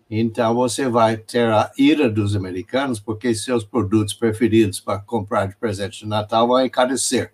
Então 0.09 0.53
você 0.53 0.87
vai 0.87 1.17
ter 1.17 1.49
a 1.49 1.71
ira 1.77 2.09
dos 2.09 2.35
americanos, 2.35 2.99
porque 2.99 3.33
seus 3.33 3.63
produtos 3.63 4.13
preferidos 4.13 4.79
para 4.79 4.99
comprar 4.99 5.47
de 5.47 5.55
presente 5.55 5.99
de 5.99 6.07
Natal 6.07 6.47
vão 6.47 6.63
encarecer. 6.63 7.31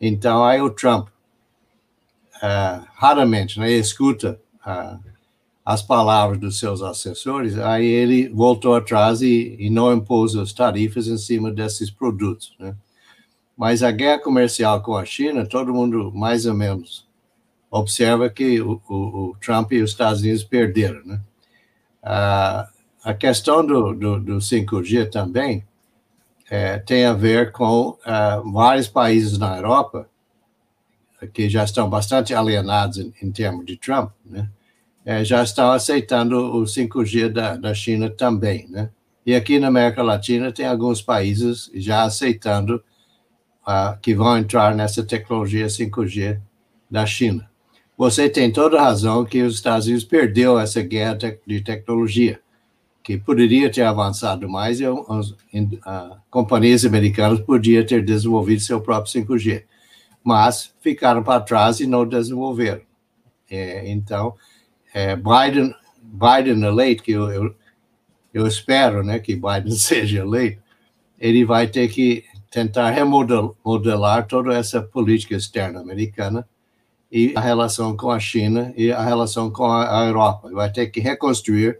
Então 0.00 0.42
aí 0.42 0.60
o 0.60 0.70
Trump 0.70 1.08
uh, 2.36 2.86
raramente, 2.94 3.58
né, 3.58 3.70
escuta 3.70 4.40
uh, 4.66 4.98
as 5.64 5.82
palavras 5.82 6.38
dos 6.38 6.58
seus 6.58 6.80
assessores, 6.80 7.58
aí 7.58 7.86
ele 7.86 8.28
voltou 8.28 8.74
atrás 8.74 9.20
e, 9.20 9.56
e 9.58 9.68
não 9.68 9.92
impôs 9.92 10.36
as 10.36 10.52
tarifas 10.52 11.08
em 11.08 11.18
cima 11.18 11.50
desses 11.50 11.90
produtos, 11.90 12.54
né? 12.58 12.74
Mas 13.56 13.82
a 13.82 13.90
guerra 13.90 14.18
comercial 14.18 14.82
com 14.82 14.96
a 14.96 15.04
China, 15.04 15.46
todo 15.46 15.72
mundo 15.72 16.12
mais 16.14 16.44
ou 16.44 16.54
menos 16.54 17.05
observa 17.70 18.28
que 18.30 18.60
o, 18.60 18.80
o, 18.88 18.94
o 18.94 19.36
Trump 19.40 19.72
e 19.72 19.82
os 19.82 19.90
Estados 19.90 20.20
Unidos 20.22 20.44
perderam, 20.44 21.04
né? 21.04 21.20
Ah, 22.02 22.68
a 23.02 23.14
questão 23.14 23.64
do, 23.64 23.92
do, 23.94 24.20
do 24.20 24.36
5G 24.38 25.10
também 25.10 25.64
é, 26.50 26.78
tem 26.78 27.04
a 27.04 27.12
ver 27.12 27.52
com 27.52 27.98
ah, 28.04 28.42
vários 28.44 28.88
países 28.88 29.38
na 29.38 29.56
Europa 29.56 30.08
que 31.32 31.48
já 31.48 31.64
estão 31.64 31.88
bastante 31.88 32.34
alienados 32.34 32.98
em, 32.98 33.12
em 33.22 33.32
termos 33.32 33.64
de 33.64 33.76
Trump, 33.76 34.10
né? 34.24 34.48
É, 35.04 35.24
já 35.24 35.40
estão 35.40 35.70
aceitando 35.70 36.36
o 36.36 36.64
5G 36.64 37.28
da, 37.28 37.56
da 37.56 37.72
China 37.72 38.10
também, 38.10 38.68
né? 38.68 38.90
E 39.24 39.34
aqui 39.34 39.58
na 39.58 39.68
América 39.68 40.02
Latina 40.02 40.52
tem 40.52 40.66
alguns 40.66 41.00
países 41.00 41.70
já 41.74 42.02
aceitando 42.02 42.82
uh, 43.66 43.98
que 44.00 44.14
vão 44.14 44.36
entrar 44.38 44.74
nessa 44.74 45.04
tecnologia 45.04 45.66
5G 45.66 46.40
da 46.90 47.04
China. 47.06 47.48
Você 47.96 48.28
tem 48.28 48.52
toda 48.52 48.80
razão 48.80 49.24
que 49.24 49.42
os 49.42 49.54
Estados 49.54 49.86
Unidos 49.86 50.04
perdeu 50.04 50.58
essa 50.58 50.82
guerra 50.82 51.16
de 51.46 51.62
tecnologia, 51.62 52.38
que 53.02 53.16
poderia 53.16 53.70
ter 53.70 53.82
avançado 53.82 54.46
mais 54.48 54.80
e 54.80 54.84
as 54.84 55.34
companhias 56.28 56.84
americanas 56.84 57.40
podiam 57.40 57.86
ter 57.86 58.04
desenvolvido 58.04 58.60
seu 58.60 58.82
próprio 58.82 59.24
5G, 59.24 59.64
mas 60.22 60.74
ficaram 60.80 61.22
para 61.22 61.40
trás 61.40 61.80
e 61.80 61.86
não 61.86 62.06
desenvolveram. 62.06 62.82
É, 63.50 63.90
então, 63.90 64.34
é, 64.92 65.16
Biden, 65.16 65.74
Biden 66.02 66.64
eleito, 66.64 67.02
que 67.02 67.12
eu, 67.12 67.30
eu, 67.30 67.54
eu 68.34 68.46
espero 68.46 69.02
né, 69.02 69.18
que 69.18 69.34
Biden 69.34 69.70
seja 69.78 70.18
eleito, 70.18 70.60
ele 71.18 71.46
vai 71.46 71.66
ter 71.66 71.88
que 71.88 72.24
tentar 72.50 72.90
remodelar 72.90 74.26
toda 74.26 74.52
essa 74.52 74.82
política 74.82 75.34
externa 75.34 75.80
americana 75.80 76.46
e 77.10 77.32
a 77.36 77.40
relação 77.40 77.96
com 77.96 78.10
a 78.10 78.18
China 78.18 78.72
e 78.76 78.90
a 78.92 79.02
relação 79.02 79.50
com 79.50 79.64
a, 79.64 80.04
Europa. 80.06 80.50
Vai 80.52 80.70
ter 80.70 80.86
que 80.88 81.00
reconstruir 81.00 81.78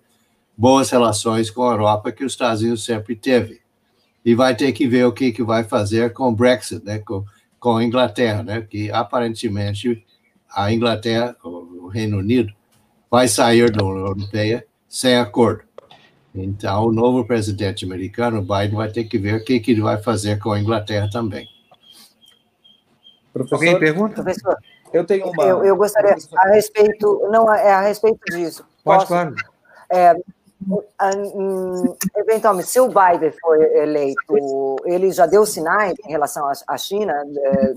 boas 0.56 0.90
relações 0.90 1.50
com 1.50 1.64
a 1.64 1.72
Europa 1.72 2.12
que 2.12 2.24
os 2.24 2.32
Estados 2.32 2.62
Unidos 2.62 2.84
sempre 2.84 3.16
teve. 3.16 3.60
E 4.24 4.34
vai 4.34 4.54
ter 4.54 4.72
que 4.72 4.86
ver 4.86 5.04
o 5.04 5.12
que, 5.12 5.32
que 5.32 5.42
vai 5.42 5.62
fazer 5.64 6.12
com 6.12 6.28
o 6.28 6.34
Brexit, 6.34 6.84
né, 6.84 6.98
com, 6.98 7.24
com 7.60 7.76
a 7.76 7.84
Inglaterra, 7.84 8.42
né, 8.42 8.60
que 8.62 8.90
aparentemente 8.90 10.04
a 10.52 10.72
Inglaterra, 10.72 11.36
o 11.44 11.88
Reino 11.88 12.18
Unido, 12.18 12.52
vai 13.10 13.28
sair 13.28 13.70
da 13.70 13.84
União 13.84 14.06
Europeia 14.06 14.66
sem 14.88 15.16
acordo. 15.16 15.64
Então, 16.34 16.86
o 16.86 16.92
novo 16.92 17.24
presidente 17.24 17.84
americano, 17.84 18.42
Biden, 18.42 18.74
vai 18.74 18.90
ter 18.90 19.04
que 19.04 19.18
ver 19.18 19.36
o 19.36 19.44
que, 19.44 19.58
que 19.58 19.70
ele 19.70 19.80
vai 19.80 20.02
fazer 20.02 20.38
com 20.38 20.52
a 20.52 20.60
Inglaterra 20.60 21.08
também. 21.10 21.48
Professor, 23.32 23.54
Alguém 23.54 23.78
pergunta? 23.78 24.22
Professor, 24.22 24.56
eu 24.96 25.04
tenho 25.04 25.28
uma. 25.28 25.44
Eu, 25.44 25.64
eu 25.64 25.76
gostaria, 25.76 26.16
a 26.36 26.48
respeito. 26.48 27.28
Não, 27.30 27.52
é 27.52 27.72
a 27.72 27.80
respeito 27.80 28.20
disso. 28.26 28.64
Pode, 28.84 29.00
Posso? 29.00 29.06
claro. 29.08 29.34
É, 29.90 30.16
eventualmente, 32.16 32.68
se 32.68 32.80
o 32.80 32.88
Biden 32.88 33.32
for 33.40 33.60
eleito, 33.60 34.76
ele 34.84 35.12
já 35.12 35.26
deu 35.26 35.44
sinais 35.44 35.94
em 36.06 36.10
relação 36.10 36.50
à 36.66 36.78
China? 36.78 37.12
É, 37.12 37.74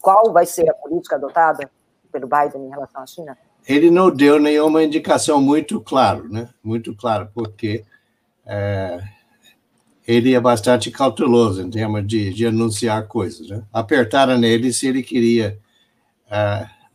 qual 0.00 0.32
vai 0.32 0.44
ser 0.46 0.68
a 0.68 0.74
política 0.74 1.16
adotada 1.16 1.68
pelo 2.12 2.26
Biden 2.26 2.66
em 2.66 2.70
relação 2.70 3.02
à 3.02 3.06
China? 3.06 3.38
Ele 3.68 3.90
não 3.90 4.10
deu 4.10 4.38
nenhuma 4.38 4.82
indicação 4.82 5.40
muito 5.40 5.80
clara, 5.80 6.22
né? 6.28 6.48
Muito 6.62 6.94
clara, 6.94 7.30
porque 7.34 7.84
é, 8.44 9.00
ele 10.06 10.34
é 10.34 10.40
bastante 10.40 10.90
cauteloso 10.90 11.62
em 11.62 11.70
termos 11.70 12.06
de, 12.06 12.32
de 12.32 12.46
anunciar 12.46 13.06
coisas. 13.08 13.48
Né? 13.48 13.62
Apertaram 13.72 14.38
nele 14.38 14.72
se 14.72 14.86
ele 14.86 15.02
queria 15.02 15.58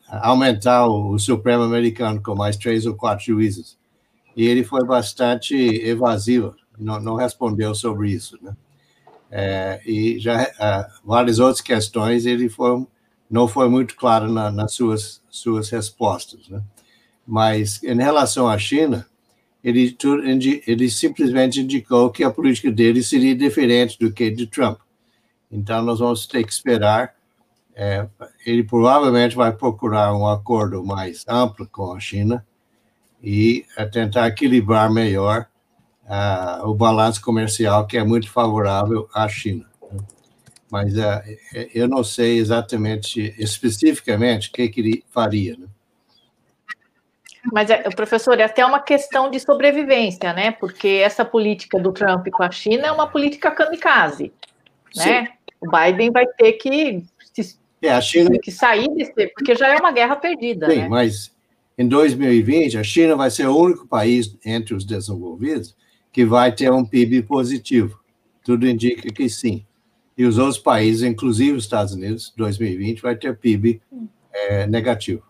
aumentar 0.07 0.87
o, 0.87 1.11
o, 1.11 1.19
Supremo 1.19 1.63
americano 1.63 2.21
com 2.21 2.35
mais 2.35 2.57
três 2.57 2.85
ou 2.85 2.95
quatro 2.95 3.25
juízes. 3.25 3.77
E 4.35 4.45
ele 4.45 4.63
foi 4.63 4.85
bastante 4.85 5.55
evasivo, 5.55 6.55
não, 6.77 6.99
não 6.99 7.15
respondeu 7.15 7.73
sobre 7.75 8.11
isso. 8.11 8.37
Né? 8.41 8.55
É, 9.29 9.81
e 9.85 10.19
já 10.19 10.43
uh, 10.43 11.07
várias 11.07 11.39
outras 11.39 11.61
questões 11.61 12.25
ele 12.25 12.49
foi, 12.49 12.85
não 13.29 13.47
foi 13.47 13.69
muito 13.69 13.95
claro 13.95 14.31
na, 14.31 14.51
nas 14.51 14.73
suas, 14.73 15.21
suas 15.29 15.69
respostas. 15.69 16.49
Né? 16.49 16.61
Mas 17.25 17.81
em 17.83 17.95
relação 17.95 18.47
à 18.47 18.57
China, 18.57 19.05
ele, 19.63 19.95
ele 20.67 20.89
simplesmente 20.89 21.61
indicou 21.61 22.09
que 22.09 22.23
a 22.23 22.31
política 22.31 22.71
dele 22.71 23.03
seria 23.03 23.35
diferente 23.35 23.97
do 23.99 24.11
que 24.11 24.29
de 24.29 24.47
Trump. 24.47 24.79
Então, 25.51 25.83
nós 25.83 25.99
vamos 25.99 26.25
ter 26.25 26.43
que 26.43 26.51
esperar 26.51 27.13
é, 27.76 28.07
ele 28.45 28.64
provavelmente 28.64 29.35
vai 29.35 29.52
procurar 29.52 30.14
um 30.14 30.27
acordo 30.27 30.84
mais 30.84 31.26
amplo 31.27 31.68
com 31.68 31.93
a 31.93 31.99
China 31.99 32.45
e 33.23 33.65
é, 33.77 33.85
tentar 33.85 34.27
equilibrar 34.27 34.91
melhor 34.91 35.48
uh, 36.06 36.68
o 36.68 36.73
balanço 36.73 37.22
comercial 37.22 37.88
que 37.88 37.98
é 37.98 38.03
muito 38.03 38.30
favorável 38.30 39.10
à 39.14 39.27
China. 39.27 39.65
Né? 39.91 39.99
Mas 40.69 40.93
uh, 40.95 41.22
eu 41.73 41.88
não 41.88 42.03
sei 42.03 42.38
exatamente, 42.38 43.34
especificamente, 43.38 44.49
o 44.49 44.52
que, 44.52 44.69
que 44.69 44.81
ele 44.81 45.03
faria. 45.10 45.56
Né? 45.57 45.68
Mas, 47.52 47.69
professor, 47.95 48.39
é 48.39 48.43
até 48.43 48.65
uma 48.65 48.80
questão 48.80 49.30
de 49.30 49.39
sobrevivência, 49.39 50.31
né? 50.31 50.52
Porque 50.52 51.02
essa 51.03 51.26
política 51.26 51.80
do 51.80 51.91
Trump 51.91 52.27
com 52.30 52.43
a 52.43 52.52
China 52.52 52.88
é 52.88 52.91
uma 52.91 53.07
política 53.07 53.49
kamikaze, 53.49 54.31
né? 54.95 55.30
O 55.60 55.69
Biden 55.69 56.11
vai 56.11 56.27
ter 56.27 56.53
que 56.53 57.03
é, 57.81 57.91
a 57.91 58.01
China... 58.01 58.29
Tem 58.29 58.39
que 58.39 58.51
sair 58.51 58.87
desse, 58.93 59.27
porque 59.33 59.55
já 59.55 59.69
é 59.69 59.77
uma 59.77 59.91
guerra 59.91 60.15
perdida. 60.15 60.69
Sim, 60.69 60.79
né? 60.79 60.87
mas 60.87 61.31
em 61.77 61.87
2020, 61.87 62.77
a 62.77 62.83
China 62.83 63.15
vai 63.15 63.31
ser 63.31 63.47
o 63.47 63.57
único 63.57 63.87
país 63.87 64.37
entre 64.45 64.73
os 64.73 64.85
desenvolvidos 64.85 65.75
que 66.11 66.25
vai 66.25 66.51
ter 66.51 66.71
um 66.71 66.85
PIB 66.85 67.23
positivo. 67.23 67.99
Tudo 68.43 68.67
indica 68.67 69.11
que 69.11 69.29
sim. 69.29 69.65
E 70.17 70.25
os 70.25 70.37
outros 70.37 70.59
países, 70.59 71.03
inclusive 71.03 71.53
os 71.53 71.63
Estados 71.63 71.93
Unidos, 71.93 72.33
2020 72.35 73.01
vai 73.01 73.15
ter 73.15 73.35
PIB 73.37 73.81
é, 74.31 74.67
negativo. 74.67 75.23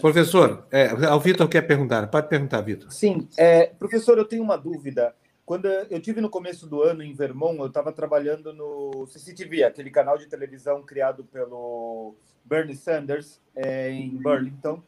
Professor, 0.00 0.66
é, 0.70 0.92
o 1.12 1.20
Vitor 1.20 1.48
quer 1.48 1.62
perguntar. 1.62 2.06
Pode 2.06 2.28
perguntar, 2.28 2.60
Vitor. 2.62 2.90
Sim, 2.90 3.28
é, 3.36 3.66
professor, 3.66 4.16
eu 4.16 4.24
tenho 4.24 4.42
uma 4.42 4.56
dúvida. 4.56 5.14
Quando 5.50 5.66
eu 5.66 6.00
tive 6.00 6.20
no 6.20 6.30
começo 6.30 6.64
do 6.68 6.80
ano 6.80 7.02
em 7.02 7.12
Vermont, 7.12 7.58
eu 7.58 7.66
estava 7.66 7.90
trabalhando 7.90 8.52
no 8.52 9.04
CCTV, 9.08 9.64
aquele 9.64 9.90
canal 9.90 10.16
de 10.16 10.28
televisão 10.28 10.80
criado 10.80 11.24
pelo 11.24 12.14
Bernie 12.44 12.76
Sanders 12.76 13.40
é, 13.56 13.90
em 13.90 14.10
Burlington. 14.10 14.80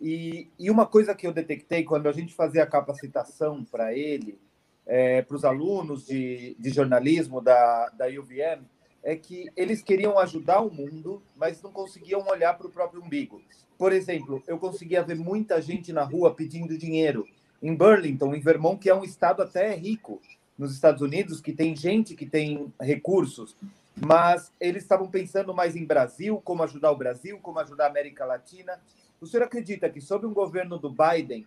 E, 0.00 0.48
e, 0.58 0.72
uma 0.72 0.86
coisa 0.86 1.14
que 1.14 1.24
eu 1.24 1.32
detectei 1.32 1.84
quando 1.84 2.08
a 2.08 2.12
gente 2.12 2.34
fazia 2.34 2.64
a 2.64 2.66
capacitação 2.66 3.64
para 3.64 3.94
ele, 3.94 4.36
é, 4.84 5.22
para 5.22 5.36
os 5.36 5.44
alunos 5.44 6.04
de, 6.04 6.56
de 6.58 6.70
jornalismo 6.70 7.40
da, 7.40 7.88
da 7.90 8.06
UVM, 8.08 8.64
é 9.04 9.14
que 9.14 9.48
eles 9.56 9.82
queriam 9.82 10.18
ajudar 10.18 10.62
o 10.62 10.74
mundo, 10.74 11.22
mas 11.36 11.62
não 11.62 11.70
conseguiam 11.70 12.26
olhar 12.26 12.58
para 12.58 12.66
o 12.66 12.72
próprio 12.72 13.00
umbigo. 13.00 13.40
Por 13.78 13.92
exemplo, 13.92 14.42
eu 14.48 14.58
conseguia 14.58 15.00
ver 15.00 15.14
muita 15.14 15.62
gente 15.62 15.92
na 15.92 16.02
rua 16.02 16.34
pedindo 16.34 16.76
dinheiro 16.76 17.24
em 17.62 17.74
Burlington, 17.74 18.34
em 18.34 18.40
Vermont, 18.40 18.78
que 18.80 18.88
é 18.88 18.94
um 18.94 19.04
estado 19.04 19.42
até 19.42 19.74
rico 19.74 20.20
nos 20.56 20.72
Estados 20.72 21.02
Unidos, 21.02 21.40
que 21.40 21.52
tem 21.52 21.74
gente 21.76 22.14
que 22.14 22.26
tem 22.26 22.72
recursos, 22.80 23.56
mas 23.96 24.52
eles 24.60 24.82
estavam 24.82 25.08
pensando 25.08 25.54
mais 25.54 25.76
em 25.76 25.84
Brasil, 25.84 26.40
como 26.44 26.62
ajudar 26.62 26.90
o 26.90 26.96
Brasil, 26.96 27.38
como 27.40 27.58
ajudar 27.58 27.86
a 27.86 27.90
América 27.90 28.24
Latina. 28.24 28.80
O 29.20 29.26
senhor 29.26 29.44
acredita 29.44 29.88
que, 29.88 30.00
sob 30.00 30.26
um 30.26 30.32
governo 30.32 30.78
do 30.78 30.90
Biden, 30.90 31.46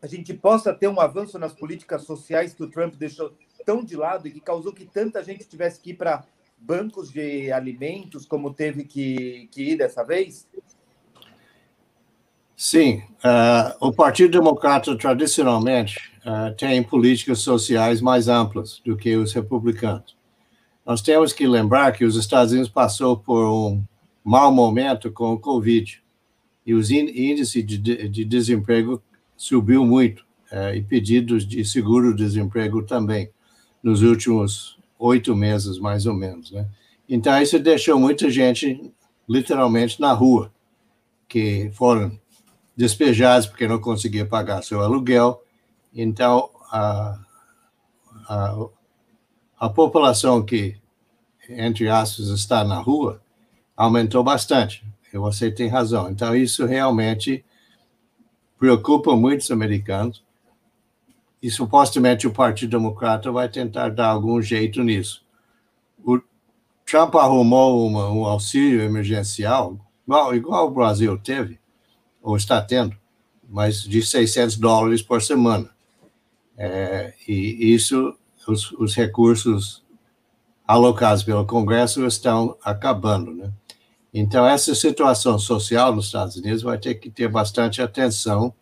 a 0.00 0.06
gente 0.06 0.32
possa 0.34 0.72
ter 0.72 0.88
um 0.88 1.00
avanço 1.00 1.38
nas 1.38 1.52
políticas 1.52 2.02
sociais 2.02 2.54
que 2.54 2.62
o 2.62 2.70
Trump 2.70 2.94
deixou 2.94 3.32
tão 3.64 3.82
de 3.82 3.96
lado 3.96 4.28
e 4.28 4.30
que 4.30 4.40
causou 4.40 4.72
que 4.72 4.84
tanta 4.84 5.22
gente 5.22 5.44
tivesse 5.44 5.80
que 5.80 5.90
ir 5.90 5.94
para 5.94 6.24
bancos 6.58 7.10
de 7.10 7.50
alimentos, 7.52 8.24
como 8.24 8.52
teve 8.52 8.84
que, 8.84 9.48
que 9.50 9.72
ir 9.72 9.76
dessa 9.76 10.02
vez? 10.02 10.46
Sim, 12.56 13.02
uh, 13.22 13.76
o 13.86 13.92
Partido 13.92 14.30
Democrata 14.30 14.96
tradicionalmente 14.96 16.10
uh, 16.24 16.56
tem 16.56 16.82
políticas 16.82 17.40
sociais 17.40 18.00
mais 18.00 18.28
amplas 18.28 18.80
do 18.82 18.96
que 18.96 19.14
os 19.14 19.34
republicanos. 19.34 20.16
Nós 20.84 21.02
temos 21.02 21.34
que 21.34 21.46
lembrar 21.46 21.92
que 21.92 22.04
os 22.04 22.16
Estados 22.16 22.52
Unidos 22.52 22.70
passou 22.70 23.14
por 23.14 23.44
um 23.44 23.84
mau 24.24 24.50
momento 24.50 25.12
com 25.12 25.34
o 25.34 25.38
Covid 25.38 26.02
e 26.64 26.72
os 26.72 26.90
índices 26.90 27.64
de, 27.66 27.78
de 28.08 28.24
desemprego 28.24 29.02
subiu 29.36 29.84
muito 29.84 30.24
uh, 30.50 30.74
e 30.74 30.82
pedidos 30.82 31.46
de 31.46 31.62
seguro-desemprego 31.62 32.82
também 32.84 33.28
nos 33.82 34.00
últimos 34.00 34.78
oito 34.98 35.36
meses, 35.36 35.78
mais 35.78 36.06
ou 36.06 36.14
menos. 36.14 36.50
Né? 36.50 36.66
Então, 37.06 37.38
isso 37.40 37.58
deixou 37.58 38.00
muita 38.00 38.30
gente 38.30 38.90
literalmente 39.28 40.00
na 40.00 40.14
rua, 40.14 40.50
que 41.28 41.70
foram 41.74 42.18
despejados 42.76 43.46
porque 43.46 43.66
não 43.66 43.80
conseguia 43.80 44.26
pagar 44.26 44.62
seu 44.62 44.82
aluguel. 44.82 45.42
Então, 45.94 46.50
a, 46.70 47.18
a, 48.28 48.66
a 49.58 49.68
população 49.70 50.44
que, 50.44 50.76
entre 51.48 51.88
aspas, 51.88 52.28
está 52.28 52.62
na 52.62 52.78
rua 52.78 53.22
aumentou 53.76 54.22
bastante. 54.22 54.84
E 55.12 55.16
você 55.16 55.50
tem 55.50 55.68
razão. 55.68 56.10
Então, 56.10 56.36
isso 56.36 56.66
realmente 56.66 57.44
preocupa 58.58 59.16
muitos 59.16 59.50
americanos. 59.50 60.24
E 61.42 61.50
supostamente 61.50 62.26
o 62.26 62.32
Partido 62.32 62.70
Democrata 62.70 63.30
vai 63.30 63.48
tentar 63.48 63.90
dar 63.90 64.08
algum 64.08 64.40
jeito 64.42 64.82
nisso. 64.82 65.24
O 66.04 66.20
Trump 66.84 67.14
arrumou 67.14 67.86
uma, 67.86 68.10
um 68.10 68.24
auxílio 68.24 68.82
emergencial, 68.82 69.78
igual, 70.06 70.34
igual 70.34 70.66
o 70.66 70.70
Brasil 70.70 71.16
teve, 71.18 71.58
ou 72.26 72.36
está 72.36 72.60
tendo, 72.60 72.96
mais 73.48 73.84
de 73.84 74.02
600 74.02 74.56
dólares 74.56 75.00
por 75.00 75.22
semana. 75.22 75.70
É, 76.58 77.14
e 77.28 77.72
isso, 77.72 78.16
os, 78.48 78.72
os, 78.72 78.96
recursos 78.96 79.84
alocados 80.66 81.22
pelo 81.22 81.46
Congresso 81.46 82.04
estão 82.04 82.56
acabando, 82.64 83.32
né? 83.32 83.52
Então, 84.12 84.44
essa 84.44 84.74
situação 84.74 85.38
social 85.38 85.94
nos 85.94 86.06
Estados 86.06 86.34
Unidos 86.34 86.62
vai 86.62 86.78
ter 86.78 86.96
que 86.96 87.08
ter 87.08 87.28
bastante 87.28 87.80
atenção 87.80 88.52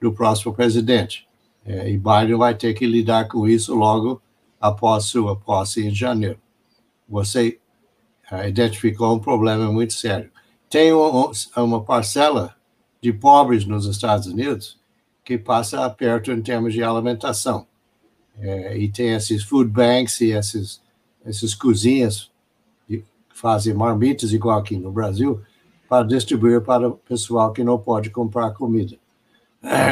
do 0.00 0.12
próximo 0.12 0.54
presidente. 0.54 1.26
É, 1.66 1.90
e 1.90 1.98
Biden 1.98 2.36
vai 2.36 2.54
ter 2.54 2.72
que 2.72 2.86
lidar 2.86 3.26
com 3.26 3.48
isso 3.48 3.74
logo 3.74 4.22
após 4.60 5.06
sua 5.06 5.34
posse 5.34 5.84
em 5.84 5.92
janeiro. 5.92 6.38
Você 7.08 7.58
é, 8.30 8.48
identificou 8.48 9.12
um 9.12 9.18
problema 9.18 9.72
muito 9.72 9.94
sério. 9.94 10.30
Tem 10.70 10.92
um, 10.92 11.32
uma 11.56 11.82
parcela 11.82 12.57
de 13.00 13.12
pobres 13.12 13.64
nos 13.64 13.86
Estados 13.86 14.26
Unidos 14.26 14.78
que 15.24 15.36
passa 15.36 15.84
aperto 15.84 16.32
em 16.32 16.40
termos 16.40 16.72
de 16.72 16.82
alimentação. 16.82 17.66
É, 18.38 18.78
e 18.78 18.90
tem 18.90 19.14
esses 19.14 19.44
food 19.44 19.70
banks 19.70 20.22
e 20.22 20.30
esses, 20.30 20.80
essas 21.22 21.54
cozinhas 21.54 22.30
que 22.86 23.04
fazem 23.34 23.74
marmitas, 23.74 24.32
igual 24.32 24.58
aqui 24.58 24.78
no 24.78 24.90
Brasil, 24.90 25.42
para 25.86 26.06
distribuir 26.06 26.62
para 26.62 26.88
o 26.88 26.92
pessoal 26.92 27.52
que 27.52 27.62
não 27.62 27.78
pode 27.78 28.08
comprar 28.08 28.52
comida. 28.52 28.96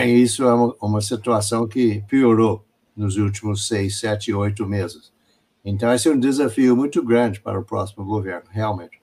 E 0.06 0.22
isso 0.22 0.44
é 0.44 0.54
uma, 0.54 0.74
uma 0.80 1.00
situação 1.02 1.68
que 1.68 2.02
piorou 2.08 2.64
nos 2.96 3.16
últimos 3.16 3.66
seis, 3.66 3.98
sete, 3.98 4.32
oito 4.32 4.66
meses. 4.66 5.12
Então, 5.62 5.92
esse 5.92 6.08
é 6.08 6.12
um 6.12 6.18
desafio 6.18 6.74
muito 6.74 7.02
grande 7.02 7.40
para 7.40 7.58
o 7.58 7.64
próximo 7.64 8.04
governo, 8.04 8.46
realmente. 8.50 9.00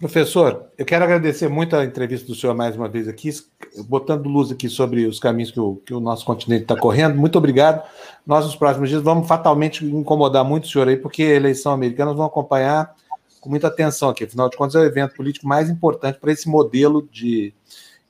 Professor, 0.00 0.70
eu 0.78 0.86
quero 0.86 1.04
agradecer 1.04 1.46
muito 1.46 1.76
a 1.76 1.84
entrevista 1.84 2.26
do 2.26 2.34
senhor 2.34 2.54
mais 2.54 2.74
uma 2.74 2.88
vez 2.88 3.06
aqui, 3.06 3.28
botando 3.86 4.30
luz 4.30 4.50
aqui 4.50 4.66
sobre 4.66 5.04
os 5.04 5.20
caminhos 5.20 5.50
que 5.50 5.60
o, 5.60 5.76
que 5.76 5.92
o 5.92 6.00
nosso 6.00 6.24
continente 6.24 6.62
está 6.62 6.74
correndo. 6.74 7.16
Muito 7.16 7.36
obrigado. 7.36 7.86
Nós, 8.26 8.46
nos 8.46 8.56
próximos 8.56 8.88
dias, 8.88 9.02
vamos 9.02 9.28
fatalmente 9.28 9.84
incomodar 9.84 10.42
muito 10.42 10.64
o 10.64 10.68
senhor 10.68 10.88
aí, 10.88 10.96
porque 10.96 11.22
a 11.22 11.34
eleição 11.34 11.70
americana 11.72 12.12
nós 12.12 12.16
vamos 12.16 12.30
acompanhar 12.30 12.94
com 13.42 13.50
muita 13.50 13.66
atenção 13.66 14.08
aqui. 14.08 14.24
Afinal 14.24 14.48
de 14.48 14.56
contas, 14.56 14.74
é 14.74 14.78
o 14.78 14.84
evento 14.84 15.14
político 15.14 15.46
mais 15.46 15.68
importante 15.68 16.18
para 16.18 16.32
esse 16.32 16.48
modelo 16.48 17.06
de, 17.12 17.52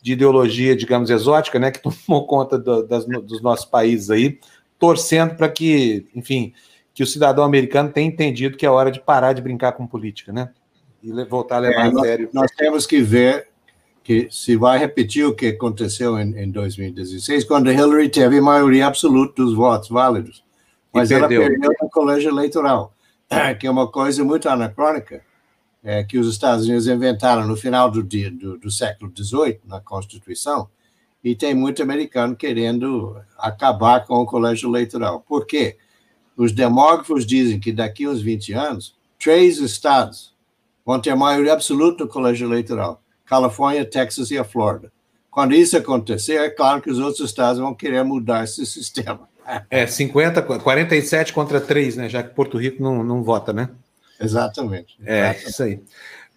de 0.01 0.13
ideologia, 0.13 0.77
digamos, 0.77 1.11
exótica, 1.11 1.59
né, 1.59 1.73
que 1.73 1.83
tomou 1.83 2.25
conta 2.25 2.57
do, 2.57 2.87
das, 2.87 3.05
dos 3.05 3.43
nossos 3.43 3.67
países 3.67 4.11
aí, 4.11 4.39
torcendo 4.79 5.35
para 5.35 5.49
que, 5.49 6.07
enfim, 6.15 6.53
que 6.95 7.03
o 7.03 7.07
cidadão 7.07 7.43
americano 7.43 7.91
tenha 7.91 8.07
entendido 8.07 8.57
que 8.57 8.65
é 8.65 8.71
hora 8.71 8.93
de 8.93 9.01
parar 9.01 9.33
de 9.33 9.43
brincar 9.43 9.73
com 9.73 9.89
política, 9.89 10.33
né? 10.33 10.51
E 11.03 11.25
voltar 11.25 11.57
a 11.57 11.61
levar 11.61 11.87
é, 11.87 11.89
a 11.89 12.01
sério. 12.01 12.31
Nós, 12.33 12.43
nós, 12.43 12.51
temos 12.53 12.87
que 12.87 13.01
ver 13.01 13.49
que 14.03 14.29
se 14.31 14.57
vai 14.57 14.79
repetir 14.79 15.25
o 15.25 15.35
que 15.35 15.49
aconteceu 15.49 16.19
em, 16.19 16.37
em 16.37 16.51
2016, 16.51 17.45
quando 17.45 17.71
Hillary 17.71 18.09
teve 18.09 18.41
maioria 18.41 18.87
absoluta 18.87 19.43
dos 19.43 19.55
votos 19.55 19.89
válidos, 19.89 20.43
mas 20.93 21.11
ela 21.11 21.29
perdeu 21.29 21.73
no 21.81 21.89
colégio 21.89 22.31
eleitoral, 22.31 22.93
que 23.59 23.67
é 23.67 23.71
uma 23.71 23.91
coisa 23.91 24.25
muito 24.25 24.49
anacrônica, 24.49 25.23
é, 25.83 26.05
que 26.05 26.19
os 26.19 26.29
Estados 26.29 26.67
Unidos 26.67 26.87
inventaram 26.87 27.47
no 27.47 27.57
final 27.57 27.91
do, 27.91 28.03
dia, 28.03 28.31
do, 28.31 28.59
do 28.59 28.71
século 28.71 29.13
XVIII, 29.17 29.61
na 29.65 29.81
Constituição, 29.81 30.69
e 31.23 31.35
tem 31.35 31.55
muito 31.55 31.83
americano 31.83 32.35
querendo 32.35 33.21
acabar 33.39 34.07
com 34.07 34.15
o 34.15 34.27
colégio 34.27 34.69
eleitoral. 34.69 35.21
Por 35.21 35.47
quê? 35.47 35.77
Os 36.37 36.53
demógrafos 36.53 37.27
dizem 37.27 37.61
que 37.61 37.73
daqui 37.73 38.07
a 38.07 38.11
uns 38.11 38.23
20 38.23 38.55
anos, 38.55 38.97
três 39.19 39.59
estados 39.59 40.30
vão 40.91 41.01
ter 41.01 41.15
maioria 41.15 41.53
absoluta 41.53 42.05
no 42.05 42.11
colégio 42.11 42.49
eleitoral: 42.49 43.01
Califórnia, 43.25 43.85
Texas 43.85 44.31
e 44.31 44.39
a 44.39 44.43
Flórida. 44.45 44.91
Quando 45.31 45.55
isso 45.55 45.77
acontecer, 45.77 46.35
é 46.35 46.51
claro 46.51 46.83
que 46.83 46.91
os 46.91 46.99
outros 46.99 47.21
estados 47.21 47.61
vão 47.61 47.73
querer 47.73 48.03
mudar 48.03 48.45
esse 48.45 48.67
sistema. 48.67 49.29
É, 49.69 49.85
50, 49.85 50.43
47 50.43 51.33
contra 51.33 51.61
3, 51.61 51.97
né? 51.97 52.09
Já 52.09 52.23
que 52.23 52.33
Porto 52.33 52.57
Rico 52.57 52.81
não, 52.81 53.03
não 53.03 53.21
vota, 53.21 53.53
né? 53.53 53.69
Exatamente. 54.21 54.97
É, 55.05 55.19
exatamente. 55.19 55.49
isso 55.49 55.63
aí. 55.65 55.83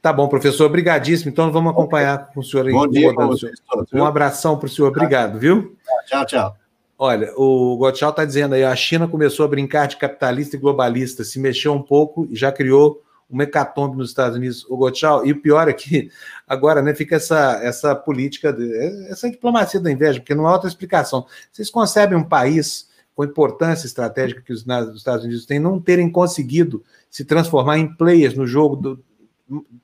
Tá 0.02 0.12
bom, 0.12 0.28
professor, 0.28 0.66
obrigadíssimo. 0.66 1.30
Então 1.30 1.52
vamos 1.52 1.74
acompanhar 1.74 2.32
com 2.34 2.40
o 2.40 2.44
senhor 2.44 2.66
aí. 2.66 2.74
Bom 2.74 2.88
dia 2.88 3.14
vocês 3.14 3.60
todos, 3.70 3.94
Um 3.94 4.04
abração 4.04 4.58
para 4.58 4.66
o 4.66 4.70
senhor, 4.70 4.88
obrigado, 4.88 5.38
viu? 5.38 5.78
Tchau, 6.08 6.26
tchau. 6.26 6.56
Olha, 6.98 7.32
o 7.38 7.78
Gottschall 7.78 8.10
está 8.10 8.26
dizendo 8.26 8.56
aí, 8.56 8.64
a 8.64 8.76
China 8.76 9.08
começou 9.08 9.46
a 9.46 9.50
brincar 9.50 9.88
de 9.88 9.98
capitalista 9.98 10.56
e 10.56 10.60
globalista, 10.60 11.24
se 11.24 11.40
mexeu 11.40 11.74
um 11.74 11.84
pouco 11.84 12.28
e 12.32 12.36
já 12.36 12.52
criou 12.52 13.04
uma 13.34 13.44
hecatombe 13.44 13.98
nos 13.98 14.10
Estados 14.10 14.38
Unidos, 14.38 14.66
o 14.70 14.78
Gotchal, 14.78 15.26
e 15.26 15.32
o 15.32 15.42
pior 15.42 15.68
é 15.68 15.74
que 15.74 16.10
agora 16.48 16.82
né, 16.82 16.94
fica 16.94 17.16
essa, 17.16 17.60
essa 17.64 17.96
política, 17.96 18.54
de, 18.54 18.72
essa 19.10 19.30
diplomacia 19.30 19.80
da 19.80 19.92
inveja, 19.92 20.20
porque 20.20 20.36
não 20.36 20.48
há 20.48 20.54
outra 20.54 20.70
explicação. 20.70 21.26
Vocês 21.52 21.70
concebem 21.70 22.18
um 22.18 22.24
país 22.24 22.90
com 23.16 23.24
a 23.24 23.26
importância 23.26 23.86
estratégica 23.86 24.42
que 24.42 24.54
os, 24.54 24.66
Estados 24.96 25.26
Unidos 25.26 25.46
têm, 25.46 25.60
não 25.60 25.80
terem 25.80 26.12
conseguido 26.12 26.84
se 27.10 27.24
transformar 27.24 27.78
em 27.78 27.94
players 27.96 28.36
no 28.36 28.48
jogo 28.48 28.76
do, 28.76 29.04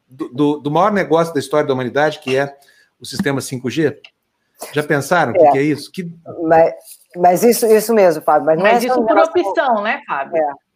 do, 0.10 0.58
do 0.58 0.72
maior 0.72 0.92
negócio 0.92 1.34
da 1.34 1.40
história 1.40 1.68
da 1.68 1.74
humanidade, 1.74 2.20
que 2.20 2.36
é 2.36 2.58
o 3.00 3.06
sistema 3.06 3.40
5G? 3.40 3.98
Já 4.74 4.84
pensaram 4.84 5.34
o 5.34 5.36
é, 5.36 5.40
que, 5.40 5.52
que, 5.52 5.58
é 5.58 5.62
isso? 5.62 5.92
Que... 5.92 6.12
Mas, 6.44 6.74
mas 7.16 7.44
isso, 7.44 7.66
isso 7.68 7.94
mesmo, 7.94 8.22
Fábio. 8.22 8.46
Mas, 8.48 8.60
mas 8.60 8.84
é 8.84 8.88
isso 8.88 9.06
por 9.06 9.18
opção, 9.18 9.84
né, 9.84 10.02
Fábio? 10.06 10.38
É. 10.38 10.69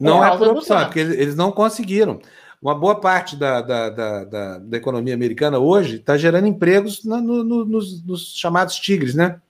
Não 0.00 0.24
é, 0.24 0.32
é 0.32 0.36
por 0.36 0.48
opção, 0.48 0.80
é 0.80 0.84
porque 0.84 1.00
eles 1.00 1.36
não 1.36 1.52
conseguiram. 1.52 2.20
Uma 2.60 2.74
boa 2.74 3.00
parte 3.00 3.36
da, 3.36 3.60
da, 3.60 3.90
da, 3.90 4.24
da, 4.24 4.58
da 4.58 4.76
economia 4.76 5.14
americana 5.14 5.58
hoje 5.58 5.96
está 5.96 6.16
gerando 6.16 6.46
empregos 6.46 7.04
no, 7.04 7.20
no, 7.20 7.64
nos, 7.64 8.04
nos, 8.04 8.34
chamados 8.34 8.76
tigres, 8.76 9.14
né? 9.14 9.40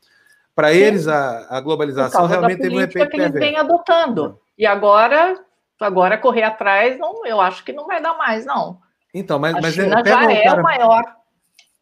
Para 0.55 0.73
eles, 0.73 1.09
a, 1.09 1.47
a 1.49 1.61
globalização 1.61 2.27
realmente 2.27 2.61
teve 2.61 2.77
um 2.77 2.81
efeito 2.81 3.09
que 3.09 3.17
eles 3.17 3.33
vêm 3.33 3.57
adotando. 3.57 4.39
E 4.59 4.67
agora, 4.67 5.41
agora 5.81 6.19
correr 6.19 6.43
atrás, 6.43 6.99
não, 6.99 7.25
eu 7.25 7.41
acho 7.41 7.65
que 7.65 7.73
não 7.73 7.87
vai 7.87 8.03
dar 8.03 8.17
mais, 8.17 8.45
não. 8.45 8.79
Então, 9.13 9.39
mas, 9.39 9.55
a 9.55 9.61
mas 9.61 9.75
China 9.75 10.03
já 10.05 10.31
é 10.31 10.45
cara... 10.45 10.61
o 10.61 10.63
maior 10.63 11.20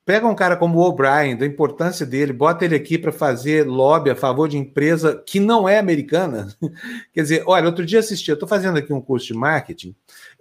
Pega 0.08 0.26
um 0.26 0.34
cara 0.34 0.56
como 0.56 0.78
o 0.78 0.88
O'Brien, 0.88 1.36
da 1.36 1.44
importância 1.44 2.06
dele, 2.06 2.32
bota 2.32 2.64
ele 2.64 2.74
aqui 2.74 2.96
para 2.96 3.12
fazer 3.12 3.66
lobby 3.66 4.08
a 4.08 4.16
favor 4.16 4.48
de 4.48 4.56
empresa 4.56 5.22
que 5.26 5.38
não 5.38 5.68
é 5.68 5.78
americana. 5.78 6.48
Quer 7.12 7.20
dizer, 7.20 7.44
olha, 7.46 7.66
outro 7.66 7.84
dia 7.84 7.98
assisti, 7.98 8.30
eu 8.30 8.32
estou 8.32 8.48
fazendo 8.48 8.78
aqui 8.78 8.90
um 8.90 9.02
curso 9.02 9.26
de 9.26 9.34
marketing. 9.34 9.94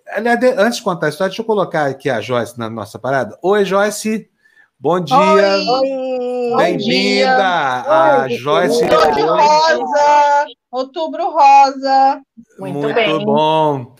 Aliás, 0.07 0.41
antes 0.57 0.77
de 0.77 0.85
contar 0.85 1.07
a 1.07 1.09
história, 1.09 1.31
deixa 1.31 1.41
eu 1.41 1.45
colocar 1.45 1.85
aqui 1.87 2.09
a 2.09 2.21
Joyce 2.21 2.57
na 2.57 2.69
nossa 2.69 2.97
parada. 2.97 3.37
Oi, 3.43 3.65
Joyce. 3.65 4.29
Bom 4.79 5.01
dia. 5.01 5.17
Bem-vinda. 6.55 7.43
A 7.43 8.25
Joyce. 8.29 8.85
Outubro 8.85 9.27
rosa. 9.33 10.45
Outubro 10.71 11.29
rosa. 11.29 12.21
Muito, 12.57 12.79
Muito 12.79 12.95
bem. 12.95 13.25
bom. 13.25 13.95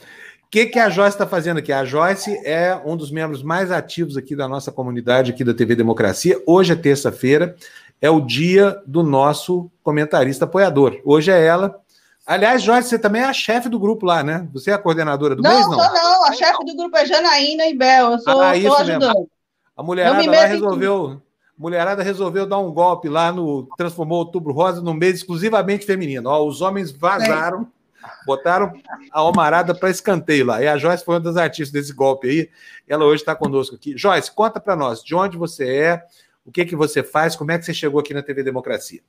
O 0.58 0.60
que, 0.60 0.66
que 0.66 0.80
a 0.80 0.90
Joyce 0.90 1.14
está 1.14 1.28
fazendo 1.28 1.58
aqui? 1.58 1.72
A 1.72 1.86
Joyce 1.86 2.36
é 2.44 2.76
um 2.84 2.98
dos 2.98 3.12
membros 3.12 3.44
mais 3.44 3.72
ativos 3.72 4.18
aqui 4.18 4.36
da 4.36 4.48
nossa 4.48 4.72
comunidade, 4.72 5.32
aqui 5.32 5.44
da 5.44 5.54
TV 5.54 5.76
Democracia. 5.76 6.42
Hoje 6.48 6.74
é 6.74 6.76
terça-feira, 6.76 7.56
é 8.02 8.10
o 8.10 8.20
dia 8.20 8.82
do 8.88 9.04
nosso 9.04 9.70
comentarista 9.84 10.46
apoiador. 10.46 11.00
Hoje 11.06 11.30
é 11.30 11.46
ela. 11.46 11.80
Aliás, 12.26 12.64
Joyce, 12.64 12.90
você 12.90 12.98
também 12.98 13.22
é 13.22 13.26
a 13.26 13.34
chefe 13.34 13.70
do 13.70 13.78
grupo 13.78 14.04
lá, 14.04 14.24
né? 14.24 14.48
Você 14.52 14.72
é 14.72 14.74
a 14.74 14.80
coordenadora 14.80 15.36
do 15.36 15.44
não, 15.44 15.54
mês, 15.54 15.68
não? 15.68 15.78
Não, 15.78 15.94
não. 15.94 16.26
A 16.26 16.34
chefe 16.34 16.66
do 16.66 16.76
grupo 16.76 16.98
é 16.98 17.06
Janaína 17.06 17.68
e 17.68 17.78
Bel. 17.78 18.14
Eu 18.14 18.20
sou, 18.20 18.42
ah, 18.42 18.58
isso 18.58 18.74
ajudando. 18.78 19.14
Mesmo. 19.14 19.30
A 19.78 19.84
mulherada 19.84 20.26
lá 20.26 20.46
resolveu... 20.46 21.22
Mulherada 21.56 22.02
resolveu 22.02 22.48
dar 22.48 22.58
um 22.58 22.72
golpe 22.72 23.10
lá 23.10 23.32
no. 23.32 23.68
Transformou 23.78 24.20
Outubro 24.20 24.54
Rosa 24.54 24.82
num 24.82 24.94
mês 24.94 25.18
exclusivamente 25.18 25.86
feminino. 25.86 26.30
Ó, 26.30 26.44
os 26.44 26.62
homens 26.62 26.92
vazaram. 26.92 27.62
É 27.62 27.77
botaram 28.26 28.74
a 29.12 29.20
Almarada 29.20 29.74
para 29.74 29.90
escanteio 29.90 30.46
lá. 30.46 30.62
E 30.62 30.68
a 30.68 30.78
Joyce 30.78 31.04
foi 31.04 31.16
uma 31.16 31.22
das 31.22 31.38
artistas 31.38 31.72
desse 31.72 31.94
golpe 31.94 32.30
aí. 32.30 32.50
Ela 32.88 33.06
hoje 33.06 33.22
está 33.22 33.36
conosco 33.36 33.76
aqui. 33.76 33.98
Joyce, 33.98 34.32
conta 34.32 34.60
para 34.60 34.76
nós 34.76 35.04
de 35.04 35.16
onde 35.16 35.38
você 35.38 35.68
é, 35.70 36.04
o 36.46 36.52
que, 36.52 36.66
que 36.66 36.76
você 36.76 37.04
faz, 37.04 37.36
como 37.36 37.52
é 37.52 37.60
que 37.60 37.66
você 37.66 37.74
chegou 37.74 38.00
aqui 38.00 38.14
na 38.14 38.24
TV 38.24 38.44
Democracia. 38.44 39.02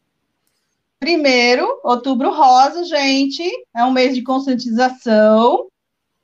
Primeiro, 0.99 1.81
outubro 1.85 2.31
rosa, 2.31 2.85
gente, 2.85 3.49
é 3.75 3.85
um 3.85 3.93
mês 3.93 4.15
de 4.15 4.23
conscientização 4.23 5.69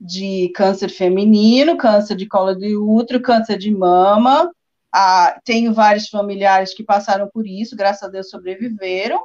de 0.01 0.51
câncer 0.55 0.90
feminino, 0.90 1.76
câncer 1.76 2.16
de 2.16 2.26
colo 2.26 2.55
de 2.55 2.76
útero, 2.76 3.22
câncer 3.22 3.56
de 3.56 3.70
mama. 3.70 4.51
Ah, 4.92 5.40
tenho 5.44 5.72
vários 5.72 6.09
familiares 6.09 6.74
que 6.74 6.82
passaram 6.82 7.28
por 7.32 7.46
isso, 7.46 7.76
graças 7.76 8.02
a 8.02 8.09
Deus 8.09 8.28
sobreviveram. 8.28 9.24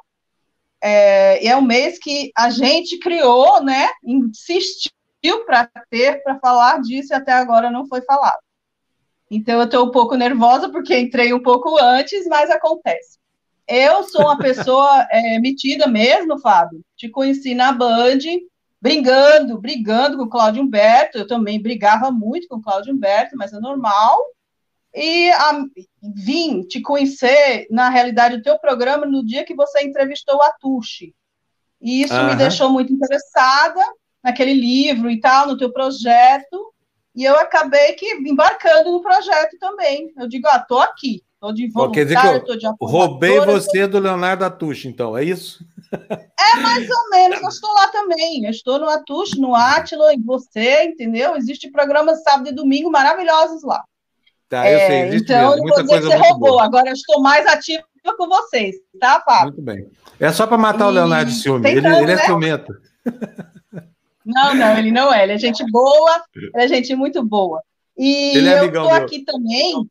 É, 0.81 1.43
e 1.43 1.47
é 1.47 1.57
um 1.57 1.61
mês 1.61 1.99
que 1.99 2.31
a 2.35 2.49
gente 2.49 2.97
criou, 2.99 3.61
né? 3.63 3.89
Insistiu 4.03 4.91
para 5.45 5.69
ter, 5.89 6.23
para 6.23 6.39
falar 6.39 6.81
disso, 6.81 7.13
e 7.13 7.15
até 7.15 7.33
agora 7.33 7.69
não 7.69 7.87
foi 7.87 8.01
falado. 8.01 8.39
Então 9.29 9.59
eu 9.59 9.65
estou 9.65 9.85
um 9.85 9.91
pouco 9.91 10.15
nervosa 10.15 10.69
porque 10.69 10.97
entrei 10.97 11.33
um 11.33 11.43
pouco 11.43 11.77
antes, 11.79 12.25
mas 12.27 12.49
acontece. 12.49 13.19
Eu 13.67 14.03
sou 14.03 14.21
uma 14.21 14.37
pessoa 14.37 15.05
é, 15.11 15.37
metida 15.39 15.87
mesmo, 15.87 16.39
Fábio. 16.39 16.81
Te 16.97 17.07
conheci 17.07 17.53
na 17.53 17.71
Band, 17.71 18.17
brigando, 18.81 19.59
brigando 19.59 20.17
com 20.17 20.23
o 20.23 20.29
Cláudio 20.29 20.63
Humberto. 20.63 21.19
Eu 21.19 21.27
também 21.27 21.61
brigava 21.61 22.09
muito 22.09 22.47
com 22.47 22.55
o 22.55 22.61
Cláudio 22.61 22.93
Humberto, 22.93 23.37
mas 23.37 23.53
é 23.53 23.59
normal. 23.59 24.19
E 24.93 25.31
a, 25.31 25.63
vim 26.01 26.63
te 26.63 26.81
conhecer, 26.81 27.67
na 27.69 27.89
realidade, 27.89 28.35
o 28.35 28.41
teu 28.41 28.57
programa 28.59 29.05
no 29.05 29.25
dia 29.25 29.45
que 29.45 29.55
você 29.55 29.83
entrevistou 29.83 30.41
a 30.41 30.51
Tuxi. 30.53 31.13
E 31.81 32.01
isso 32.03 32.13
me 32.23 32.35
deixou 32.35 32.69
muito 32.69 32.91
interessada 32.91 33.81
naquele 34.23 34.53
livro 34.53 35.09
e 35.09 35.19
tal, 35.19 35.47
no 35.47 35.57
teu 35.57 35.71
projeto, 35.71 36.73
e 37.15 37.23
eu 37.23 37.37
acabei 37.37 37.93
que 37.93 38.05
embarcando 38.15 38.91
no 38.91 39.01
projeto 39.01 39.57
também. 39.59 40.11
Eu 40.17 40.27
digo, 40.27 40.47
ah, 40.47 40.59
tô 40.59 40.79
aqui, 40.79 41.23
tô 41.39 41.51
de 41.51 41.69
voluntário, 41.69 42.43
tô 42.43 42.55
de 42.55 42.67
Roubei 42.81 43.39
você 43.39 43.87
do 43.87 43.99
Leonardo 43.99 44.43
Atush, 44.43 44.85
então, 44.85 45.17
é 45.17 45.23
isso? 45.23 45.63
É 45.91 46.59
mais 46.59 46.87
ou 46.89 47.09
menos, 47.09 47.41
eu 47.41 47.49
estou 47.49 47.73
lá 47.73 47.87
também. 47.87 48.45
Eu 48.45 48.51
estou 48.51 48.79
no 48.79 48.87
Atush, 48.87 49.37
no 49.37 49.55
Atila, 49.55 50.13
em 50.13 50.21
você, 50.21 50.83
entendeu? 50.83 51.35
Existem 51.35 51.71
programas 51.71 52.21
sábado 52.23 52.49
e 52.49 52.53
domingo 52.53 52.91
maravilhosos 52.91 53.63
lá. 53.63 53.83
Tá, 54.49 54.69
eu 54.69 54.79
sei, 54.79 54.95
é, 54.95 55.15
então, 55.15 55.49
mesmo. 55.51 55.63
Muita 55.63 55.85
coisa 55.85 56.07
você 56.07 56.15
roubou, 56.15 56.49
boa. 56.49 56.63
agora 56.63 56.89
eu 56.89 56.93
estou 56.93 57.21
mais 57.21 57.45
ativa 57.45 57.83
com 58.17 58.27
vocês, 58.27 58.75
tá, 58.99 59.21
Fábio? 59.23 59.53
Muito 59.53 59.61
bem. 59.61 59.87
É 60.19 60.31
só 60.31 60.47
para 60.47 60.57
matar 60.57 60.85
e... 60.85 60.87
o 60.87 60.91
Leonardo 60.91 61.29
de 61.29 61.37
ciúme, 61.37 61.69
ele, 61.69 61.87
ele 61.87 62.11
é 62.11 62.15
né? 62.15 62.25
ciumento. 62.25 62.73
Não, 64.25 64.53
não, 64.53 64.77
ele 64.77 64.91
não 64.91 65.13
é. 65.13 65.23
Ele 65.23 65.33
é 65.33 65.37
gente 65.37 65.63
boa, 65.71 66.23
ele 66.35 66.63
é 66.63 66.67
gente 66.67 66.95
muito 66.95 67.23
boa. 67.23 67.61
E 67.97 68.37
é 68.37 68.59
eu 68.59 68.65
estou 68.65 68.89
aqui 68.89 69.23
também 69.23 69.87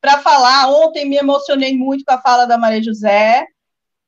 para 0.00 0.18
falar. 0.18 0.68
Ontem 0.68 1.08
me 1.08 1.16
emocionei 1.16 1.76
muito 1.76 2.04
com 2.04 2.12
a 2.12 2.20
fala 2.20 2.44
da 2.44 2.58
Maria 2.58 2.82
José, 2.82 3.46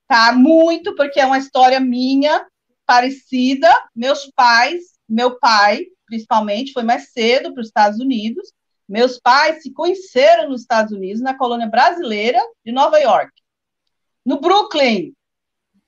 tá? 0.09 0.33
Muito, 0.33 0.95
porque 0.95 1.21
é 1.21 1.27
uma 1.27 1.39
história 1.39 1.79
minha, 1.81 2.45
parecida. 2.87 3.73
Meus 3.95 4.31
pais, 4.35 4.83
meu 5.09 5.39
pai, 5.39 5.85
principalmente, 6.07 6.73
foi 6.73 6.83
mais 6.83 7.13
cedo 7.13 7.53
para 7.53 7.61
os 7.61 7.69
Estados 7.69 8.01
Unidos. 8.01 8.53
Meus 8.89 9.19
pais 9.19 9.63
se 9.63 9.73
conheceram 9.73 10.49
nos 10.49 10.63
Estados 10.63 10.93
Unidos, 10.93 11.23
na 11.23 11.37
colônia 11.37 11.67
brasileira 11.67 12.41
de 12.65 12.73
Nova 12.73 12.99
York, 12.99 13.33
no 14.25 14.41
Brooklyn, 14.41 15.13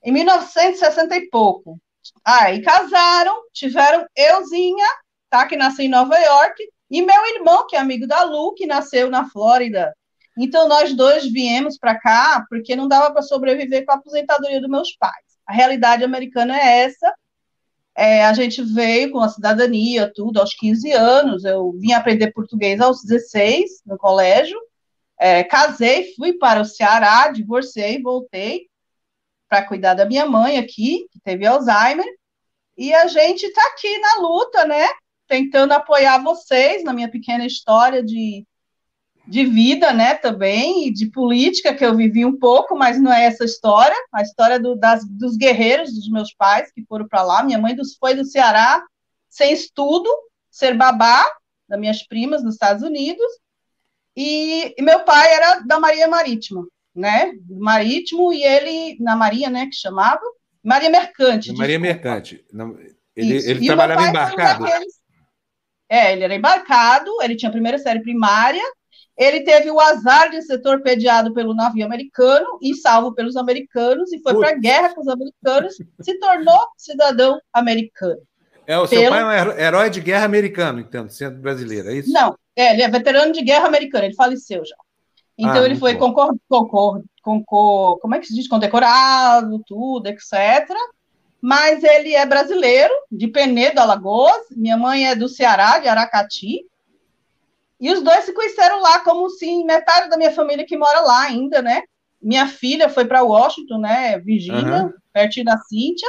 em 0.03 0.11
1960 0.11 1.15
e 1.15 1.29
pouco. 1.29 1.79
Aí 2.25 2.61
casaram, 2.61 3.35
tiveram 3.53 4.05
euzinha, 4.15 4.87
tá? 5.29 5.45
Que 5.45 5.55
nasceu 5.55 5.85
em 5.85 5.89
Nova 5.89 6.17
York, 6.17 6.63
e 6.89 7.01
meu 7.01 7.25
irmão, 7.35 7.67
que 7.67 7.75
é 7.75 7.79
amigo 7.79 8.07
da 8.07 8.23
Lu, 8.23 8.53
que 8.53 8.65
nasceu 8.65 9.09
na 9.09 9.29
Flórida. 9.29 9.93
Então 10.37 10.67
nós 10.67 10.93
dois 10.93 11.29
viemos 11.31 11.77
para 11.77 11.99
cá 11.99 12.45
porque 12.49 12.75
não 12.75 12.87
dava 12.87 13.11
para 13.11 13.21
sobreviver 13.21 13.85
com 13.85 13.91
a 13.91 13.95
aposentadoria 13.95 14.61
dos 14.61 14.69
meus 14.69 14.95
pais. 14.95 15.25
A 15.45 15.53
realidade 15.53 16.03
americana 16.03 16.57
é 16.57 16.83
essa. 16.83 17.13
É, 17.97 18.23
a 18.23 18.31
gente 18.31 18.61
veio 18.61 19.11
com 19.11 19.19
a 19.19 19.27
cidadania, 19.27 20.11
tudo, 20.13 20.39
aos 20.39 20.53
15 20.53 20.91
anos. 20.91 21.43
Eu 21.43 21.71
vim 21.71 21.93
aprender 21.93 22.31
português 22.31 22.79
aos 22.79 23.01
16 23.03 23.81
no 23.87 23.97
colégio. 23.97 24.59
É, 25.19 25.43
casei, 25.43 26.13
fui 26.15 26.33
para 26.33 26.61
o 26.61 26.65
Ceará, 26.65 27.29
divorciei, 27.29 27.99
voltei 27.99 28.67
para 29.49 29.65
cuidar 29.67 29.95
da 29.95 30.05
minha 30.05 30.27
mãe 30.27 30.59
aqui, 30.59 31.07
que 31.11 31.19
teve 31.21 31.45
Alzheimer, 31.47 32.05
e 32.77 32.93
a 32.93 33.07
gente 33.07 33.45
está 33.45 33.65
aqui 33.69 33.97
na 33.97 34.19
luta, 34.19 34.65
né? 34.65 34.85
Tentando 35.27 35.71
apoiar 35.71 36.21
vocês 36.21 36.83
na 36.83 36.93
minha 36.93 37.09
pequena 37.09 37.47
história 37.47 38.03
de, 38.03 38.45
de 39.27 39.45
vida, 39.45 39.91
né? 39.93 40.15
Também, 40.15 40.87
e 40.87 40.93
de 40.93 41.11
política, 41.11 41.73
que 41.73 41.85
eu 41.85 41.95
vivi 41.95 42.25
um 42.25 42.37
pouco, 42.37 42.77
mas 42.77 42.99
não 42.99 43.11
é 43.11 43.25
essa 43.25 43.43
história, 43.43 43.95
a 44.13 44.21
história 44.21 44.59
do, 44.59 44.75
das, 44.75 45.05
dos 45.07 45.35
guerreiros, 45.35 45.93
dos 45.93 46.09
meus 46.09 46.33
pais 46.33 46.71
que 46.71 46.85
foram 46.85 47.07
para 47.07 47.23
lá. 47.23 47.43
Minha 47.43 47.59
mãe 47.59 47.75
dos, 47.75 47.95
foi 47.95 48.15
do 48.15 48.25
Ceará, 48.25 48.83
sem 49.29 49.51
estudo, 49.51 50.09
ser 50.49 50.75
babá, 50.75 51.25
das 51.67 51.79
minhas 51.79 52.07
primas 52.07 52.43
nos 52.43 52.55
Estados 52.55 52.81
Unidos, 52.81 53.27
e, 54.15 54.73
e 54.77 54.81
meu 54.81 55.03
pai 55.03 55.31
era 55.33 55.59
da 55.59 55.79
Maria 55.79 56.07
Marítima 56.07 56.65
né, 56.97 57.31
marítimo, 57.47 58.33
e 58.33 58.43
ele, 58.43 58.97
na 58.99 59.15
Marinha, 59.15 59.49
né, 59.49 59.67
que 59.67 59.75
chamava, 59.75 60.19
Maria 60.63 60.89
Mercante. 60.89 61.53
Maria 61.53 61.79
Mercante. 61.79 62.43
Ele, 63.15 63.35
ele 63.35 63.65
trabalhava 63.67 64.07
embarcado? 64.07 64.65
Daqueles... 64.65 64.95
É, 65.87 66.11
ele 66.11 66.23
era 66.23 66.35
embarcado, 66.35 67.11
ele 67.21 67.35
tinha 67.35 67.49
a 67.49 67.51
primeira 67.51 67.77
série 67.77 68.01
primária, 68.01 68.63
ele 69.17 69.41
teve 69.41 69.71
o 69.71 69.79
azar 69.79 70.29
de 70.29 70.41
ser 70.43 70.59
torpedeado 70.59 71.33
pelo 71.33 71.55
navio 71.55 71.85
americano 71.85 72.59
e 72.61 72.75
salvo 72.75 73.13
pelos 73.13 73.35
americanos, 73.35 74.13
e 74.13 74.19
foi 74.19 74.35
para 74.35 74.49
a 74.49 74.55
guerra 74.55 74.93
com 74.93 75.01
os 75.01 75.07
americanos, 75.07 75.75
se 76.01 76.19
tornou 76.19 76.59
cidadão 76.77 77.39
americano. 77.51 78.21
É, 78.67 78.77
o 78.77 78.85
seu 78.85 78.99
pelo... 78.99 79.15
pai 79.15 79.21
é 79.21 79.43
um 79.43 79.51
herói 79.59 79.89
de 79.89 80.01
guerra 80.01 80.25
americano, 80.25 80.79
então, 80.79 81.09
sendo 81.09 81.39
brasileiro, 81.39 81.89
é 81.89 81.95
isso? 81.95 82.11
Não, 82.11 82.37
é, 82.55 82.73
ele 82.73 82.83
é 82.83 82.89
veterano 82.89 83.31
de 83.31 83.41
guerra 83.41 83.65
americano, 83.67 84.05
ele 84.05 84.15
faleceu 84.15 84.63
já. 84.63 84.75
Então 85.37 85.61
ah, 85.61 85.65
ele 85.65 85.75
foi 85.75 85.95
concor, 85.95 86.35
concor, 86.49 87.03
concor, 87.21 87.99
como 87.99 88.15
é 88.15 88.19
que 88.19 88.25
se 88.25 88.33
diz, 88.33 88.47
condecorado, 88.47 89.61
tudo, 89.67 90.07
etc. 90.07 90.67
Mas 91.39 91.83
ele 91.83 92.15
é 92.15 92.25
brasileiro, 92.25 92.93
de 93.11 93.27
Penedo, 93.27 93.79
Alagoas. 93.79 94.47
Minha 94.49 94.77
mãe 94.77 95.07
é 95.07 95.15
do 95.15 95.29
Ceará, 95.29 95.77
de 95.77 95.87
Aracati. 95.87 96.65
E 97.79 97.91
os 97.91 98.01
dois 98.01 98.25
se 98.25 98.33
conheceram 98.33 98.81
lá, 98.81 98.99
como 98.99 99.29
sim, 99.29 99.63
metade 99.65 100.09
da 100.09 100.17
minha 100.17 100.31
família 100.31 100.65
que 100.65 100.77
mora 100.77 101.01
lá 101.01 101.21
ainda, 101.21 101.61
né? 101.61 101.83
Minha 102.21 102.47
filha 102.47 102.89
foi 102.89 103.05
para 103.05 103.23
Washington, 103.23 103.77
né? 103.77 104.19
Virgínia, 104.19 104.85
uhum. 104.85 104.93
pertinho 105.13 105.45
da 105.45 105.57
Cíntia. 105.59 106.07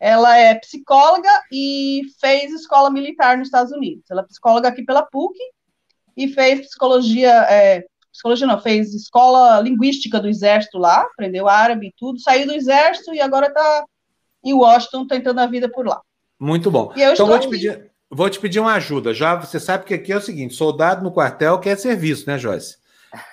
Ela 0.00 0.36
é 0.36 0.54
psicóloga 0.54 1.30
e 1.52 2.02
fez 2.20 2.52
escola 2.52 2.90
militar 2.90 3.36
nos 3.36 3.48
Estados 3.48 3.72
Unidos. 3.72 4.04
Ela 4.10 4.22
é 4.22 4.26
psicóloga 4.26 4.68
aqui 4.68 4.82
pela 4.82 5.02
PUC 5.02 5.36
e 6.16 6.28
fez 6.28 6.60
psicologia, 6.62 7.32
é, 7.50 7.84
psicologia 8.10 8.46
não, 8.46 8.60
fez 8.60 8.94
escola 8.94 9.60
linguística 9.60 10.20
do 10.20 10.28
exército 10.28 10.78
lá, 10.78 11.02
aprendeu 11.02 11.48
árabe 11.48 11.88
e 11.88 11.94
tudo, 11.96 12.20
saiu 12.20 12.46
do 12.46 12.54
exército 12.54 13.14
e 13.14 13.20
agora 13.20 13.48
está 13.48 13.84
em 14.42 14.52
Washington 14.52 15.06
tentando 15.06 15.40
a 15.40 15.46
vida 15.46 15.68
por 15.68 15.86
lá. 15.86 16.00
Muito 16.38 16.70
bom. 16.70 16.92
então 17.14 17.26
vou 17.26 17.38
te, 17.38 17.48
pedir, 17.48 17.90
vou 18.14 18.30
te 18.30 18.38
pedir 18.38 18.60
uma 18.60 18.74
ajuda. 18.74 19.12
Já 19.12 19.34
você 19.34 19.58
sabe 19.58 19.84
que 19.84 19.94
aqui 19.94 20.12
é 20.12 20.16
o 20.16 20.20
seguinte: 20.20 20.54
soldado 20.54 21.02
no 21.02 21.12
quartel 21.12 21.58
quer 21.58 21.76
serviço, 21.76 22.28
né, 22.28 22.38
Joyce? 22.38 22.76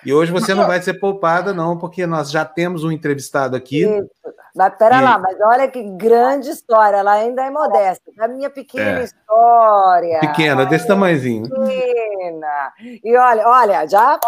E 0.06 0.14
hoje 0.14 0.32
você 0.32 0.54
não 0.54 0.68
vai 0.68 0.82
ser 0.82 0.96
poupada, 0.96 1.54
não, 1.54 1.78
porque 1.78 2.06
nós 2.06 2.30
já 2.30 2.46
temos 2.46 2.84
um 2.84 2.92
entrevistado 2.92 3.56
aqui. 3.56 3.84
Isso. 3.84 4.10
Mas 4.56 4.76
pera 4.78 4.98
e... 4.98 5.02
lá, 5.02 5.18
mas 5.18 5.38
olha 5.42 5.68
que 5.68 5.82
grande 5.96 6.50
história, 6.50 6.98
ela 6.98 7.14
ainda 7.14 7.44
é 7.44 7.50
modesta. 7.50 8.12
A 8.20 8.28
minha 8.28 8.50
pequena 8.50 9.00
é. 9.00 9.04
história. 9.04 10.20
Pequena, 10.20 10.66
desse 10.66 10.86
tamanhozinho. 10.86 11.50
Pequena. 11.50 12.74
E 13.04 13.16
olha, 13.16 13.48
olha, 13.48 13.88
já. 13.88 14.20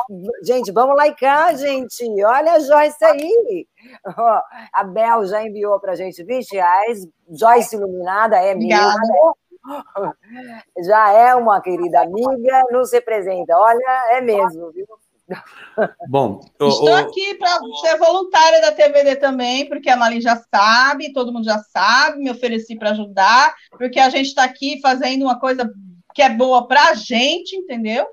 Gente, 0.43 0.71
vamos 0.71 0.95
lá 0.95 1.11
cá, 1.13 1.53
gente. 1.53 2.03
Olha 2.23 2.53
a 2.53 2.59
Joyce 2.59 3.03
aí. 3.03 3.67
Oh, 4.07 4.39
a 4.71 4.83
Bel 4.85 5.25
já 5.25 5.43
enviou 5.45 5.79
para 5.79 5.91
a 5.91 5.95
gente 5.95 6.23
20 6.23 6.53
reais. 6.53 7.05
Joyce 7.29 7.75
Iluminada 7.75 8.37
é 8.37 8.55
minha. 8.55 8.95
Já 10.85 11.11
é 11.11 11.35
uma 11.35 11.61
querida 11.61 12.01
amiga, 12.01 12.63
nos 12.71 12.91
representa. 12.91 13.57
Olha, 13.57 14.07
é 14.11 14.21
mesmo, 14.21 14.71
viu? 14.71 14.87
Bom, 16.09 16.41
estou 16.59 16.89
o, 16.89 16.95
aqui 16.95 17.35
para 17.35 17.59
ser 17.81 17.97
voluntária 17.97 18.61
da 18.61 18.71
TVD 18.71 19.15
também, 19.15 19.67
porque 19.67 19.89
a 19.89 19.95
Mali 19.95 20.19
já 20.19 20.35
sabe, 20.53 21.13
todo 21.13 21.31
mundo 21.31 21.45
já 21.45 21.59
sabe, 21.59 22.19
me 22.19 22.29
ofereci 22.29 22.77
para 22.77 22.91
ajudar, 22.91 23.55
porque 23.71 23.99
a 23.99 24.09
gente 24.09 24.27
está 24.27 24.43
aqui 24.43 24.79
fazendo 24.81 25.23
uma 25.23 25.39
coisa 25.39 25.71
que 26.13 26.21
é 26.21 26.29
boa 26.29 26.67
para 26.67 26.89
a 26.89 26.93
gente, 26.93 27.55
entendeu? 27.55 28.05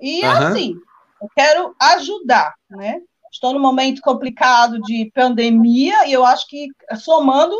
E 0.00 0.22
uhum. 0.24 0.30
assim, 0.30 0.74
eu 1.22 1.28
quero 1.36 1.74
ajudar, 1.80 2.54
né? 2.70 3.00
Estou 3.30 3.52
num 3.52 3.60
momento 3.60 4.00
complicado 4.00 4.80
de 4.80 5.10
pandemia 5.14 6.06
e 6.06 6.12
eu 6.12 6.24
acho 6.24 6.46
que 6.48 6.68
somando 6.96 7.56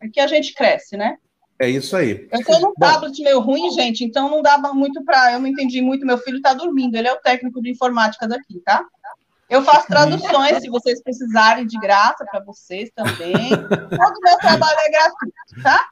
é 0.00 0.08
que 0.08 0.20
a 0.20 0.26
gente 0.26 0.54
cresce, 0.54 0.96
né? 0.96 1.18
É 1.60 1.68
isso 1.68 1.94
aí. 1.94 2.26
Eu 2.32 2.40
estou 2.40 2.58
num 2.58 2.72
tablet 2.72 3.22
meio 3.22 3.38
ruim, 3.38 3.70
gente, 3.72 4.02
então 4.02 4.30
não 4.30 4.40
dava 4.40 4.72
muito 4.72 5.04
para. 5.04 5.34
Eu 5.34 5.40
não 5.40 5.46
entendi 5.46 5.82
muito. 5.82 6.06
Meu 6.06 6.16
filho 6.16 6.38
está 6.38 6.54
dormindo, 6.54 6.94
ele 6.96 7.06
é 7.06 7.12
o 7.12 7.20
técnico 7.20 7.60
de 7.60 7.70
informática 7.70 8.26
daqui, 8.26 8.62
tá? 8.64 8.82
Eu 9.46 9.62
faço 9.62 9.86
traduções, 9.86 10.62
se 10.62 10.70
vocês 10.70 11.02
precisarem, 11.02 11.66
de 11.66 11.78
graça 11.78 12.24
para 12.24 12.42
vocês 12.42 12.88
também. 12.94 13.50
Todo 13.50 14.16
o 14.16 14.22
meu 14.22 14.38
trabalho 14.38 14.78
é 14.78 14.90
gratuito, 14.90 15.62
tá? 15.62 15.86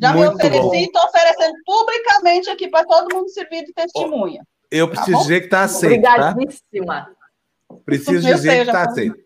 Já 0.00 0.14
muito 0.14 0.30
me 0.30 0.34
ofereci 0.36 0.76
e 0.76 0.84
estou 0.84 1.04
oferecendo 1.04 1.54
publicamente 1.66 2.48
aqui 2.48 2.68
para 2.68 2.86
todo 2.86 3.14
mundo 3.14 3.28
servir 3.28 3.66
de 3.66 3.72
testemunha. 3.74 4.46
Eu 4.70 4.86
tá 4.86 4.94
preciso 4.94 5.16
tá 5.18 5.22
dizer 5.22 5.40
que 5.40 5.46
está 5.46 5.62
aceito. 5.64 6.02
Tá? 6.02 6.30
Obrigadíssima. 6.30 6.94
Tá? 6.94 7.76
Preciso 7.84 8.26
dizer 8.26 8.54
que 8.54 8.70
está 8.70 8.82
aceito. 8.84 9.16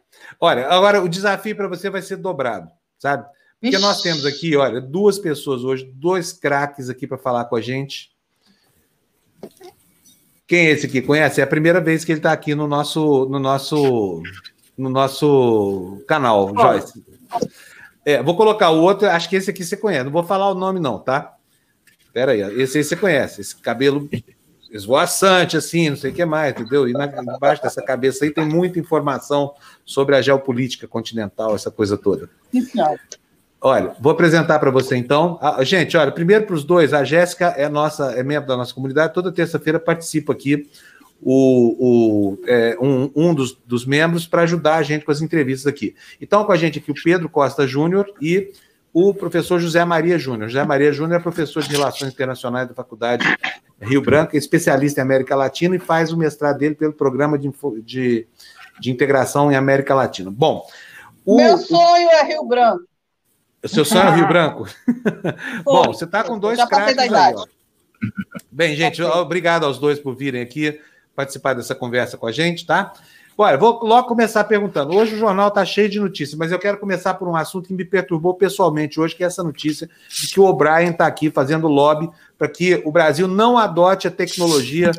Olha, 0.41 0.67
agora 0.69 1.01
o 1.01 1.09
desafio 1.09 1.55
para 1.55 1.69
você 1.69 1.89
vai 1.89 2.03
ser 2.03 2.17
dobrado, 2.17 2.69
sabe? 2.99 3.25
Porque 3.71 3.79
nós 3.79 4.01
temos 4.01 4.25
aqui, 4.25 4.57
olha, 4.57 4.81
duas 4.81 5.19
pessoas 5.19 5.65
hoje, 5.65 5.91
dois 5.95 6.33
craques 6.33 6.89
aqui 6.89 7.07
para 7.07 7.19
falar 7.19 7.47
com 7.47 7.57
a 7.57 7.61
gente. 7.61 8.13
Quem 10.47 10.69
é 10.69 10.71
esse 10.71 10.87
aqui? 10.87 11.03
Conhece? 11.03 11.41
É 11.41 11.45
a 11.45 11.49
primeira 11.49 11.81
vez 11.81 12.05
que 12.05 12.13
ele 12.13 12.21
está 12.21 12.33
aqui 12.33 12.55
no 12.55 12.69
nosso, 12.69 13.27
no 13.29 13.39
nosso, 13.39 14.23
no 14.79 14.89
nosso 14.89 16.03
canal, 16.07 16.53
oh. 16.55 16.61
Joyce. 16.61 17.05
É, 18.05 18.23
vou 18.23 18.37
colocar 18.37 18.71
o 18.71 18.81
outro, 18.81 19.09
acho 19.09 19.29
que 19.29 19.35
esse 19.35 19.51
aqui 19.51 19.65
você 19.65 19.77
conhece. 19.77 20.05
Não 20.05 20.13
vou 20.13 20.23
falar 20.23 20.49
o 20.51 20.55
nome, 20.55 20.79
não, 20.79 21.01
tá? 21.01 21.35
Pera 22.13 22.33
aí, 22.33 22.41
esse 22.63 22.79
aí 22.79 22.85
você 22.85 22.95
conhece, 22.95 23.41
esse 23.41 23.57
cabelo 23.57 24.09
esvoaçante, 24.71 25.57
assim, 25.57 25.91
não 25.91 25.97
sei 25.97 26.13
o 26.13 26.15
que 26.15 26.25
mais, 26.25 26.53
entendeu? 26.53 26.89
E 26.89 26.93
na, 26.93 27.07
embaixo 27.07 27.63
dessa 27.63 27.83
cabeça 27.83 28.25
aí 28.25 28.31
tem 28.31 28.45
muita 28.47 28.79
informação 28.79 29.55
sobre 29.85 30.15
a 30.15 30.23
geopolítica 30.23 30.87
continental, 30.87 31.55
essa 31.55 31.71
coisa 31.71 31.97
toda. 31.99 32.31
Olha, 33.61 33.95
vou 34.01 34.13
apresentar 34.13 34.59
para 34.59 34.71
você 34.71 34.97
então. 34.97 35.39
Ah, 35.41 35.63
gente, 35.65 35.97
olha, 35.97 36.13
primeiro 36.13 36.47
para 36.47 36.55
os 36.55 36.65
dois, 36.65 36.93
a 36.93 37.05
Jéssica 37.05 37.47
é 37.57 37.69
nossa, 37.69 38.13
é 38.13 38.23
membro 38.23 38.49
da 38.49 38.57
nossa 38.57 38.75
comunidade, 38.75 39.15
toda 39.15 39.33
terça-feira 39.33 39.81
participa 39.81 40.33
aqui 40.33 40.69
o, 41.23 42.35
o 42.35 42.39
é, 42.47 42.77
um, 42.81 43.11
um 43.17 43.35
dos, 43.35 43.59
dos 43.67 43.87
membros 43.87 44.27
para 44.27 44.43
ajudar 44.43 44.77
a 44.77 44.83
gente 44.83 45.05
com 45.05 45.11
as 45.11 45.23
entrevistas 45.23 45.67
aqui. 45.67 45.95
Então, 46.21 46.45
com 46.45 46.53
a 46.53 46.57
gente 46.57 46.79
aqui 46.79 46.91
o 46.91 47.03
Pedro 47.03 47.29
Costa 47.29 47.67
Júnior 47.67 48.07
e 48.21 48.53
o 48.93 49.13
professor 49.13 49.59
José 49.59 49.85
Maria 49.85 50.19
Júnior. 50.19 50.49
José 50.49 50.65
Maria 50.65 50.93
Júnior 50.93 51.21
é 51.21 51.23
professor 51.23 51.63
de 51.63 51.71
Relações 51.71 52.13
Internacionais 52.13 52.69
da 52.69 52.75
Faculdade 52.75 53.27
Rio 53.81 54.01
Branco, 54.01 54.35
é 54.35 54.39
especialista 54.39 55.01
em 55.01 55.03
América 55.03 55.37
Latina 55.37 55.77
e 55.77 55.79
faz 55.79 56.13
o 56.13 56.17
mestrado 56.17 56.59
dele 56.59 56.75
pelo 56.75 56.93
Programa 56.93 57.39
de, 57.39 57.51
de, 57.83 58.27
de 58.81 58.91
Integração 58.91 59.53
em 59.53 59.55
América 59.55 59.95
Latina. 59.95 60.31
Bom, 60.31 60.67
o, 61.27 61.37
meu 61.37 61.59
sonho 61.59 62.09
é 62.09 62.23
Rio 62.25 62.45
Branco. 62.47 62.86
O 63.67 63.69
seu 63.69 63.85
sonho 63.85 64.09
é 64.09 64.15
Rio 64.15 64.29
Branco? 64.29 64.69
Bom, 65.65 65.85
você 65.87 66.05
está 66.05 66.23
com 66.23 66.39
dois 66.39 66.63
craques 66.65 66.97
aí. 66.97 67.11
Ó. 67.35 67.45
Bem, 68.51 68.77
gente, 68.77 69.03
obrigado 69.03 69.65
aos 69.65 69.79
dois 69.79 69.99
por 69.99 70.15
virem 70.15 70.41
aqui 70.41 70.81
participar 71.17 71.55
dessa 71.55 71.75
conversa 71.75 72.17
com 72.17 72.27
a 72.27 72.33
gente, 72.33 72.65
tá? 72.65 72.93
Olha, 73.37 73.59
vou 73.59 73.85
logo 73.85 74.09
começar 74.09 74.45
perguntando. 74.45 74.95
Hoje 74.95 75.15
o 75.15 75.19
jornal 75.19 75.49
está 75.49 75.65
cheio 75.65 75.89
de 75.89 75.99
notícias, 75.99 76.39
mas 76.39 76.53
eu 76.53 76.59
quero 76.59 76.79
começar 76.79 77.15
por 77.15 77.29
um 77.29 77.37
assunto 77.37 77.67
que 77.67 77.75
me 77.75 77.85
perturbou 77.85 78.35
pessoalmente 78.35 79.01
hoje, 79.01 79.15
que 79.15 79.25
é 79.25 79.27
essa 79.27 79.43
notícia 79.43 79.91
de 80.09 80.29
que 80.29 80.41
o 80.41 80.45
O'Brien 80.45 80.91
está 80.91 81.07
aqui 81.07 81.31
fazendo 81.31 81.67
lobby 81.67 82.09
para 82.39 82.49
que 82.49 82.81
o 82.85 82.93
Brasil 82.93 83.27
não 83.27 83.59
adote 83.59 84.07
a 84.07 84.11
tecnologia 84.11 84.91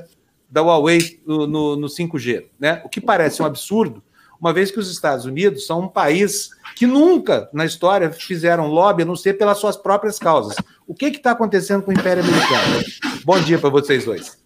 da 0.50 0.62
Huawei 0.62 1.20
no, 1.26 1.48
no, 1.48 1.76
no 1.78 1.88
5G, 1.88 2.46
né? 2.60 2.82
O 2.86 2.90
que 2.90 3.02
parece 3.02 3.42
um 3.42 3.46
absurdo, 3.46 4.04
uma 4.40 4.54
vez 4.54 4.72
que 4.72 4.80
os 4.80 4.92
Estados 4.92 5.26
Unidos 5.26 5.66
são 5.66 5.82
um 5.82 5.88
país 5.88 6.50
que 6.76 6.86
nunca 6.86 7.50
na 7.52 7.66
história 7.66 8.12
fizeram 8.12 8.68
lobby, 8.68 9.04
a 9.04 9.06
não 9.06 9.16
ser 9.16 9.34
pelas 9.34 9.58
suas 9.58 9.76
próprias 9.76 10.20
causas. 10.20 10.56
O 10.86 10.94
que 10.94 11.08
está 11.08 11.32
acontecendo 11.32 11.84
com 11.84 11.92
o 11.92 11.94
Império 11.94 12.24
Americano? 12.24 12.84
Bom 13.24 13.40
dia 13.40 13.58
para 13.58 13.70
vocês 13.70 14.06
dois. 14.06 14.38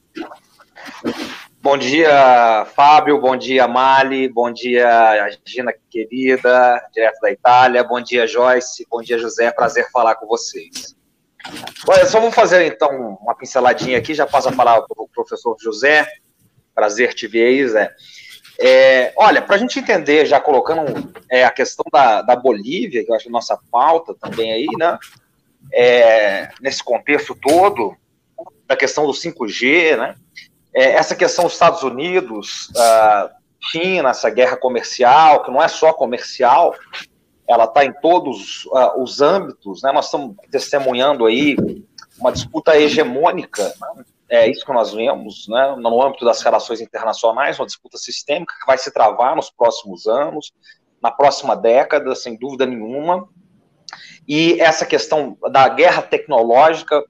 Bom 1.61 1.77
dia, 1.77 2.65
Fábio. 2.75 3.21
Bom 3.21 3.37
dia, 3.37 3.67
Mali. 3.67 4.27
Bom 4.27 4.51
dia, 4.51 5.37
Gina 5.45 5.71
querida, 5.91 6.81
direto 6.91 7.19
da 7.21 7.31
Itália. 7.31 7.83
Bom 7.83 8.01
dia, 8.01 8.25
Joyce. 8.25 8.87
Bom 8.89 9.01
dia, 9.01 9.19
José. 9.19 9.51
Prazer 9.51 9.87
falar 9.91 10.15
com 10.15 10.25
vocês. 10.25 10.95
Olha, 11.87 12.05
só 12.05 12.19
vou 12.19 12.31
fazer 12.31 12.65
então 12.65 13.17
uma 13.21 13.35
pinceladinha 13.35 13.97
aqui. 13.97 14.13
Já 14.15 14.25
passo 14.25 14.49
a 14.49 14.51
palavra 14.51 14.87
para 14.87 15.03
o 15.03 15.07
professor 15.09 15.55
José. 15.61 16.07
Prazer 16.73 17.13
te 17.13 17.27
ver 17.27 17.45
aí, 17.45 17.67
Zé. 17.67 17.93
É, 18.63 19.11
olha, 19.15 19.41
para 19.41 19.55
a 19.55 19.59
gente 19.59 19.79
entender, 19.79 20.25
já 20.25 20.39
colocando 20.39 21.11
é, 21.29 21.43
a 21.43 21.51
questão 21.51 21.83
da, 21.91 22.21
da 22.21 22.35
Bolívia, 22.35 23.03
que 23.03 23.11
eu 23.11 23.15
acho 23.15 23.27
é 23.27 23.31
nossa 23.31 23.57
pauta 23.71 24.13
também 24.13 24.51
aí, 24.53 24.67
né? 24.77 24.99
É, 25.73 26.49
nesse 26.61 26.83
contexto 26.83 27.35
todo, 27.35 27.95
da 28.67 28.75
questão 28.75 29.05
do 29.05 29.13
5G, 29.13 29.97
né? 29.97 30.15
é, 30.73 30.91
essa 30.93 31.15
questão 31.15 31.45
dos 31.45 31.53
Estados 31.53 31.83
Unidos, 31.83 32.69
uh, 32.69 33.29
China, 33.71 34.09
essa 34.09 34.29
guerra 34.29 34.57
comercial, 34.57 35.43
que 35.43 35.51
não 35.51 35.61
é 35.61 35.67
só 35.67 35.93
comercial, 35.93 36.75
ela 37.47 37.65
está 37.65 37.83
em 37.83 37.93
todos 37.93 38.65
uh, 38.67 39.01
os 39.01 39.21
âmbitos, 39.21 39.81
né? 39.83 39.91
Nós 39.91 40.05
estamos 40.05 40.35
testemunhando 40.49 41.25
aí 41.25 41.55
uma 42.17 42.31
disputa 42.31 42.77
hegemônica, 42.77 43.63
né? 43.63 44.05
É 44.31 44.49
isso 44.49 44.65
que 44.65 44.71
nós 44.71 44.93
vemos, 44.93 45.45
né? 45.49 45.75
No 45.77 46.01
âmbito 46.01 46.23
das 46.23 46.41
relações 46.41 46.79
internacionais, 46.79 47.59
uma 47.59 47.65
disputa 47.65 47.97
sistêmica 47.97 48.53
que 48.59 48.65
vai 48.65 48.77
se 48.77 48.91
travar 48.91 49.35
nos 49.35 49.49
próximos 49.49 50.07
anos, 50.07 50.53
na 51.03 51.11
próxima 51.11 51.53
década, 51.53 52.15
sem 52.15 52.39
dúvida 52.39 52.65
nenhuma. 52.65 53.27
E 54.25 54.59
essa 54.61 54.85
questão 54.85 55.37
da 55.51 55.67
guerra 55.67 56.01
tecnológica 56.01 57.03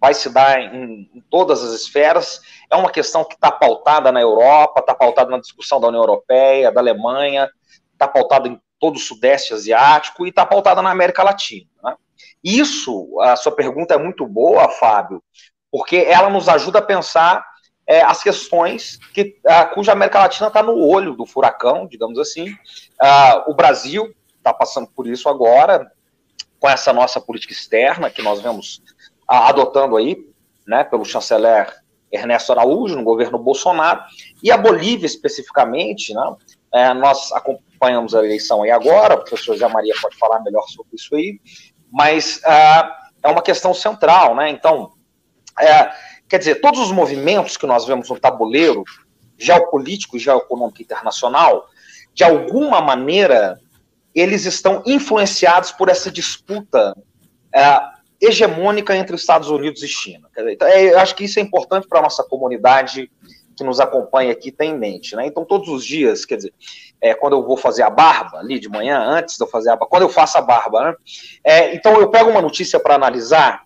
vai 0.00 0.14
se 0.14 0.30
dar 0.30 0.60
em, 0.60 1.10
em 1.12 1.20
todas 1.28 1.64
as 1.64 1.72
esferas. 1.72 2.40
É 2.70 2.76
uma 2.76 2.90
questão 2.90 3.24
que 3.24 3.34
está 3.34 3.50
pautada 3.50 4.12
na 4.12 4.20
Europa, 4.20 4.78
está 4.78 4.94
pautada 4.94 5.30
na 5.30 5.40
discussão 5.40 5.80
da 5.80 5.88
União 5.88 6.02
Europeia, 6.02 6.70
da 6.70 6.80
Alemanha, 6.80 7.50
está 7.92 8.06
pautada 8.06 8.46
em 8.46 8.60
todo 8.78 8.94
o 8.94 9.00
Sudeste 9.00 9.52
Asiático 9.52 10.24
e 10.24 10.28
está 10.28 10.46
pautada 10.46 10.80
na 10.80 10.92
América 10.92 11.24
Latina. 11.24 11.68
Né? 11.82 11.96
Isso, 12.44 13.20
a 13.20 13.34
sua 13.34 13.50
pergunta 13.50 13.94
é 13.94 13.98
muito 13.98 14.24
boa, 14.24 14.68
Fábio, 14.68 15.20
porque 15.70 15.96
ela 15.96 16.30
nos 16.30 16.48
ajuda 16.48 16.78
a 16.78 16.82
pensar 16.82 17.44
é, 17.86 18.02
as 18.02 18.22
questões 18.22 18.98
que, 19.14 19.38
a, 19.46 19.64
cuja 19.66 19.92
América 19.92 20.20
Latina 20.20 20.48
está 20.48 20.62
no 20.62 20.78
olho 20.78 21.14
do 21.14 21.26
furacão, 21.26 21.86
digamos 21.86 22.18
assim. 22.18 22.54
o 23.46 23.54
Brasil 23.54 24.14
está 24.36 24.52
passando 24.52 24.88
por 24.88 25.06
isso 25.06 25.28
agora, 25.28 25.90
com 26.58 26.68
essa 26.68 26.92
nossa 26.92 27.20
política 27.20 27.52
externa, 27.52 28.10
que 28.10 28.22
nós 28.22 28.40
vemos 28.40 28.82
adotando 29.26 29.96
aí, 29.96 30.16
né, 30.66 30.84
pelo 30.84 31.04
chanceler 31.04 31.74
Ernesto 32.10 32.52
Araújo, 32.52 32.96
no 32.96 33.04
governo 33.04 33.38
Bolsonaro, 33.38 34.02
e 34.42 34.50
a 34.50 34.56
Bolívia 34.56 35.06
especificamente, 35.06 36.14
né, 36.14 36.36
é, 36.72 36.94
nós 36.94 37.32
acompanhamos 37.32 38.14
a 38.14 38.24
eleição 38.24 38.62
aí 38.62 38.70
agora, 38.70 39.14
o 39.14 39.24
professor 39.24 39.56
Zé 39.56 39.68
Maria 39.68 39.94
pode 40.00 40.16
falar 40.16 40.40
melhor 40.40 40.64
sobre 40.68 40.94
isso 40.94 41.14
aí, 41.14 41.38
mas 41.92 42.42
é, 42.44 42.90
é 43.24 43.28
uma 43.28 43.42
questão 43.42 43.74
central, 43.74 44.34
né, 44.34 44.50
então, 44.50 44.92
é, 45.60 45.90
quer 46.28 46.38
dizer, 46.38 46.56
todos 46.56 46.80
os 46.80 46.92
movimentos 46.92 47.56
que 47.56 47.66
nós 47.66 47.86
vemos 47.86 48.08
no 48.08 48.18
tabuleiro 48.18 48.84
geopolítico 49.36 50.16
e 50.16 50.20
geoeconômico 50.20 50.82
internacional, 50.82 51.66
de 52.12 52.24
alguma 52.24 52.80
maneira, 52.80 53.60
eles 54.14 54.44
estão 54.44 54.82
influenciados 54.84 55.70
por 55.70 55.88
essa 55.88 56.10
disputa 56.10 56.96
é, 57.54 57.80
hegemônica 58.20 58.96
entre 58.96 59.14
Estados 59.14 59.48
Unidos 59.48 59.82
e 59.82 59.88
China. 59.88 60.28
Então, 60.36 60.66
é, 60.66 60.92
eu 60.92 60.98
acho 60.98 61.14
que 61.14 61.24
isso 61.24 61.38
é 61.38 61.42
importante 61.42 61.86
para 61.86 62.00
a 62.00 62.02
nossa 62.02 62.24
comunidade 62.24 63.10
que 63.56 63.64
nos 63.64 63.80
acompanha 63.80 64.32
aqui 64.32 64.52
ter 64.52 64.66
em 64.66 64.78
mente. 64.78 65.16
Né? 65.16 65.26
Então, 65.26 65.44
todos 65.44 65.68
os 65.68 65.84
dias, 65.84 66.24
quer 66.24 66.36
dizer, 66.36 66.54
é, 67.00 67.14
quando 67.14 67.34
eu 67.34 67.42
vou 67.42 67.56
fazer 67.56 67.82
a 67.82 67.90
barba 67.90 68.38
ali 68.38 68.58
de 68.58 68.68
manhã, 68.68 68.98
antes 69.00 69.36
de 69.36 69.42
eu 69.42 69.48
fazer 69.48 69.70
a 69.70 69.72
barba, 69.72 69.86
quando 69.86 70.02
eu 70.02 70.08
faço 70.08 70.38
a 70.38 70.40
barba, 70.40 70.84
né? 70.84 70.96
É, 71.44 71.74
então 71.74 72.00
eu 72.00 72.10
pego 72.10 72.30
uma 72.30 72.42
notícia 72.42 72.78
para 72.80 72.94
analisar. 72.94 73.62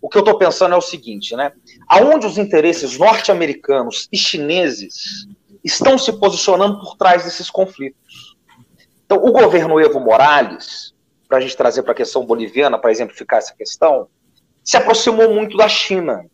O 0.00 0.08
que 0.08 0.16
eu 0.16 0.20
estou 0.20 0.38
pensando 0.38 0.74
é 0.74 0.78
o 0.78 0.82
seguinte, 0.82 1.36
né? 1.36 1.52
Aonde 1.88 2.26
os 2.26 2.38
interesses 2.38 2.98
norte-americanos 2.98 4.08
e 4.10 4.16
chineses 4.16 5.26
estão 5.62 5.98
se 5.98 6.12
posicionando 6.12 6.80
por 6.80 6.96
trás 6.96 7.24
desses 7.24 7.50
conflitos? 7.50 8.36
Então, 9.04 9.18
o 9.18 9.32
governo 9.32 9.78
Evo 9.78 10.00
Morales, 10.00 10.94
para 11.28 11.38
a 11.38 11.40
gente 11.40 11.56
trazer 11.56 11.82
para 11.82 11.92
a 11.92 11.96
questão 11.96 12.24
boliviana, 12.24 12.78
para 12.78 12.90
exemplificar 12.90 13.38
essa 13.38 13.54
questão, 13.54 14.08
se 14.64 14.76
aproximou 14.76 15.34
muito 15.34 15.56
da 15.56 15.68
China. 15.68 16.24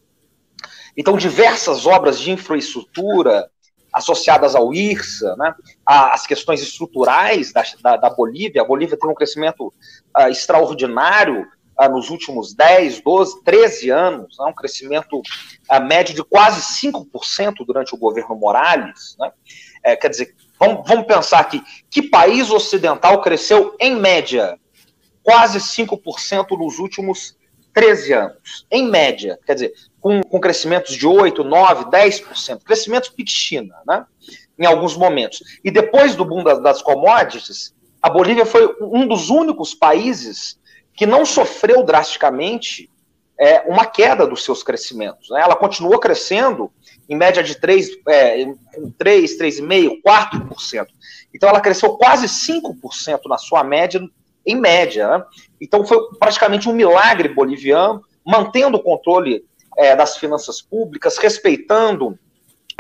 Então, 0.97 1.17
diversas 1.17 1.87
obras 1.87 2.21
de 2.21 2.31
infraestrutura 2.31 3.51
associadas 3.93 4.55
ao 4.55 4.75
IRSA, 4.75 5.35
né, 5.37 5.55
as 5.87 6.27
questões 6.27 6.61
estruturais 6.61 7.51
da, 7.51 7.65
da, 7.83 7.97
da, 7.97 8.11
Bolívia, 8.11 8.61
a 8.61 8.65
Bolívia 8.65 8.99
tem 8.99 9.09
um 9.09 9.15
crescimento 9.15 9.73
uh, 10.19 10.29
extraordinário 10.29 11.47
uh, 11.81 11.89
nos 11.91 12.11
últimos 12.11 12.55
10, 12.55 13.01
12, 13.01 13.43
13 13.43 13.91
anos, 13.91 14.37
né, 14.39 14.47
um 14.47 14.53
crescimento 14.53 15.19
uh, 15.19 15.81
médio 15.87 16.15
de 16.15 16.25
quase 16.25 16.61
5% 16.89 17.65
durante 17.67 17.95
o 17.95 17.99
governo 17.99 18.37
Morales. 18.37 19.17
Né, 19.19 19.31
é, 19.85 19.97
quer 19.97 20.09
dizer, 20.09 20.35
vamos, 20.59 20.87
vamos 20.87 21.07
pensar 21.07 21.41
aqui, 21.41 21.63
que 21.91 22.03
país 22.03 22.51
ocidental 22.51 23.21
cresceu, 23.21 23.77
em 23.79 23.95
média, 23.97 24.59
quase 25.23 25.59
5% 25.59 26.57
nos 26.59 26.79
últimos 26.79 27.37
13 27.73 28.13
anos, 28.15 28.67
em 28.71 28.89
média, 28.89 29.39
quer 29.47 29.55
dizer, 29.55 29.75
com, 30.01 30.23
com 30.23 30.41
crescimentos 30.41 30.95
de 30.95 31.07
8, 31.07 31.45
9, 31.45 31.85
10%, 31.87 32.63
crescimento 32.65 33.13
pequeno, 33.13 33.75
né, 33.87 34.07
em 34.59 34.65
alguns 34.65 34.97
momentos. 34.97 35.43
E 35.63 35.71
depois 35.71 36.15
do 36.17 36.25
boom 36.25 36.43
das, 36.43 36.63
das 36.63 36.81
commodities, 36.81 37.75
a 38.01 38.09
Bolívia 38.09 38.47
foi 38.47 38.75
um 38.81 39.07
dos 39.07 39.31
únicos 39.31 39.75
países 39.75 40.59
que 40.97 41.07
não 41.07 41.25
sofreu 41.27 41.85
drasticamente 41.85 42.91
é, 43.39 43.61
uma 43.67 43.85
queda 43.85 44.27
dos 44.27 44.43
seus 44.43 44.63
crescimentos. 44.63 45.29
Né? 45.31 45.43
Ela 45.43 45.55
continuou 45.55 45.99
crescendo 45.99 46.73
em 47.09 47.15
média 47.15 47.43
de 47.43 47.55
3, 47.61 47.89
é, 48.09 48.47
3 48.99 49.39
3,5%, 49.39 50.01
4%. 50.03 50.87
Então 51.35 51.49
ela 51.49 51.61
cresceu 51.61 51.91
quase 51.97 52.27
5% 52.27 53.21
na 53.29 53.37
sua 53.37 53.63
média 53.63 54.01
em 54.47 54.57
média. 54.57 55.09
Né? 55.09 55.25
Então 55.61 55.85
foi 55.85 55.99
praticamente 56.19 56.69
um 56.69 56.73
milagre 56.73 57.29
boliviano, 57.29 58.03
mantendo 58.25 58.79
o 58.79 58.83
controle 58.83 59.45
é, 59.77 59.95
das 59.95 60.17
finanças 60.17 60.63
públicas, 60.63 61.19
respeitando 61.19 62.19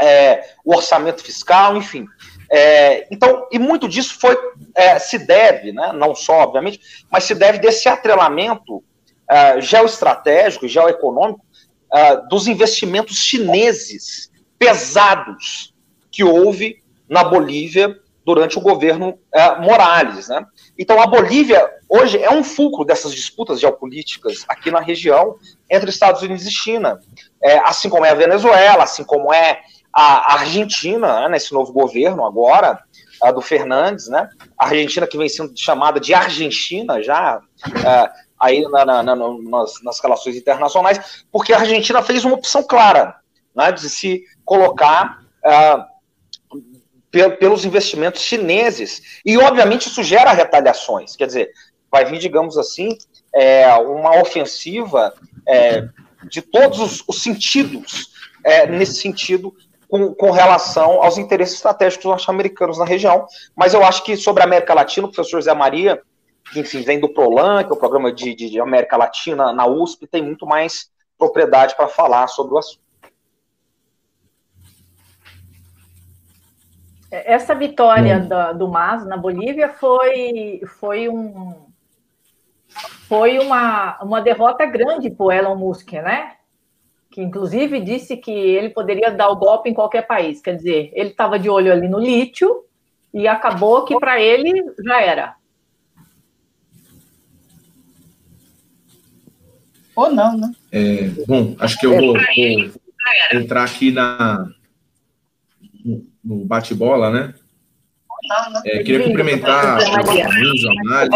é, 0.00 0.54
o 0.64 0.74
orçamento 0.74 1.22
fiscal, 1.22 1.76
enfim. 1.76 2.06
É, 2.50 3.06
então, 3.10 3.48
e 3.50 3.58
muito 3.58 3.88
disso 3.88 4.18
foi 4.20 4.36
é, 4.74 4.98
se 4.98 5.18
deve, 5.18 5.72
né, 5.72 5.92
não 5.92 6.14
só, 6.14 6.40
obviamente, 6.40 6.80
mas 7.10 7.24
se 7.24 7.34
deve 7.34 7.58
desse 7.58 7.88
atrelamento 7.88 8.82
é, 9.28 9.60
geoestratégico 9.60 10.66
e 10.66 10.68
geoeconômico 10.68 11.44
uh, 11.92 12.28
dos 12.28 12.46
investimentos 12.46 13.18
chineses 13.18 14.30
pesados 14.58 15.74
que 16.10 16.24
houve 16.24 16.82
na 17.08 17.22
Bolívia 17.22 17.96
durante 18.24 18.58
o 18.58 18.60
governo 18.60 19.10
uh, 19.10 19.62
Morales. 19.62 20.28
Né? 20.28 20.44
Então, 20.78 21.00
a 21.00 21.06
Bolívia 21.06 21.68
hoje 21.88 22.20
é 22.20 22.30
um 22.30 22.42
fulcro 22.42 22.84
dessas 22.84 23.14
disputas 23.14 23.60
geopolíticas 23.60 24.44
aqui 24.48 24.70
na 24.70 24.80
região 24.80 25.36
entre 25.70 25.90
Estados 25.90 26.22
Unidos 26.22 26.44
e 26.46 26.50
China, 26.50 27.00
é, 27.40 27.58
assim 27.58 27.88
como 27.88 28.04
é 28.04 28.10
a 28.10 28.14
Venezuela, 28.14 28.82
assim 28.82 29.04
como 29.04 29.32
é 29.32 29.60
a 30.02 30.34
Argentina, 30.34 31.20
né, 31.22 31.28
nesse 31.30 31.52
novo 31.54 31.72
governo 31.72 32.26
agora, 32.26 32.78
do 33.32 33.40
Fernandes, 33.40 34.08
né? 34.08 34.28
A 34.58 34.66
Argentina 34.66 35.06
que 35.06 35.16
vem 35.16 35.28
sendo 35.28 35.52
chamada 35.56 35.98
de 35.98 36.12
Argentina 36.12 37.02
já, 37.02 37.40
é, 37.64 38.10
aí 38.38 38.62
na, 38.68 38.84
na, 38.84 39.02
na, 39.02 39.16
nas, 39.16 39.82
nas, 39.82 40.00
relações 40.00 40.36
internacionais, 40.36 41.24
porque 41.32 41.52
a 41.52 41.60
Argentina 41.60 42.02
fez 42.02 42.24
uma 42.24 42.34
opção 42.34 42.62
clara 42.62 43.16
né, 43.54 43.72
de 43.72 43.88
se 43.88 44.22
colocar 44.44 45.22
uh, 45.44 45.96
pelos 47.38 47.64
investimentos 47.64 48.20
chineses. 48.20 49.20
E, 49.24 49.38
obviamente, 49.38 49.88
isso 49.88 50.02
gera 50.02 50.32
retaliações. 50.32 51.16
Quer 51.16 51.26
dizer, 51.26 51.50
vai 51.90 52.04
vir, 52.04 52.18
digamos 52.18 52.58
assim, 52.58 52.90
é, 53.34 53.72
uma 53.76 54.20
ofensiva 54.20 55.14
é, 55.48 55.88
de 56.28 56.42
todos 56.42 56.80
os, 56.80 57.04
os 57.08 57.22
sentidos, 57.22 58.10
é, 58.44 58.66
nesse 58.66 59.00
sentido, 59.00 59.54
com, 59.88 60.14
com, 60.14 60.30
relação 60.30 61.02
aos 61.02 61.18
interesses 61.18 61.56
estratégicos 61.56 62.04
norte-americanos 62.04 62.78
na 62.78 62.84
região. 62.84 63.26
Mas 63.54 63.74
eu 63.74 63.84
acho 63.84 64.02
que 64.04 64.16
sobre 64.16 64.42
a 64.42 64.46
América 64.46 64.74
Latina, 64.74 65.06
o 65.06 65.12
professor 65.12 65.40
Zé 65.40 65.54
Maria 65.54 66.00
que, 66.52 66.60
enfim, 66.60 66.82
vem 66.82 67.00
do 67.00 67.08
PROLAN, 67.08 67.64
que 67.64 67.70
é 67.70 67.72
o 67.72 67.78
programa 67.78 68.12
de, 68.12 68.34
de, 68.34 68.50
de 68.50 68.60
América 68.60 68.96
Latina 68.96 69.52
na 69.52 69.66
USP, 69.66 70.06
tem 70.06 70.22
muito 70.22 70.46
mais 70.46 70.90
propriedade 71.18 71.74
para 71.74 71.88
falar 71.88 72.28
sobre 72.28 72.54
o 72.54 72.58
assunto. 72.58 72.86
Essa 77.10 77.54
vitória 77.54 78.20
do, 78.20 78.58
do 78.58 78.68
MAS 78.68 79.06
na 79.06 79.16
Bolívia 79.16 79.70
foi, 79.70 80.60
foi, 80.78 81.08
um, 81.08 81.66
foi 83.08 83.38
uma, 83.38 83.98
uma 84.02 84.20
derrota 84.20 84.66
grande 84.66 85.10
para 85.10 85.26
o 85.26 85.32
Elon 85.32 85.56
Musk, 85.56 85.92
né? 85.92 86.35
Que 87.16 87.22
inclusive 87.22 87.80
disse 87.80 88.14
que 88.14 88.30
ele 88.30 88.68
poderia 88.68 89.10
dar 89.10 89.30
o 89.30 89.36
golpe 89.36 89.70
em 89.70 89.72
qualquer 89.72 90.06
país. 90.06 90.38
Quer 90.42 90.54
dizer, 90.54 90.90
ele 90.92 91.08
estava 91.08 91.38
de 91.38 91.48
olho 91.48 91.72
ali 91.72 91.88
no 91.88 91.98
lítio 91.98 92.62
e 93.14 93.26
acabou 93.26 93.86
que 93.86 93.98
para 93.98 94.20
ele 94.20 94.62
já 94.84 95.00
era. 95.00 95.34
Ou 99.96 100.10
não, 100.10 100.36
né? 100.36 100.52
É, 100.70 101.08
bom, 101.26 101.56
acho 101.58 101.78
que 101.78 101.86
eu 101.86 101.96
vou, 101.96 102.12
vou 102.12 103.40
entrar 103.40 103.64
aqui 103.64 103.90
na, 103.90 104.50
no 106.22 106.44
bate-bola, 106.44 107.10
né? 107.10 107.34
É, 108.66 108.82
queria 108.82 109.02
cumprimentar 109.04 109.78
o 109.78 110.02
Luiz, 110.12 110.64
a 110.66 110.74
Mari, 110.84 111.10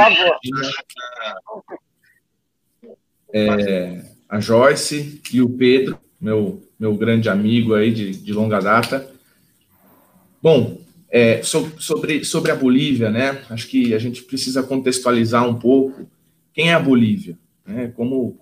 é, 3.35 4.11
a 4.31 4.39
Joyce 4.39 5.21
e 5.33 5.43
o 5.43 5.49
Pedro, 5.49 5.99
meu, 6.21 6.63
meu 6.79 6.95
grande 6.95 7.29
amigo 7.29 7.75
aí 7.75 7.91
de, 7.93 8.13
de 8.13 8.33
longa 8.33 8.61
data. 8.61 9.11
Bom, 10.41 10.81
é, 11.11 11.43
sobre, 11.43 12.25
sobre 12.25 12.53
a 12.53 12.55
Bolívia, 12.55 13.11
né? 13.11 13.43
Acho 13.51 13.67
que 13.67 13.93
a 13.93 13.99
gente 13.99 14.23
precisa 14.23 14.63
contextualizar 14.63 15.47
um 15.47 15.55
pouco 15.55 16.09
quem 16.55 16.71
é 16.71 16.75
a 16.75 16.81
Bolívia, 16.81 17.37
né? 17.67 17.93
Como, 17.97 18.39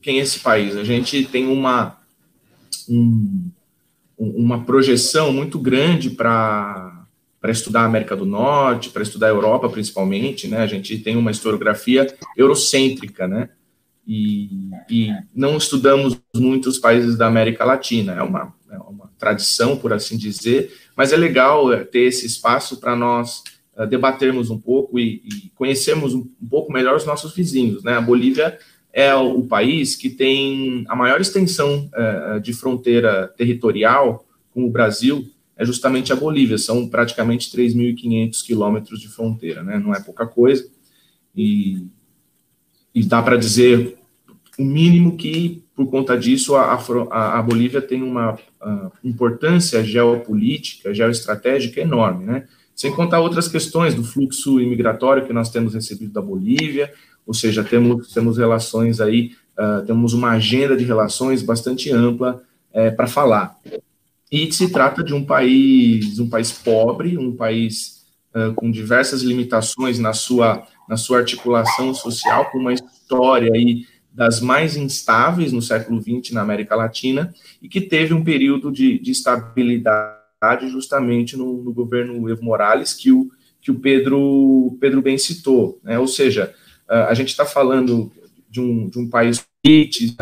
quem 0.00 0.18
é 0.18 0.22
esse 0.22 0.40
país? 0.40 0.74
A 0.74 0.84
gente 0.84 1.26
tem 1.26 1.46
uma, 1.46 1.98
um, 2.88 3.50
uma 4.18 4.64
projeção 4.64 5.32
muito 5.32 5.58
grande 5.58 6.10
para 6.10 6.94
para 7.38 7.52
estudar 7.52 7.82
a 7.82 7.84
América 7.84 8.16
do 8.16 8.24
Norte, 8.24 8.90
para 8.90 9.04
estudar 9.04 9.26
a 9.26 9.30
Europa 9.30 9.68
principalmente, 9.68 10.48
né? 10.48 10.58
A 10.58 10.66
gente 10.66 10.98
tem 10.98 11.14
uma 11.16 11.30
historiografia 11.30 12.04
eurocêntrica, 12.36 13.28
né? 13.28 13.50
E, 14.06 14.70
e 14.88 15.10
não 15.34 15.56
estudamos 15.56 16.16
muitos 16.34 16.78
países 16.78 17.16
da 17.16 17.26
América 17.26 17.64
Latina. 17.64 18.12
É 18.12 18.22
uma, 18.22 18.54
é 18.70 18.78
uma 18.78 19.10
tradição, 19.18 19.76
por 19.76 19.92
assim 19.92 20.16
dizer, 20.16 20.72
mas 20.94 21.12
é 21.12 21.16
legal 21.16 21.72
é, 21.72 21.84
ter 21.84 22.02
esse 22.02 22.24
espaço 22.24 22.78
para 22.78 22.94
nós 22.94 23.42
uh, 23.76 23.86
debatermos 23.86 24.48
um 24.50 24.58
pouco 24.58 24.98
e, 24.98 25.22
e 25.24 25.50
conhecermos 25.54 26.14
um, 26.14 26.24
pouco 26.48 26.72
melhor 26.72 26.96
os 26.96 27.04
nossos 27.04 27.34
vizinhos, 27.34 27.82
né? 27.82 27.94
A 27.94 28.00
Bolívia 28.00 28.58
é 28.92 29.14
o, 29.14 29.42
país 29.42 29.94
que 29.94 30.08
tem 30.08 30.84
a 30.88 30.96
maior 30.96 31.20
extensão 31.20 31.86
é, 31.92 32.38
de 32.38 32.54
fronteira 32.54 33.28
territorial 33.36 34.24
com 34.54 34.64
o 34.64 34.70
Brasil, 34.70 35.22
é 35.54 35.66
justamente 35.66 36.14
a 36.14 36.16
Bolívia, 36.16 36.56
são 36.56 36.88
praticamente 36.88 37.54
3.500 37.54 38.42
quilômetros 38.42 38.98
de 38.98 39.08
fronteira, 39.08 39.62
né? 39.62 39.78
não 39.78 39.94
é 39.94 40.00
pouca 40.00 40.26
coisa, 40.26 40.66
e, 41.36 41.86
e 42.96 43.04
dá 43.04 43.20
para 43.20 43.36
dizer 43.36 43.98
o 44.58 44.64
mínimo 44.64 45.18
que, 45.18 45.62
por 45.76 45.86
conta 45.90 46.16
disso, 46.16 46.56
a, 46.56 46.72
a, 46.72 47.38
a 47.38 47.42
Bolívia 47.42 47.82
tem 47.82 48.02
uma 48.02 48.38
a, 48.58 48.90
importância 49.04 49.84
geopolítica, 49.84 50.94
geoestratégica 50.94 51.78
enorme, 51.78 52.24
né? 52.24 52.48
Sem 52.74 52.90
contar 52.90 53.20
outras 53.20 53.48
questões 53.48 53.94
do 53.94 54.02
fluxo 54.02 54.58
imigratório 54.58 55.26
que 55.26 55.32
nós 55.32 55.50
temos 55.50 55.74
recebido 55.74 56.10
da 56.10 56.22
Bolívia, 56.22 56.90
ou 57.26 57.34
seja, 57.34 57.62
temos, 57.62 58.14
temos 58.14 58.38
relações 58.38 58.98
aí, 58.98 59.32
uh, 59.58 59.84
temos 59.84 60.14
uma 60.14 60.30
agenda 60.30 60.74
de 60.74 60.84
relações 60.84 61.42
bastante 61.42 61.90
ampla 61.92 62.42
uh, 62.72 62.96
para 62.96 63.06
falar. 63.06 63.58
E 64.32 64.50
se 64.52 64.70
trata 64.70 65.04
de 65.04 65.12
um 65.12 65.22
país, 65.22 66.18
um 66.18 66.30
país 66.30 66.50
pobre, 66.50 67.18
um 67.18 67.36
país 67.36 68.06
uh, 68.34 68.54
com 68.54 68.70
diversas 68.70 69.20
limitações 69.20 69.98
na 69.98 70.14
sua, 70.14 70.66
na 70.88 70.96
sua 70.96 71.18
articulação 71.18 71.92
social, 71.94 72.50
com 72.50 72.58
uma 72.58 72.72
história 72.72 73.52
aí 73.52 73.86
das 74.12 74.40
mais 74.40 74.76
instáveis 74.76 75.52
no 75.52 75.60
século 75.60 76.00
XX 76.00 76.32
na 76.32 76.40
América 76.40 76.74
Latina, 76.74 77.34
e 77.60 77.68
que 77.68 77.80
teve 77.80 78.14
um 78.14 78.24
período 78.24 78.72
de, 78.72 78.98
de 78.98 79.10
estabilidade 79.10 80.68
justamente 80.70 81.36
no, 81.36 81.62
no, 81.62 81.72
governo 81.72 82.28
Evo 82.28 82.42
Morales, 82.42 82.94
que 82.94 83.12
o, 83.12 83.30
que 83.60 83.70
o 83.70 83.78
Pedro, 83.78 84.76
Pedro 84.80 85.02
bem 85.02 85.18
citou, 85.18 85.78
né? 85.84 85.98
ou 85.98 86.08
seja, 86.08 86.54
a 86.88 87.12
gente 87.14 87.28
está 87.28 87.44
falando 87.44 88.10
de 88.48 88.60
um, 88.60 88.88
de 88.88 88.98
um 88.98 89.08
país 89.08 89.44
elites 89.64 90.14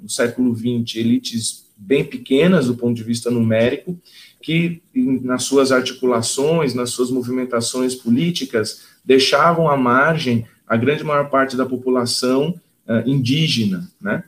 no 0.00 0.08
século 0.08 0.54
XX, 0.56 0.96
elites 0.96 1.68
bem 1.76 2.04
pequenas 2.04 2.66
do 2.66 2.74
ponto 2.74 2.96
de 2.96 3.04
vista 3.04 3.30
numérico, 3.30 3.96
que 4.42 4.82
nas 4.94 5.44
suas 5.44 5.70
articulações, 5.70 6.74
nas 6.74 6.90
suas 6.90 7.10
movimentações 7.10 7.94
políticas, 7.94 8.87
deixavam 9.08 9.70
à 9.70 9.74
margem 9.74 10.44
a 10.66 10.76
grande 10.76 11.02
maior 11.02 11.30
parte 11.30 11.56
da 11.56 11.64
população 11.64 12.54
uh, 12.86 13.08
indígena, 13.08 13.90
né? 13.98 14.22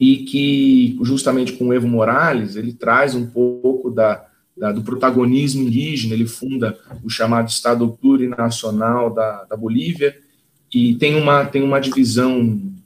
E 0.00 0.24
que, 0.24 0.98
justamente 1.02 1.52
com 1.52 1.68
o 1.68 1.72
Evo 1.72 1.86
Morales, 1.86 2.56
ele 2.56 2.72
traz 2.72 3.14
um 3.14 3.24
pouco 3.24 3.88
da, 3.88 4.26
da, 4.56 4.72
do 4.72 4.82
protagonismo 4.82 5.62
indígena, 5.62 6.14
ele 6.14 6.26
funda 6.26 6.76
o 7.04 7.08
chamado 7.08 7.48
Estado 7.48 7.88
Plurinacional 8.00 9.14
da, 9.14 9.44
da 9.44 9.56
Bolívia, 9.56 10.16
e 10.74 10.94
tem 10.96 11.14
uma, 11.14 11.44
tem 11.44 11.62
uma 11.62 11.78
divisão, 11.78 12.40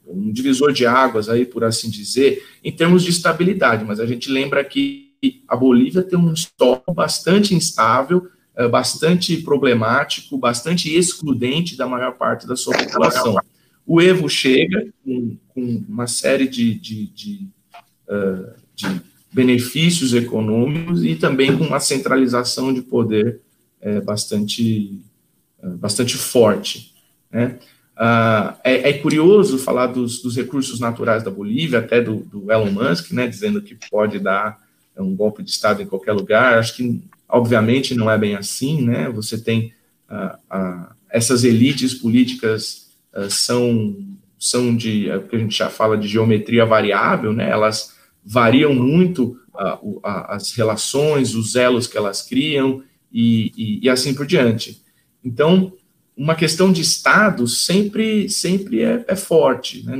um 0.05 0.31
divisor 0.31 0.71
de 0.73 0.85
águas 0.85 1.27
aí, 1.27 1.43
por 1.43 1.63
assim 1.63 1.89
dizer, 1.89 2.43
em 2.63 2.71
termos 2.71 3.03
de 3.03 3.09
estabilidade, 3.09 3.83
mas 3.83 3.99
a 3.99 4.05
gente 4.05 4.29
lembra 4.29 4.63
que 4.63 5.11
a 5.47 5.55
Bolívia 5.55 6.03
tem 6.03 6.19
um 6.19 6.33
histórico 6.33 6.93
bastante 6.93 7.55
instável, 7.55 8.27
bastante 8.71 9.37
problemático, 9.37 10.37
bastante 10.37 10.93
excludente 10.95 11.75
da 11.75 11.85
maior 11.85 12.13
parte 12.13 12.47
da 12.47 12.55
sua 12.55 12.77
população. 12.77 13.35
O 13.85 14.01
Evo 14.01 14.27
chega 14.27 14.87
com, 15.03 15.37
com 15.49 15.83
uma 15.87 16.07
série 16.07 16.47
de, 16.47 16.73
de, 16.73 17.07
de, 17.07 17.47
uh, 18.09 18.53
de, 18.73 19.01
benefícios 19.31 20.13
econômicos 20.13 21.03
e 21.03 21.15
também 21.15 21.55
com 21.55 21.65
uma 21.65 21.79
centralização 21.79 22.73
de 22.73 22.81
poder 22.81 23.41
é, 23.81 23.99
bastante, 23.99 25.01
uh, 25.61 25.77
bastante 25.77 26.15
forte. 26.15 26.95
Né? 27.29 27.59
Uh, 27.95 28.55
é, 28.63 28.89
é, 28.89 28.93
curioso 28.93 29.59
falar 29.59 29.87
dos, 29.87 30.21
dos, 30.21 30.35
recursos 30.35 30.79
naturais 30.79 31.21
da 31.21 31.29
Bolívia, 31.29 31.79
até 31.79 32.01
do, 32.01 32.15
do, 32.15 32.51
Elon 32.51 32.71
Musk, 32.71 33.11
né, 33.11 33.27
dizendo 33.27 33.61
que 33.61 33.77
pode 33.89 34.19
dar 34.19 34.57
um 34.97 35.13
golpe 35.13 35.43
de 35.43 35.51
Estado 35.51 35.81
em 35.81 35.85
qualquer 35.85 36.13
lugar. 36.13 36.57
Acho 36.57 36.75
que, 36.75 37.03
obviamente, 37.27 37.95
não 37.95 38.09
é 38.09 38.17
bem 38.17 38.35
assim. 38.35 38.81
Né? 38.81 39.09
Você 39.09 39.37
tem 39.37 39.73
uh, 40.09 40.35
uh, 40.55 40.87
essas 41.09 41.43
elites 41.43 41.93
políticas 41.93 42.85
são, 43.29 43.95
são 44.37 44.75
de, 44.75 45.09
é 45.09 45.17
que 45.19 45.37
a 45.37 45.39
gente 45.39 45.57
já 45.57 45.69
fala 45.69 45.97
de 45.97 46.05
geometria 46.05 46.65
variável, 46.65 47.31
né? 47.31 47.49
elas 47.49 47.95
variam 48.25 48.73
muito 48.73 49.39
as 50.03 50.51
relações, 50.51 51.33
os 51.33 51.55
elos 51.55 51.87
que 51.87 51.97
elas 51.97 52.21
criam 52.21 52.83
e, 53.09 53.53
e, 53.55 53.85
e 53.85 53.89
assim 53.89 54.13
por 54.13 54.25
diante. 54.25 54.81
Então, 55.23 55.71
uma 56.15 56.35
questão 56.35 56.71
de 56.71 56.81
Estado 56.81 57.47
sempre, 57.47 58.29
sempre 58.29 58.81
é, 58.81 59.03
é 59.07 59.15
forte. 59.15 59.85
Né? 59.85 59.97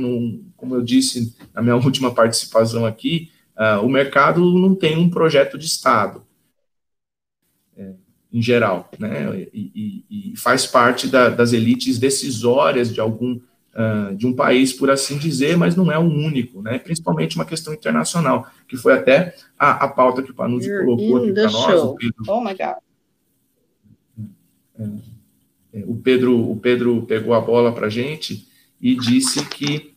como 0.56 0.74
eu 0.74 0.82
disse 0.82 1.34
na 1.54 1.62
minha 1.62 1.76
última 1.80 2.12
participação 2.12 2.86
aqui, 2.86 3.30
uh, 3.56 3.84
o 3.84 3.88
mercado 3.88 4.40
não 4.58 4.74
tem 4.74 4.96
um 4.96 5.10
projeto 5.10 5.58
de 5.58 5.66
Estado, 5.66 6.22
em 8.36 8.42
geral, 8.42 8.90
né? 8.98 9.46
E, 9.54 10.04
e, 10.10 10.32
e 10.32 10.36
faz 10.36 10.66
parte 10.66 11.08
da, 11.08 11.30
das 11.30 11.54
elites 11.54 11.98
decisórias 11.98 12.92
de 12.92 13.00
algum 13.00 13.36
uh, 13.36 14.14
de 14.14 14.26
um 14.26 14.34
país, 14.34 14.74
por 14.74 14.90
assim 14.90 15.16
dizer, 15.16 15.56
mas 15.56 15.74
não 15.74 15.90
é 15.90 15.98
o 15.98 16.02
único, 16.02 16.60
né? 16.60 16.78
Principalmente 16.78 17.36
uma 17.36 17.46
questão 17.46 17.72
internacional, 17.72 18.46
que 18.68 18.76
foi 18.76 18.92
até 18.92 19.34
a, 19.58 19.86
a 19.86 19.88
pauta 19.88 20.22
que 20.22 20.32
o 20.32 20.34
Panuzzi 20.34 20.68
colocou 20.68 21.16
aqui 21.16 21.32
para 21.32 21.50
nós. 21.50 21.82
O 21.82 21.94
Pedro, 21.94 22.24
oh 22.28 22.40
my 22.42 22.50
God. 22.50 22.76
É, 24.78 25.78
é, 25.78 25.84
o 25.86 25.96
Pedro, 25.96 26.50
o 26.50 26.56
Pedro 26.58 27.06
pegou 27.06 27.32
a 27.32 27.40
bola 27.40 27.72
para 27.72 27.86
a 27.86 27.90
gente 27.90 28.46
e 28.78 28.94
disse 28.96 29.46
que 29.46 29.94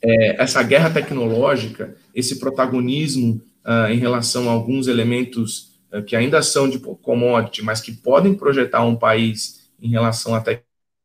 é, 0.00 0.40
essa 0.40 0.62
guerra 0.62 0.90
tecnológica, 0.90 1.96
esse 2.14 2.38
protagonismo 2.38 3.42
uh, 3.64 3.90
em 3.90 3.98
relação 3.98 4.48
a 4.48 4.52
alguns 4.52 4.86
elementos 4.86 5.76
que 6.06 6.14
ainda 6.14 6.42
são 6.42 6.68
de 6.68 6.78
commodity, 6.78 7.62
mas 7.62 7.80
que 7.80 7.92
podem 7.92 8.34
projetar 8.34 8.84
um 8.84 8.96
país 8.96 9.70
em 9.80 9.88
relação 9.88 10.34
à 10.34 10.44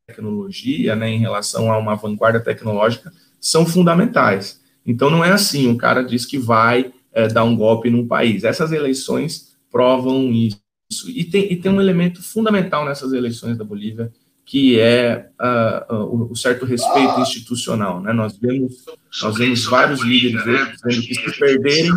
tecnologia, 0.07 0.95
né, 0.95 1.09
em 1.09 1.19
relação 1.19 1.71
a 1.71 1.77
uma 1.77 1.95
vanguarda 1.95 2.39
tecnológica, 2.39 3.11
são 3.39 3.65
fundamentais. 3.65 4.61
Então, 4.85 5.09
não 5.09 5.23
é 5.23 5.31
assim, 5.31 5.71
o 5.71 5.77
cara 5.77 6.03
diz 6.03 6.25
que 6.25 6.37
vai 6.37 6.93
é, 7.13 7.27
dar 7.27 7.43
um 7.43 7.55
golpe 7.55 7.89
num 7.89 8.07
país. 8.07 8.43
Essas 8.43 8.71
eleições 8.71 9.55
provam 9.71 10.31
isso. 10.31 10.61
E 11.07 11.23
tem, 11.23 11.51
e 11.51 11.55
tem 11.55 11.71
um 11.71 11.81
elemento 11.81 12.21
fundamental 12.21 12.85
nessas 12.85 13.13
eleições 13.13 13.57
da 13.57 13.63
Bolívia, 13.63 14.11
que 14.45 14.79
é 14.79 15.29
uh, 15.41 16.31
o 16.31 16.35
certo 16.35 16.65
respeito 16.65 17.19
institucional. 17.19 18.01
Né? 18.01 18.11
Nós, 18.11 18.37
vemos, 18.37 18.85
nós 19.21 19.37
vemos 19.37 19.65
vários 19.65 20.03
líderes 20.03 20.43
dizendo 20.43 21.07
que 21.07 21.15
se 21.15 21.39
perderem 21.39 21.91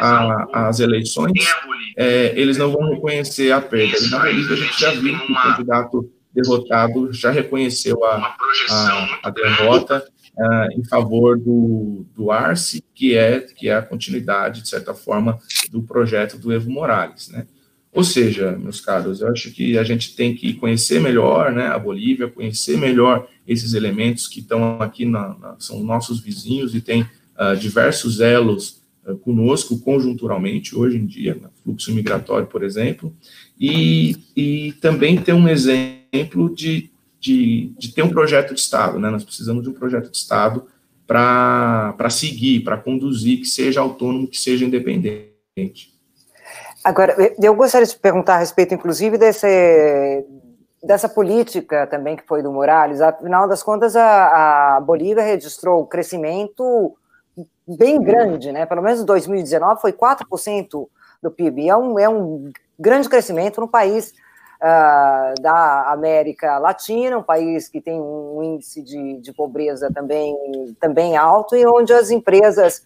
a, 0.00 0.68
as 0.68 0.80
eleições, 0.80 1.46
é, 1.96 2.32
eles 2.36 2.58
não 2.58 2.70
vão 2.70 2.90
reconhecer 2.90 3.50
a 3.52 3.60
perda. 3.60 3.96
E 3.98 4.10
na 4.10 4.18
Bolívia 4.18 4.54
a 4.54 4.58
gente 4.58 4.80
já 4.80 4.90
viu 4.92 5.18
que 5.18 5.32
o 5.32 5.42
candidato 5.42 6.10
derrotado 6.32 7.12
já 7.12 7.30
reconheceu 7.30 8.04
a, 8.04 8.36
a, 8.70 9.20
a 9.24 9.30
derrota 9.30 10.06
uh, 10.36 10.78
em 10.78 10.84
favor 10.84 11.38
do, 11.38 12.04
do 12.14 12.30
Arce, 12.30 12.84
que 12.94 13.16
é, 13.16 13.40
que 13.40 13.68
é 13.68 13.76
a 13.76 13.82
continuidade, 13.82 14.62
de 14.62 14.68
certa 14.68 14.94
forma, 14.94 15.38
do 15.70 15.82
projeto 15.82 16.38
do 16.38 16.52
Evo 16.52 16.70
Morales. 16.70 17.28
Né? 17.30 17.46
Ou 17.98 18.04
seja, 18.04 18.52
meus 18.52 18.80
caros, 18.80 19.20
eu 19.20 19.26
acho 19.26 19.50
que 19.50 19.76
a 19.76 19.82
gente 19.82 20.14
tem 20.14 20.32
que 20.32 20.54
conhecer 20.54 21.00
melhor 21.00 21.50
né, 21.50 21.66
a 21.66 21.76
Bolívia, 21.76 22.28
conhecer 22.28 22.78
melhor 22.78 23.26
esses 23.44 23.74
elementos 23.74 24.28
que 24.28 24.38
estão 24.38 24.80
aqui, 24.80 25.04
na, 25.04 25.36
na, 25.36 25.56
são 25.58 25.82
nossos 25.82 26.20
vizinhos 26.20 26.76
e 26.76 26.80
têm 26.80 27.02
uh, 27.02 27.56
diversos 27.58 28.20
elos 28.20 28.80
uh, 29.04 29.16
conosco 29.16 29.80
conjunturalmente, 29.80 30.76
hoje 30.76 30.96
em 30.96 31.06
dia, 31.06 31.34
no 31.34 31.50
fluxo 31.64 31.92
migratório, 31.92 32.46
por 32.46 32.62
exemplo, 32.62 33.12
e, 33.58 34.16
e 34.36 34.74
também 34.74 35.16
ter 35.16 35.32
um 35.32 35.48
exemplo 35.48 36.54
de, 36.54 36.90
de, 37.18 37.72
de 37.76 37.88
ter 37.92 38.02
um 38.04 38.10
projeto 38.10 38.54
de 38.54 38.60
Estado. 38.60 39.00
Né? 39.00 39.10
Nós 39.10 39.24
precisamos 39.24 39.64
de 39.64 39.70
um 39.70 39.74
projeto 39.74 40.08
de 40.08 40.18
Estado 40.18 40.66
para 41.04 42.10
seguir, 42.10 42.60
para 42.60 42.76
conduzir, 42.76 43.40
que 43.40 43.46
seja 43.46 43.80
autônomo, 43.80 44.28
que 44.28 44.38
seja 44.38 44.64
independente. 44.64 45.97
Agora, 46.84 47.16
eu 47.42 47.54
gostaria 47.54 47.86
de 47.86 47.96
perguntar 47.96 48.34
a 48.34 48.38
respeito, 48.38 48.74
inclusive, 48.74 49.18
desse, 49.18 50.24
dessa 50.82 51.08
política 51.08 51.86
também 51.86 52.16
que 52.16 52.26
foi 52.26 52.42
do 52.42 52.52
Morales. 52.52 53.00
Afinal 53.00 53.48
das 53.48 53.62
contas, 53.62 53.96
a, 53.96 54.76
a 54.76 54.80
Bolívia 54.80 55.22
registrou 55.22 55.82
um 55.82 55.86
crescimento 55.86 56.96
bem 57.66 58.00
grande, 58.00 58.52
né? 58.52 58.64
Pelo 58.64 58.82
menos 58.82 59.00
em 59.00 59.04
2019 59.04 59.80
foi 59.80 59.92
4% 59.92 60.88
do 61.22 61.30
PIB. 61.30 61.68
É 61.68 61.76
um, 61.76 61.98
é 61.98 62.08
um 62.08 62.50
grande 62.78 63.08
crescimento 63.08 63.60
no 63.60 63.68
país 63.68 64.14
uh, 64.62 65.40
da 65.40 65.90
América 65.92 66.58
Latina, 66.58 67.18
um 67.18 67.22
país 67.22 67.68
que 67.68 67.80
tem 67.80 68.00
um 68.00 68.42
índice 68.42 68.82
de, 68.82 69.18
de 69.18 69.32
pobreza 69.32 69.90
também, 69.92 70.34
também 70.80 71.16
alto 71.16 71.56
e 71.56 71.66
onde 71.66 71.92
as 71.92 72.10
empresas 72.10 72.84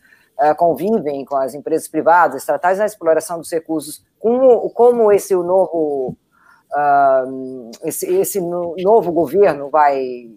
convivem 0.57 1.25
com 1.25 1.37
as 1.37 1.55
empresas 1.55 1.89
privadas, 1.89 2.43
estatais 2.43 2.79
na 2.79 2.87
exploração 2.87 3.39
dos 3.39 3.51
recursos. 3.51 4.05
Como, 4.19 4.71
como 4.71 5.13
esse 5.13 5.35
novo 5.35 6.17
uh, 6.73 7.71
esse, 7.85 8.07
esse 8.15 8.41
novo 8.41 9.13
governo 9.13 9.71
vai 9.71 10.31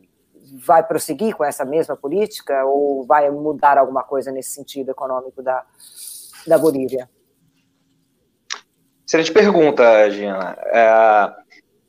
vai 0.63 0.83
prosseguir 0.83 1.35
com 1.35 1.43
essa 1.43 1.65
mesma 1.65 1.97
política 1.97 2.63
ou 2.65 3.03
vai 3.05 3.29
mudar 3.31 3.77
alguma 3.77 4.03
coisa 4.03 4.31
nesse 4.31 4.51
sentido 4.51 4.91
econômico 4.91 5.41
da, 5.41 5.63
da 6.45 6.57
Bolívia? 6.57 7.09
Excelente 9.05 9.31
pergunta, 9.31 10.09
Gina. 10.11 10.55
É, 10.65 11.33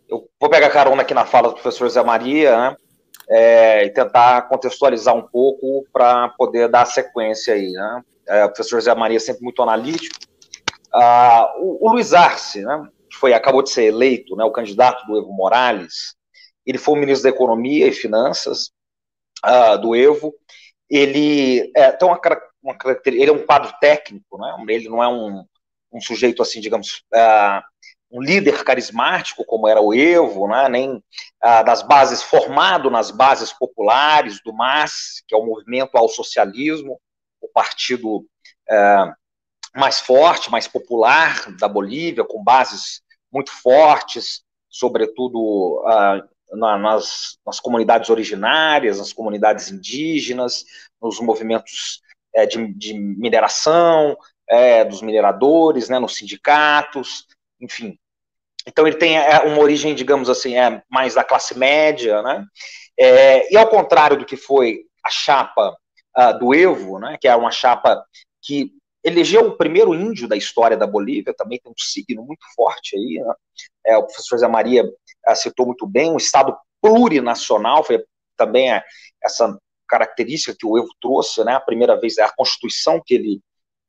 eu 0.09 0.29
vou 0.41 0.51
pegar 0.51 0.71
carona 0.71 1.03
aqui 1.03 1.15
na 1.15 1.27
fala 1.27 1.49
do 1.49 1.55
professor 1.55 1.89
Zé 1.89 2.03
Maria, 2.03 2.57
né? 2.57 2.77
É, 3.29 3.85
e 3.85 3.91
tentar 3.91 4.43
contextualizar 4.43 5.15
um 5.15 5.27
pouco 5.27 5.85
para 5.93 6.29
poder 6.31 6.69
dar 6.69 6.87
sequência 6.87 7.55
aí, 7.55 7.73
né? 7.73 8.03
É, 8.29 8.45
o 8.45 8.49
professor 8.49 8.81
Zé 8.81 8.95
Maria 8.95 9.17
é 9.17 9.21
sempre 9.21 9.43
muito 9.43 9.63
analítico. 9.63 10.17
Ah, 10.93 11.53
o, 11.59 11.87
o, 11.87 11.93
Luiz 11.93 12.15
Arce, 12.15 12.63
né, 12.63 12.89
que 13.11 13.17
foi, 13.17 13.33
acabou 13.33 13.63
de 13.63 13.71
ser 13.71 13.85
eleito, 13.85 14.35
né, 14.37 14.45
o 14.45 14.51
candidato 14.51 15.05
do 15.07 15.19
Evo 15.19 15.33
Morales, 15.33 16.17
ele 16.65 16.79
foi 16.79 16.95
o 16.95 16.99
ministro 16.99 17.25
da 17.25 17.35
Economia 17.35 17.87
e 17.87 17.93
Finanças 17.93 18.71
ah, 19.43 19.77
do 19.77 19.95
Evo. 19.95 20.35
Ele 20.89 21.71
é, 21.77 21.93
tem 21.93 22.09
uma, 22.09 22.21
uma 22.63 22.77
ele 23.05 23.29
é 23.29 23.33
um 23.33 23.45
quadro 23.45 23.73
técnico, 23.81 24.39
né? 24.39 24.57
Ele 24.69 24.89
não 24.89 25.03
é 25.03 25.09
um, 25.09 25.45
um 25.93 26.01
sujeito 26.01 26.43
assim, 26.43 26.61
digamos, 26.61 27.05
uh, 27.13 27.63
um 28.11 28.21
líder 28.21 28.63
carismático 28.65 29.45
como 29.45 29.67
era 29.69 29.81
o 29.81 29.93
Evo, 29.93 30.47
né, 30.49 30.69
nem 30.69 30.97
uh, 30.97 31.65
das 31.65 31.83
bases 31.83 32.23
formado 32.23 32.91
nas 32.91 33.11
bases 33.11 33.53
populares 33.53 34.41
do 34.45 34.53
MAS, 34.53 35.23
que 35.27 35.35
é 35.35 35.39
o 35.39 35.45
movimento 35.45 35.97
ao 35.97 36.09
socialismo, 36.09 37.01
o 37.41 37.49
partido 37.49 38.19
uh, 38.19 39.15
mais 39.75 40.01
forte, 40.01 40.51
mais 40.51 40.69
popular 40.69 41.53
da 41.59 41.69
Bolívia, 41.69 42.25
com 42.25 42.43
bases 42.43 43.03
muito 43.33 43.51
fortes, 43.51 44.43
sobretudo 44.71 45.83
na, 46.53 46.79
nas, 46.79 47.39
nas, 47.45 47.61
comunidades 47.61 48.09
originárias, 48.09 48.99
nas 48.99 49.13
comunidades 49.13 49.71
indígenas, 49.71 50.65
nos 51.01 51.21
movimentos 51.21 52.01
é, 52.35 52.47
de, 52.47 52.73
de 52.75 52.95
mineração, 52.95 54.17
é, 54.49 54.85
dos 54.85 55.03
mineradores, 55.03 55.89
né, 55.89 55.99
nos 55.99 56.17
sindicatos, 56.17 57.27
enfim. 57.61 57.99
Então 58.67 58.87
ele 58.87 58.97
tem 58.97 59.17
é, 59.17 59.41
uma 59.41 59.61
origem, 59.61 59.95
digamos 59.95 60.29
assim, 60.29 60.57
é 60.57 60.83
mais 60.91 61.15
da 61.15 61.23
classe 61.23 61.57
média, 61.57 62.21
né? 62.23 62.45
É, 62.99 63.53
e 63.53 63.57
ao 63.57 63.69
contrário 63.69 64.17
do 64.17 64.25
que 64.25 64.37
foi 64.37 64.85
a 65.05 65.11
chapa 65.11 65.77
uh, 66.17 66.39
do 66.39 66.55
Evo, 66.55 66.99
né, 66.99 67.17
que 67.21 67.29
é 67.29 67.37
uma 67.37 67.51
chapa 67.51 68.05
que 68.43 68.73
elegeu 69.05 69.47
o 69.47 69.57
primeiro 69.57 69.95
índio 69.95 70.27
da 70.27 70.37
história 70.37 70.77
da 70.77 70.87
Bolívia, 70.87 71.35
também 71.37 71.61
tem 71.61 71.71
um 71.71 71.75
signo 71.77 72.25
muito 72.25 72.45
forte 72.57 72.97
aí, 72.97 73.23
né? 73.25 73.35
é, 73.87 73.97
o 73.97 74.03
professor 74.03 74.39
Zé 74.39 74.49
Maria 74.49 74.85
uh, 74.85 75.37
citou 75.37 75.67
muito 75.67 75.87
bem, 75.87 76.11
um 76.11 76.17
Estado 76.17 76.57
plurinacional, 76.81 77.85
foi 77.85 78.03
também 78.37 78.73
é, 78.73 78.83
essa 79.23 79.57
característica 79.89 80.57
que 80.59 80.67
o 80.67 80.77
Evo 80.77 80.89
trouxe, 81.01 81.45
né, 81.45 81.55
a 81.55 81.61
primeira 81.61 81.99
vez, 82.01 82.19
é 82.19 82.23
a 82.23 82.33
Constituição 82.35 83.01
que 83.05 83.15
ele 83.15 83.41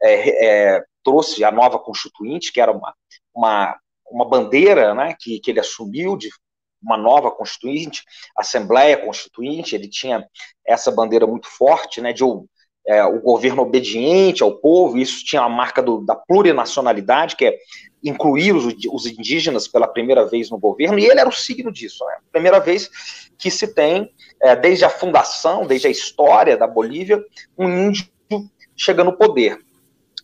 é, 0.02 0.76
é, 0.76 0.84
trouxe 1.04 1.44
a 1.44 1.52
nova 1.52 1.80
constituinte, 1.80 2.52
que 2.52 2.62
era 2.62 2.72
uma, 2.72 2.94
uma, 3.38 3.78
uma 4.12 4.28
bandeira 4.28 4.94
né, 4.94 5.16
que, 5.18 5.40
que 5.40 5.52
ele 5.52 5.60
assumiu 5.60 6.18
de 6.18 6.30
uma 6.82 6.98
nova 6.98 7.32
constituinte, 7.32 8.04
Assembleia 8.36 8.98
Constituinte, 8.98 9.76
ele 9.76 9.88
tinha 9.88 10.26
essa 10.66 10.92
bandeira 10.92 11.26
muito 11.26 11.48
forte 11.48 12.02
né, 12.02 12.14
de 12.14 12.24
é, 12.88 13.04
o 13.04 13.20
governo 13.20 13.64
obediente 13.64 14.42
ao 14.42 14.56
povo, 14.60 14.98
isso 14.98 15.26
tinha 15.26 15.42
a 15.42 15.50
marca 15.50 15.82
do, 15.82 16.00
da 16.06 16.16
plurinacionalidade, 16.16 17.36
que 17.36 17.46
é 17.46 17.58
incluir 18.02 18.54
os, 18.54 18.74
os, 18.90 19.06
indígenas 19.06 19.68
pela 19.68 19.88
primeira 19.88 20.26
vez 20.26 20.50
no 20.50 20.58
governo, 20.58 20.98
e 20.98 21.06
ele 21.06 21.20
era 21.20 21.28
o 21.28 21.34
signo 21.34 21.72
disso, 21.72 22.06
né? 22.06 22.16
primeira 22.32 22.60
vez 22.60 22.90
que 23.38 23.52
se 23.52 23.74
tem, 23.74 24.10
é, 24.42 24.56
desde 24.56 24.86
a 24.86 24.90
fundação, 24.90 25.66
desde 25.66 25.88
a 25.88 25.92
história 25.92 26.56
da 26.56 26.68
Bolívia, 26.68 27.22
um 27.58 27.68
índio 27.68 28.08
chegando 28.76 29.12
no 29.12 29.18
poder. 29.18 29.60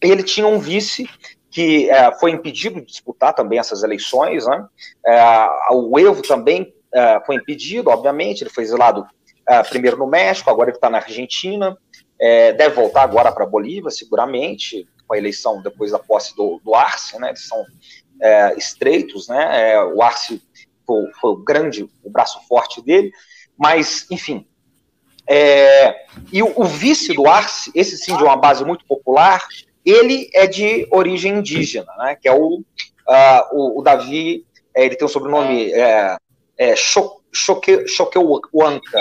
Ele 0.01 0.23
tinha 0.23 0.47
um 0.47 0.59
vice 0.59 1.09
que 1.53 1.87
é, 1.87 2.11
foi 2.13 2.31
impedido 2.31 2.81
de 2.81 2.87
disputar 2.87 3.31
também 3.33 3.59
essas 3.59 3.83
eleições, 3.83 4.47
né? 4.47 4.65
É, 5.05 5.47
o 5.69 5.99
Evo 5.99 6.23
também 6.23 6.73
é, 6.91 7.21
foi 7.25 7.35
impedido, 7.35 7.91
obviamente, 7.91 8.41
ele 8.41 8.49
foi 8.49 8.63
exilado 8.63 9.05
é, 9.47 9.61
primeiro 9.61 9.95
no 9.97 10.07
México, 10.07 10.49
agora 10.49 10.71
ele 10.71 10.77
está 10.77 10.89
na 10.89 10.97
Argentina, 10.97 11.77
é, 12.19 12.53
deve 12.53 12.73
voltar 12.73 13.03
agora 13.03 13.31
para 13.31 13.43
a 13.43 13.47
Bolívia, 13.47 13.91
seguramente, 13.91 14.87
com 15.07 15.13
a 15.13 15.17
eleição 15.17 15.61
depois 15.61 15.91
da 15.91 15.99
posse 15.99 16.35
do, 16.35 16.59
do 16.63 16.73
Arce, 16.73 17.19
né? 17.19 17.29
Eles 17.29 17.47
são 17.47 17.63
é, 18.19 18.55
estreitos, 18.57 19.27
né? 19.27 19.79
o 19.83 20.01
Arce 20.01 20.41
foi, 20.87 21.11
foi, 21.21 21.31
o 21.31 21.37
grande, 21.37 21.87
o 22.03 22.09
braço 22.09 22.39
forte 22.47 22.81
dele, 22.81 23.11
mas, 23.55 24.07
enfim, 24.09 24.47
É, 25.29 26.05
e 26.33 26.41
o, 26.41 26.51
o, 26.55 26.65
vice 26.65 27.13
do 27.13 27.27
Arce, 27.27 27.71
esse 27.73 27.95
sim 27.97 28.17
de 28.17 28.23
uma 28.23 28.35
base 28.35 28.65
muito 28.65 28.85
popular, 28.85 29.47
ele 29.85 30.29
é 30.33 30.47
de 30.47 30.87
origem 30.91 31.35
indígena, 31.35 31.93
né, 31.97 32.17
que 32.19 32.27
é 32.27 32.33
o, 32.33 32.57
uh, 32.57 32.63
o, 33.51 33.79
o, 33.79 33.83
Davi, 33.83 34.45
é, 34.75 34.85
ele 34.85 34.95
tem 34.95 35.05
o 35.05 35.09
sobrenome 35.09 35.71
é, 35.73 36.17
é, 36.57 36.75
Choqueuanca, 36.75 37.79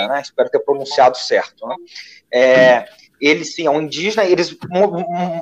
né, 0.08 0.20
espero 0.22 0.50
ter 0.50 0.60
pronunciado 0.60 1.16
certo. 1.16 1.66
Né, 1.66 1.74
é, 2.32 2.84
ele 3.20 3.44
sim 3.44 3.66
é 3.66 3.70
um 3.70 3.82
indígena, 3.82 4.24
eles 4.24 4.56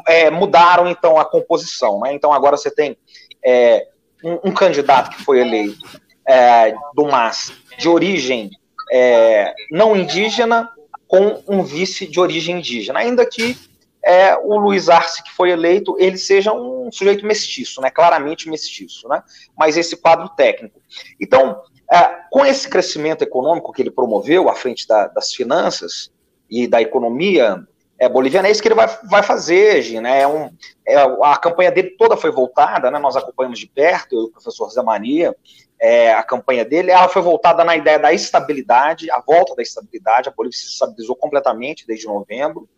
é, 0.07 0.31
mudaram 0.31 0.87
então 0.87 1.19
a 1.19 1.25
composição, 1.25 2.01
né, 2.01 2.13
então 2.13 2.33
agora 2.33 2.57
você 2.57 2.71
tem 2.71 2.97
é, 3.45 3.89
um, 4.23 4.51
um, 4.51 4.53
candidato 4.53 5.17
que 5.17 5.23
foi 5.23 5.41
eleito 5.41 6.01
é, 6.29 6.75
do 6.95 7.07
MAS 7.07 7.53
de 7.79 7.89
origem 7.89 8.51
é, 8.93 9.55
não 9.71 9.97
indígena 9.97 10.69
com 11.07 11.43
um 11.49 11.63
vice 11.63 12.07
de 12.07 12.21
origem 12.21 12.59
indígena, 12.59 12.99
ainda 13.01 13.25
que 13.25 13.57
é, 14.05 14.37
o 14.37 14.57
Luiz 14.57 14.89
Arce, 14.89 15.23
que 15.23 15.33
foi 15.33 15.51
eleito, 15.51 15.97
ele 15.99 16.17
seja 16.17 16.53
um 16.53 16.91
sujeito 16.91 17.27
mestiço, 17.27 17.81
né, 17.81 17.91
claramente 17.91 18.49
mestiço, 18.49 19.09
né, 19.09 19.23
mas 19.57 19.77
esse 19.77 19.97
quadro 19.97 20.29
técnico. 20.31 20.81
Então, 21.21 21.61
é, 21.93 22.11
com 22.31 22.45
esse 22.45 22.69
crescimento 22.69 23.23
econômico 23.23 23.73
que 23.73 23.83
ele 23.83 23.91
promoveu 23.91 24.49
à 24.49 24.55
frente 24.55 24.87
da, 24.87 25.09
das 25.09 25.33
finanças 25.33 26.11
e 26.49 26.67
da 26.67 26.81
economia 26.81 27.63
é, 27.99 28.09
boliviana, 28.09 28.49
é 28.49 28.51
isso 28.51 28.63
que 28.63 28.69
ele 28.69 28.75
vai, 28.75 28.89
vai 29.11 29.23
fazer, 29.23 29.83
Gina. 29.83 30.03
Né, 30.03 30.23
é 30.23 30.27
um, 30.27 30.51
é, 30.87 30.97
a 31.23 31.37
campanha 31.37 31.71
dele 31.71 31.91
toda 31.91 32.17
foi 32.17 32.31
voltada, 32.31 32.91
né, 32.91 32.99
nós 32.99 33.17
acompanhamos 33.17 33.59
de 33.59 33.67
perto, 33.67 34.15
eu 34.15 34.23
e 34.23 34.25
o 34.25 34.31
professor 34.31 34.71
Zé 34.71 34.83
Maria, 34.83 35.37
é, 35.81 36.13
a 36.13 36.23
campanha 36.23 36.65
dele, 36.65 36.91
ela 36.91 37.09
foi 37.09 37.23
voltada 37.23 37.65
na 37.65 37.75
ideia 37.75 37.99
da 37.99 38.13
estabilidade, 38.13 39.11
a 39.11 39.21
volta 39.21 39.55
da 39.55 39.63
estabilidade, 39.63 40.29
a 40.29 40.33
Bolívia 40.33 40.59
se 40.59 40.67
estabilizou 40.67 41.17
completamente 41.17 41.87
desde 41.87 42.07
novembro, 42.07 42.69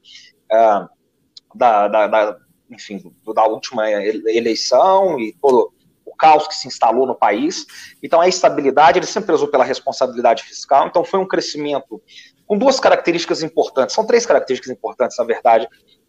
uh, 0.53 0.89
da, 1.55 1.89
da, 1.89 2.07
da, 2.07 2.37
enfim, 2.70 3.03
da 3.35 3.45
última 3.45 3.91
eleição 3.91 5.19
e 5.19 5.33
todo 5.41 5.73
o 6.05 6.15
caos 6.16 6.47
que 6.47 6.55
se 6.55 6.69
instalou 6.69 7.07
no 7.07 7.15
país. 7.15 7.66
Então, 8.03 8.20
a 8.20 8.29
estabilidade, 8.29 8.99
ele 8.99 9.07
sempre 9.07 9.29
prezou 9.29 9.49
pela 9.49 9.65
responsabilidade 9.65 10.43
fiscal, 10.43 10.87
então 10.87 11.05
foi 11.05 11.20
um 11.20 11.27
crescimento 11.27 12.01
com 12.47 12.59
duas 12.59 12.79
características 12.79 13.43
importantes, 13.43 13.95
são 13.95 14.07
três 14.07 14.27
características 14.27 14.70
importantes, 14.70 15.16
na 15.16 15.24
verdade, 15.24 15.66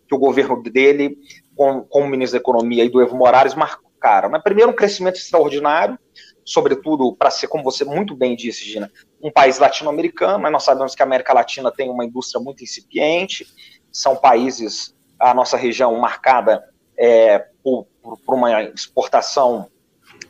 que 0.07 0.13
o 0.13 0.17
governo 0.17 0.61
dele, 0.61 1.17
com, 1.55 1.81
com 1.83 2.01
o 2.01 2.07
ministro 2.07 2.37
da 2.37 2.41
Economia 2.41 2.83
e 2.83 2.89
do 2.89 3.01
Evo 3.01 3.15
Morales, 3.15 3.53
marcaram. 3.53 4.29
Né? 4.29 4.41
Primeiro, 4.43 4.71
um 4.71 4.75
crescimento 4.75 5.15
extraordinário, 5.15 5.97
sobretudo 6.43 7.15
para 7.15 7.31
ser, 7.31 7.47
como 7.47 7.63
você 7.63 7.85
muito 7.85 8.15
bem 8.15 8.35
disse, 8.35 8.65
Gina, 8.65 8.91
um 9.21 9.31
país 9.31 9.59
latino-americano, 9.59 10.39
mas 10.39 10.51
nós 10.51 10.63
sabemos 10.63 10.93
que 10.93 11.01
a 11.01 11.05
América 11.05 11.33
Latina 11.33 11.71
tem 11.71 11.89
uma 11.89 12.03
indústria 12.03 12.43
muito 12.43 12.63
incipiente, 12.63 13.47
são 13.89 14.15
países, 14.15 14.92
a 15.23 15.33
nossa 15.33 15.57
região 15.57 15.95
marcada 15.97 16.63
é, 16.97 17.45
por, 17.63 17.87
por, 18.01 18.35
uma 18.35 18.63
exportação 18.63 19.67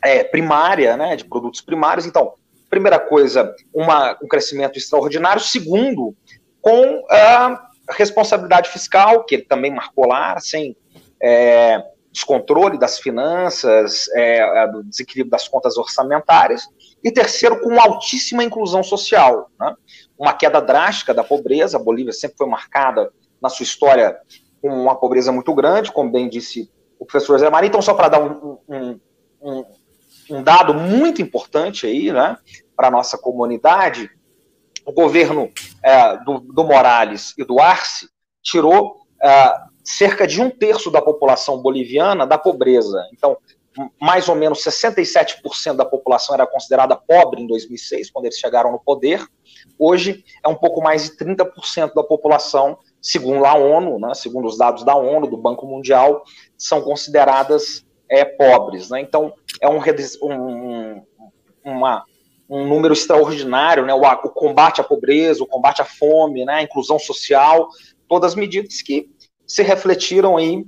é, 0.02 0.24
primária, 0.24 0.96
né, 0.96 1.16
de 1.16 1.24
produtos 1.24 1.60
primários, 1.60 2.06
então, 2.06 2.34
primeira 2.70 2.98
coisa, 2.98 3.54
uma, 3.72 4.16
um 4.22 4.28
crescimento 4.28 4.78
extraordinário, 4.78 5.40
segundo, 5.40 6.14
com 6.60 7.04
a 7.10 7.68
responsabilidade 7.90 8.70
fiscal, 8.70 9.24
que 9.24 9.36
ele 9.36 9.44
também 9.44 9.72
marcou 9.72 10.06
lá, 10.06 10.38
sem... 10.40 10.76
É, 11.22 11.82
descontrole 12.14 12.78
das 12.78 13.00
finanças, 13.00 14.08
é, 14.14 14.68
do 14.68 14.84
desequilíbrio 14.84 15.32
das 15.32 15.48
contas 15.48 15.76
orçamentárias, 15.76 16.62
e 17.02 17.10
terceiro, 17.10 17.60
com 17.60 17.78
altíssima 17.78 18.44
inclusão 18.44 18.84
social. 18.84 19.50
Né? 19.58 19.74
Uma 20.16 20.32
queda 20.32 20.60
drástica 20.60 21.12
da 21.12 21.24
pobreza, 21.24 21.76
a 21.76 21.82
Bolívia 21.82 22.12
sempre 22.12 22.36
foi 22.38 22.46
marcada 22.46 23.10
na 23.42 23.48
sua 23.48 23.64
história 23.64 24.16
com 24.64 24.70
uma 24.70 24.96
pobreza 24.96 25.30
muito 25.30 25.52
grande, 25.52 25.92
como 25.92 26.10
bem 26.10 26.26
disse 26.26 26.72
o 26.98 27.04
professor 27.04 27.38
Zé 27.38 27.50
Maria. 27.50 27.68
Então, 27.68 27.82
só 27.82 27.92
para 27.92 28.08
dar 28.08 28.22
um, 28.22 28.58
um, 28.66 29.00
um, 29.42 29.64
um, 30.30 30.42
dado 30.42 30.72
muito 30.72 31.20
importante 31.20 31.86
aí, 31.86 32.10
né, 32.10 32.38
para 32.74 32.88
a 32.88 32.90
nossa 32.90 33.18
comunidade, 33.18 34.10
o 34.86 34.90
governo 34.90 35.50
é, 35.82 36.16
do, 36.24 36.40
do, 36.40 36.64
Morales 36.64 37.34
e 37.36 37.44
do 37.44 37.60
Arce 37.60 38.08
tirou 38.42 39.02
é, 39.22 39.54
cerca 39.84 40.26
de 40.26 40.40
um 40.40 40.48
terço 40.48 40.90
da 40.90 41.02
população 41.02 41.60
boliviana 41.60 42.26
da 42.26 42.38
pobreza. 42.38 43.06
Então, 43.12 43.36
mais 44.00 44.30
ou 44.30 44.34
menos 44.34 44.64
67% 44.64 45.74
da 45.76 45.84
população 45.84 46.34
era 46.34 46.46
considerada 46.46 46.96
pobre 46.96 47.42
em 47.42 47.46
2006, 47.46 48.10
quando 48.10 48.24
eles 48.24 48.38
chegaram 48.38 48.72
no 48.72 48.78
poder. 48.78 49.26
Hoje 49.78 50.24
é 50.42 50.48
um 50.48 50.54
pouco 50.54 50.80
mais 50.80 51.04
de 51.04 51.18
30% 51.18 51.92
da 51.92 52.02
população, 52.02 52.78
segundo 53.04 53.44
a 53.44 53.54
ONU, 53.54 53.98
né, 53.98 54.14
segundo 54.14 54.48
os 54.48 54.56
dados 54.56 54.82
da 54.82 54.96
ONU, 54.96 55.26
do 55.26 55.36
Banco 55.36 55.66
Mundial, 55.66 56.24
são 56.56 56.80
consideradas 56.80 57.84
é, 58.08 58.24
pobres. 58.24 58.88
Né? 58.88 59.02
Então, 59.02 59.34
é 59.60 59.68
um, 59.68 59.78
um, 60.22 61.02
uma, 61.62 62.02
um 62.48 62.66
número 62.66 62.94
extraordinário, 62.94 63.84
né? 63.84 63.92
O, 63.92 64.00
o, 64.00 64.30
combate 64.30 64.80
à 64.80 64.84
pobreza, 64.84 65.42
o 65.42 65.46
combate 65.46 65.82
à 65.82 65.84
fome, 65.84 66.46
né? 66.46 66.54
a 66.54 66.62
inclusão 66.62 66.98
social, 66.98 67.68
todas 68.08 68.34
medidas 68.34 68.80
que 68.80 69.10
se 69.46 69.62
refletiram 69.62 70.38
aí 70.38 70.66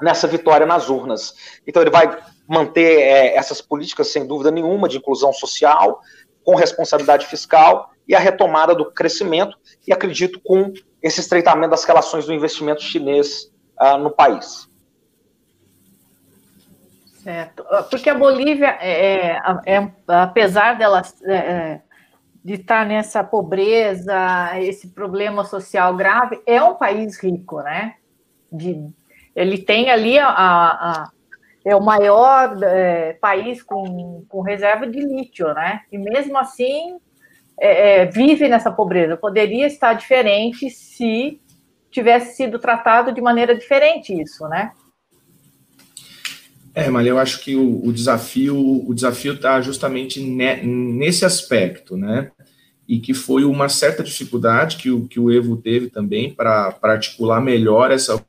nessa 0.00 0.26
vitória 0.26 0.64
nas 0.64 0.88
urnas. 0.88 1.34
Então 1.66 1.82
ele 1.82 1.90
vai 1.90 2.18
manter 2.48 3.00
é, 3.02 3.36
essas 3.36 3.60
políticas, 3.60 4.08
sem 4.08 4.26
dúvida 4.26 4.50
nenhuma, 4.50 4.88
de 4.88 4.96
inclusão 4.96 5.30
social, 5.30 6.00
com 6.42 6.54
responsabilidade 6.54 7.26
fiscal 7.26 7.90
e 8.06 8.14
a 8.14 8.18
retomada 8.18 8.74
do 8.74 8.90
crescimento, 8.92 9.56
e 9.86 9.92
acredito 9.92 10.40
com 10.40 10.72
esse 11.02 11.20
estreitamento 11.20 11.70
das 11.70 11.84
relações 11.84 12.26
do 12.26 12.32
investimento 12.32 12.82
chinês 12.82 13.52
uh, 13.80 13.98
no 13.98 14.10
país. 14.10 14.68
Certo. 17.22 17.64
Porque 17.90 18.08
a 18.08 18.14
Bolívia, 18.14 18.78
é, 18.80 19.32
é, 19.32 19.40
é 19.66 19.90
apesar 20.06 20.78
dela 20.78 21.02
é, 21.24 21.80
de 22.44 22.54
estar 22.54 22.86
nessa 22.86 23.24
pobreza, 23.24 24.14
esse 24.60 24.88
problema 24.88 25.44
social 25.44 25.96
grave, 25.96 26.40
é 26.46 26.62
um 26.62 26.74
país 26.74 27.20
rico, 27.20 27.60
né? 27.62 27.96
de, 28.50 28.88
ele 29.34 29.58
tem 29.58 29.90
ali 29.90 30.18
a, 30.18 30.28
a 30.28 31.10
é 31.64 31.74
o 31.74 31.82
maior 31.82 32.62
é, 32.62 33.14
país 33.14 33.60
com, 33.60 34.24
com 34.28 34.40
reserva 34.40 34.86
de 34.86 35.00
lítio, 35.00 35.52
né? 35.52 35.80
E 35.90 35.98
mesmo 35.98 36.38
assim 36.38 36.96
é, 37.58 38.02
é, 38.02 38.06
vive 38.06 38.48
nessa 38.48 38.70
pobreza. 38.70 39.16
Poderia 39.16 39.66
estar 39.66 39.94
diferente 39.94 40.70
se 40.70 41.40
tivesse 41.90 42.36
sido 42.36 42.58
tratado 42.58 43.12
de 43.12 43.20
maneira 43.20 43.56
diferente 43.56 44.12
isso, 44.12 44.46
né? 44.48 44.72
É, 46.74 46.90
mas 46.90 47.06
eu 47.06 47.18
acho 47.18 47.40
que 47.40 47.56
o, 47.56 47.86
o 47.86 47.90
desafio 47.90 48.54
o 48.86 48.92
desafio 48.92 49.32
está 49.32 49.60
justamente 49.62 50.20
ne, 50.20 50.62
nesse 50.62 51.24
aspecto, 51.24 51.96
né? 51.96 52.30
E 52.86 53.00
que 53.00 53.14
foi 53.14 53.44
uma 53.44 53.68
certa 53.68 54.02
dificuldade 54.02 54.76
que 54.76 54.90
o, 54.90 55.08
que 55.08 55.18
o 55.18 55.32
Evo 55.32 55.56
teve 55.56 55.88
também 55.88 56.32
para 56.32 56.76
articular 56.82 57.40
melhor 57.40 57.90
essa 57.90 58.22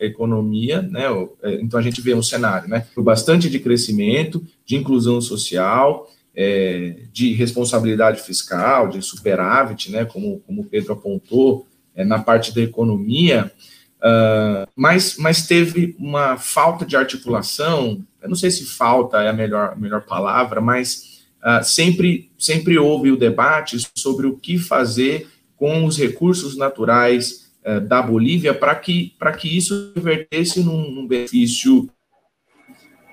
economia, 0.00 0.80
né? 0.80 1.04
É, 1.42 1.54
então 1.60 1.78
a 1.78 1.82
gente 1.82 2.00
vê 2.00 2.14
um 2.14 2.22
cenário, 2.22 2.66
né? 2.66 2.86
Bastante 2.96 3.50
de 3.50 3.58
crescimento, 3.58 4.42
de 4.64 4.76
inclusão 4.76 5.20
social, 5.20 6.08
é, 6.36 6.96
de 7.12 7.32
responsabilidade 7.32 8.20
fiscal, 8.20 8.88
de 8.88 9.00
superávit, 9.00 9.90
né? 9.90 10.04
Como, 10.04 10.40
como 10.40 10.62
o 10.62 10.66
Pedro 10.66 10.92
apontou, 10.92 11.66
é, 11.94 12.04
na 12.04 12.18
parte 12.18 12.54
da 12.54 12.60
economia, 12.60 13.50
uh, 13.98 14.68
mas, 14.76 15.16
mas 15.18 15.46
teve 15.46 15.96
uma 15.98 16.36
falta 16.36 16.84
de 16.84 16.94
articulação. 16.94 18.04
Eu 18.20 18.28
não 18.28 18.36
sei 18.36 18.50
se 18.50 18.66
falta 18.66 19.22
é 19.22 19.28
a 19.30 19.32
melhor, 19.32 19.78
melhor 19.78 20.02
palavra, 20.02 20.60
mas 20.60 21.24
uh, 21.42 21.64
sempre, 21.64 22.30
sempre 22.38 22.76
houve 22.76 23.10
o 23.10 23.16
debate 23.16 23.78
sobre 23.94 24.26
o 24.26 24.36
que 24.36 24.58
fazer 24.58 25.26
com 25.56 25.86
os 25.86 25.96
recursos 25.96 26.54
naturais 26.54 27.46
é, 27.66 27.80
da 27.80 28.00
Bolívia 28.00 28.54
para 28.54 28.76
que, 28.76 29.12
que 29.40 29.56
isso 29.56 29.92
revertesse 29.96 30.62
num, 30.62 30.88
num 30.88 31.06
benefício, 31.06 31.90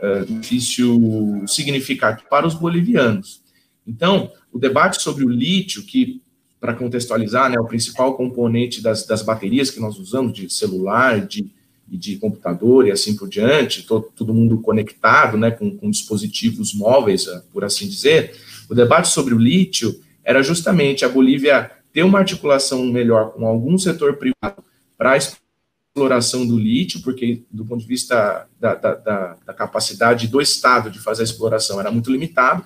uh, 0.04 0.26
benefício 0.26 1.44
significativo 1.48 2.28
para 2.30 2.46
os 2.46 2.54
bolivianos. 2.54 3.42
Então, 3.88 4.32
o 4.52 4.60
debate 4.60 5.02
sobre 5.02 5.24
o 5.24 5.30
lítio, 5.30 5.84
que, 5.84 6.22
para 6.60 6.74
contextualizar, 6.74 7.50
né, 7.50 7.56
é 7.56 7.60
o 7.60 7.66
principal 7.66 8.16
componente 8.16 8.82
das, 8.82 9.06
das 9.06 9.22
baterias 9.22 9.72
que 9.72 9.80
nós 9.80 9.98
usamos, 9.98 10.34
de 10.34 10.50
celular, 10.50 11.26
de, 11.26 11.50
de 11.88 12.18
computador 12.18 12.88
e 12.88 12.92
assim 12.92 13.16
por 13.16 13.28
diante, 13.28 13.84
todo, 13.84 14.12
todo 14.16 14.34
mundo 14.34 14.60
conectado, 14.60 15.38
né, 15.38 15.52
com, 15.52 15.76
com 15.78 15.90
dispositivos 15.90 16.74
móveis, 16.74 17.26
por 17.52 17.64
assim 17.64 17.88
dizer, 17.88 18.36
o 18.70 18.76
debate 18.76 19.10
sobre 19.10 19.34
o 19.34 19.38
lítio 19.38 20.00
era 20.24 20.42
justamente 20.42 21.04
a 21.04 21.10
Bolívia 21.10 21.70
ter 21.92 22.04
uma 22.04 22.20
articulação 22.20 22.84
melhor 22.86 23.34
com 23.34 23.46
algum 23.46 23.78
setor 23.78 24.18
privado 24.18 24.64
para 24.98 25.18
exploração 25.94 26.46
do 26.46 26.58
lítio, 26.58 27.02
porque 27.02 27.44
do 27.52 27.64
ponto 27.64 27.82
de 27.82 27.88
vista 27.88 28.48
da, 28.60 28.74
da, 28.74 28.96
da, 28.96 29.38
da, 29.46 29.54
capacidade 29.54 30.28
do 30.28 30.42
Estado 30.42 30.90
de 30.90 30.98
fazer 30.98 31.22
a 31.22 31.26
exploração 31.26 31.80
era 31.80 31.92
muito 31.92 32.12
limitado, 32.12 32.66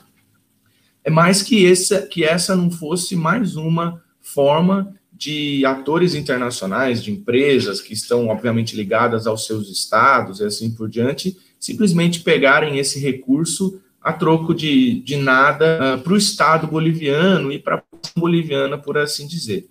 é 1.03 1.09
mais 1.09 1.43
que 1.43 1.69
essa, 1.69 2.01
que 2.03 2.23
essa 2.23 2.55
não 2.55 2.71
fosse 2.71 3.17
mais 3.17 3.57
uma 3.57 4.01
forma 4.21 4.95
de 5.11 5.65
atores 5.65 6.15
internacionais, 6.15 7.03
de 7.03 7.11
empresas 7.11 7.81
que 7.81 7.93
estão, 7.93 8.27
obviamente, 8.27 8.77
ligadas 8.77 9.27
aos 9.27 9.45
seus 9.45 9.69
estados 9.69 10.39
e 10.39 10.45
assim 10.45 10.71
por 10.71 10.87
diante, 10.87 11.37
simplesmente 11.59 12.21
pegarem 12.21 12.77
esse 12.77 12.97
recurso 12.97 13.81
a 14.01 14.13
troco 14.13 14.53
de, 14.53 15.01
de 15.01 15.17
nada 15.17 15.65
uh, 15.65 15.83
ah, 15.95 15.97
para 15.97 16.13
o 16.13 16.17
Estado 16.17 16.65
boliviano 16.65 17.51
e 17.51 17.59
para 17.59 17.77
a 17.77 17.83
boliviana, 18.17 18.77
por 18.77 18.97
assim 18.97 19.27
dizer. 19.27 19.67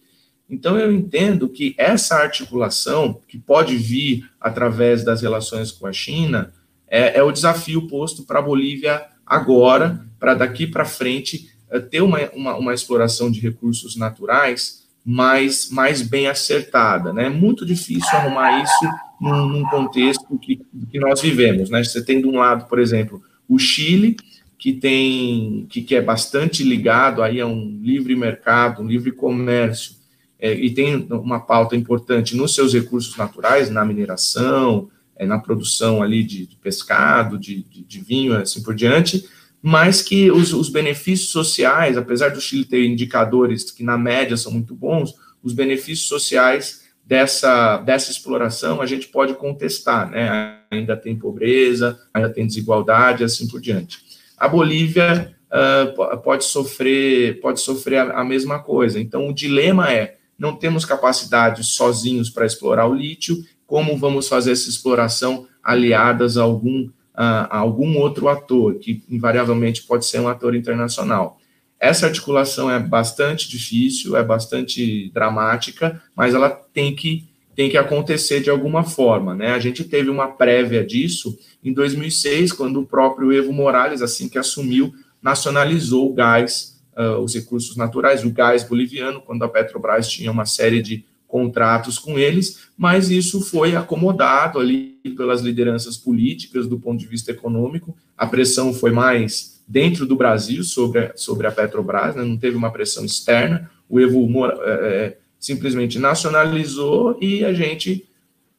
Então, 0.49 0.79
eu 0.79 0.93
entendo 0.93 1.49
que 1.49 1.75
essa 1.77 2.17
articulação, 2.17 3.21
que 3.27 3.39
pode 3.39 3.77
vir 3.77 4.29
através 4.41 5.05
das 5.05 5.21
relações 5.21 5.73
com 5.73 5.87
a 5.87 5.93
China, 5.93 6.53
é, 6.89 7.19
é 7.19 7.23
o 7.23 7.33
desafio 7.33 7.89
posto 7.89 8.23
para 8.25 8.39
a 8.39 8.43
Bolívia 8.43 9.05
agora, 9.27 10.07
para 10.21 10.35
daqui 10.35 10.67
para 10.67 10.85
frente 10.85 11.51
uh, 11.73 11.81
ter 11.81 12.01
uma, 12.01 12.21
uma, 12.33 12.57
uma 12.57 12.75
exploração 12.75 13.31
de 13.31 13.41
recursos 13.41 13.97
naturais 13.97 14.87
mais, 15.05 15.69
mais 15.71 16.03
bem 16.03 16.29
acertada. 16.29 17.13
Né? 17.13 17.27
É 17.27 17.31
muito 17.31 17.67
difícil 17.67 18.17
arrumar 18.17 18.63
isso 18.63 18.91
num, 19.21 19.49
num 19.49 19.65
contexto 19.65 20.39
que, 20.39 20.61
que 20.91 20.99
nós 20.99 21.21
vivemos. 21.21 21.71
Né? 21.71 21.83
Você 21.83 22.05
tem 22.05 22.21
de 22.21 22.27
um 22.27 22.37
lado, 22.37 22.67
por 22.69 22.79
exemplo, 22.79 23.23
o 23.49 23.59
Chile, 23.59 24.17
que 24.59 24.73
tem 24.73 25.67
que, 25.69 25.83
que 25.83 25.95
é 25.95 26.03
bastante 26.03 26.65
ligado 26.65 27.23
aí 27.23 27.41
a 27.41 27.47
um 27.47 27.79
livre 27.83 28.17
mercado, 28.17 28.83
um 28.83 28.87
livre 28.87 29.13
comércio, 29.13 29.95
é, 30.39 30.53
e 30.53 30.71
tem 30.73 31.07
uma 31.11 31.41
pauta 31.41 31.75
importante 31.75 32.37
nos 32.37 32.55
seus 32.55 32.75
recursos 32.75 33.17
naturais, 33.17 33.71
na 33.71 33.85
mineração, 33.85 34.91
é, 35.17 35.25
na 35.25 35.39
produção 35.39 36.03
ali 36.03 36.23
de, 36.23 36.47
de 36.47 36.57
pescado, 36.57 37.39
de, 37.39 37.63
de, 37.65 37.83
de, 37.83 38.01
vinho, 38.01 38.37
assim 38.37 38.63
por 38.63 38.75
diante, 38.75 39.27
mas 39.63 40.03
que 40.03 40.31
os, 40.31 40.53
os, 40.53 40.69
benefícios 40.69 41.31
sociais, 41.31 41.97
apesar 41.97 42.31
do 42.31 42.41
Chile 42.41 42.65
ter 42.65 42.85
indicadores 42.85 43.71
que 43.71 43.83
na 43.83 43.97
média 43.97 44.37
são 44.37 44.53
muito 44.53 44.75
bons, 44.75 45.15
os 45.43 45.53
benefícios 45.55 46.07
sociais 46.07 46.87
dessa, 47.05 47.79
dessa 47.79 48.11
exploração 48.11 48.83
a 48.83 48.87
gente 48.87 49.09
pode 49.09 49.35
contestar, 49.35 50.11
né? 50.11 50.59
Ainda 50.71 50.97
tem 50.97 51.17
pobreza, 51.17 51.99
ainda 52.13 52.29
tem 52.29 52.47
desigualdade, 52.47 53.25
assim 53.25 53.49
por 53.49 53.61
diante. 53.61 54.01
A 54.37 54.49
Bolívia 54.49 55.35
uh, 55.47 56.19
pode 56.19 56.45
sofrer, 56.45 57.41
pode 57.41 57.61
sofrer 57.61 57.99
a, 57.99 58.21
a 58.21 58.25
mesma 58.25 58.59
coisa. 58.59 59.01
Então, 59.01 59.29
o 59.29 59.33
dilema 59.33 59.91
é: 59.91 60.17
não 60.39 60.55
temos 60.55 60.85
capacidade 60.85 61.65
sozinhos 61.65 62.31
para 62.31 62.47
explorar 62.47 62.87
o 62.87 62.95
lítio, 62.95 63.45
como 63.67 63.97
vamos 63.97 64.29
fazer 64.29 64.53
essa 64.53 64.69
exploração 64.69 65.47
aliadas 65.63 66.37
a 66.37 66.43
algum 66.43 66.89
a, 67.17 67.59
algum 67.59 67.97
outro 67.97 68.29
ator, 68.29 68.75
que 68.75 69.03
invariavelmente 69.09 69.83
pode 69.85 70.05
ser 70.05 70.21
um 70.21 70.29
ator 70.29 70.55
internacional. 70.55 71.41
Essa 71.81 72.07
articulação 72.07 72.71
é 72.71 72.79
bastante 72.79 73.49
difícil, 73.49 74.17
é 74.17 74.23
bastante 74.23 75.11
dramática, 75.13 76.03
mas 76.15 76.35
ela 76.35 76.51
tem 76.51 76.95
que, 76.95 77.27
tem 77.55 77.71
que 77.71 77.79
acontecer 77.79 78.41
de 78.41 78.51
alguma 78.51 78.85
forma. 78.85 79.35
Né? 79.35 79.53
A 79.53 79.59
gente 79.59 79.83
teve 79.85 80.11
uma 80.11 80.29
prévia 80.29 80.85
disso 80.85 81.39
em 81.65 81.73
2006, 81.73 82.53
quando 82.53 82.81
o 82.81 82.87
próprio 82.87 83.33
Evo 83.33 83.53
Morales, 83.53 84.03
assim 84.03 84.29
que 84.29 84.39
assumiu, 84.39 84.93
nacionalizou 85.23 86.11
o 86.11 86.15
gás, 86.15 86.76
uh, 86.97 87.19
os 87.19 87.35
recursos 87.35 87.77
naturais, 87.77 88.25
o 88.25 88.31
gás 88.31 88.65
boliviano, 88.65 89.21
quando 89.21 89.43
a 89.45 89.49
Petrobras 89.49 90.09
tinha 90.09 90.31
uma 90.31 90.47
série 90.47 90.83
de 90.83 91.05
contratos 91.27 91.99
com 91.99 92.19
eles, 92.19 92.69
mas 92.77 93.11
isso 93.11 93.41
foi 93.41 93.77
acomodado 93.77 94.59
ali 94.59 94.99
pelas 95.17 95.43
lideranças 95.43 95.97
políticas 95.97 96.67
do 96.67 96.79
ponto 96.79 96.99
de 96.99 97.07
vista 97.07 97.31
econômico. 97.31 97.97
A 98.17 98.27
pressão 98.27 98.73
foi 98.73 98.91
mais 98.91 99.61
dentro 99.67 100.07
do 100.07 100.17
Brasil 100.17 100.63
sobre 100.63 101.01
a, 101.01 101.13
sobre 101.17 101.47
a 101.47 101.53
Petrobras, 101.53 102.15
né? 102.15 102.25
não 102.25 102.37
teve 102.37 102.57
uma 102.57 102.71
pressão 102.71 103.05
externa. 103.05 103.71
O 103.89 104.01
Evo 104.01 104.47
é, 104.47 104.51
é, 104.63 105.19
simplesmente 105.39 105.99
nacionalizou 105.99 107.19
e 107.21 107.45
a 107.45 107.53
gente, 107.53 108.09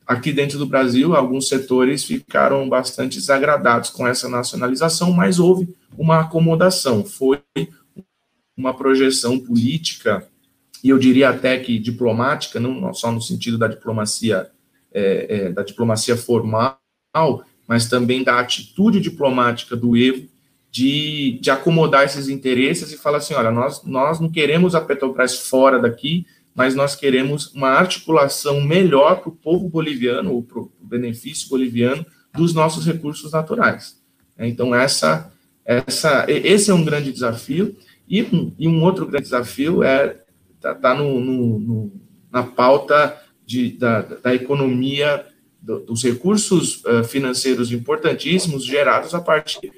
aqui 0.06 0.34
dentro 0.34 0.58
do 0.58 0.66
Brasil, 0.66 1.16
alguns 1.16 1.48
setores 1.48 2.04
ficaram 2.04 2.68
bastante 2.68 3.18
desagradados 3.18 3.90
com 3.90 4.06
essa 4.06 4.28
nacionalização, 4.28 5.12
mas 5.12 5.40
houve 5.40 5.70
uma 5.98 6.22
acomodação, 6.22 7.04
foi 7.04 7.40
uma 8.58 8.74
projeção 8.74 9.40
política 9.40 10.28
e 10.84 10.90
eu 10.90 10.98
diria 10.98 11.30
até 11.30 11.58
que 11.58 11.80
diplomática, 11.80 12.60
não 12.60 12.94
só 12.94 13.12
no 13.12 13.22
sentido 13.22 13.58
da 13.58 13.68
diplomacia 13.68 14.50
é, 14.94 15.28
é, 15.30 15.52
da 15.52 15.64
diplomacia 15.64 16.16
formal, 16.16 16.80
mas 17.68 17.90
também 17.90 18.24
da 18.24 18.40
atitude 18.40 19.00
diplomática 19.00 19.76
do 19.76 19.98
Evo 19.98 20.28
de, 20.72 21.40
de 21.42 21.50
acomodar 21.50 22.06
esses 22.06 22.30
interesses 22.30 22.92
e 22.92 22.98
falar 22.98 23.18
assim, 23.18 23.34
olha, 23.34 23.52
nós, 23.52 23.84
nós 23.84 24.20
não 24.20 24.30
queremos 24.30 24.76
a 24.76 24.82
Petrobras 24.82 25.48
fora 25.48 25.80
daqui, 25.80 26.26
mas 26.54 26.76
nós 26.76 26.96
queremos 26.96 27.54
uma 27.54 27.70
articulação 27.70 28.62
melhor 28.62 29.22
para 29.22 29.30
o 29.30 29.36
povo 29.36 29.70
boliviano, 29.70 30.34
ou 30.34 30.44
para 30.44 30.60
o 30.60 30.72
benefício 30.82 31.50
boliviano, 31.50 32.06
dos 32.34 32.54
nossos 32.54 32.86
recursos 32.86 33.32
naturais. 33.32 34.00
Então, 34.38 34.74
essa, 34.74 35.32
essa, 35.66 36.26
esse 36.28 36.70
é 36.70 36.74
um 36.74 36.84
grande 36.84 37.12
desafio, 37.12 37.76
e 38.08 38.24
um, 38.24 38.54
e 38.58 38.68
um 38.68 38.84
outro 38.84 39.06
grande 39.06 39.24
desafio 39.24 39.84
é 39.84 40.24
está 40.56 40.74
tá 40.74 40.96
no, 40.96 41.20
no, 41.20 41.60
no, 41.60 41.92
na 42.32 42.44
pauta 42.44 43.22
de, 43.46 43.72
da, 43.78 44.02
da 44.02 44.34
economia, 44.34 45.26
do, 45.62 45.80
dos 45.80 46.04
recursos 46.04 46.84
uh, 46.86 47.04
financeiros 47.04 47.72
importantíssimos 47.72 48.66
gerados 48.66 49.14
a 49.14 49.22
partir 49.22 49.72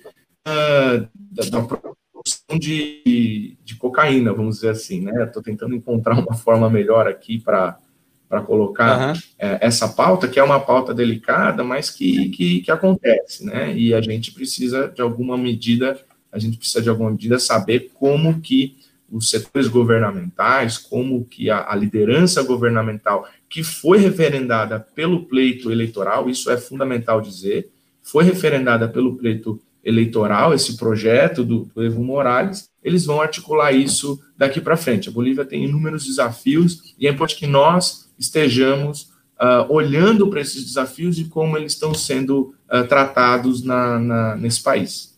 uh, 0.47 1.07
da, 1.13 1.43
da, 1.49 1.61
produção 1.61 2.57
de, 2.59 3.57
de 3.63 3.75
cocaína, 3.75 4.33
vamos 4.33 4.55
dizer 4.55 4.69
assim, 4.69 5.01
né? 5.01 5.23
Estou 5.23 5.41
tentando 5.41 5.75
encontrar 5.75 6.17
uma 6.17 6.33
forma 6.33 6.69
melhor 6.69 7.07
aqui 7.07 7.39
para 7.39 7.77
para 8.27 8.43
colocar 8.43 9.09
uhum. 9.09 9.19
é, 9.39 9.57
essa 9.59 9.89
pauta, 9.89 10.27
que 10.27 10.39
é 10.39 10.43
uma 10.43 10.59
pauta 10.59 10.93
delicada, 10.93 11.63
mas 11.63 11.89
que, 11.89 12.29
que, 12.29 12.61
que, 12.61 12.69
acontece, 12.69 13.43
né? 13.43 13.75
E 13.75 13.91
a 13.91 13.99
gente 14.01 14.31
precisa, 14.31 14.87
de 14.87 15.01
alguma 15.01 15.35
medida, 15.35 15.99
a 16.31 16.39
gente 16.39 16.57
precisa, 16.57 16.81
de 16.81 16.89
alguma 16.89 17.11
medida, 17.11 17.39
saber 17.39 17.91
como 17.93 18.39
que 18.39 18.77
os 19.11 19.29
setores 19.29 19.67
governamentais, 19.67 20.77
como 20.77 21.25
que 21.25 21.49
a, 21.49 21.71
a, 21.71 21.75
liderança 21.75 22.43
governamental, 22.43 23.27
que 23.49 23.63
foi 23.63 23.97
referendada 23.97 24.79
pelo 24.79 25.25
pleito 25.25 25.71
eleitoral, 25.71 26.29
isso 26.29 26.51
é 26.51 26.57
fundamental 26.57 27.19
dizer, 27.19 27.69
foi 28.03 28.23
referendada 28.23 28.87
pelo 28.87 29.15
pleito 29.15 29.59
eleitoral, 29.83 30.53
esse 30.53 30.77
projeto 30.77 31.43
do, 31.43 31.69
do 31.73 31.83
Evo 31.83 32.03
Morales, 32.03 32.69
eles 32.83 33.05
vão 33.05 33.21
articular 33.21 33.71
isso 33.71 34.19
daqui 34.37 34.61
para 34.61 34.77
frente. 34.77 35.09
A 35.09 35.11
Bolívia 35.11 35.45
tem 35.45 35.65
inúmeros 35.65 36.05
desafios 36.05 36.93
e 36.99 37.07
é 37.07 37.11
importante 37.11 37.39
que 37.39 37.47
nós 37.47 38.09
estejamos 38.17 39.09
uh, 39.39 39.65
olhando 39.69 40.29
para 40.29 40.41
esses 40.41 40.63
desafios 40.63 41.17
e 41.17 41.25
como 41.25 41.57
eles 41.57 41.73
estão 41.73 41.93
sendo 41.93 42.53
uh, 42.71 42.85
tratados 42.87 43.63
na, 43.63 43.99
na, 43.99 44.35
nesse 44.35 44.61
país. 44.61 45.17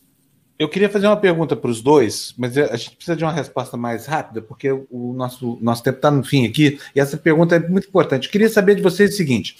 Eu 0.62 0.68
queria 0.68 0.88
fazer 0.88 1.08
uma 1.08 1.16
pergunta 1.16 1.56
para 1.56 1.68
os 1.68 1.82
dois, 1.82 2.32
mas 2.38 2.56
a 2.56 2.76
gente 2.76 2.94
precisa 2.94 3.16
de 3.16 3.24
uma 3.24 3.32
resposta 3.32 3.76
mais 3.76 4.06
rápida, 4.06 4.40
porque 4.40 4.70
o 4.70 5.12
nosso, 5.12 5.58
nosso 5.60 5.82
tempo 5.82 5.96
está 5.96 6.08
no 6.08 6.22
fim 6.22 6.46
aqui, 6.46 6.78
e 6.94 7.00
essa 7.00 7.16
pergunta 7.16 7.56
é 7.56 7.58
muito 7.58 7.88
importante. 7.88 8.26
Eu 8.26 8.30
queria 8.30 8.48
saber 8.48 8.76
de 8.76 8.82
vocês 8.82 9.12
o 9.12 9.16
seguinte: 9.16 9.56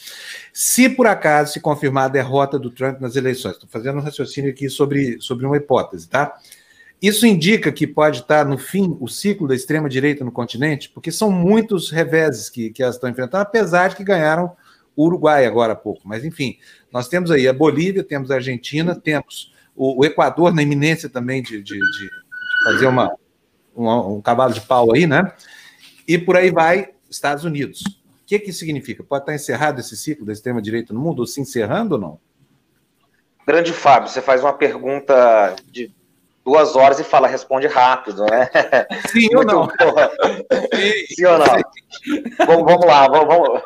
se 0.52 0.88
por 0.88 1.08
acaso 1.08 1.54
se 1.54 1.60
confirmar 1.60 2.04
a 2.04 2.08
derrota 2.08 2.56
do 2.56 2.70
Trump 2.70 3.00
nas 3.00 3.16
eleições, 3.16 3.54
estou 3.54 3.68
fazendo 3.68 3.98
um 3.98 4.00
raciocínio 4.00 4.48
aqui 4.48 4.70
sobre, 4.70 5.20
sobre 5.20 5.44
uma 5.44 5.56
hipótese, 5.56 6.08
tá? 6.08 6.38
Isso 7.02 7.26
indica 7.26 7.72
que 7.72 7.84
pode 7.84 8.20
estar 8.20 8.46
no 8.46 8.56
fim 8.56 8.96
o 9.00 9.08
ciclo 9.08 9.48
da 9.48 9.56
extrema-direita 9.56 10.24
no 10.24 10.30
continente, 10.30 10.88
porque 10.88 11.10
são 11.10 11.32
muitos 11.32 11.90
reveses 11.90 12.48
que, 12.48 12.70
que 12.70 12.80
elas 12.80 12.94
estão 12.94 13.10
enfrentando, 13.10 13.42
apesar 13.42 13.88
de 13.88 13.96
que 13.96 14.04
ganharam 14.04 14.52
o 14.94 15.06
Uruguai 15.06 15.46
agora 15.46 15.72
há 15.72 15.76
pouco. 15.76 16.02
Mas, 16.04 16.24
enfim, 16.24 16.58
nós 16.92 17.08
temos 17.08 17.32
aí 17.32 17.48
a 17.48 17.52
Bolívia, 17.52 18.04
temos 18.04 18.30
a 18.30 18.36
Argentina, 18.36 18.94
temos 18.94 19.51
o, 19.74 20.01
o 20.01 20.05
Equador 20.05 20.55
na 20.55 20.62
iminência 20.62 21.09
também 21.09 21.43
de, 21.43 21.62
de, 21.62 21.78
de 21.78 22.11
fazer 22.65 22.86
uma, 22.86 23.15
uma, 23.74 24.07
um 24.07 24.20
cavalo 24.20 24.53
de 24.53 24.61
pau 24.61 24.93
aí, 24.93 25.07
né? 25.07 25.32
E 26.07 26.19
por 26.19 26.36
aí 26.36 26.51
vai, 26.51 26.90
Estados 27.11 27.44
Unidos. 27.44 27.82
O 28.23 28.27
que, 28.27 28.39
que 28.39 28.53
significa? 28.53 29.03
Pode 29.03 29.23
estar 29.23 29.35
encerrado 29.35 29.81
esse 29.81 29.97
ciclo 29.97 30.24
da 30.24 30.32
extrema-direita 30.32 30.93
no 30.93 31.01
mundo, 31.01 31.20
ou 31.20 31.27
se 31.27 31.40
encerrando 31.40 31.94
ou 31.94 32.01
não? 32.01 32.20
Grande 33.47 33.73
Fábio, 33.73 34.09
você 34.09 34.23
faz 34.23 34.43
uma 34.43 34.53
pergunta 34.53 35.57
de 35.70 35.93
duas 36.44 36.77
horas 36.77 36.99
e 37.01 37.05
fala, 37.05 37.27
responde 37.27 37.66
rápido, 37.66 38.24
né? 38.24 38.49
Sim 39.09 39.28
ou 39.35 39.44
não? 39.44 39.69
Sim, 39.69 41.15
Sim 41.15 41.24
ou 41.27 41.39
não? 41.39 42.47
Vamos, 42.47 42.65
vamos 42.65 42.86
lá, 42.86 43.09
vamos, 43.09 43.27
vamos, 43.27 43.62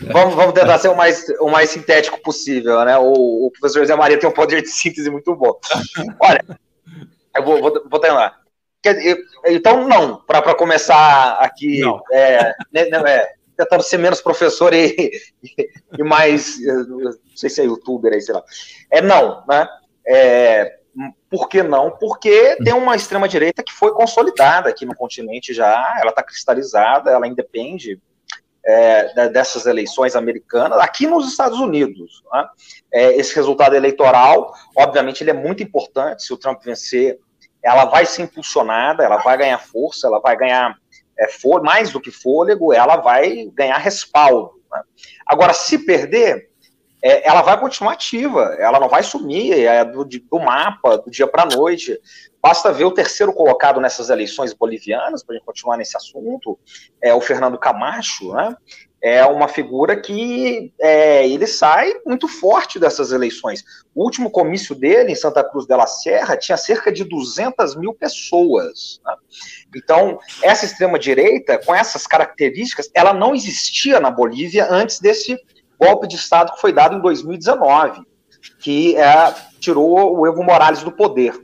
Vamos, 0.00 0.34
vamos 0.34 0.54
tentar 0.54 0.78
ser 0.78 0.88
o 0.88 0.96
mais, 0.96 1.28
o 1.40 1.48
mais 1.48 1.70
sintético 1.70 2.20
possível, 2.22 2.84
né? 2.84 2.96
O, 2.98 3.46
o 3.46 3.50
professor 3.50 3.84
Zé 3.84 3.94
Maria 3.94 4.18
tem 4.18 4.28
um 4.28 4.32
poder 4.32 4.62
de 4.62 4.68
síntese 4.68 5.10
muito 5.10 5.34
bom. 5.34 5.58
Olha, 6.20 6.44
eu 7.36 7.44
vou, 7.44 7.60
vou, 7.60 7.88
vou 7.90 8.00
tentar. 8.00 8.40
Então, 9.46 9.86
não, 9.86 10.22
para 10.22 10.54
começar 10.54 11.32
aqui, 11.40 11.80
não. 11.80 12.00
É, 12.10 12.54
né, 12.72 12.88
é, 13.06 13.32
tentando 13.56 13.82
ser 13.82 13.98
menos 13.98 14.22
professor 14.22 14.72
e, 14.72 15.12
e, 15.98 16.02
mais, 16.02 16.58
não 16.60 17.12
sei 17.34 17.50
se 17.50 17.60
é 17.60 17.64
youtuber 17.64 18.12
aí, 18.12 18.22
sei 18.22 18.34
lá. 18.34 18.42
É 18.90 19.02
não, 19.02 19.44
né? 19.46 19.68
É, 20.06 20.78
por 21.28 21.48
que 21.48 21.62
não? 21.62 21.90
Porque 21.90 22.56
tem 22.64 22.72
uma 22.72 22.96
extrema-direita 22.96 23.62
que 23.62 23.72
foi 23.72 23.92
consolidada 23.92 24.70
aqui 24.70 24.86
no 24.86 24.96
continente 24.96 25.52
já, 25.52 25.98
ela 26.00 26.10
está 26.10 26.22
cristalizada, 26.22 27.10
ela 27.10 27.28
independe 27.28 28.00
é, 28.64 29.28
dessas 29.28 29.66
eleições 29.66 30.14
americanas 30.14 30.78
aqui 30.80 31.06
nos 31.06 31.28
Estados 31.28 31.58
Unidos. 31.58 32.22
Né? 32.32 32.48
É, 32.92 33.12
esse 33.16 33.34
resultado 33.34 33.74
eleitoral, 33.74 34.52
obviamente, 34.76 35.22
ele 35.22 35.30
é 35.30 35.34
muito 35.34 35.62
importante. 35.62 36.24
Se 36.24 36.32
o 36.32 36.36
Trump 36.36 36.62
vencer, 36.62 37.18
ela 37.62 37.86
vai 37.86 38.06
ser 38.06 38.22
impulsionada, 38.22 39.04
ela 39.04 39.18
vai 39.18 39.36
ganhar 39.36 39.58
força, 39.58 40.06
ela 40.06 40.20
vai 40.20 40.36
ganhar 40.36 40.76
é, 41.18 41.28
for, 41.28 41.62
mais 41.62 41.90
do 41.90 42.00
que 42.00 42.10
fôlego, 42.10 42.72
ela 42.72 42.96
vai 42.96 43.46
ganhar 43.54 43.78
respaldo. 43.78 44.52
Né? 44.70 44.82
Agora, 45.26 45.52
se 45.52 45.78
perder, 45.78 46.49
é, 47.02 47.26
ela 47.26 47.42
vai 47.42 47.58
continuar 47.58 47.92
ativa, 47.92 48.56
ela 48.58 48.78
não 48.78 48.88
vai 48.88 49.02
sumir 49.02 49.52
é, 49.52 49.84
do, 49.84 50.04
do 50.04 50.38
mapa 50.38 50.98
do 50.98 51.10
dia 51.10 51.26
para 51.26 51.44
a 51.44 51.56
noite. 51.56 51.98
Basta 52.42 52.72
ver 52.72 52.84
o 52.84 52.92
terceiro 52.92 53.32
colocado 53.32 53.80
nessas 53.80 54.10
eleições 54.10 54.52
bolivianas, 54.52 55.22
para 55.22 55.34
a 55.34 55.38
gente 55.38 55.46
continuar 55.46 55.76
nesse 55.76 55.96
assunto, 55.96 56.58
é 57.02 57.14
o 57.14 57.20
Fernando 57.20 57.58
Camacho, 57.58 58.32
né? 58.32 58.54
É 59.02 59.24
uma 59.24 59.48
figura 59.48 59.98
que 59.98 60.74
é, 60.78 61.26
ele 61.26 61.46
sai 61.46 61.90
muito 62.04 62.28
forte 62.28 62.78
dessas 62.78 63.12
eleições. 63.12 63.64
O 63.94 64.04
último 64.04 64.30
comício 64.30 64.74
dele, 64.74 65.12
em 65.12 65.14
Santa 65.14 65.42
Cruz 65.42 65.66
de 65.66 65.74
la 65.74 65.86
Sierra, 65.86 66.36
tinha 66.36 66.58
cerca 66.58 66.92
de 66.92 67.02
200 67.04 67.76
mil 67.76 67.94
pessoas. 67.94 69.00
Né? 69.02 69.14
Então, 69.74 70.18
essa 70.42 70.66
extrema-direita, 70.66 71.56
com 71.64 71.74
essas 71.74 72.06
características, 72.06 72.90
ela 72.94 73.14
não 73.14 73.34
existia 73.34 73.98
na 74.00 74.10
Bolívia 74.10 74.68
antes 74.70 75.00
desse 75.00 75.38
golpe 75.80 76.06
de 76.06 76.16
Estado 76.16 76.52
que 76.52 76.60
foi 76.60 76.72
dado 76.72 76.96
em 76.96 77.00
2019, 77.00 78.02
que 78.58 78.96
é, 78.96 79.34
tirou 79.58 80.18
o 80.18 80.26
Evo 80.26 80.42
Morales 80.42 80.82
do 80.82 80.92
poder. 80.92 81.34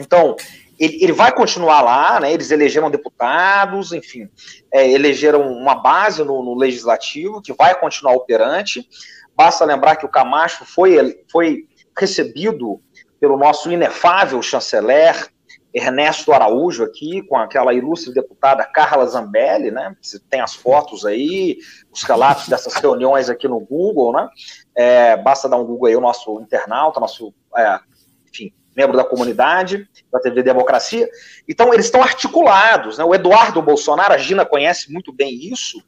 Então, 0.00 0.36
ele, 0.78 1.02
ele 1.02 1.12
vai 1.12 1.32
continuar 1.32 1.82
lá, 1.82 2.20
né, 2.20 2.32
eles 2.32 2.50
elegeram 2.50 2.90
deputados, 2.90 3.92
enfim, 3.92 4.28
é, 4.72 4.88
elegeram 4.90 5.50
uma 5.52 5.74
base 5.74 6.22
no, 6.22 6.42
no, 6.42 6.54
legislativo 6.54 7.42
que 7.42 7.52
vai 7.52 7.78
continuar 7.78 8.14
operante. 8.14 8.88
Basta 9.36 9.64
lembrar 9.64 9.96
que 9.96 10.06
o 10.06 10.10
Camacho 10.10 10.64
foi, 10.64 11.24
foi 11.30 11.66
recebido 11.98 12.80
pelo 13.20 13.36
nosso 13.36 13.70
inefável 13.70 14.40
chanceler, 14.40 15.28
Ernesto 15.72 16.32
Araújo 16.32 16.82
aqui, 16.82 17.22
com 17.22 17.36
aquela 17.36 17.74
ilustre 17.74 18.12
deputada 18.12 18.64
Carla 18.64 19.06
Zambelli, 19.06 19.70
né? 19.70 19.94
Você 20.00 20.18
tem 20.18 20.40
as 20.40 20.54
fotos 20.54 21.04
aí, 21.04 21.58
os 21.92 22.02
relatos 22.02 22.48
dessas 22.48 22.74
reuniões 22.80 23.28
aqui 23.28 23.46
no 23.46 23.60
Google, 23.60 24.12
né? 24.12 24.28
É, 24.74 25.16
basta 25.16 25.48
dar 25.48 25.56
um 25.56 25.64
Google 25.64 25.88
aí, 25.88 25.96
o 25.96 26.00
nosso 26.00 26.40
internauta, 26.40 27.00
nosso, 27.00 27.34
é, 27.56 27.78
enfim, 28.26 28.52
membro 28.74 28.96
da 28.96 29.04
comunidade, 29.04 29.88
da 30.10 30.20
TV 30.20 30.42
Democracia. 30.42 31.08
Então, 31.46 31.72
eles 31.74 31.86
estão 31.86 32.02
articulados, 32.02 32.98
né? 32.98 33.04
O 33.04 33.14
Eduardo 33.14 33.60
Bolsonaro, 33.60 34.14
a 34.14 34.18
Gina 34.18 34.46
conhece 34.46 34.90
muito 34.90 35.12
bem 35.12 35.34
isso, 35.34 35.82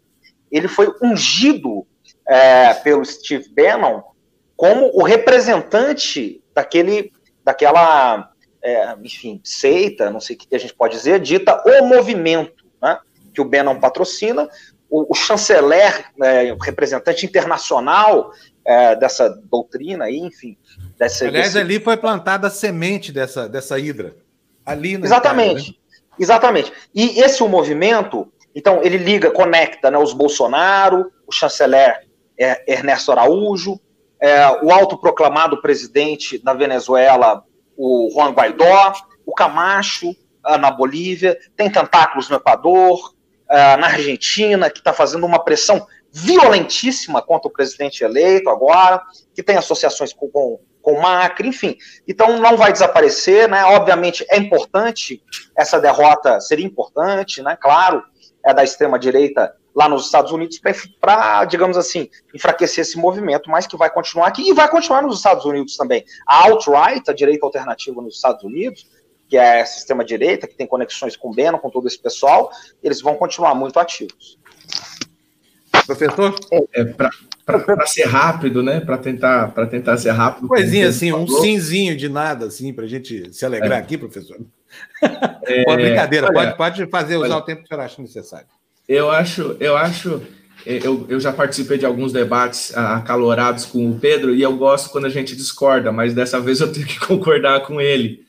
ele 0.50 0.68
foi 0.68 0.92
ungido 1.02 1.86
é, 2.28 2.74
pelo 2.74 3.04
Steve 3.04 3.48
Bannon 3.54 4.02
como 4.56 4.90
o 4.92 5.02
representante 5.02 6.44
daquele, 6.54 7.10
daquela 7.42 8.30
é, 8.62 8.94
enfim, 9.02 9.40
seita, 9.42 10.10
não 10.10 10.20
sei 10.20 10.36
o 10.36 10.38
que 10.38 10.54
a 10.54 10.58
gente 10.58 10.74
pode 10.74 10.96
dizer, 10.96 11.20
dita 11.20 11.62
o 11.66 11.84
movimento, 11.84 12.64
né, 12.80 12.98
que 13.32 13.40
o 13.40 13.44
Bannon 13.44 13.78
patrocina, 13.78 14.48
o, 14.88 15.12
o 15.12 15.14
chanceler, 15.14 16.06
é, 16.22 16.52
o 16.52 16.58
representante 16.58 17.24
internacional 17.24 18.32
é, 18.64 18.96
dessa 18.96 19.28
doutrina 19.28 20.06
aí, 20.06 20.18
enfim. 20.18 20.56
Dessa, 20.98 21.26
Aliás, 21.26 21.54
desse... 21.54 21.58
ali 21.58 21.80
foi 21.80 21.96
plantada 21.96 22.48
a 22.48 22.50
semente 22.50 23.12
dessa, 23.12 23.48
dessa 23.48 23.78
hidra. 23.78 24.16
Ali 24.66 24.94
Exatamente, 24.94 25.70
Itália, 25.70 25.70
né? 25.70 26.16
exatamente. 26.18 26.72
E 26.94 27.20
esse 27.20 27.42
o 27.42 27.48
movimento, 27.48 28.30
então, 28.54 28.82
ele 28.82 28.98
liga, 28.98 29.30
conecta 29.30 29.90
né, 29.90 29.98
os 29.98 30.12
Bolsonaro, 30.12 31.10
o 31.26 31.32
chanceler 31.32 32.06
é, 32.38 32.70
Ernesto 32.70 33.12
Araújo, 33.12 33.80
é, 34.20 34.46
o 34.62 34.70
autoproclamado 34.70 35.62
presidente 35.62 36.36
da 36.38 36.52
Venezuela, 36.52 37.42
o 37.80 38.10
Juan 38.12 38.32
Guaidó, 38.32 38.92
o 39.24 39.32
Camacho 39.32 40.10
uh, 40.10 40.58
na 40.58 40.70
Bolívia, 40.70 41.38
tem 41.56 41.70
tentáculos 41.70 42.28
no 42.28 42.36
Equador, 42.36 43.14
uh, 43.48 43.76
na 43.78 43.86
Argentina, 43.86 44.68
que 44.68 44.80
está 44.80 44.92
fazendo 44.92 45.24
uma 45.24 45.42
pressão 45.42 45.86
violentíssima 46.12 47.22
contra 47.22 47.48
o 47.48 47.52
presidente 47.52 48.04
eleito 48.04 48.50
agora, 48.50 49.02
que 49.34 49.42
tem 49.42 49.56
associações 49.56 50.12
com, 50.12 50.28
com, 50.28 50.60
com 50.82 51.00
Macri, 51.00 51.48
enfim. 51.48 51.78
Então 52.06 52.38
não 52.38 52.56
vai 52.56 52.70
desaparecer, 52.70 53.48
né? 53.48 53.64
Obviamente 53.64 54.26
é 54.28 54.36
importante, 54.36 55.22
essa 55.56 55.80
derrota 55.80 56.38
seria 56.38 56.66
importante, 56.66 57.42
né? 57.42 57.56
Claro, 57.58 58.02
é 58.44 58.52
da 58.52 58.62
extrema-direita 58.62 59.54
lá 59.74 59.88
nos 59.88 60.06
Estados 60.06 60.32
Unidos 60.32 60.60
para, 61.00 61.44
digamos 61.44 61.76
assim, 61.76 62.08
enfraquecer 62.34 62.82
esse 62.82 62.98
movimento, 62.98 63.50
mas 63.50 63.66
que 63.66 63.76
vai 63.76 63.90
continuar 63.90 64.28
aqui 64.28 64.48
e 64.48 64.52
vai 64.52 64.68
continuar 64.68 65.02
nos 65.02 65.16
Estados 65.16 65.44
Unidos 65.44 65.76
também. 65.76 66.04
A 66.26 66.44
alt-right, 66.44 67.08
a 67.08 67.14
direita 67.14 67.46
alternativa 67.46 68.00
nos 68.02 68.16
Estados 68.16 68.42
Unidos, 68.42 68.86
que 69.28 69.36
é 69.36 69.60
a 69.60 69.66
sistema-direita, 69.66 70.46
que 70.46 70.56
tem 70.56 70.66
conexões 70.66 71.16
com 71.16 71.30
o 71.30 71.34
Bannon, 71.34 71.58
com 71.58 71.70
todo 71.70 71.86
esse 71.86 71.98
pessoal, 71.98 72.50
eles 72.82 73.00
vão 73.00 73.14
continuar 73.14 73.54
muito 73.54 73.78
ativos. 73.78 74.38
Professor? 75.86 76.34
É, 76.72 76.84
para 76.84 77.86
ser 77.86 78.06
rápido, 78.06 78.62
né? 78.62 78.80
Para 78.80 78.98
tentar, 78.98 79.48
tentar 79.68 79.96
ser 79.96 80.10
rápido. 80.10 80.48
Coisinha 80.48 80.88
assim, 80.88 81.12
um 81.12 81.26
simzinho 81.26 81.96
de 81.96 82.08
nada, 82.08 82.46
assim, 82.46 82.72
para 82.72 82.84
a 82.84 82.88
gente 82.88 83.32
se 83.32 83.44
alegrar 83.44 83.78
é. 83.78 83.82
aqui, 83.82 83.96
professor. 83.96 84.38
É, 85.44 85.64
Pô, 85.64 85.74
brincadeira, 85.74 86.26
olha, 86.28 86.54
pode, 86.54 86.56
pode 86.56 86.90
fazer, 86.90 87.16
usar 87.16 87.26
olha, 87.26 87.36
o 87.36 87.42
tempo 87.42 87.62
que 87.62 87.66
o 87.66 87.68
senhor 87.68 87.82
acha 87.82 88.00
necessário. 88.00 88.46
Eu 88.90 89.08
acho, 89.08 89.56
eu 89.60 89.76
acho, 89.76 90.20
eu, 90.66 91.06
eu 91.08 91.20
já 91.20 91.32
participei 91.32 91.78
de 91.78 91.86
alguns 91.86 92.12
debates 92.12 92.76
acalorados 92.76 93.64
com 93.64 93.88
o 93.88 94.00
Pedro 94.00 94.34
e 94.34 94.42
eu 94.42 94.56
gosto 94.56 94.90
quando 94.90 95.04
a 95.04 95.08
gente 95.08 95.36
discorda, 95.36 95.92
mas 95.92 96.12
dessa 96.12 96.40
vez 96.40 96.60
eu 96.60 96.72
tenho 96.72 96.88
que 96.88 96.98
concordar 97.06 97.60
com 97.60 97.80
ele. 97.80 98.26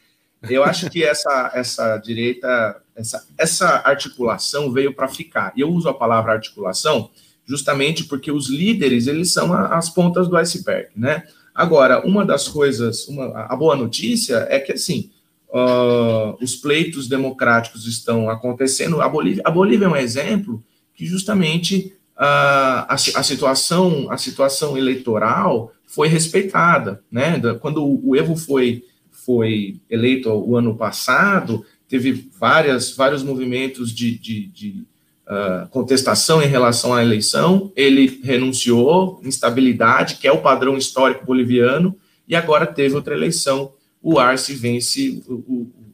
Eu 0.47 0.63
acho 0.63 0.87
que 0.87 1.03
essa, 1.03 1.51
essa 1.55 1.97
direita, 1.97 2.79
essa, 2.95 3.25
essa 3.39 3.81
articulação 3.83 4.71
veio 4.71 4.93
para 4.93 5.07
ficar. 5.07 5.51
E 5.55 5.61
eu 5.61 5.69
uso 5.71 5.89
a 5.89 5.95
palavra 5.95 6.33
articulação 6.33 7.09
justamente 7.43 8.03
porque 8.03 8.31
os 8.31 8.47
líderes, 8.47 9.07
eles 9.07 9.33
são 9.33 9.51
as 9.51 9.89
pontas 9.89 10.27
do 10.27 10.37
iceberg, 10.37 10.89
né? 10.95 11.23
Agora, 11.55 12.05
uma 12.05 12.23
das 12.23 12.47
coisas, 12.47 13.07
uma, 13.07 13.45
a 13.45 13.55
boa 13.55 13.75
notícia 13.75 14.45
é 14.47 14.59
que, 14.59 14.73
assim, 14.73 15.09
uh, 15.51 16.37
os 16.41 16.55
pleitos 16.55 17.07
democráticos 17.07 17.85
estão 17.85 18.29
acontecendo. 18.29 19.01
A 19.01 19.09
Bolívia, 19.09 19.43
a 19.45 19.51
Bolívia 19.51 19.85
é 19.85 19.89
um 19.89 19.95
exemplo 19.95 20.63
que 20.95 21.05
justamente 21.05 21.93
uh, 22.15 22.87
a, 22.87 22.93
a, 22.93 23.23
situação, 23.23 24.07
a 24.09 24.17
situação 24.17 24.77
eleitoral 24.77 25.73
foi 25.85 26.07
respeitada, 26.07 27.03
né? 27.11 27.39
Quando 27.59 27.83
o 27.85 28.15
Evo 28.15 28.35
foi, 28.35 28.85
foi 29.11 29.79
eleito 29.89 30.29
o 30.29 30.55
ano 30.55 30.75
passado, 30.75 31.65
teve 31.87 32.29
várias, 32.39 32.95
vários 32.95 33.21
movimentos 33.21 33.93
de, 33.93 34.17
de, 34.17 34.47
de 34.47 34.85
uh, 35.27 35.67
contestação 35.69 36.41
em 36.41 36.47
relação 36.47 36.93
à 36.93 37.03
eleição, 37.03 37.71
ele 37.75 38.21
renunciou, 38.23 39.19
instabilidade, 39.25 40.15
que 40.15 40.27
é 40.27 40.31
o 40.31 40.41
padrão 40.41 40.77
histórico 40.77 41.25
boliviano, 41.25 41.93
e 42.25 42.35
agora 42.35 42.65
teve 42.65 42.95
outra 42.95 43.13
eleição 43.13 43.73
o 44.01 44.19
Arce 44.19 44.53
vence, 44.53 45.23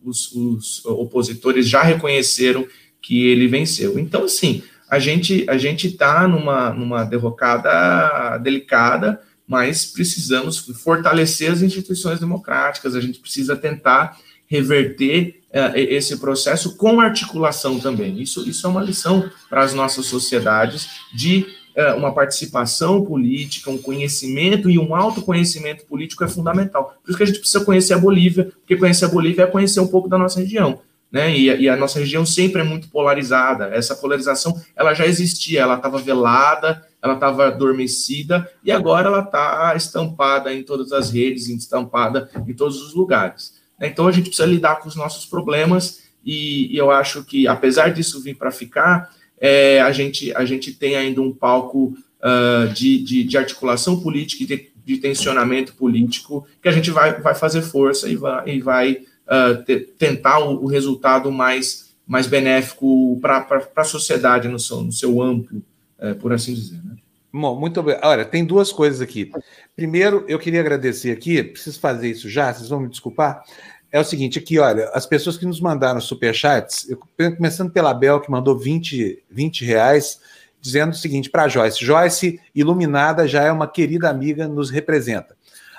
os, 0.03 0.31
os, 0.33 0.85
opositores 0.85 1.67
já 1.67 1.83
reconheceram 1.83 2.65
que 3.01 3.27
ele 3.27 3.47
venceu. 3.47 3.99
Então, 3.99 4.23
assim, 4.23 4.63
a 4.89 4.99
gente 4.99 5.45
a 5.49 5.57
gente 5.57 5.87
está 5.87 6.27
numa, 6.27 6.71
numa 6.71 7.03
derrocada 7.03 8.37
delicada, 8.37 9.21
mas 9.47 9.85
precisamos 9.85 10.57
fortalecer 10.57 11.51
as 11.51 11.61
instituições 11.61 12.19
democráticas, 12.19 12.95
a 12.95 13.01
gente 13.01 13.19
precisa 13.19 13.55
tentar 13.55 14.17
reverter 14.45 15.41
uh, 15.49 15.75
esse 15.75 16.17
processo 16.17 16.77
com 16.77 17.01
articulação 17.01 17.79
também. 17.79 18.21
Isso, 18.21 18.47
isso 18.47 18.65
é 18.65 18.69
uma 18.69 18.81
lição 18.83 19.29
para 19.49 19.63
as 19.63 19.73
nossas 19.73 20.05
sociedades 20.05 20.87
de 21.13 21.45
uma 21.95 22.11
participação 22.11 23.05
política, 23.05 23.69
um 23.69 23.77
conhecimento 23.77 24.69
e 24.69 24.79
um 24.79 24.95
autoconhecimento 24.95 25.85
político 25.85 26.23
é 26.23 26.27
fundamental. 26.27 26.95
Por 27.03 27.09
isso 27.09 27.17
que 27.17 27.23
a 27.23 27.27
gente 27.27 27.39
precisa 27.39 27.63
conhecer 27.63 27.93
a 27.93 27.99
Bolívia, 27.99 28.45
porque 28.45 28.75
conhecer 28.75 29.05
a 29.05 29.09
Bolívia 29.09 29.43
é 29.43 29.47
conhecer 29.47 29.79
um 29.79 29.87
pouco 29.87 30.09
da 30.09 30.17
nossa 30.17 30.39
região. 30.39 30.79
Né? 31.11 31.37
E, 31.37 31.45
e 31.45 31.69
a 31.69 31.75
nossa 31.75 31.99
região 31.99 32.25
sempre 32.25 32.61
é 32.61 32.63
muito 32.63 32.89
polarizada. 32.89 33.65
Essa 33.67 33.95
polarização 33.95 34.59
ela 34.75 34.93
já 34.93 35.05
existia, 35.05 35.61
ela 35.61 35.75
estava 35.75 35.99
velada, 35.99 36.83
ela 37.01 37.13
estava 37.13 37.47
adormecida 37.47 38.49
e 38.63 38.71
agora 38.71 39.07
ela 39.07 39.21
está 39.21 39.73
estampada 39.75 40.53
em 40.53 40.63
todas 40.63 40.91
as 40.91 41.11
redes, 41.11 41.47
estampada 41.47 42.29
em 42.47 42.53
todos 42.53 42.81
os 42.81 42.93
lugares. 42.93 43.55
Então 43.79 44.07
a 44.07 44.11
gente 44.11 44.29
precisa 44.29 44.47
lidar 44.47 44.77
com 44.77 44.89
os 44.89 44.95
nossos 44.95 45.25
problemas 45.25 46.01
e, 46.25 46.73
e 46.73 46.77
eu 46.77 46.91
acho 46.91 47.23
que 47.23 47.47
apesar 47.47 47.89
disso 47.89 48.21
vir 48.21 48.35
para 48.35 48.51
ficar, 48.51 49.15
é, 49.39 49.81
a, 49.81 49.91
gente, 49.91 50.35
a 50.35 50.45
gente 50.45 50.73
tem 50.73 50.95
ainda 50.95 51.21
um 51.21 51.31
palco 51.31 51.95
uh, 52.21 52.73
de, 52.73 53.03
de, 53.03 53.23
de, 53.23 53.37
articulação 53.37 53.99
política 53.99 54.43
e 54.43 54.45
de, 54.47 54.69
de, 54.85 54.97
tensionamento 54.97 55.75
político 55.75 56.47
que 56.61 56.67
a 56.67 56.71
gente 56.71 56.91
vai, 56.91 57.19
vai 57.21 57.35
fazer 57.35 57.61
força 57.61 58.09
e 58.09 58.15
vai, 58.15 58.49
e 58.49 58.61
vai 58.61 58.91
uh, 59.27 59.63
te, 59.63 59.79
tentar 59.79 60.39
o, 60.39 60.63
o, 60.63 60.67
resultado 60.67 61.31
mais, 61.31 61.93
mais 62.05 62.27
benéfico 62.27 63.19
para 63.21 63.45
a 63.75 63.83
sociedade 63.83 64.47
no 64.47 64.59
seu, 64.59 64.81
no 64.81 64.91
seu 64.91 65.21
amplo, 65.21 65.61
é, 65.99 66.13
por 66.13 66.33
assim 66.33 66.53
dizer. 66.53 66.81
Né? 66.83 66.95
Bom, 67.31 67.59
muito 67.59 67.79
obrigado. 67.79 68.05
Olha, 68.05 68.25
tem 68.25 68.43
duas 68.43 68.71
coisas 68.71 69.01
aqui. 69.01 69.31
Primeiro, 69.75 70.25
eu 70.27 70.39
queria 70.39 70.61
agradecer 70.61 71.11
aqui, 71.11 71.43
preciso 71.43 71.79
fazer 71.79 72.09
isso 72.09 72.29
já, 72.29 72.51
vocês 72.51 72.69
vão 72.69 72.79
me 72.79 72.89
desculpar. 72.89 73.43
É 73.91 73.99
o 73.99 74.03
seguinte, 74.03 74.37
aqui, 74.37 74.59
olha, 74.59 74.89
as 74.93 75.05
pessoas 75.05 75.37
que 75.37 75.45
nos 75.45 75.61
mandaram 75.61 76.01
superchats, 76.01 76.89
eu, 76.89 76.99
começando 77.35 77.71
pela 77.71 77.93
Bel, 77.93 78.19
que 78.19 78.29
mandou 78.29 78.57
20, 78.57 79.23
20 79.29 79.63
reais, 79.63 80.19
dizendo 80.59 80.91
o 80.91 80.95
seguinte 80.95 81.29
para 81.29 81.47
Joyce: 81.47 81.83
Joyce, 81.83 82.39
iluminada, 82.53 83.27
já 83.27 83.43
é 83.43 83.51
uma 83.51 83.67
querida 83.67 84.09
amiga, 84.09 84.47
nos 84.47 84.69
representa. 84.69 85.37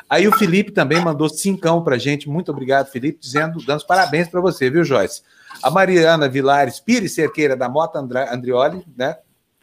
Aí 0.08 0.26
o 0.26 0.32
Felipe 0.32 0.72
também 0.72 1.00
mandou 1.02 1.28
cincão 1.28 1.84
para 1.84 1.98
gente. 1.98 2.30
Muito 2.30 2.50
obrigado, 2.50 2.90
Felipe, 2.90 3.18
dizendo, 3.20 3.62
dando 3.64 3.84
parabéns 3.86 4.26
para 4.26 4.40
você, 4.40 4.70
viu, 4.70 4.82
Joyce? 4.82 5.22
A 5.62 5.70
Mariana 5.70 6.28
Vilares 6.28 6.80
Pires 6.80 7.12
Cerqueira, 7.12 7.54
da 7.54 7.68
Mota 7.68 7.98
Andrioli, 7.98 8.82
né? 8.96 9.18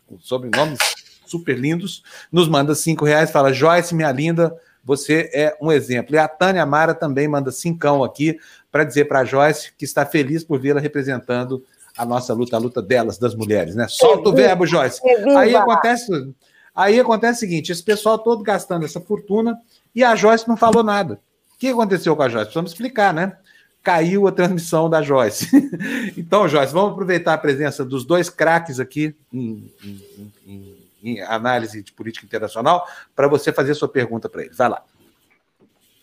Com 0.05 0.19
sobrenomes 0.19 0.77
super 1.25 1.57
lindos, 1.57 2.03
nos 2.31 2.47
manda 2.47 2.75
cinco 2.75 3.03
reais, 3.03 3.31
fala, 3.31 3.51
Joyce, 3.51 3.95
minha 3.95 4.11
linda, 4.11 4.55
você 4.85 5.31
é 5.33 5.57
um 5.59 5.71
exemplo. 5.71 6.15
E 6.15 6.19
a 6.19 6.27
Tânia 6.27 6.63
Mara 6.65 6.93
também 6.93 7.27
manda 7.27 7.51
cincão 7.51 8.03
aqui 8.03 8.37
para 8.71 8.83
dizer 8.83 9.05
para 9.05 9.21
a 9.21 9.25
Joyce 9.25 9.73
que 9.75 9.83
está 9.83 10.05
feliz 10.05 10.43
por 10.43 10.59
vê-la 10.59 10.79
representando 10.79 11.63
a 11.97 12.05
nossa 12.05 12.33
luta, 12.33 12.55
a 12.55 12.59
luta 12.59 12.81
delas, 12.81 13.17
das 13.17 13.33
mulheres, 13.33 13.73
né? 13.73 13.87
Solta 13.87 14.29
o 14.29 14.33
verbo, 14.33 14.65
Joyce. 14.67 15.01
Aí 15.35 15.55
acontece, 15.55 16.11
aí 16.75 16.99
acontece 16.99 17.37
o 17.37 17.39
seguinte: 17.39 17.71
esse 17.71 17.81
pessoal 17.81 18.19
todo 18.19 18.43
gastando 18.43 18.85
essa 18.85 19.01
fortuna 19.01 19.57
e 19.93 20.03
a 20.03 20.15
Joyce 20.15 20.47
não 20.47 20.57
falou 20.57 20.83
nada. 20.83 21.19
O 21.55 21.57
que 21.57 21.69
aconteceu 21.69 22.15
com 22.15 22.21
a 22.21 22.29
Joyce? 22.29 22.45
Precisamos 22.45 22.71
explicar, 22.71 23.13
né? 23.13 23.37
Caiu 23.81 24.27
a 24.27 24.31
transmissão 24.31 24.89
da 24.89 25.01
Joyce. 25.01 25.47
então, 26.17 26.47
Joyce, 26.47 26.73
vamos 26.73 26.91
aproveitar 26.91 27.33
a 27.33 27.37
presença 27.37 27.85
dos 27.85 28.03
dois 28.03 28.29
craques 28.29 28.79
aqui 28.79 29.15
em, 29.31 29.71
em, 29.83 30.01
em, 30.45 30.74
em 31.05 31.21
análise 31.21 31.83
de 31.83 31.93
política 31.93 32.25
internacional 32.25 32.87
para 33.15 33.27
você 33.27 33.53
fazer 33.53 33.75
sua 33.75 33.87
pergunta 33.87 34.27
para 34.27 34.43
eles. 34.43 34.57
Vai 34.57 34.69
lá. 34.69 34.83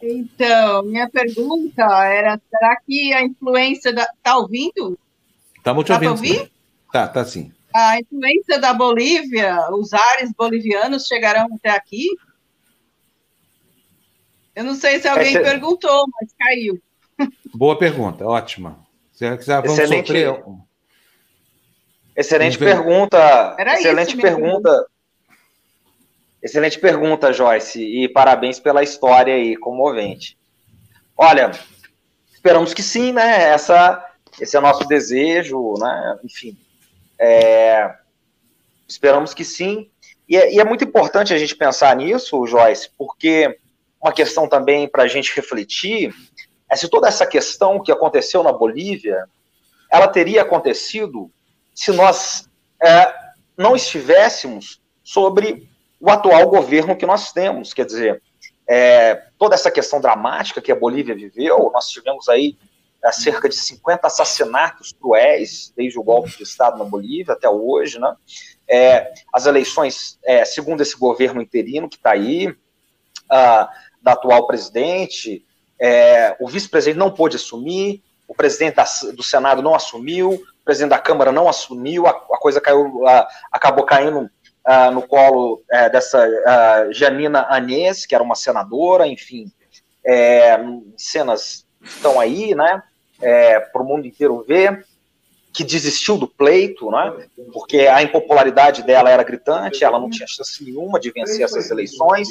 Então, 0.00 0.82
minha 0.84 1.08
pergunta 1.08 1.84
era: 2.04 2.40
será 2.50 2.76
que 2.76 3.12
a 3.12 3.22
influência 3.22 3.92
da. 3.92 4.02
Está 4.02 4.36
ouvindo? 4.36 4.98
Estamos 5.56 5.84
te 5.84 5.92
ouvindo. 5.92 6.50
Tá, 6.92 7.06
tá, 7.06 7.08
tá 7.08 7.24
sim. 7.24 7.52
A 7.74 7.98
influência 7.98 8.58
da 8.58 8.74
Bolívia, 8.74 9.56
os 9.70 9.92
ares 9.92 10.32
bolivianos 10.36 11.06
chegarão 11.06 11.48
até 11.54 11.70
aqui? 11.70 12.08
Eu 14.54 14.64
não 14.64 14.74
sei 14.74 15.00
se 15.00 15.08
alguém 15.08 15.34
Essa... 15.36 15.40
perguntou, 15.40 16.04
mas 16.20 16.34
caiu. 16.38 16.82
Boa 17.54 17.78
pergunta, 17.78 18.26
ótima. 18.26 18.78
Será 19.12 19.38
que 19.38 19.46
vamos 19.46 19.72
excelente, 19.72 20.06
sofrer... 20.08 20.42
Excelente 22.14 22.58
pergunta. 22.58 23.56
Era 23.58 23.74
excelente 23.74 24.16
pergunta. 24.16 24.86
Excelente 26.42 26.78
pergunta, 26.80 27.32
Joyce, 27.32 27.80
e 27.80 28.08
parabéns 28.08 28.58
pela 28.58 28.82
história 28.82 29.32
aí, 29.32 29.56
comovente. 29.56 30.36
Olha, 31.16 31.52
esperamos 32.32 32.74
que 32.74 32.82
sim, 32.82 33.12
né? 33.12 33.44
Essa, 33.50 34.04
esse 34.40 34.56
é 34.56 34.58
o 34.58 34.62
nosso 34.62 34.84
desejo, 34.88 35.74
né? 35.78 36.18
Enfim, 36.24 36.58
é, 37.16 37.94
esperamos 38.88 39.32
que 39.32 39.44
sim. 39.44 39.88
E 40.28 40.36
é, 40.36 40.52
e 40.52 40.58
é 40.58 40.64
muito 40.64 40.82
importante 40.82 41.32
a 41.32 41.38
gente 41.38 41.54
pensar 41.54 41.94
nisso, 41.94 42.44
Joyce, 42.44 42.90
porque 42.98 43.56
uma 44.02 44.12
questão 44.12 44.48
também 44.48 44.88
para 44.88 45.04
a 45.04 45.08
gente 45.08 45.34
refletir 45.36 46.12
é 46.68 46.74
se 46.74 46.88
toda 46.88 47.06
essa 47.06 47.24
questão 47.24 47.80
que 47.80 47.92
aconteceu 47.92 48.42
na 48.42 48.52
Bolívia, 48.52 49.26
ela 49.88 50.08
teria 50.08 50.42
acontecido 50.42 51.30
se 51.72 51.92
nós 51.92 52.48
é, 52.82 53.14
não 53.56 53.76
estivéssemos 53.76 54.80
sobre 55.04 55.70
o 56.02 56.10
atual 56.10 56.48
governo 56.48 56.96
que 56.96 57.06
nós 57.06 57.30
temos. 57.30 57.72
Quer 57.72 57.86
dizer, 57.86 58.20
é, 58.68 59.22
toda 59.38 59.54
essa 59.54 59.70
questão 59.70 60.00
dramática 60.00 60.60
que 60.60 60.72
a 60.72 60.76
Bolívia 60.76 61.14
viveu, 61.14 61.70
nós 61.72 61.88
tivemos 61.88 62.28
aí 62.28 62.58
é, 63.04 63.12
cerca 63.12 63.48
de 63.48 63.54
50 63.54 64.08
assassinatos 64.08 64.92
cruéis 64.92 65.72
desde 65.76 66.00
o 66.00 66.02
golpe 66.02 66.36
de 66.36 66.42
Estado 66.42 66.76
na 66.76 66.84
Bolívia 66.84 67.34
até 67.34 67.48
hoje, 67.48 68.00
né? 68.00 68.16
É, 68.68 69.12
as 69.32 69.46
eleições, 69.46 70.18
é, 70.24 70.44
segundo 70.44 70.80
esse 70.80 70.98
governo 70.98 71.40
interino 71.40 71.88
que 71.88 71.96
está 71.96 72.10
aí, 72.10 72.52
da 74.02 74.12
atual 74.12 74.46
presidente, 74.46 75.46
é, 75.80 76.36
o 76.38 76.48
vice-presidente 76.48 76.98
não 76.98 77.10
pôde 77.10 77.36
assumir, 77.36 78.02
o 78.28 78.34
presidente 78.34 78.74
da, 78.74 78.84
do 79.14 79.22
Senado 79.22 79.62
não 79.62 79.74
assumiu, 79.74 80.32
o 80.32 80.64
presidente 80.64 80.90
da 80.90 80.98
Câmara 80.98 81.32
não 81.32 81.48
assumiu, 81.48 82.06
a, 82.06 82.10
a 82.10 82.38
coisa 82.38 82.60
caiu, 82.60 83.06
a, 83.06 83.26
acabou 83.50 83.84
caindo 83.86 84.28
uh, 84.66 84.90
no 84.92 85.02
colo 85.02 85.62
uh, 85.72 85.92
dessa 85.92 86.26
uh, 86.26 86.92
Janina 86.92 87.46
Anês, 87.48 88.06
que 88.06 88.14
era 88.14 88.24
uma 88.24 88.34
senadora, 88.34 89.06
enfim, 89.06 89.50
é, 90.04 90.58
cenas 90.96 91.64
estão 91.82 92.18
aí, 92.18 92.54
né, 92.54 92.82
é, 93.20 93.60
para 93.60 93.82
o 93.82 93.84
mundo 93.84 94.06
inteiro 94.06 94.44
ver, 94.46 94.84
que 95.52 95.62
desistiu 95.62 96.16
do 96.16 96.26
pleito, 96.26 96.90
né, 96.90 97.28
porque 97.52 97.80
a 97.80 98.02
impopularidade 98.02 98.82
dela 98.82 99.10
era 99.10 99.22
gritante, 99.22 99.84
ela 99.84 99.98
não 99.98 100.10
tinha 100.10 100.26
chance 100.26 100.64
nenhuma 100.64 100.98
de 100.98 101.10
vencer 101.10 101.44
essas 101.44 101.70
eleições, 101.70 102.28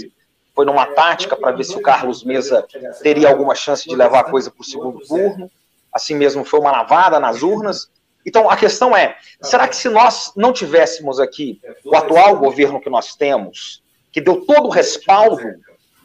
foi 0.54 0.66
numa 0.66 0.86
tática 0.86 1.36
para 1.36 1.52
ver 1.52 1.64
se 1.64 1.76
o 1.76 1.82
Carlos 1.82 2.24
Mesa 2.24 2.66
teria 3.02 3.30
alguma 3.30 3.56
chance 3.56 3.88
de 3.88 3.96
levar 3.96 4.20
a 4.20 4.30
coisa 4.30 4.52
para 4.52 4.62
o 4.62 4.66
segundo 4.66 5.00
turno. 5.00 5.50
Assim 5.94 6.16
mesmo, 6.16 6.44
foi 6.44 6.60
uma 6.60 6.72
lavada 6.72 7.20
nas 7.20 7.42
urnas. 7.42 7.90
Então, 8.26 8.50
a 8.50 8.56
questão 8.56 8.96
é: 8.96 9.18
será 9.42 9.68
que 9.68 9.76
se 9.76 9.90
nós 9.90 10.32
não 10.36 10.54
tivéssemos 10.54 11.20
aqui 11.20 11.60
o 11.84 11.96
atual 11.96 12.38
governo 12.38 12.82
que 12.82 12.90
nós 12.90 13.16
temos, 13.16 13.84
que 14.12 14.22
deu 14.22 14.46
todo 14.46 14.68
o 14.68 14.72
respaldo 14.72 15.42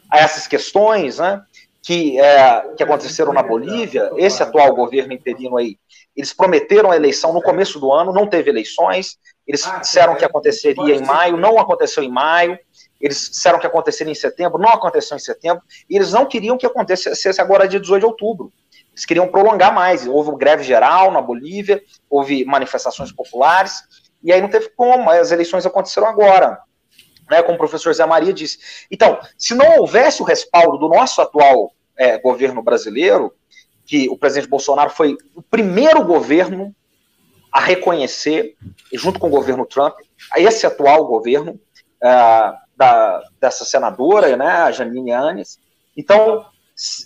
a 0.09 0.19
essas 0.19 0.47
questões, 0.47 1.19
né, 1.19 1.41
que, 1.81 2.19
é, 2.19 2.73
que 2.75 2.83
aconteceram 2.83 3.33
na 3.33 3.43
Bolívia, 3.43 4.11
esse 4.17 4.41
atual 4.41 4.73
governo 4.75 5.13
interino 5.13 5.57
aí, 5.57 5.77
eles 6.15 6.33
prometeram 6.33 6.91
a 6.91 6.95
eleição 6.95 7.31
no 7.31 7.41
começo 7.41 7.79
do 7.79 7.91
ano, 7.91 8.11
não 8.11 8.27
teve 8.27 8.49
eleições, 8.49 9.17
eles 9.45 9.69
disseram 9.79 10.15
que 10.15 10.25
aconteceria 10.25 10.95
em 10.95 11.05
maio, 11.05 11.37
não 11.37 11.59
aconteceu 11.59 12.03
em 12.03 12.09
maio, 12.09 12.57
eles 12.99 13.29
disseram 13.29 13.59
que 13.59 13.67
aconteceria 13.67 14.11
em 14.11 14.15
setembro, 14.15 14.59
não 14.59 14.69
aconteceu 14.69 15.15
em 15.15 15.19
setembro, 15.19 15.63
e 15.89 15.95
eles 15.95 16.11
não 16.11 16.25
queriam 16.25 16.57
que 16.57 16.65
acontecesse 16.65 17.39
agora 17.39 17.67
dia 17.67 17.79
18 17.79 17.99
de 17.99 18.05
outubro. 18.05 18.51
Eles 18.97 19.05
queriam 19.05 19.27
prolongar 19.27 19.71
mais. 19.71 20.07
Houve 20.07 20.35
greve 20.35 20.63
geral 20.63 21.11
na 21.11 21.21
Bolívia, 21.21 21.83
houve 22.09 22.43
manifestações 22.43 23.11
populares, 23.11 23.83
e 24.23 24.33
aí 24.33 24.41
não 24.41 24.49
teve 24.49 24.69
como, 24.69 25.07
as 25.11 25.31
eleições 25.31 25.67
aconteceram 25.67 26.07
agora. 26.07 26.59
Né, 27.29 27.43
como 27.43 27.55
o 27.55 27.59
professor 27.59 27.93
Zé 27.93 28.05
Maria 28.05 28.33
disse. 28.33 28.87
Então, 28.89 29.19
se 29.37 29.53
não 29.53 29.79
houvesse 29.79 30.21
o 30.21 30.25
respaldo 30.25 30.77
do 30.77 30.87
nosso 30.87 31.21
atual 31.21 31.73
é, 31.97 32.17
governo 32.17 32.63
brasileiro, 32.63 33.33
que 33.85 34.07
o 34.09 34.17
presidente 34.17 34.49
Bolsonaro 34.49 34.89
foi 34.89 35.17
o 35.35 35.41
primeiro 35.41 36.05
governo 36.05 36.73
a 37.51 37.59
reconhecer, 37.59 38.55
junto 38.93 39.19
com 39.19 39.27
o 39.27 39.31
governo 39.31 39.65
Trump, 39.65 39.95
esse 40.37 40.65
atual 40.65 41.05
governo, 41.05 41.59
uh, 42.01 42.57
da, 42.77 43.21
dessa 43.41 43.65
senadora, 43.65 44.37
né, 44.37 44.47
a 44.47 44.71
Janine 44.71 45.11
Anes. 45.11 45.59
Então, 45.97 46.45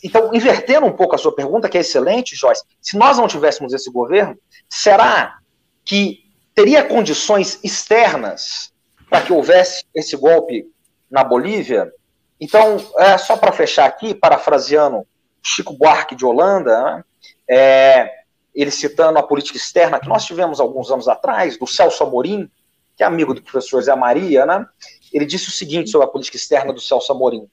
então, 0.04 0.34
invertendo 0.34 0.86
um 0.86 0.92
pouco 0.92 1.16
a 1.16 1.18
sua 1.18 1.34
pergunta, 1.34 1.70
que 1.70 1.78
é 1.78 1.82
excelente, 1.82 2.36
Joyce, 2.36 2.64
se 2.82 2.98
nós 2.98 3.18
não 3.18 3.28
tivéssemos 3.28 3.74
esse 3.74 3.90
governo, 3.90 4.38
será 4.70 5.38
que 5.86 6.20
teria 6.54 6.84
condições 6.84 7.60
externas 7.64 8.74
para 9.10 9.22
que 9.22 9.32
houvesse 9.32 9.86
esse 9.96 10.18
golpe 10.18 10.68
na 11.10 11.24
Bolívia? 11.24 11.92
Então, 12.40 12.78
é, 12.98 13.18
só 13.18 13.38
para 13.38 13.54
fechar 13.54 13.86
aqui, 13.86 14.14
parafraseando 14.14 15.08
Chico 15.42 15.74
Buarque 15.74 16.16
de 16.16 16.26
Holanda, 16.26 16.84
né, 16.84 17.04
é, 17.50 18.12
ele 18.54 18.72
citando 18.72 19.20
a 19.20 19.24
política 19.24 19.58
externa 19.58 20.00
que 20.00 20.10
nós 20.10 20.26
tivemos 20.26 20.60
alguns 20.60 20.92
anos 20.92 21.08
atrás, 21.08 21.58
do 21.58 21.66
Celso 21.66 22.04
Amorim, 22.04 22.50
que 22.98 23.04
é 23.04 23.06
amigo 23.06 23.34
do 23.34 23.42
professor 23.42 23.82
Zé 23.82 23.96
Maria, 23.96 24.46
né, 24.46 24.66
ele 25.14 25.26
disse 25.26 25.48
o 25.48 25.52
seguinte 25.52 25.90
sobre 25.90 26.08
a 26.08 26.10
política 26.10 26.36
externa 26.36 26.74
do 26.74 26.82
Celso 26.82 27.12
Amorim. 27.12 27.48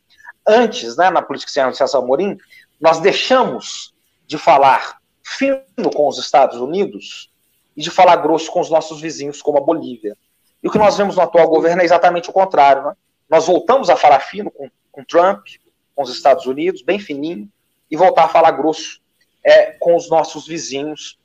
Antes, 0.49 0.97
né, 0.97 1.11
na 1.11 1.21
política 1.21 1.51
externa 1.51 1.71
do 1.71 1.77
Celso 1.77 1.99
Amorim, 1.99 2.39
nós 2.81 3.01
deixamos 3.01 3.95
de 4.27 4.39
falar 4.39 4.99
fino 5.23 5.91
com 5.95 6.09
os 6.09 6.19
Estados 6.19 6.59
Unidos 6.59 7.31
e 7.77 7.83
de 7.83 7.91
falar 7.91 8.17
grosso 8.17 8.51
com 8.51 8.61
os 8.61 8.71
nossos 8.71 9.01
vizinhos, 9.01 9.43
como 9.43 9.59
a 9.59 9.61
Bolívia. 9.61 10.17
E 10.63 10.69
o 10.69 10.71
que 10.71 10.79
nós 10.79 10.97
vemos 10.97 11.17
no 11.17 11.23
atual 11.23 11.49
governo 11.49 11.83
é 11.83 11.85
exatamente 11.85 12.31
o 12.31 12.33
contrário. 12.33 12.83
Né? 12.83 12.97
Nós 13.29 13.47
voltamos 13.47 13.91
a 13.91 13.97
falar 13.97 14.21
fino 14.21 14.51
com, 14.51 14.71
com 14.91 15.05
Trump, 15.05 15.47
com 15.95 16.03
os 16.03 16.11
Estados 16.11 16.47
Unidos, 16.47 16.83
bem 16.83 16.99
fininho, 16.99 17.49
e 17.91 17.97
voltar 17.97 18.25
a 18.25 18.29
falar 18.29 18.53
grosso 18.53 19.01
é, 19.45 19.73
com 19.73 19.95
os 19.95 20.09
nossos 20.09 20.47
vizinhos, 20.47 21.19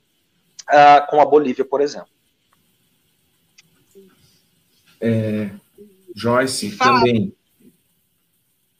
uh, 0.68 1.06
com 1.08 1.20
a 1.20 1.24
Bolívia, 1.24 1.64
por 1.64 1.80
exemplo. 1.80 2.08
É, 5.00 5.50
Joyce, 6.14 6.70
Fala. 6.72 7.00
também. 7.00 7.34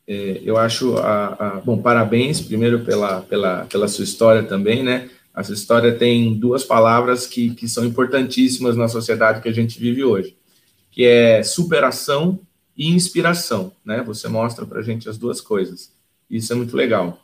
É, 0.07 0.41
eu 0.45 0.57
acho, 0.57 0.97
a, 0.99 1.27
a, 1.29 1.61
bom, 1.61 1.81
parabéns 1.81 2.41
primeiro 2.41 2.81
pela, 2.85 3.23
pela, 3.23 3.65
pela 3.65 3.89
sua 3.89 4.05
história 4.05 4.43
também, 4.43 4.83
né? 4.83 5.09
A 5.33 5.43
sua 5.43 5.55
história 5.55 5.93
tem 5.93 6.35
duas 6.35 6.63
palavras 6.63 7.27
que, 7.27 7.55
que 7.55 7.69
são 7.69 7.85
importantíssimas 7.85 8.77
na 8.77 8.87
sociedade 8.87 9.41
que 9.41 9.49
a 9.49 9.53
gente 9.53 9.79
vive 9.81 10.05
hoje, 10.05 10.37
que 10.93 11.05
é 11.05 11.43
superação 11.43 12.39
e 12.77 12.91
inspiração, 12.91 13.73
né? 13.85 14.03
Você 14.07 14.29
mostra 14.29 14.67
para 14.67 14.81
a 14.81 14.83
gente 14.83 15.09
as 15.09 15.19
duas 15.19 15.41
coisas. 15.41 15.93
Isso 16.31 16.53
é 16.53 16.57
muito 16.57 16.77
legal. 16.77 17.23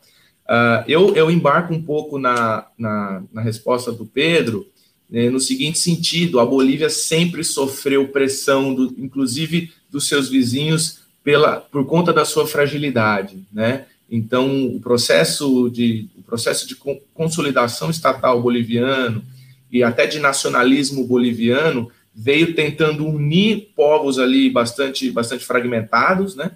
Uh, 0.50 0.82
eu, 0.88 1.14
eu 1.14 1.30
embarco 1.30 1.72
um 1.72 1.82
pouco 1.82 2.18
na, 2.18 2.66
na, 2.76 3.22
na 3.32 3.40
resposta 3.40 3.92
do 3.92 4.04
Pedro, 4.04 4.66
né, 5.08 5.28
no 5.30 5.40
seguinte 5.40 5.78
sentido: 5.78 6.40
a 6.40 6.46
Bolívia 6.46 6.90
sempre 6.90 7.44
sofreu 7.44 8.08
pressão, 8.08 8.74
do, 8.74 8.94
inclusive 8.98 9.72
dos 9.88 10.08
seus 10.08 10.28
vizinhos, 10.28 10.99
pela, 11.22 11.60
por 11.60 11.84
conta 11.86 12.12
da 12.12 12.24
sua 12.24 12.46
fragilidade, 12.46 13.42
né? 13.52 13.86
Então, 14.10 14.66
o 14.66 14.80
processo 14.80 15.70
de, 15.70 16.08
o 16.18 16.22
processo 16.22 16.66
de 16.66 16.76
consolidação 17.14 17.90
estatal 17.90 18.42
boliviano 18.42 19.22
e 19.70 19.84
até 19.84 20.06
de 20.06 20.18
nacionalismo 20.18 21.06
boliviano 21.06 21.90
veio 22.12 22.54
tentando 22.54 23.06
unir 23.06 23.68
povos 23.76 24.18
ali 24.18 24.50
bastante, 24.50 25.10
bastante 25.12 25.44
fragmentados, 25.44 26.34
né? 26.34 26.50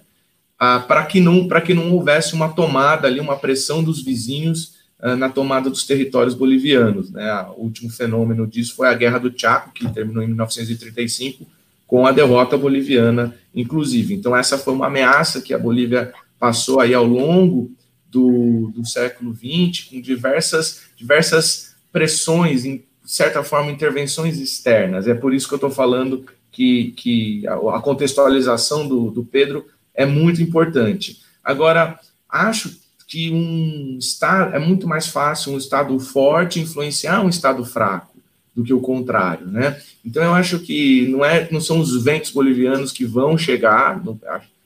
ah, 0.59 0.79
para 0.79 1.05
que 1.05 1.19
não 1.19 1.47
para 1.47 1.61
que 1.61 1.73
não 1.73 1.91
houvesse 1.91 2.33
uma 2.33 2.49
tomada 2.49 3.07
ali, 3.07 3.19
uma 3.19 3.37
pressão 3.37 3.83
dos 3.83 4.01
vizinhos 4.01 4.75
ah, 4.99 5.15
na 5.15 5.29
tomada 5.29 5.69
dos 5.69 5.85
territórios 5.85 6.33
bolivianos. 6.33 7.11
Né? 7.11 7.45
O 7.57 7.63
último 7.63 7.89
fenômeno 7.89 8.47
disso 8.47 8.75
foi 8.75 8.87
a 8.87 8.93
Guerra 8.93 9.19
do 9.19 9.33
Chaco, 9.37 9.71
que 9.73 9.87
terminou 9.93 10.23
em 10.23 10.27
1935 10.27 11.45
com 11.87 12.05
a 12.05 12.11
derrota 12.11 12.57
boliviana, 12.57 13.35
inclusive. 13.53 14.13
Então 14.13 14.35
essa 14.35 14.57
foi 14.57 14.73
uma 14.73 14.87
ameaça 14.87 15.41
que 15.41 15.53
a 15.53 15.59
Bolívia 15.59 16.13
passou 16.39 16.79
aí 16.79 16.93
ao 16.93 17.05
longo 17.05 17.71
do, 18.09 18.71
do 18.75 18.85
século 18.85 19.33
XX, 19.33 19.89
com 19.89 20.01
diversas 20.01 20.83
diversas 20.95 21.75
pressões, 21.91 22.65
em 22.65 22.83
certa 23.03 23.43
forma 23.43 23.71
intervenções 23.71 24.39
externas. 24.39 25.07
É 25.07 25.13
por 25.13 25.33
isso 25.33 25.47
que 25.47 25.53
eu 25.53 25.57
estou 25.57 25.69
falando 25.69 26.25
que, 26.51 26.91
que 26.91 27.47
a, 27.47 27.79
contextualização 27.79 28.87
do, 28.87 29.11
do 29.11 29.23
Pedro 29.23 29.65
é 29.93 30.05
muito 30.05 30.41
importante. 30.41 31.21
Agora, 31.43 31.99
acho 32.29 32.77
que 33.07 33.31
um 33.31 33.97
estado 33.99 34.55
é 34.55 34.59
muito 34.59 34.87
mais 34.87 35.07
fácil 35.07 35.53
um 35.53 35.57
estado 35.57 35.97
forte 35.99 36.59
influenciar 36.59 37.21
um 37.21 37.29
estado 37.29 37.63
fraco 37.63 38.14
do 38.55 38.63
que 38.63 38.73
o 38.73 38.79
contrário, 38.79 39.47
né? 39.47 39.79
Então 40.03 40.23
eu 40.23 40.33
acho 40.33 40.59
que 40.59 41.07
não 41.07 41.25
é 41.25 41.47
não 41.51 41.59
são 41.59 41.79
os 41.79 42.03
ventos 42.03 42.31
bolivianos 42.31 42.91
que 42.91 43.05
vão 43.05 43.37
chegar, 43.37 44.03
não, 44.03 44.17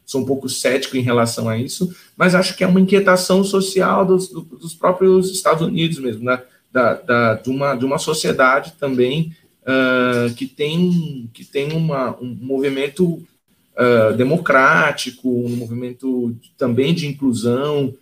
sou 0.05 0.21
um 0.21 0.25
pouco 0.25 0.47
cético 0.47 0.95
em 0.97 1.01
relação 1.01 1.49
a 1.49 1.57
isso, 1.57 1.93
mas 2.15 2.35
acho 2.35 2.55
que 2.55 2.63
é 2.63 2.67
uma 2.67 2.79
inquietação 2.79 3.43
social 3.43 4.05
dos, 4.05 4.29
dos 4.29 4.73
próprios 4.73 5.31
Estados 5.31 5.65
Unidos 5.65 5.99
mesmo, 5.99 6.23
né? 6.23 6.41
da, 6.71 6.93
da, 6.93 7.33
de, 7.35 7.49
uma, 7.49 7.75
de 7.75 7.85
uma 7.85 7.97
sociedade 7.97 8.73
também 8.79 9.35
uh, 9.63 10.33
que 10.35 10.45
tem 10.45 11.29
que 11.33 11.43
tem 11.43 11.73
uma, 11.73 12.15
um 12.21 12.37
movimento 12.39 13.05
uh, 13.05 14.15
democrático, 14.15 15.29
um 15.29 15.55
movimento 15.55 16.35
também 16.57 16.93
de 16.93 17.07
inclusão, 17.07 17.93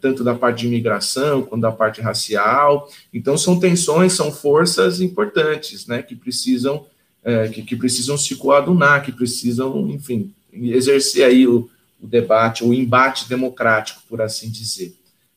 tanto 0.00 0.24
da 0.24 0.34
parte 0.34 0.60
de 0.60 0.66
imigração 0.66 1.42
quanto 1.42 1.60
da 1.60 1.72
parte 1.72 2.00
racial. 2.00 2.88
Então, 3.12 3.36
são 3.36 3.58
tensões, 3.60 4.14
são 4.14 4.32
forças 4.32 5.00
importantes, 5.00 5.86
né, 5.86 6.02
que 6.02 6.14
precisam, 6.16 6.86
uh, 7.22 7.50
que, 7.50 7.62
que, 7.62 7.76
precisam 7.76 8.16
se 8.16 8.34
coadunar, 8.36 9.04
que 9.04 9.12
precisam, 9.12 9.88
enfim, 9.90 10.32
exercer 10.52 11.24
aí 11.24 11.46
o, 11.46 11.68
o 12.00 12.06
debate, 12.06 12.64
o 12.64 12.72
embate 12.72 13.28
democrático, 13.28 14.02
por 14.08 14.22
assim 14.22 14.50
dizer. 14.50 14.94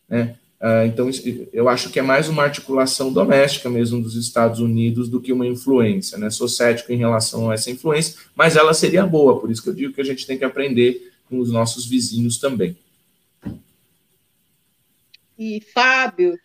Né? 0.08 0.36
Uh, 0.62 0.88
então, 0.88 1.10
eu 1.52 1.68
acho 1.68 1.90
que 1.90 2.00
é 2.00 2.02
mais 2.02 2.30
uma 2.30 2.44
articulação 2.44 3.12
doméstica 3.12 3.70
mesmo 3.70 4.02
dos 4.02 4.16
Estados 4.16 4.62
Unidos 4.62 5.10
do 5.10 5.20
que 5.20 5.34
uma 5.34 5.46
influência. 5.46 6.18
Né? 6.18 6.30
Sou 6.30 6.48
cético 6.48 6.94
em 6.94 6.98
relação 6.98 7.52
a 7.52 7.54
essa 7.54 7.70
influência, 7.70 8.16
mas 8.34 8.56
ela 8.56 8.74
seria 8.74 9.06
boa, 9.06 9.40
por 9.40 9.52
isso 9.52 9.62
que 9.62 9.70
eu 9.70 9.76
digo 9.76 9.94
que 9.94 10.02
a 10.02 10.06
gente 10.06 10.26
tem 10.26 10.38
que 10.38 10.46
aprender 10.46 11.12
com 11.30 11.40
os 11.40 11.52
nossos 11.52 11.86
vizinhos 11.86 12.38
também. 12.38 12.78
E, 15.38 15.62
Fábio. 15.74 16.38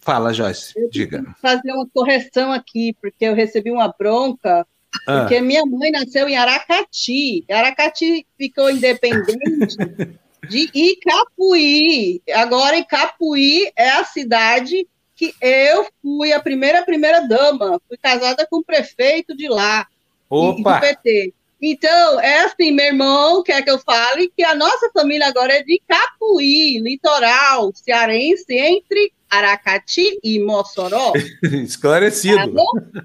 Fala, 0.00 0.32
Joyce, 0.32 0.74
diga. 0.90 1.24
fazer 1.40 1.72
uma 1.72 1.88
correção 1.88 2.52
aqui, 2.52 2.94
porque 3.00 3.24
eu 3.24 3.34
recebi 3.34 3.70
uma 3.70 3.88
bronca, 3.88 4.66
ah. 5.06 5.20
porque 5.20 5.40
minha 5.40 5.64
mãe 5.64 5.90
nasceu 5.90 6.28
em 6.28 6.36
Aracati. 6.36 7.44
Aracati 7.50 8.26
ficou 8.36 8.70
independente. 8.70 9.76
de 10.48 10.70
Icapuí. 10.74 12.22
Agora, 12.34 12.76
Icapuí 12.76 13.70
é 13.76 13.90
a 13.90 14.04
cidade 14.04 14.86
que 15.16 15.34
eu 15.40 15.86
fui 16.02 16.32
a 16.32 16.40
primeira 16.40 16.84
primeira 16.84 17.26
dama. 17.26 17.80
Fui 17.88 17.96
casada 17.96 18.46
com 18.50 18.58
o 18.58 18.64
prefeito 18.64 19.36
de 19.36 19.48
lá, 19.48 19.86
Opa. 20.28 20.74
do 20.74 20.80
PT. 20.80 21.34
Então, 21.60 22.20
é 22.20 22.40
assim, 22.40 22.72
meu 22.72 22.86
irmão 22.86 23.42
quer 23.42 23.62
que 23.62 23.70
eu 23.70 23.78
fale 23.78 24.30
que 24.36 24.44
a 24.44 24.54
nossa 24.54 24.90
família 24.92 25.28
agora 25.28 25.54
é 25.54 25.62
de 25.62 25.80
Capuí, 25.88 26.78
litoral 26.80 27.72
cearense, 27.74 28.54
entre 28.54 29.12
Aracati 29.30 30.18
e 30.22 30.38
Mossoró. 30.40 31.12
Esclarecido. 31.42 32.54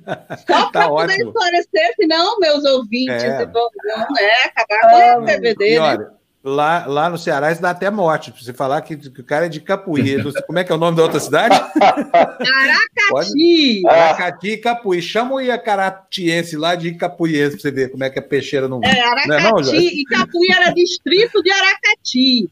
Tá 0.06 0.38
Só 0.48 0.72
para 0.72 0.82
tá 0.86 0.90
poder 0.90 1.18
esclarecer, 1.18 1.94
senão 1.96 2.40
meus 2.40 2.64
ouvintes 2.66 3.24
é. 3.24 3.46
vão 3.46 3.70
né, 4.16 4.32
acabar 4.56 5.16
com 5.16 5.22
o 5.22 5.26
PVD, 5.26 5.80
né? 5.80 6.19
Lá, 6.42 6.86
lá 6.86 7.10
no 7.10 7.18
Ceará 7.18 7.52
isso 7.52 7.62
dá 7.62 7.72
até 7.72 7.92
morte. 7.92 8.32
Você 8.32 8.54
falar 8.54 8.82
que, 8.82 8.96
que 8.96 9.20
o 9.20 9.26
cara 9.26 9.48
é 9.48 9.50
de 9.50 9.60
Capuí. 9.60 10.24
Como 10.48 10.58
é 10.58 10.64
que 10.64 10.72
é 10.72 10.76
o 10.76 10.78
nome 10.78 10.96
da 10.96 11.04
outra 11.04 11.20
cidade? 11.20 11.54
Aracati. 11.82 13.86
Aracati 13.86 14.52
e 14.52 14.58
Capuí. 14.58 15.02
Chama 15.02 15.36
o 15.36 15.42
Iacaratiense 15.42 16.56
lá 16.56 16.76
de 16.76 16.94
Capuiense 16.94 17.58
para 17.58 17.62
você 17.62 17.72
ver 17.72 17.92
como 17.92 18.06
é 18.06 18.10
que 18.10 18.20
a 18.20 18.22
peixeira 18.22 18.70
não. 18.70 18.80
É, 18.82 19.02
Aracati 19.02 19.28
não 19.28 19.36
é 19.36 19.44
não, 19.44 19.76
e 19.76 20.06
Capuí 20.06 20.48
era 20.50 20.72
distrito 20.72 21.44
de 21.44 21.52
Aracati. 21.52 22.50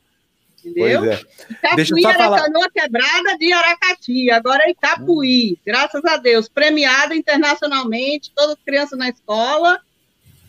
Entendeu? 0.65 0.99
Pois 0.99 1.11
é. 1.11 1.22
Itapuí 1.51 2.05
era 2.05 2.18
falar... 2.18 2.41
canoa 2.41 2.69
quebrada 2.69 3.38
de 3.38 3.53
Aracati, 3.53 4.30
agora 4.31 4.64
é 4.65 4.72
Itapuí, 4.72 5.53
hum. 5.53 5.57
graças 5.65 6.03
a 6.03 6.18
Deus, 6.18 6.49
premiada 6.49 7.15
internacionalmente, 7.15 8.34
todas 8.35 8.57
as 8.57 8.64
crianças 8.64 8.99
na 8.99 9.07
escola, 9.07 9.80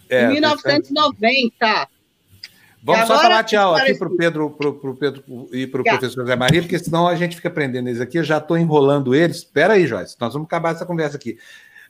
é, 0.08 0.24
em 0.24 0.32
1990. 0.32 1.88
Vamos 2.82 3.06
só 3.06 3.18
falar 3.20 3.44
tchau 3.44 3.74
aqui 3.74 3.94
para 3.94 4.08
o 4.08 4.16
Pedro, 4.16 4.50
pro, 4.50 4.74
pro 4.74 4.94
Pedro 4.94 5.22
e 5.52 5.66
para 5.66 5.80
o 5.80 5.84
professor 5.84 6.26
Zé 6.26 6.36
Maria, 6.36 6.62
porque 6.62 6.78
senão 6.78 7.06
a 7.08 7.14
gente 7.14 7.36
fica 7.36 7.48
aprendendo 7.48 7.88
eles 7.88 8.00
aqui. 8.00 8.18
Eu 8.18 8.24
já 8.24 8.38
estou 8.38 8.56
enrolando 8.56 9.14
eles. 9.14 9.38
Espera 9.38 9.74
aí, 9.74 9.86
Joyce, 9.86 10.16
nós 10.20 10.32
vamos 10.32 10.46
acabar 10.46 10.74
essa 10.74 10.86
conversa 10.86 11.16
aqui. 11.16 11.38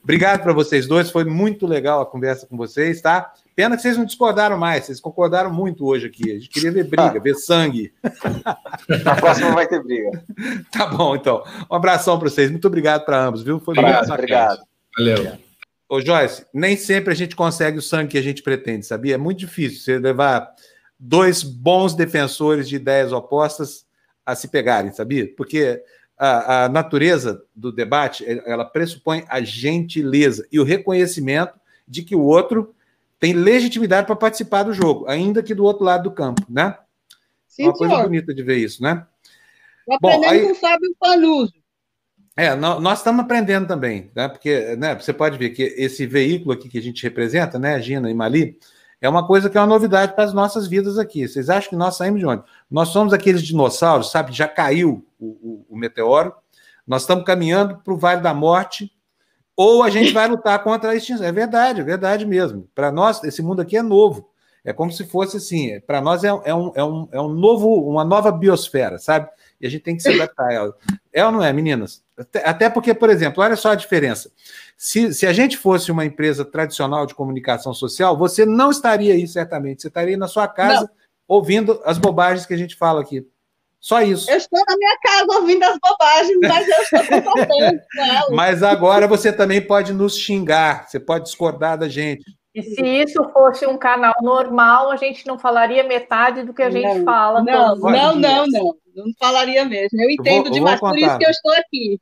Obrigado 0.03 0.43
para 0.43 0.53
vocês 0.53 0.87
dois, 0.87 1.11
foi 1.11 1.25
muito 1.25 1.67
legal 1.67 2.01
a 2.01 2.07
conversa 2.07 2.47
com 2.47 2.57
vocês, 2.57 3.01
tá? 3.01 3.33
Pena 3.55 3.77
que 3.77 3.83
vocês 3.83 3.97
não 3.97 4.05
discordaram 4.05 4.57
mais, 4.57 4.85
vocês 4.85 5.01
concordaram 5.01 5.53
muito 5.53 5.85
hoje 5.85 6.07
aqui. 6.07 6.31
A 6.31 6.35
gente 6.35 6.49
queria 6.49 6.71
ver 6.71 6.85
briga, 6.85 7.19
ah. 7.19 7.21
ver 7.21 7.35
sangue. 7.35 7.93
Na 9.05 9.17
próxima 9.17 9.51
vai 9.51 9.67
ter 9.67 9.83
briga. 9.83 10.23
Tá 10.71 10.87
bom, 10.87 11.17
então. 11.17 11.43
Um 11.71 11.75
abração 11.75 12.19
para 12.19 12.31
vocês. 12.31 12.51
Muito 12.51 12.67
obrigado 12.67 13.05
para 13.05 13.21
ambos, 13.21 13.43
viu? 13.43 13.59
Foi 13.59 13.77
obrigado, 13.77 14.07
muito 14.07 14.15
Obrigado. 14.15 14.61
Valeu. 14.97 15.39
Ô, 15.89 16.01
Joyce, 16.01 16.47
nem 16.55 16.77
sempre 16.77 17.13
a 17.13 17.17
gente 17.17 17.35
consegue 17.35 17.79
o 17.79 17.83
sangue 17.83 18.13
que 18.13 18.19
a 18.19 18.23
gente 18.23 18.43
pretende, 18.43 18.87
sabia? 18.87 19.15
É 19.15 19.19
muito 19.19 19.39
difícil 19.39 19.81
você 19.81 19.99
levar 19.99 20.49
dois 20.99 21.43
bons 21.43 21.95
defensores 21.95 22.69
de 22.69 22.77
ideias 22.77 23.13
opostas 23.13 23.87
a 24.27 24.35
se 24.35 24.49
pegarem, 24.49 24.93
sabia? 24.93 25.33
Porque 25.37 25.83
a, 26.19 26.65
a, 26.65 26.69
natureza 26.69 27.43
do 27.55 27.71
debate 27.71 28.25
ela 28.45 28.65
pressupõe 28.65 29.25
a 29.29 29.41
gentileza 29.41 30.47
e 30.51 30.59
o 30.59 30.65
reconhecimento 30.65 31.55
de 31.87 32.03
que 32.03 32.17
o 32.17 32.23
outro 32.23 32.75
tem 33.21 33.33
legitimidade 33.33 34.07
para 34.07 34.17
participar 34.17 34.65
do 34.65 34.73
jogo, 34.73 35.07
ainda 35.09 35.43
que 35.43 35.55
do 35.55 35.65
outro 35.65 35.85
lado 35.85 36.05
do 36.05 36.11
campo, 36.11 36.43
né? 36.49 36.77
Sim, 37.47 37.65
Uma 37.65 37.73
coisa 37.73 38.03
bonita 38.03 38.35
de 38.35 38.43
ver 38.43 38.59
isso, 38.59 38.83
né? 38.83 39.07
Aprendendo 39.91 40.21
Bom, 40.21 40.29
aí, 40.29 40.43
com 40.43 40.53
o 40.53 40.55
Fábio 40.55 40.97
Panuso. 40.99 41.55
É, 42.37 42.55
nós 42.55 42.99
estamos 42.99 43.25
aprendendo 43.25 43.67
também, 43.67 44.13
né? 44.15 44.29
Porque 44.29 44.77
né, 44.77 44.95
você 44.95 45.13
pode 45.13 45.37
ver 45.37 45.51
que 45.51 45.63
esse 45.63 46.07
veículo 46.07 46.53
aqui 46.53 46.69
que 46.69 46.79
a 46.79 46.83
gente 46.83 47.03
representa, 47.03 47.59
né, 47.59 47.81
Gina 47.83 48.09
e 48.09 48.15
Mali, 48.15 48.57
é 49.01 49.09
uma 49.09 49.27
coisa 49.27 49.49
que 49.49 49.57
é 49.57 49.61
uma 49.61 49.67
novidade 49.67 50.15
para 50.15 50.25
as 50.25 50.33
nossas 50.33 50.67
vidas 50.67 50.99
aqui. 50.99 51.27
Vocês 51.27 51.49
acham 51.49 51.71
que 51.71 51.77
nós 51.77 51.97
saímos 51.97 52.21
de 52.21 52.27
onde? 52.27 52.43
Nós 52.71 52.89
somos 52.89 53.13
aqueles 53.13 53.43
dinossauros, 53.43 54.11
sabe? 54.11 54.33
Já 54.33 54.49
caiu 54.49 55.07
o, 55.19 55.27
o, 55.27 55.67
o 55.71 55.77
meteoro, 55.77 56.35
nós 56.87 57.03
estamos 57.03 57.25
caminhando 57.25 57.79
para 57.79 57.93
o 57.93 57.99
Vale 57.99 58.21
da 58.21 58.35
Morte, 58.35 58.91
ou 59.57 59.83
a 59.83 59.91
gente 59.91 60.13
vai 60.13 60.27
lutar 60.27 60.63
contra 60.63 60.91
a 60.91 60.95
extinção. 60.95 61.27
É 61.27 61.33
verdade, 61.33 61.81
é 61.81 61.85
verdade 61.85 62.25
mesmo. 62.25 62.69
Para 62.75 62.91
nós, 62.91 63.23
esse 63.25 63.43
mundo 63.43 63.61
aqui 63.61 63.77
é 63.77 63.83
novo. 63.83 64.31
É 64.65 64.73
como 64.73 64.93
se 64.93 65.05
fosse 65.05 65.37
assim, 65.37 65.81
para 65.81 66.01
nós 66.01 66.25
é, 66.25 66.29
é, 66.29 66.55
um, 66.55 66.73
é, 66.75 66.85
um, 66.85 67.09
é 67.13 67.21
um 67.21 67.29
novo, 67.29 67.89
uma 67.89 68.05
nova 68.05 68.31
biosfera, 68.31 68.99
sabe? 68.99 69.29
E 69.61 69.67
a 69.67 69.71
gente 69.71 69.83
tem 69.83 69.97
que 69.97 70.03
se 70.03 70.11
adaptar 70.11 70.49
a 70.49 70.53
ela. 70.53 70.77
É 71.13 71.25
ou 71.25 71.33
não 71.33 71.43
é, 71.43 71.53
meninas? 71.53 72.03
Até, 72.17 72.49
até 72.49 72.71
porque, 72.71 72.93
por 72.95 73.11
exemplo, 73.11 73.43
olha 73.43 73.57
só 73.57 73.71
a 73.71 73.75
diferença. 73.75 74.31
Se, 74.81 75.13
se 75.13 75.27
a 75.27 75.33
gente 75.33 75.59
fosse 75.59 75.91
uma 75.91 76.05
empresa 76.05 76.45
tradicional 76.45 77.05
de 77.05 77.13
comunicação 77.13 77.75
social, 77.75 78.17
você 78.17 78.47
não 78.47 78.71
estaria 78.71 79.13
aí, 79.13 79.27
certamente. 79.27 79.83
Você 79.83 79.89
estaria 79.89 80.17
na 80.17 80.29
sua 80.29 80.47
casa 80.47 80.83
não. 80.83 80.89
ouvindo 81.27 81.83
as 81.85 81.99
bobagens 81.99 82.47
que 82.47 82.55
a 82.55 82.57
gente 82.57 82.77
fala 82.77 83.01
aqui. 83.01 83.27
Só 83.81 84.01
isso. 84.03 84.31
Eu 84.31 84.37
estou 84.37 84.63
na 84.69 84.77
minha 84.77 84.97
casa 85.03 85.41
ouvindo 85.41 85.65
as 85.65 85.79
bobagens, 85.81 86.39
mas 86.43 86.69
eu 86.69 86.83
estou 86.83 87.23
concordando 87.23 87.81
Mas 88.31 88.63
agora 88.63 89.09
você 89.09 89.33
também 89.33 89.61
pode 89.61 89.93
nos 89.93 90.17
xingar, 90.17 90.89
você 90.89 91.01
pode 91.01 91.25
discordar 91.25 91.77
da 91.77 91.89
gente. 91.89 92.25
E 92.55 92.63
se 92.63 92.85
isso 92.85 93.23
fosse 93.33 93.67
um 93.67 93.77
canal 93.77 94.15
normal, 94.23 94.93
a 94.93 94.97
gente 94.97 95.27
não 95.27 95.41
falaria 95.41 95.83
metade 95.83 96.45
do 96.45 96.55
que 96.55 96.63
a 96.63 96.71
gente 96.71 96.99
não, 96.99 97.05
fala. 97.05 97.43
Não, 97.43 97.77
não, 97.77 98.15
não, 98.15 98.47
não, 98.47 98.75
não 98.95 99.07
falaria 99.19 99.65
mesmo. 99.65 100.01
Eu 100.01 100.11
entendo 100.11 100.45
vou, 100.45 100.53
demais, 100.53 100.79
vou 100.79 100.91
por 100.91 100.99
isso 100.99 101.19
que 101.19 101.27
eu 101.27 101.31
estou 101.31 101.53
aqui. 101.53 102.01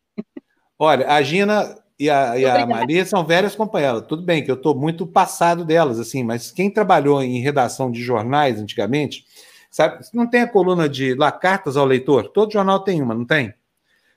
Olha, 0.79 1.11
a 1.11 1.23
Gina 1.23 1.86
e 1.99 2.11
a, 2.11 2.39
e 2.39 2.45
a 2.45 2.67
Maria 2.67 3.05
são 3.07 3.25
velhas 3.25 3.55
companheiras. 3.55 4.05
Tudo 4.07 4.23
bem 4.23 4.45
que 4.45 4.51
eu 4.51 4.55
estou 4.55 4.75
muito 4.75 5.07
passado 5.07 5.65
delas, 5.65 5.99
assim, 5.99 6.23
mas 6.23 6.51
quem 6.51 6.71
trabalhou 6.71 7.23
em 7.23 7.41
redação 7.41 7.91
de 7.91 8.03
jornais 8.03 8.61
antigamente, 8.61 9.25
sabe, 9.71 10.05
não 10.13 10.29
tem 10.29 10.43
a 10.43 10.49
coluna 10.49 10.89
de 10.89 11.15
lá, 11.15 11.33
cartas 11.33 11.77
ao 11.77 11.87
leitor? 11.87 12.29
Todo 12.29 12.53
jornal 12.53 12.81
tem 12.81 13.01
uma, 13.01 13.15
não 13.15 13.25
tem? 13.25 13.55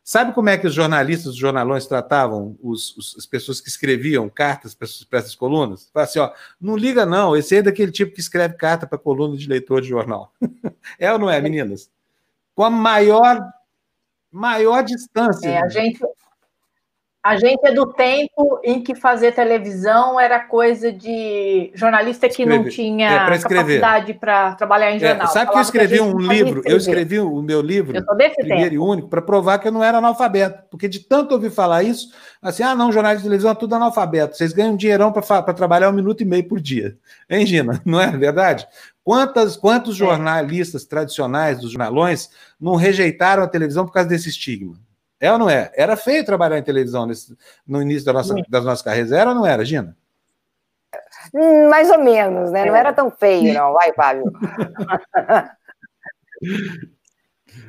Sabe 0.10 0.34
como 0.34 0.50
é 0.50 0.58
que 0.58 0.66
os 0.66 0.74
jornalistas, 0.74 1.34
os 1.34 1.38
jornalões 1.38 1.86
tratavam 1.86 2.58
os, 2.64 2.98
os, 2.98 3.16
as 3.16 3.28
pessoas 3.28 3.62
que 3.62 3.70
escreviam 3.70 4.28
cartas 4.28 4.74
para 4.74 5.20
essas 5.20 5.36
colunas? 5.36 5.88
Fala 5.94 6.04
assim, 6.04 6.18
ó, 6.18 6.32
não 6.60 6.76
liga 6.76 7.06
não, 7.06 7.38
esse 7.38 7.58
é 7.58 7.62
daquele 7.62 7.92
tipo 7.92 8.16
que 8.16 8.20
escreve 8.20 8.56
carta 8.56 8.88
para 8.88 8.98
coluna 8.98 9.38
de 9.38 9.48
leitor 9.48 9.82
de 9.82 9.88
jornal. 9.90 10.34
é 10.98 11.14
ou 11.14 11.20
não 11.20 11.30
é, 11.30 11.40
meninas? 11.40 11.92
Com 12.56 12.64
a 12.64 12.72
maior, 12.72 13.40
maior 14.32 14.84
distância. 14.84 15.48
É, 15.48 15.62
a 15.62 15.70
gente, 15.70 16.00
a 17.22 17.36
gente 17.36 17.60
é 17.66 17.74
do 17.74 17.86
tempo 17.86 18.62
em 18.64 18.82
que 18.82 18.96
fazer 18.96 19.34
televisão 19.34 20.18
era 20.18 20.40
coisa 20.40 20.90
de 20.90 21.70
jornalista 21.74 22.30
que 22.30 22.46
não 22.46 22.64
tinha 22.64 23.10
é, 23.10 23.38
capacidade 23.38 24.14
para 24.14 24.56
trabalhar 24.56 24.94
em 24.94 25.00
jornal. 25.00 25.28
É, 25.28 25.30
sabe 25.30 25.52
que 25.52 25.58
eu 25.58 25.62
escrevi 25.62 25.96
que 25.98 26.02
um 26.02 26.18
livro? 26.18 26.62
Eu 26.64 26.78
escrevi 26.78 27.20
o 27.20 27.42
meu 27.42 27.60
livro, 27.62 27.94
primeiro 28.06 28.36
tempo. 28.36 28.74
e 28.74 28.80
único, 28.80 29.10
para 29.10 29.22
provar 29.22 29.60
que 29.60 29.68
eu 29.68 29.72
não 29.72 29.84
era 29.84 29.98
analfabeto. 29.98 30.64
Porque 30.72 30.88
de 30.88 31.02
tanto 31.02 31.34
ouvir 31.34 31.52
falar 31.52 31.84
isso, 31.84 32.10
assim, 32.42 32.64
ah, 32.64 32.74
não, 32.74 32.90
jornal 32.90 33.14
de 33.14 33.22
televisão 33.22 33.52
é 33.52 33.56
tudo 33.56 33.76
analfabeto. 33.76 34.38
Vocês 34.38 34.54
ganham 34.54 34.78
dinheirão 34.78 35.12
para 35.12 35.54
trabalhar 35.54 35.90
um 35.90 35.94
minuto 35.94 36.22
e 36.22 36.26
meio 36.26 36.48
por 36.48 36.62
dia. 36.62 36.98
Hein, 37.30 37.46
Gina? 37.46 37.82
Não 37.86 38.00
é 38.00 38.08
verdade? 38.12 38.66
Quantas, 39.04 39.58
quantos 39.58 39.96
é. 39.96 40.00
jornalistas 40.00 40.86
tradicionais 40.86 41.60
dos 41.60 41.72
jornalões 41.72 42.30
não 42.60 42.76
rejeitaram 42.76 43.44
a 43.44 43.48
televisão 43.48 43.86
por 43.86 43.92
causa 43.92 44.08
desse 44.08 44.30
estigma? 44.30 44.76
É 45.20 45.32
ou 45.32 45.38
não 45.38 45.50
é? 45.50 45.72
Era 45.76 45.98
feio 45.98 46.26
trabalhar 46.26 46.58
em 46.58 46.64
televisão 46.64 47.06
nesse, 47.06 47.38
no 47.68 47.82
início 47.82 48.06
da 48.06 48.14
nossa, 48.14 48.34
das 48.48 48.64
nossas 48.64 48.82
carreiras. 48.82 49.12
Era 49.12 49.32
ou 49.32 49.36
não 49.36 49.46
era, 49.46 49.66
Gina? 49.66 49.98
Hum, 51.34 51.68
mais 51.70 51.90
ou 51.90 52.00
menos, 52.00 52.52
né? 52.52 52.66
Não 52.66 52.76
era 52.76 52.94
tão 52.94 53.12
feio, 53.12 53.54
não. 53.54 53.74
Vai, 53.74 53.92
Fábio. 53.94 54.24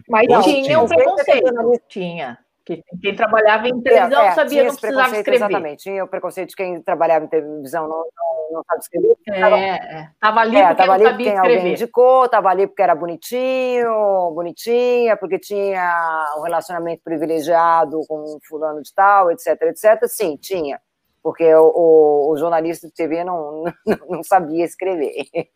Mas 0.09 0.29
não, 0.29 0.43
tinha 0.43 0.81
um 0.81 0.87
preconceito. 0.87 1.83
Tinha. 1.89 2.39
Que 2.77 2.99
quem 3.03 3.17
trabalhava 3.17 3.69
em 3.69 3.81
televisão 3.81 4.23
é, 4.23 4.31
sabia, 4.33 4.65
não 4.65 4.75
precisava 4.77 5.17
escrever. 5.17 5.37
Exatamente, 5.37 5.83
tinha 5.83 6.05
o 6.05 6.09
preconceito 6.09 6.51
de 6.51 6.57
quem 6.57 6.81
trabalhava 6.83 7.25
em 7.25 7.29
televisão 7.29 7.89
não, 7.89 7.99
não, 7.99 8.53
não 8.53 8.65
sabe 8.65 8.81
escrever. 8.81 9.17
É, 9.29 10.09
estava 10.13 10.41
ali 10.41 10.57
é, 10.57 10.67
porque 10.67 10.77
tava 10.77 10.93
ali 10.93 11.05
porque 11.05 11.23
escrever. 11.23 11.57
alguém 11.57 11.73
indicou, 11.73 12.25
estava 12.25 12.49
ali 12.49 12.67
porque 12.67 12.83
era 12.83 12.95
bonitinho, 12.95 14.31
bonitinha, 14.33 15.17
porque 15.17 15.39
tinha 15.39 16.35
um 16.39 16.43
relacionamento 16.43 17.03
privilegiado 17.03 18.01
com 18.07 18.39
fulano 18.49 18.81
de 18.83 18.95
tal, 18.95 19.31
etc, 19.31 19.61
etc. 19.63 20.07
Sim, 20.07 20.37
tinha 20.37 20.81
porque 21.23 21.55
o, 21.55 22.31
o, 22.31 22.37
jornalista 22.37 22.87
de 22.87 22.95
TV 22.95 23.23
não, 23.25 23.65
não, 23.87 23.99
não 24.09 24.23
sabia 24.23 24.65
escrever. 24.65 25.27
É, 25.35 25.47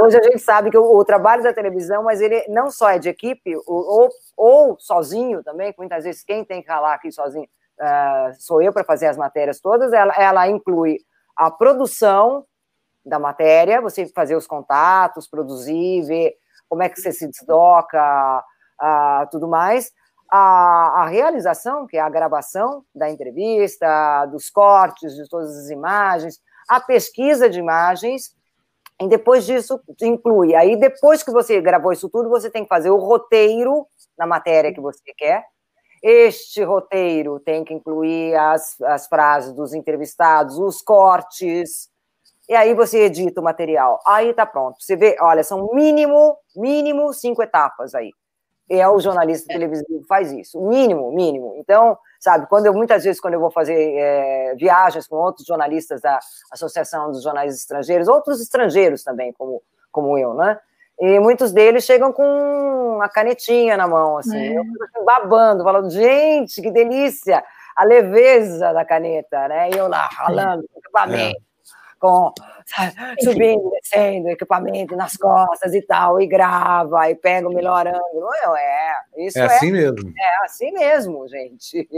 Hoje 0.00 0.18
a 0.18 0.22
gente 0.22 0.40
sabe 0.40 0.70
que 0.70 0.78
o, 0.78 0.82
o, 0.82 1.04
trabalho 1.04 1.42
da 1.42 1.52
televisão, 1.52 2.02
mas 2.02 2.20
ele 2.20 2.44
não 2.48 2.70
só 2.70 2.90
é 2.90 2.98
de 2.98 3.08
equipe, 3.08 3.54
ou, 3.66 4.08
ou 4.36 4.76
sozinho 4.78 5.42
também, 5.42 5.72
muitas 5.78 6.04
vezes 6.04 6.24
quem 6.24 6.44
tem 6.44 6.62
que 6.62 6.68
ralar 6.68 6.94
aqui 6.94 7.12
sozinho 7.12 7.48
uh, 7.80 8.34
sou 8.38 8.60
eu 8.62 8.72
para 8.72 8.84
fazer 8.84 9.06
as 9.06 9.16
matérias 9.16 9.60
todas, 9.60 9.92
ela, 9.92 10.14
ela 10.14 10.48
inclui 10.48 10.98
a 11.36 11.50
produção 11.50 12.44
da 13.04 13.18
matéria, 13.18 13.80
você 13.80 14.06
fazer 14.06 14.36
os 14.36 14.46
contatos, 14.46 15.28
produzir, 15.28 16.02
ver 16.02 16.34
como 16.68 16.82
é 16.82 16.88
que 16.88 17.00
você 17.00 17.12
se 17.12 17.26
desloca, 17.28 18.44
uh, 18.80 19.28
tudo 19.30 19.48
mais, 19.48 19.90
a, 20.30 21.02
a, 21.02 21.06
realização, 21.08 21.86
que 21.86 21.96
é 21.96 22.00
a 22.00 22.08
gravação 22.08 22.84
da 22.94 23.10
entrevista, 23.10 24.26
dos 24.26 24.48
cortes, 24.48 25.14
de 25.14 25.28
todas 25.28 25.56
as 25.56 25.70
imagens, 25.70 26.40
a 26.68 26.80
pesquisa 26.80 27.50
de 27.50 27.58
imagens, 27.58 28.34
e 29.00 29.08
depois 29.08 29.44
disso 29.44 29.80
inclui. 30.02 30.54
Aí, 30.54 30.76
depois 30.76 31.22
que 31.22 31.30
você 31.30 31.60
gravou 31.60 31.92
isso 31.92 32.08
tudo, 32.08 32.28
você 32.28 32.50
tem 32.50 32.62
que 32.62 32.68
fazer 32.68 32.90
o 32.90 32.98
roteiro 32.98 33.86
da 34.16 34.26
matéria 34.26 34.72
que 34.72 34.80
você 34.80 35.12
quer. 35.16 35.44
Este 36.02 36.62
roteiro 36.62 37.40
tem 37.40 37.64
que 37.64 37.74
incluir 37.74 38.34
as, 38.36 38.80
as 38.82 39.06
frases 39.06 39.52
dos 39.52 39.74
entrevistados, 39.74 40.58
os 40.58 40.80
cortes, 40.80 41.90
e 42.48 42.54
aí 42.54 42.74
você 42.74 43.02
edita 43.04 43.40
o 43.40 43.44
material. 43.44 44.00
Aí 44.06 44.32
tá 44.32 44.46
pronto. 44.46 44.76
Você 44.80 44.96
vê, 44.96 45.16
olha, 45.20 45.42
são 45.44 45.70
mínimo, 45.72 46.36
mínimo 46.56 47.12
cinco 47.12 47.42
etapas 47.42 47.94
aí 47.94 48.10
é 48.70 48.88
o 48.88 49.00
jornalista 49.00 49.52
televisivo 49.52 50.04
faz 50.08 50.32
isso, 50.32 50.60
mínimo, 50.60 51.10
mínimo. 51.12 51.54
Então, 51.56 51.98
sabe, 52.20 52.46
quando 52.46 52.66
eu 52.66 52.72
muitas 52.72 53.02
vezes 53.02 53.20
quando 53.20 53.34
eu 53.34 53.40
vou 53.40 53.50
fazer 53.50 53.74
é, 53.74 54.54
viagens 54.54 55.08
com 55.08 55.16
outros 55.16 55.46
jornalistas 55.46 56.00
da 56.00 56.20
Associação 56.52 57.10
dos 57.10 57.22
Jornais 57.22 57.56
Estrangeiros, 57.56 58.06
outros 58.06 58.40
estrangeiros 58.40 59.02
também, 59.02 59.32
como 59.32 59.62
como 59.90 60.16
eu, 60.16 60.34
né? 60.34 60.58
E 61.00 61.18
muitos 61.18 61.50
deles 61.52 61.84
chegam 61.84 62.12
com 62.12 63.00
a 63.02 63.08
canetinha 63.08 63.76
na 63.76 63.88
mão, 63.88 64.18
assim, 64.18 64.36
é. 64.36 64.56
eu 64.56 64.60
assim, 64.60 65.04
babando, 65.04 65.64
falando, 65.64 65.90
gente, 65.90 66.60
que 66.60 66.70
delícia, 66.70 67.42
a 67.74 67.84
leveza 67.84 68.72
da 68.72 68.84
caneta, 68.84 69.48
né? 69.48 69.70
E 69.70 69.76
eu 69.76 69.88
lá, 69.88 70.08
ralando, 70.12 70.64
equipamento. 70.76 71.38
É 71.38 71.49
com 72.00 72.32
sabe, 72.64 72.94
subindo, 73.22 73.70
descendo, 73.70 74.28
equipamento 74.30 74.96
nas 74.96 75.16
costas 75.16 75.74
e 75.74 75.82
tal, 75.82 76.20
e 76.20 76.26
grava, 76.26 77.10
e 77.10 77.14
pega 77.14 77.46
o 77.46 77.54
melhor 77.54 77.86
ângulo. 77.86 78.28
É, 78.56 79.26
isso 79.26 79.38
é 79.38 79.42
assim 79.42 79.68
é, 79.68 79.72
mesmo. 79.72 80.12
É 80.16 80.44
assim 80.44 80.72
mesmo, 80.72 81.28
gente. 81.28 81.88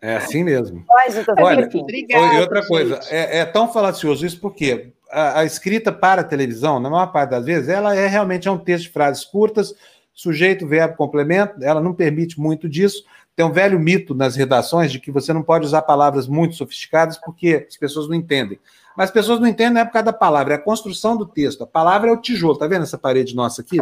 É 0.00 0.16
assim 0.16 0.44
mesmo. 0.44 0.84
Mas, 0.88 1.16
então, 1.16 1.34
Olha, 1.38 1.68
Obrigada, 1.74 2.34
e 2.34 2.40
outra 2.40 2.66
coisa, 2.66 3.00
é, 3.10 3.40
é, 3.40 3.44
tão 3.44 3.72
falacioso 3.72 4.24
isso 4.24 4.40
porque 4.40 4.92
a, 5.10 5.40
a, 5.40 5.44
escrita 5.44 5.90
para 5.90 6.20
a 6.20 6.24
televisão, 6.24 6.78
na 6.78 6.88
maior 6.88 7.06
parte 7.06 7.30
das 7.30 7.44
vezes, 7.44 7.68
ela 7.68 7.94
é 7.96 8.06
realmente 8.06 8.46
é 8.46 8.50
um 8.50 8.58
texto 8.58 8.84
de 8.84 8.90
frases 8.90 9.24
curtas, 9.24 9.74
sujeito, 10.14 10.66
verbo, 10.66 10.96
complemento, 10.96 11.62
ela 11.62 11.80
não 11.80 11.92
permite 11.92 12.38
muito 12.38 12.68
disso. 12.68 13.04
Tem 13.34 13.46
um 13.46 13.52
velho 13.52 13.78
mito 13.80 14.14
nas 14.14 14.36
redações 14.36 14.92
de 14.92 15.00
que 15.00 15.10
você 15.10 15.32
não 15.32 15.42
pode 15.42 15.64
usar 15.64 15.82
palavras 15.82 16.28
muito 16.28 16.54
sofisticadas 16.54 17.16
porque 17.16 17.66
as 17.66 17.76
pessoas 17.78 18.06
não 18.06 18.14
entendem. 18.14 18.58
Mas 18.96 19.08
as 19.08 19.12
pessoas 19.12 19.40
não 19.40 19.46
entendem 19.46 19.74
não 19.74 19.80
é 19.80 19.84
por 19.84 19.92
causa 19.92 20.06
da 20.06 20.12
palavra, 20.12 20.54
é 20.54 20.56
a 20.56 20.62
construção 20.62 21.16
do 21.16 21.26
texto. 21.26 21.64
A 21.64 21.66
palavra 21.66 22.10
é 22.10 22.12
o 22.12 22.20
tijolo, 22.20 22.58
tá 22.58 22.66
vendo 22.66 22.82
essa 22.82 22.98
parede 22.98 23.34
nossa 23.34 23.62
aqui? 23.62 23.78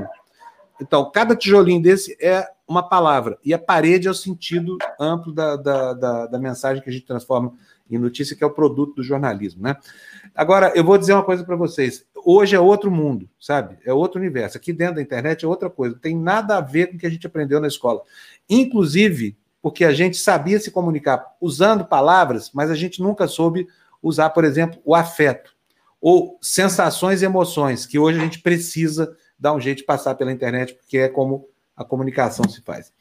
Então, 0.81 1.11
cada 1.11 1.37
tijolinho 1.37 1.83
desse 1.83 2.17
é 2.21 2.47
uma 2.67 2.89
palavra, 2.89 3.39
e 3.45 3.53
a 3.53 3.59
parede 3.59 4.07
é 4.07 4.11
o 4.11 4.15
sentido 4.15 4.79
amplo 4.99 5.33
da, 5.33 5.57
da, 5.57 5.93
da, 5.93 6.27
da 6.27 6.39
mensagem 6.39 6.83
que 6.83 6.89
a 6.89 6.93
gente 6.93 7.05
transforma 7.05 7.53
em 7.91 7.99
notícia, 7.99 8.37
que 8.37 8.45
é 8.45 8.47
o 8.47 8.53
produto 8.53 8.95
do 8.95 9.03
jornalismo, 9.03 9.63
né? 9.63 9.77
Agora, 10.35 10.73
eu 10.77 10.85
vou 10.85 10.97
dizer 10.97 11.13
uma 11.13 11.25
coisa 11.25 11.43
para 11.43 11.57
vocês. 11.57 12.05
Hoje 12.25 12.55
é 12.55 12.61
outro 12.61 12.91
mundo, 12.91 13.29
sabe? 13.41 13.77
É 13.85 13.93
outro 13.93 14.21
universo. 14.21 14.57
Aqui 14.57 14.73
dentro 14.73 14.97
da 14.97 15.03
internet 15.03 15.45
é 15.45 15.49
outra 15.49 15.69
coisa. 15.69 15.95
Não 15.95 16.01
tem 16.01 16.17
nada 16.17 16.57
a 16.57 16.61
ver 16.61 16.87
com 16.87 16.97
o 16.97 16.99
que 16.99 17.07
a 17.07 17.11
gente 17.11 17.27
aprendeu 17.27 17.61
na 17.61 17.67
escola. 17.67 18.03
Inclusive, 18.49 19.37
porque 19.61 19.85
a 19.85 19.93
gente 19.93 20.17
sabia 20.17 20.61
se 20.61 20.71
comunicar 20.71 21.35
usando 21.41 21.85
palavras, 21.85 22.51
mas 22.55 22.71
a 22.71 22.75
gente 22.77 23.03
nunca 23.03 23.27
soube 23.27 23.67
usar, 24.03 24.31
por 24.31 24.45
exemplo, 24.45 24.81
o 24.85 24.95
afeto 24.95 25.55
ou 26.01 26.39
sensações 26.41 27.21
e 27.21 27.27
emoções, 27.27 27.85
que 27.85 27.99
hoje 27.99 28.19
a 28.19 28.23
gente 28.23 28.41
precisa 28.41 29.15
dar 29.39 29.53
um 29.53 29.61
jeito 29.61 29.79
de 29.79 29.85
passar 29.85 30.15
pela 30.15 30.33
internet, 30.33 30.75
porque 30.75 30.99
é 30.99 31.09
como 31.09 31.47
a 31.77 31.85
comunicação 31.85 32.49
se 32.49 32.63
faz. 32.63 32.93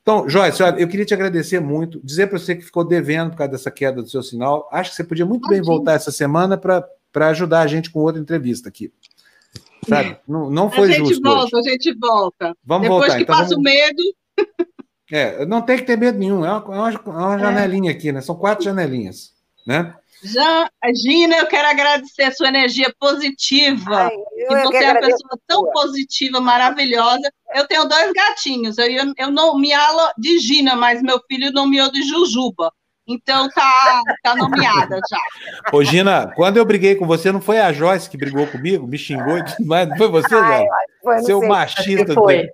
Então, 0.00 0.28
Joyce, 0.28 0.62
olha, 0.62 0.78
eu 0.78 0.86
queria 0.86 1.04
te 1.04 1.14
agradecer 1.14 1.58
muito, 1.58 2.00
dizer 2.04 2.28
para 2.28 2.38
você 2.38 2.54
que 2.54 2.64
ficou 2.64 2.84
devendo 2.84 3.30
por 3.30 3.38
causa 3.38 3.50
dessa 3.50 3.72
queda 3.72 4.00
do 4.00 4.08
seu 4.08 4.22
sinal. 4.22 4.68
Acho 4.70 4.90
que 4.90 4.96
você 4.96 5.02
podia 5.02 5.26
muito 5.26 5.48
bem 5.48 5.60
voltar 5.60 5.94
essa 5.94 6.12
semana 6.12 6.56
para 6.56 7.28
ajudar 7.28 7.62
a 7.62 7.66
gente 7.66 7.90
com 7.90 7.98
outra 8.00 8.20
entrevista 8.20 8.68
aqui. 8.68 8.92
Sabe? 9.88 10.16
Não, 10.26 10.48
não 10.48 10.70
foi 10.70 10.92
justo. 10.92 11.02
A 11.02 11.14
gente 11.14 11.22
volta, 11.22 11.56
hoje. 11.56 11.68
a 11.68 11.72
gente 11.72 11.98
volta. 11.98 12.56
Vamos 12.64 12.88
Depois 12.88 13.00
voltar. 13.00 13.16
que 13.16 13.22
então, 13.22 13.36
passa 13.36 13.50
vamos... 13.50 13.58
o 13.58 13.62
medo. 13.62 14.02
É, 15.10 15.46
não 15.46 15.62
tem 15.62 15.76
que 15.76 15.84
ter 15.84 15.96
medo 15.96 16.18
nenhum. 16.18 16.44
É 16.44 16.50
uma, 16.50 16.90
é 16.90 16.98
uma 17.08 17.36
é. 17.36 17.38
janelinha 17.38 17.92
aqui, 17.92 18.10
né? 18.10 18.20
São 18.20 18.34
quatro 18.34 18.64
janelinhas, 18.64 19.32
né? 19.64 19.94
Já, 20.22 20.70
Gina, 20.94 21.36
eu 21.36 21.46
quero 21.46 21.68
agradecer 21.68 22.24
a 22.24 22.32
sua 22.32 22.48
energia 22.48 22.92
positiva. 22.98 24.04
Ai, 24.04 24.10
que 24.10 24.64
você 24.64 24.84
é 24.84 24.92
uma 24.92 25.00
pessoa 25.00 25.38
tão 25.46 25.70
positiva, 25.72 26.40
maravilhosa. 26.40 27.30
Eu 27.54 27.66
tenho 27.66 27.84
dois 27.84 28.12
gatinhos. 28.12 28.78
Eu, 28.78 28.86
eu 29.16 29.30
não 29.30 29.58
me 29.58 29.72
alo 29.72 30.10
de 30.16 30.38
Gina, 30.38 30.74
mas 30.74 31.02
meu 31.02 31.20
filho 31.28 31.52
nomeou 31.52 31.90
de 31.92 32.02
Jujuba. 32.02 32.72
Então 33.06 33.48
tá, 33.50 34.02
tá 34.22 34.34
nomeada 34.34 34.98
já. 35.08 35.20
Ô, 35.72 35.84
Gina, 35.84 36.32
quando 36.34 36.56
eu 36.56 36.64
briguei 36.64 36.96
com 36.96 37.06
você, 37.06 37.30
não 37.30 37.40
foi 37.40 37.60
a 37.60 37.72
Joyce 37.72 38.10
que 38.10 38.16
brigou 38.16 38.46
comigo, 38.48 38.86
me 38.86 38.98
xingou, 38.98 39.38
mas 39.64 39.96
foi 39.96 40.08
você, 40.08 40.34
Ai, 40.34 40.64
Joyce? 41.04 41.26
Seu 41.26 41.40
sei, 41.40 41.48
machista. 41.48 42.14
Foi. 42.14 42.48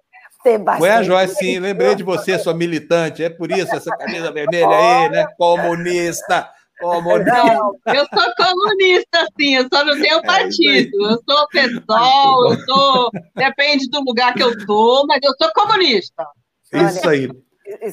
Foi 0.76 0.90
a 0.90 1.02
Joyce, 1.04 1.36
sim. 1.36 1.58
Lembrei 1.60 1.94
de 1.94 2.02
você, 2.02 2.36
sua 2.38 2.52
militante. 2.52 3.22
É 3.22 3.30
por 3.30 3.50
isso 3.50 3.74
essa 3.74 3.96
camisa 3.96 4.32
vermelha 4.32 4.68
aí, 4.68 5.08
né? 5.08 5.26
Comunista 5.38 6.50
Oh, 6.82 7.00
não, 7.00 7.78
eu 7.86 8.06
sou 8.12 8.34
comunista, 8.36 9.26
sim, 9.40 9.54
eu 9.54 9.68
só 9.72 9.84
não 9.84 9.94
tenho 9.94 10.18
é 10.18 10.22
partido. 10.22 10.90
eu 11.00 11.18
sou 11.28 11.48
pessoal, 11.48 12.50
eu 12.50 12.58
sou. 12.64 13.10
Depende 13.36 13.88
do 13.88 14.02
lugar 14.02 14.34
que 14.34 14.42
eu 14.42 14.56
tô, 14.66 15.04
mas 15.06 15.20
eu 15.22 15.32
sou 15.40 15.52
comunista. 15.52 16.26
Isso 16.72 17.08
aí. 17.08 17.30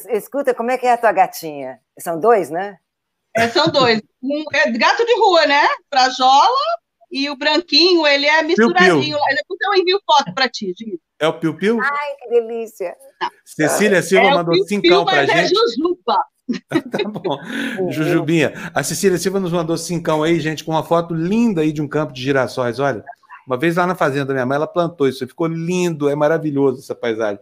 Escuta, 0.09 0.53
como 0.53 0.71
é 0.71 0.77
que 0.77 0.87
é 0.87 0.93
a 0.93 0.97
tua 0.97 1.11
gatinha? 1.11 1.79
São 1.99 2.19
dois, 2.19 2.49
né? 2.49 2.77
É, 3.35 3.47
são 3.47 3.67
dois. 3.67 4.01
Um 4.21 4.43
é 4.53 4.71
gato 4.71 5.05
de 5.05 5.19
rua, 5.19 5.45
né? 5.45 5.67
Frajola 5.93 6.57
e 7.11 7.29
o 7.29 7.35
branquinho, 7.35 8.05
ele 8.07 8.25
é 8.25 8.41
misturadinho. 8.43 9.17
Depois 9.17 9.59
eu 9.61 9.73
envio 9.75 9.99
foto 10.05 10.33
para 10.33 10.49
ti, 10.49 10.73
Gil. 10.77 10.99
É 11.19 11.27
o 11.27 11.39
Piu 11.39 11.55
Piu? 11.55 11.79
Ai, 11.81 12.15
que 12.19 12.29
delícia. 12.29 12.95
Cecília 13.43 14.01
Silva 14.01 14.27
é 14.27 14.33
mandou 14.33 14.55
cincão 14.65 15.05
para 15.05 15.23
é 15.23 15.27
gente. 15.27 15.39
É 15.39 15.47
Jujuba. 15.47 16.17
tá 16.91 17.09
bom. 17.09 17.91
Jujubinha. 17.91 18.53
A 18.73 18.83
Cecília 18.83 19.17
Silva 19.17 19.39
nos 19.39 19.51
mandou 19.51 19.77
cincão 19.77 20.23
aí, 20.23 20.39
gente, 20.39 20.63
com 20.63 20.71
uma 20.71 20.83
foto 20.83 21.13
linda 21.13 21.61
aí 21.61 21.71
de 21.71 21.81
um 21.81 21.87
campo 21.87 22.13
de 22.13 22.21
girassóis. 22.21 22.79
Olha, 22.79 23.03
uma 23.45 23.57
vez 23.57 23.75
lá 23.75 23.87
na 23.87 23.95
fazenda 23.95 24.25
da 24.25 24.33
minha 24.33 24.45
mãe, 24.45 24.55
ela 24.55 24.67
plantou 24.67 25.07
isso. 25.07 25.27
Ficou 25.27 25.47
lindo, 25.47 26.09
é 26.09 26.15
maravilhoso 26.15 26.79
essa 26.79 26.95
paisagem. 26.95 27.39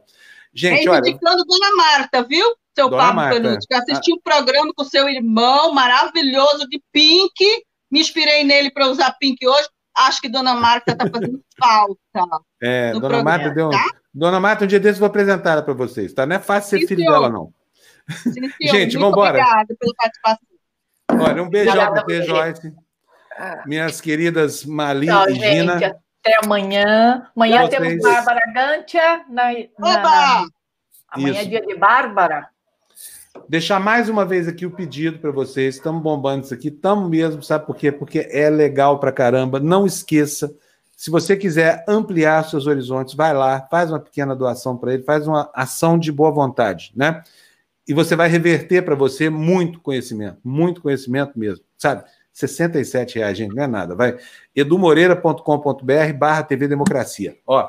Gente, 0.54 0.88
olha. 0.88 1.02
Reivindicando 1.02 1.44
Dona 1.46 1.76
Marta, 1.76 2.24
viu? 2.24 2.46
Seu 2.76 2.90
Dona 2.90 3.14
Pablo 3.14 3.58
que 3.68 3.74
assistiu 3.74 4.16
o 4.16 4.18
um 4.18 4.22
programa 4.22 4.72
com 4.76 4.84
seu 4.84 5.10
irmão 5.10 5.74
maravilhoso 5.74 6.68
de 6.70 6.82
Pink. 6.92 7.64
Me 7.92 8.00
inspirei 8.00 8.44
nele 8.44 8.70
para 8.72 8.88
usar 8.88 9.16
Pink 9.20 9.46
hoje. 9.48 9.68
Acho 9.98 10.22
que 10.22 10.30
Dona 10.30 10.54
Marta 10.54 10.92
está 10.92 11.10
fazendo 11.10 11.42
falta. 11.58 11.98
É, 12.62 12.92
Dona 12.92 13.00
programa, 13.00 13.24
Marta 13.24 13.50
deu. 13.50 13.70
Tá? 13.70 13.90
Dona 14.14 14.40
Marta, 14.40 14.66
um 14.66 14.68
dia 14.68 14.80
desses 14.80 14.98
eu 14.98 15.02
vou 15.02 15.08
apresentar 15.08 15.52
ela 15.54 15.62
para 15.64 15.74
vocês, 15.74 16.14
tá? 16.14 16.26
Não 16.26 16.36
é 16.36 16.40
fácil 16.40 16.70
ser 16.70 16.80
Sim, 16.82 16.88
filho 16.88 17.02
senhor. 17.02 17.14
dela, 17.14 17.30
não. 17.30 17.52
Sim, 18.10 18.50
Gente, 18.62 18.98
vamos 18.98 19.12
embora. 19.12 19.40
Obrigada 19.40 19.76
pela 19.80 19.94
participação. 19.96 20.48
Olha, 21.12 21.44
um 21.44 21.50
beijão 21.50 21.76
para 21.76 22.04
você, 22.04 22.22
Joyce. 22.24 22.74
Minhas 23.66 24.02
queridas 24.02 24.66
Mali 24.66 25.08
Tchau, 25.08 25.30
e 25.30 25.36
Gina. 25.36 25.80
Gente, 25.80 25.96
até 26.24 26.40
amanhã. 26.44 27.30
Amanhã 27.36 27.68
temos 27.68 27.88
vocês. 27.88 28.02
Bárbara 28.02 28.42
Gantia. 28.54 29.26
Na, 29.30 29.52
na, 29.78 30.02
na... 30.02 30.48
Amanhã 31.10 31.34
Isso. 31.34 31.42
é 31.42 31.46
dia 31.46 31.62
de 31.66 31.76
Bárbara. 31.76 32.50
Deixar 33.48 33.80
mais 33.80 34.10
uma 34.10 34.26
vez 34.26 34.48
aqui 34.48 34.66
o 34.66 34.72
pedido 34.72 35.20
para 35.20 35.32
vocês. 35.32 35.76
Estamos 35.76 36.02
bombando 36.02 36.46
isso 36.46 36.54
aqui, 36.54 36.70
estamos 36.70 37.10
mesmo, 37.10 37.42
sabe 37.44 37.66
por 37.66 37.76
quê? 37.76 37.92
Porque 37.92 38.28
é 38.32 38.50
legal 38.50 39.00
para 39.00 39.12
caramba. 39.12 39.60
Não 39.60 39.86
esqueça, 39.86 40.52
se 40.98 41.12
você 41.12 41.38
quiser 41.38 41.86
ampliar 41.88 42.44
seus 42.46 42.66
horizontes, 42.66 43.14
vai 43.14 43.32
lá, 43.32 43.62
faz 43.70 43.92
uma 43.92 44.00
pequena 44.00 44.36
doação 44.36 44.76
para 44.76 44.96
ele, 44.96 45.04
faz 45.04 45.28
uma 45.28 45.50
ação 45.54 45.98
de 45.98 46.12
boa 46.12 46.32
vontade, 46.32 46.92
né? 46.96 47.24
E 47.88 47.94
você 47.94 48.16
vai 48.16 48.28
reverter 48.28 48.84
para 48.84 48.96
você 48.96 49.30
muito 49.30 49.80
conhecimento, 49.80 50.40
muito 50.44 50.82
conhecimento 50.82 51.38
mesmo, 51.40 51.64
sabe? 51.78 52.04
67 52.34 53.18
reais, 53.18 53.38
gente, 53.38 53.56
não 53.56 53.64
é 53.64 53.68
nada. 53.68 53.96
Vai 53.96 54.18
edumoreira.com.br 54.56 56.14
barra 56.18 56.44
TV 56.44 56.68
Democracia. 56.68 57.38
Ó, 57.48 57.68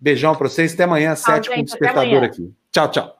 beijão 0.00 0.34
para 0.34 0.48
vocês, 0.48 0.72
até 0.72 0.84
amanhã, 0.84 1.14
sete 1.14 1.50
com 1.50 1.60
o 1.60 1.64
despertador 1.64 2.22
aqui. 2.22 2.52
Tchau, 2.70 2.90
tchau. 2.90 3.17